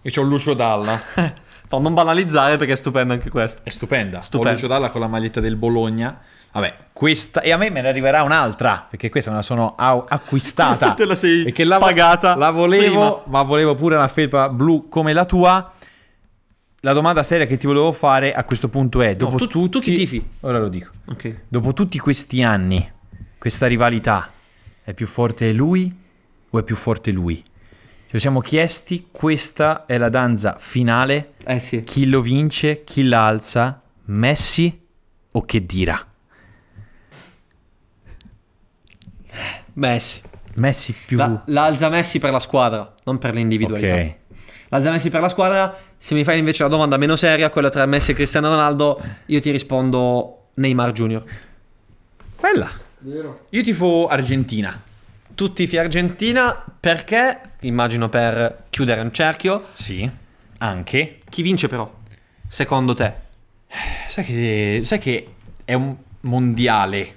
E 0.00 0.10
c'ho 0.10 0.22
Lucio 0.22 0.54
Dalla. 0.54 1.00
No, 1.72 1.78
non 1.78 1.94
banalizzare 1.94 2.56
perché 2.56 2.72
è 2.72 2.76
stupenda 2.76 3.14
anche 3.14 3.30
questa. 3.30 3.60
È 3.62 3.68
stupenda. 3.68 4.20
Stupenda. 4.22 4.50
Ho 4.50 4.52
Lucio 4.54 4.66
Dalla 4.66 4.90
con 4.90 5.00
la 5.00 5.06
maglietta 5.06 5.38
del 5.38 5.54
Bologna. 5.54 6.18
Vabbè, 6.50 6.74
questa. 6.92 7.42
E 7.42 7.52
a 7.52 7.56
me 7.56 7.70
me 7.70 7.80
ne 7.80 7.86
arriverà 7.86 8.24
un'altra. 8.24 8.88
Perché 8.90 9.08
questa 9.08 9.30
me 9.30 9.36
la 9.36 9.42
sono 9.42 9.74
au- 9.76 10.04
acquistata. 10.08 10.68
Questa 10.70 10.94
te 10.98 11.04
la 11.04 11.14
sei 11.14 11.44
perché 11.44 11.62
la, 11.62 11.78
pagata 11.78 12.34
La 12.34 12.50
volevo, 12.50 13.20
prima. 13.22 13.38
ma 13.38 13.42
volevo 13.44 13.76
pure 13.76 13.94
una 13.94 14.08
felpa 14.08 14.48
blu 14.48 14.88
come 14.88 15.12
la 15.12 15.24
tua. 15.24 15.74
La 16.82 16.94
domanda 16.94 17.22
seria 17.22 17.46
che 17.46 17.58
ti 17.58 17.66
volevo 17.66 17.92
fare 17.92 18.32
a 18.32 18.42
questo 18.44 18.68
punto 18.68 19.02
è: 19.02 19.14
dopo 19.14 19.36
tu- 19.36 19.46
tutti. 19.46 19.68
tu 19.68 19.80
chi 19.80 19.94
tifi? 19.94 20.26
Ora 20.40 20.58
lo 20.58 20.68
dico. 20.68 20.90
Ok. 21.06 21.42
Dopo 21.46 21.74
tutti 21.74 21.98
questi 21.98 22.42
anni, 22.42 22.90
questa 23.36 23.66
rivalità 23.66 24.32
è 24.82 24.94
più 24.94 25.06
forte 25.06 25.52
lui 25.52 25.94
o 26.48 26.58
è 26.58 26.62
più 26.62 26.76
forte 26.76 27.10
lui? 27.10 27.44
Ci 28.06 28.18
siamo 28.18 28.40
chiesti, 28.40 29.08
questa 29.10 29.84
è 29.84 29.98
la 29.98 30.08
danza 30.08 30.56
finale. 30.58 31.34
Eh 31.44 31.60
sì. 31.60 31.82
Chi 31.82 32.06
lo 32.06 32.22
vince, 32.22 32.82
chi 32.82 33.04
la 33.04 33.26
alza, 33.26 33.82
Messi 34.06 34.80
o 35.32 35.42
che 35.42 35.66
dirà? 35.66 36.04
Messi. 39.74 40.22
Messi 40.56 40.94
più... 41.06 41.18
La, 41.18 41.42
l'alza 41.46 41.88
Messi 41.88 42.18
per 42.18 42.32
la 42.32 42.40
squadra, 42.40 42.92
non 43.04 43.18
per 43.18 43.34
l'individualità. 43.34 43.94
Ok. 43.94 44.14
L'alza 44.70 44.90
Messi 44.90 45.10
per 45.10 45.20
la 45.20 45.28
squadra. 45.28 45.78
Se 46.02 46.14
mi 46.14 46.24
fai 46.24 46.38
invece 46.38 46.62
la 46.62 46.70
domanda 46.70 46.96
meno 46.96 47.14
seria, 47.14 47.50
quella 47.50 47.68
tra 47.68 47.84
Messi 47.84 48.12
e 48.12 48.14
Cristiano 48.14 48.48
Ronaldo, 48.48 48.98
io 49.26 49.38
ti 49.40 49.50
rispondo 49.50 50.46
Neymar 50.54 50.92
Junior. 50.92 51.22
Bella. 52.40 52.70
Vero? 53.00 53.44
Io 53.50 53.62
tifo 53.62 54.08
Argentina. 54.08 54.80
Tu 55.34 55.52
tifi 55.52 55.76
Argentina 55.76 56.64
perché, 56.80 57.38
immagino 57.60 58.08
per 58.08 58.64
chiudere 58.70 59.02
un 59.02 59.12
cerchio, 59.12 59.66
Sì, 59.72 60.08
anche. 60.58 61.18
chi 61.28 61.42
vince 61.42 61.68
però? 61.68 61.90
Secondo 62.48 62.94
te? 62.94 63.12
Sai 64.08 64.24
che, 64.24 64.80
sai 64.84 64.98
che 64.98 65.28
è 65.64 65.74
un 65.74 65.94
mondiale 66.22 67.16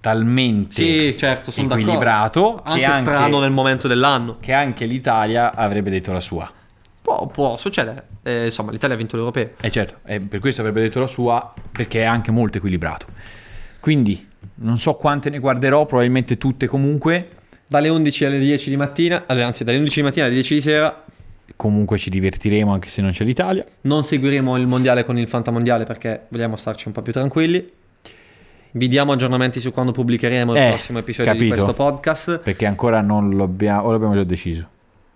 talmente 0.00 0.74
Sì, 0.74 1.16
certo, 1.16 1.50
equilibrato 1.50 2.40
d'accordo. 2.56 2.72
che 2.78 2.84
Anche 2.84 2.98
strano 3.00 3.40
nel 3.40 3.50
momento 3.50 3.88
dell'anno. 3.88 4.36
che 4.40 4.52
anche 4.52 4.84
l'Italia 4.84 5.54
avrebbe 5.54 5.88
detto 5.90 6.12
la 6.12 6.20
sua. 6.20 6.50
Può, 7.18 7.26
può 7.26 7.56
succedere. 7.56 8.04
Eh, 8.22 8.44
insomma, 8.46 8.70
l'Italia 8.70 8.94
ha 8.94 8.98
vinto 8.98 9.16
l'Europeo. 9.16 9.50
E 9.60 9.70
certo, 9.70 9.96
e 10.06 10.20
per 10.20 10.38
questo 10.40 10.60
avrebbe 10.60 10.80
detto 10.82 11.00
la 11.00 11.06
sua 11.06 11.52
perché 11.72 12.02
è 12.02 12.04
anche 12.04 12.30
molto 12.30 12.58
equilibrato. 12.58 13.06
Quindi 13.80 14.26
non 14.56 14.76
so 14.78 14.94
quante 14.94 15.30
ne 15.30 15.38
guarderò, 15.38 15.86
probabilmente 15.86 16.36
tutte 16.38 16.66
comunque. 16.66 17.30
Dalle 17.66 17.88
11 17.88 18.24
alle 18.24 18.38
10 18.38 18.70
di 18.70 18.76
mattina, 18.76 19.26
eh, 19.26 19.40
anzi 19.42 19.62
dalle 19.64 19.78
11 19.78 19.96
di 19.96 20.02
mattina 20.02 20.24
alle 20.26 20.34
10 20.34 20.54
di 20.54 20.60
sera, 20.60 21.04
Comunque 21.56 21.98
ci 21.98 22.08
divertiremo 22.10 22.72
anche 22.72 22.88
se 22.88 23.00
non 23.02 23.10
c'è 23.10 23.24
l'Italia. 23.24 23.64
non 23.82 24.04
seguiremo 24.04 24.56
il 24.58 24.66
mondiale 24.66 25.02
con 25.02 25.18
il 25.18 25.26
fantamondiale 25.26 25.84
perché 25.84 26.26
vogliamo 26.28 26.56
starci 26.56 26.86
un 26.86 26.92
po' 26.94 27.02
più 27.02 27.12
tranquilli. 27.12 27.64
Vi 28.72 28.86
diamo 28.86 29.12
aggiornamenti 29.12 29.58
su 29.58 29.72
quando 29.72 29.90
pubblicheremo 29.92 30.52
il 30.52 30.58
Eh, 30.58 30.68
prossimo 30.68 30.98
episodio 30.98 31.32
di 31.32 31.38
capito. 31.38 31.54
questo 31.64 31.74
podcast. 31.74 32.38
Perché 32.40 32.66
ancora 32.66 33.00
non 33.00 33.30
lo 33.30 33.44
abbiamo, 33.44 33.86
o 33.88 33.90
l'abbiamo 33.90 34.14
già 34.14 34.24
deciso. 34.24 34.68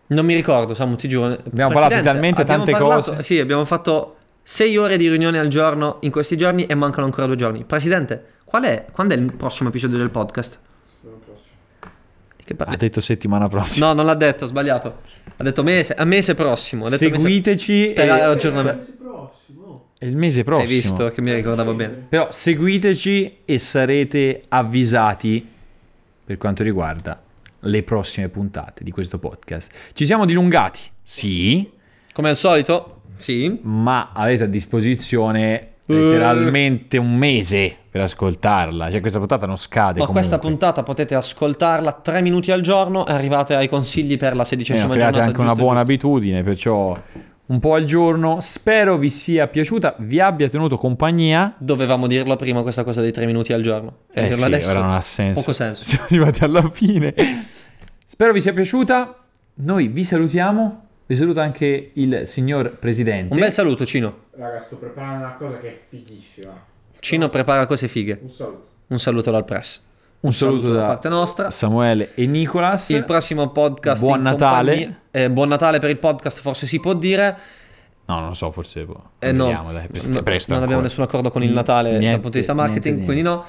Non 0.08 0.24
mi 0.24 0.34
ricordo, 0.34 0.74
Samu, 0.74 0.96
ti 0.96 1.08
giuro. 1.08 1.26
Abbiamo 1.26 1.72
parlato 1.72 1.94
di 1.96 2.02
talmente 2.02 2.44
tante 2.44 2.72
parlato- 2.72 3.12
cose. 3.12 3.22
Sì, 3.22 3.38
abbiamo 3.38 3.64
fatto 3.64 4.16
6 4.42 4.76
ore 4.76 4.96
di 4.96 5.08
riunione 5.08 5.38
al 5.38 5.48
giorno 5.48 5.96
in 6.00 6.10
questi 6.10 6.36
giorni 6.36 6.66
e 6.66 6.74
mancano 6.74 7.06
ancora 7.06 7.26
due 7.26 7.36
giorni. 7.36 7.64
Presidente, 7.64 8.24
qual 8.44 8.64
è, 8.64 8.84
quando 8.92 9.14
è 9.14 9.16
il 9.16 9.32
prossimo 9.32 9.68
episodio 9.70 9.96
del 9.98 10.10
podcast? 10.10 10.58
Che 12.44 12.54
parli? 12.56 12.74
Ha 12.74 12.76
detto 12.76 13.00
settimana 13.00 13.48
prossima. 13.48 13.86
No, 13.86 13.92
non 13.94 14.04
l'ha 14.06 14.14
detto, 14.16 14.44
ho 14.44 14.46
sbagliato. 14.48 15.00
Ha 15.36 15.42
detto 15.44 15.62
mese, 15.62 15.94
a 15.94 16.04
mese 16.04 16.34
prossimo. 16.34 16.84
Ha 16.86 16.90
detto 16.90 17.04
mese- 17.04 17.16
Seguiteci 17.18 17.92
per 17.94 18.04
e- 18.04 18.10
aggiornamento. 18.10 18.86
È 19.96 20.04
il 20.04 20.16
mese 20.16 20.42
prossimo. 20.42 20.68
Hai 20.68 20.80
visto 20.82 21.10
che 21.10 21.20
mi 21.22 21.32
ricordavo 21.32 21.74
bene. 21.74 21.94
Però 22.08 22.26
seguiteci 22.32 23.38
e 23.44 23.58
sarete 23.58 24.42
avvisati 24.48 25.48
per 26.24 26.36
quanto 26.38 26.64
riguarda 26.64 27.20
le 27.62 27.82
prossime 27.82 28.28
puntate 28.28 28.84
di 28.84 28.90
questo 28.90 29.18
podcast. 29.18 29.70
Ci 29.92 30.04
siamo 30.06 30.24
dilungati, 30.24 30.80
sì, 31.00 31.70
Come 32.12 32.28
al 32.30 32.36
solito, 32.36 33.02
sì. 33.16 33.58
ma 33.62 34.10
avete 34.12 34.44
a 34.44 34.46
disposizione 34.46 35.68
letteralmente 35.86 36.96
un 36.98 37.14
mese 37.16 37.76
per 37.90 38.02
ascoltarla. 38.02 38.90
Cioè 38.90 39.00
questa 39.00 39.18
puntata 39.18 39.46
non 39.46 39.56
scade 39.56 39.98
Ma 39.98 40.06
comunque. 40.06 40.14
questa 40.20 40.38
puntata 40.38 40.82
potete 40.82 41.14
ascoltarla 41.14 41.92
3 41.92 42.22
minuti 42.22 42.50
al 42.50 42.60
giorno 42.62 43.06
e 43.06 43.12
arrivate 43.12 43.54
ai 43.54 43.68
consigli 43.68 44.16
per 44.16 44.34
la 44.34 44.42
Eh, 44.42 44.46
sedicesima 44.46 44.92
create 44.94 45.12
giornata. 45.12 45.24
anche 45.24 45.40
una 45.40 45.54
buona 45.54 45.80
abitudine, 45.80 46.42
perciò 46.42 46.98
un 47.46 47.60
po' 47.60 47.74
al 47.74 47.84
giorno. 47.84 48.40
Spero 48.40 48.96
vi 48.96 49.10
sia 49.10 49.48
piaciuta, 49.48 49.96
vi 49.98 50.20
abbia 50.20 50.48
tenuto 50.48 50.76
compagnia. 50.76 51.54
Dovevamo 51.58 52.06
dirlo 52.06 52.36
prima 52.36 52.62
questa 52.62 52.84
cosa 52.84 53.00
dei 53.00 53.12
3 53.12 53.26
minuti 53.26 53.52
al 53.52 53.62
giorno. 53.62 53.98
Eh 54.12 54.32
sì, 54.32 54.44
adesso 54.44 54.70
ora 54.70 54.80
non 54.80 54.92
ha 54.92 55.00
senso. 55.00 55.40
Poco 55.40 55.52
senso. 55.52 55.82
Siamo 55.84 56.04
arrivati 56.06 56.44
alla 56.44 56.68
fine. 56.70 57.14
Spero 58.04 58.32
vi 58.32 58.40
sia 58.40 58.52
piaciuta. 58.52 59.16
Noi 59.54 59.88
vi 59.88 60.04
salutiamo. 60.04 60.86
Vi 61.06 61.16
saluta 61.16 61.42
anche 61.42 61.90
il 61.94 62.22
signor 62.26 62.78
Presidente. 62.78 63.34
Un 63.34 63.40
bel 63.40 63.52
saluto, 63.52 63.84
Cino. 63.84 64.16
Raga, 64.36 64.58
sto 64.58 64.76
preparando 64.76 65.24
una 65.24 65.34
cosa 65.34 65.58
che 65.58 65.68
è 65.68 65.80
fighissima. 65.88 66.64
Cino 67.00 67.28
prepara 67.28 67.66
cose 67.66 67.88
fighe. 67.88 68.18
Un 68.22 68.30
saluto. 68.30 68.66
Un 68.86 68.98
saluto 68.98 69.30
dal 69.30 69.44
press. 69.44 69.80
Un 70.22 70.32
saluto 70.32 70.70
da 70.72 70.86
parte 70.86 71.08
nostra. 71.08 71.50
Samuele 71.50 72.14
e 72.14 72.26
Nicolas. 72.26 72.90
Il 72.90 73.04
prossimo 73.04 73.48
podcast. 73.50 74.00
Buon 74.00 74.18
in 74.18 74.22
Natale. 74.22 75.00
eh, 75.10 75.28
buon 75.28 75.48
Natale 75.48 75.80
per 75.80 75.90
il 75.90 75.98
podcast, 75.98 76.38
forse 76.40 76.68
si 76.68 76.78
può 76.78 76.94
dire. 76.94 77.36
No, 78.04 78.20
non 78.20 78.28
lo 78.28 78.34
so, 78.34 78.50
forse 78.52 78.84
può. 78.84 79.00
Eh, 79.18 79.32
no, 79.32 79.46
Vediamo, 79.46 79.72
dai, 79.72 79.88
presto, 79.88 80.12
no, 80.12 80.22
presto 80.22 80.52
non 80.52 80.62
abbiamo 80.62 80.82
ancora. 80.82 81.02
nessun 81.02 81.02
accordo 81.02 81.30
con 81.32 81.42
il 81.42 81.52
Natale 81.52 81.90
dal 81.90 81.98
Niente, 81.98 82.14
punto 82.20 82.30
di 82.30 82.38
vista 82.38 82.54
marketing, 82.54 82.98
niente, 82.98 83.04
quindi 83.04 83.22
no. 83.22 83.44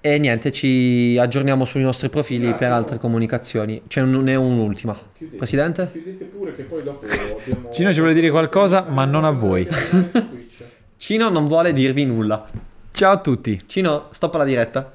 E 0.00 0.18
niente, 0.18 0.50
ci 0.50 1.16
aggiorniamo 1.20 1.64
sui 1.64 1.82
nostri 1.82 2.08
profili 2.08 2.54
per 2.54 2.72
altre 2.72 2.98
comunicazioni. 2.98 3.82
Ce 3.86 4.02
n'è 4.02 4.34
un'ultima. 4.34 4.98
Presidente? 5.36 5.90
Chiudete 5.92 6.24
pure 6.24 6.56
che 6.56 6.62
poi 6.64 6.82
dopo 6.82 7.06
abbiamo... 7.06 7.70
Cino 7.70 7.92
ci 7.92 7.98
vuole 8.00 8.14
dire 8.14 8.30
qualcosa, 8.30 8.84
ma 8.88 9.04
non 9.04 9.24
a 9.24 9.30
voi. 9.30 9.68
Cino 10.96 11.28
non 11.28 11.46
vuole 11.46 11.72
dirvi 11.72 12.04
nulla. 12.04 12.46
Ciao 12.90 13.12
a 13.12 13.18
tutti. 13.18 13.62
Cino, 13.66 14.06
stoppa 14.10 14.38
la 14.38 14.44
diretta. 14.44 14.94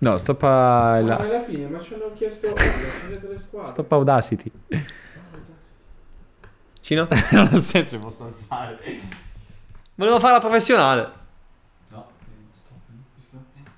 No, 0.00 0.16
stoppa 0.18 0.92
Ah, 0.92 1.00
la... 1.00 1.16
alla 1.16 1.42
fine, 1.42 1.66
ma 1.66 1.80
ci 1.80 1.94
hanno 1.94 2.12
chiesto 2.14 2.54
fine 2.54 3.18
delle 3.20 3.38
squadre. 3.38 3.68
Stoppa 3.68 3.94
Audacity. 3.96 4.50
Cino? 6.80 7.08
non 7.32 7.48
ha 7.52 7.56
senso, 7.58 7.98
posso 7.98 8.24
alzare. 8.24 8.78
Volevo 9.96 10.20
fare 10.20 10.34
la 10.34 10.40
professionale. 10.40 11.10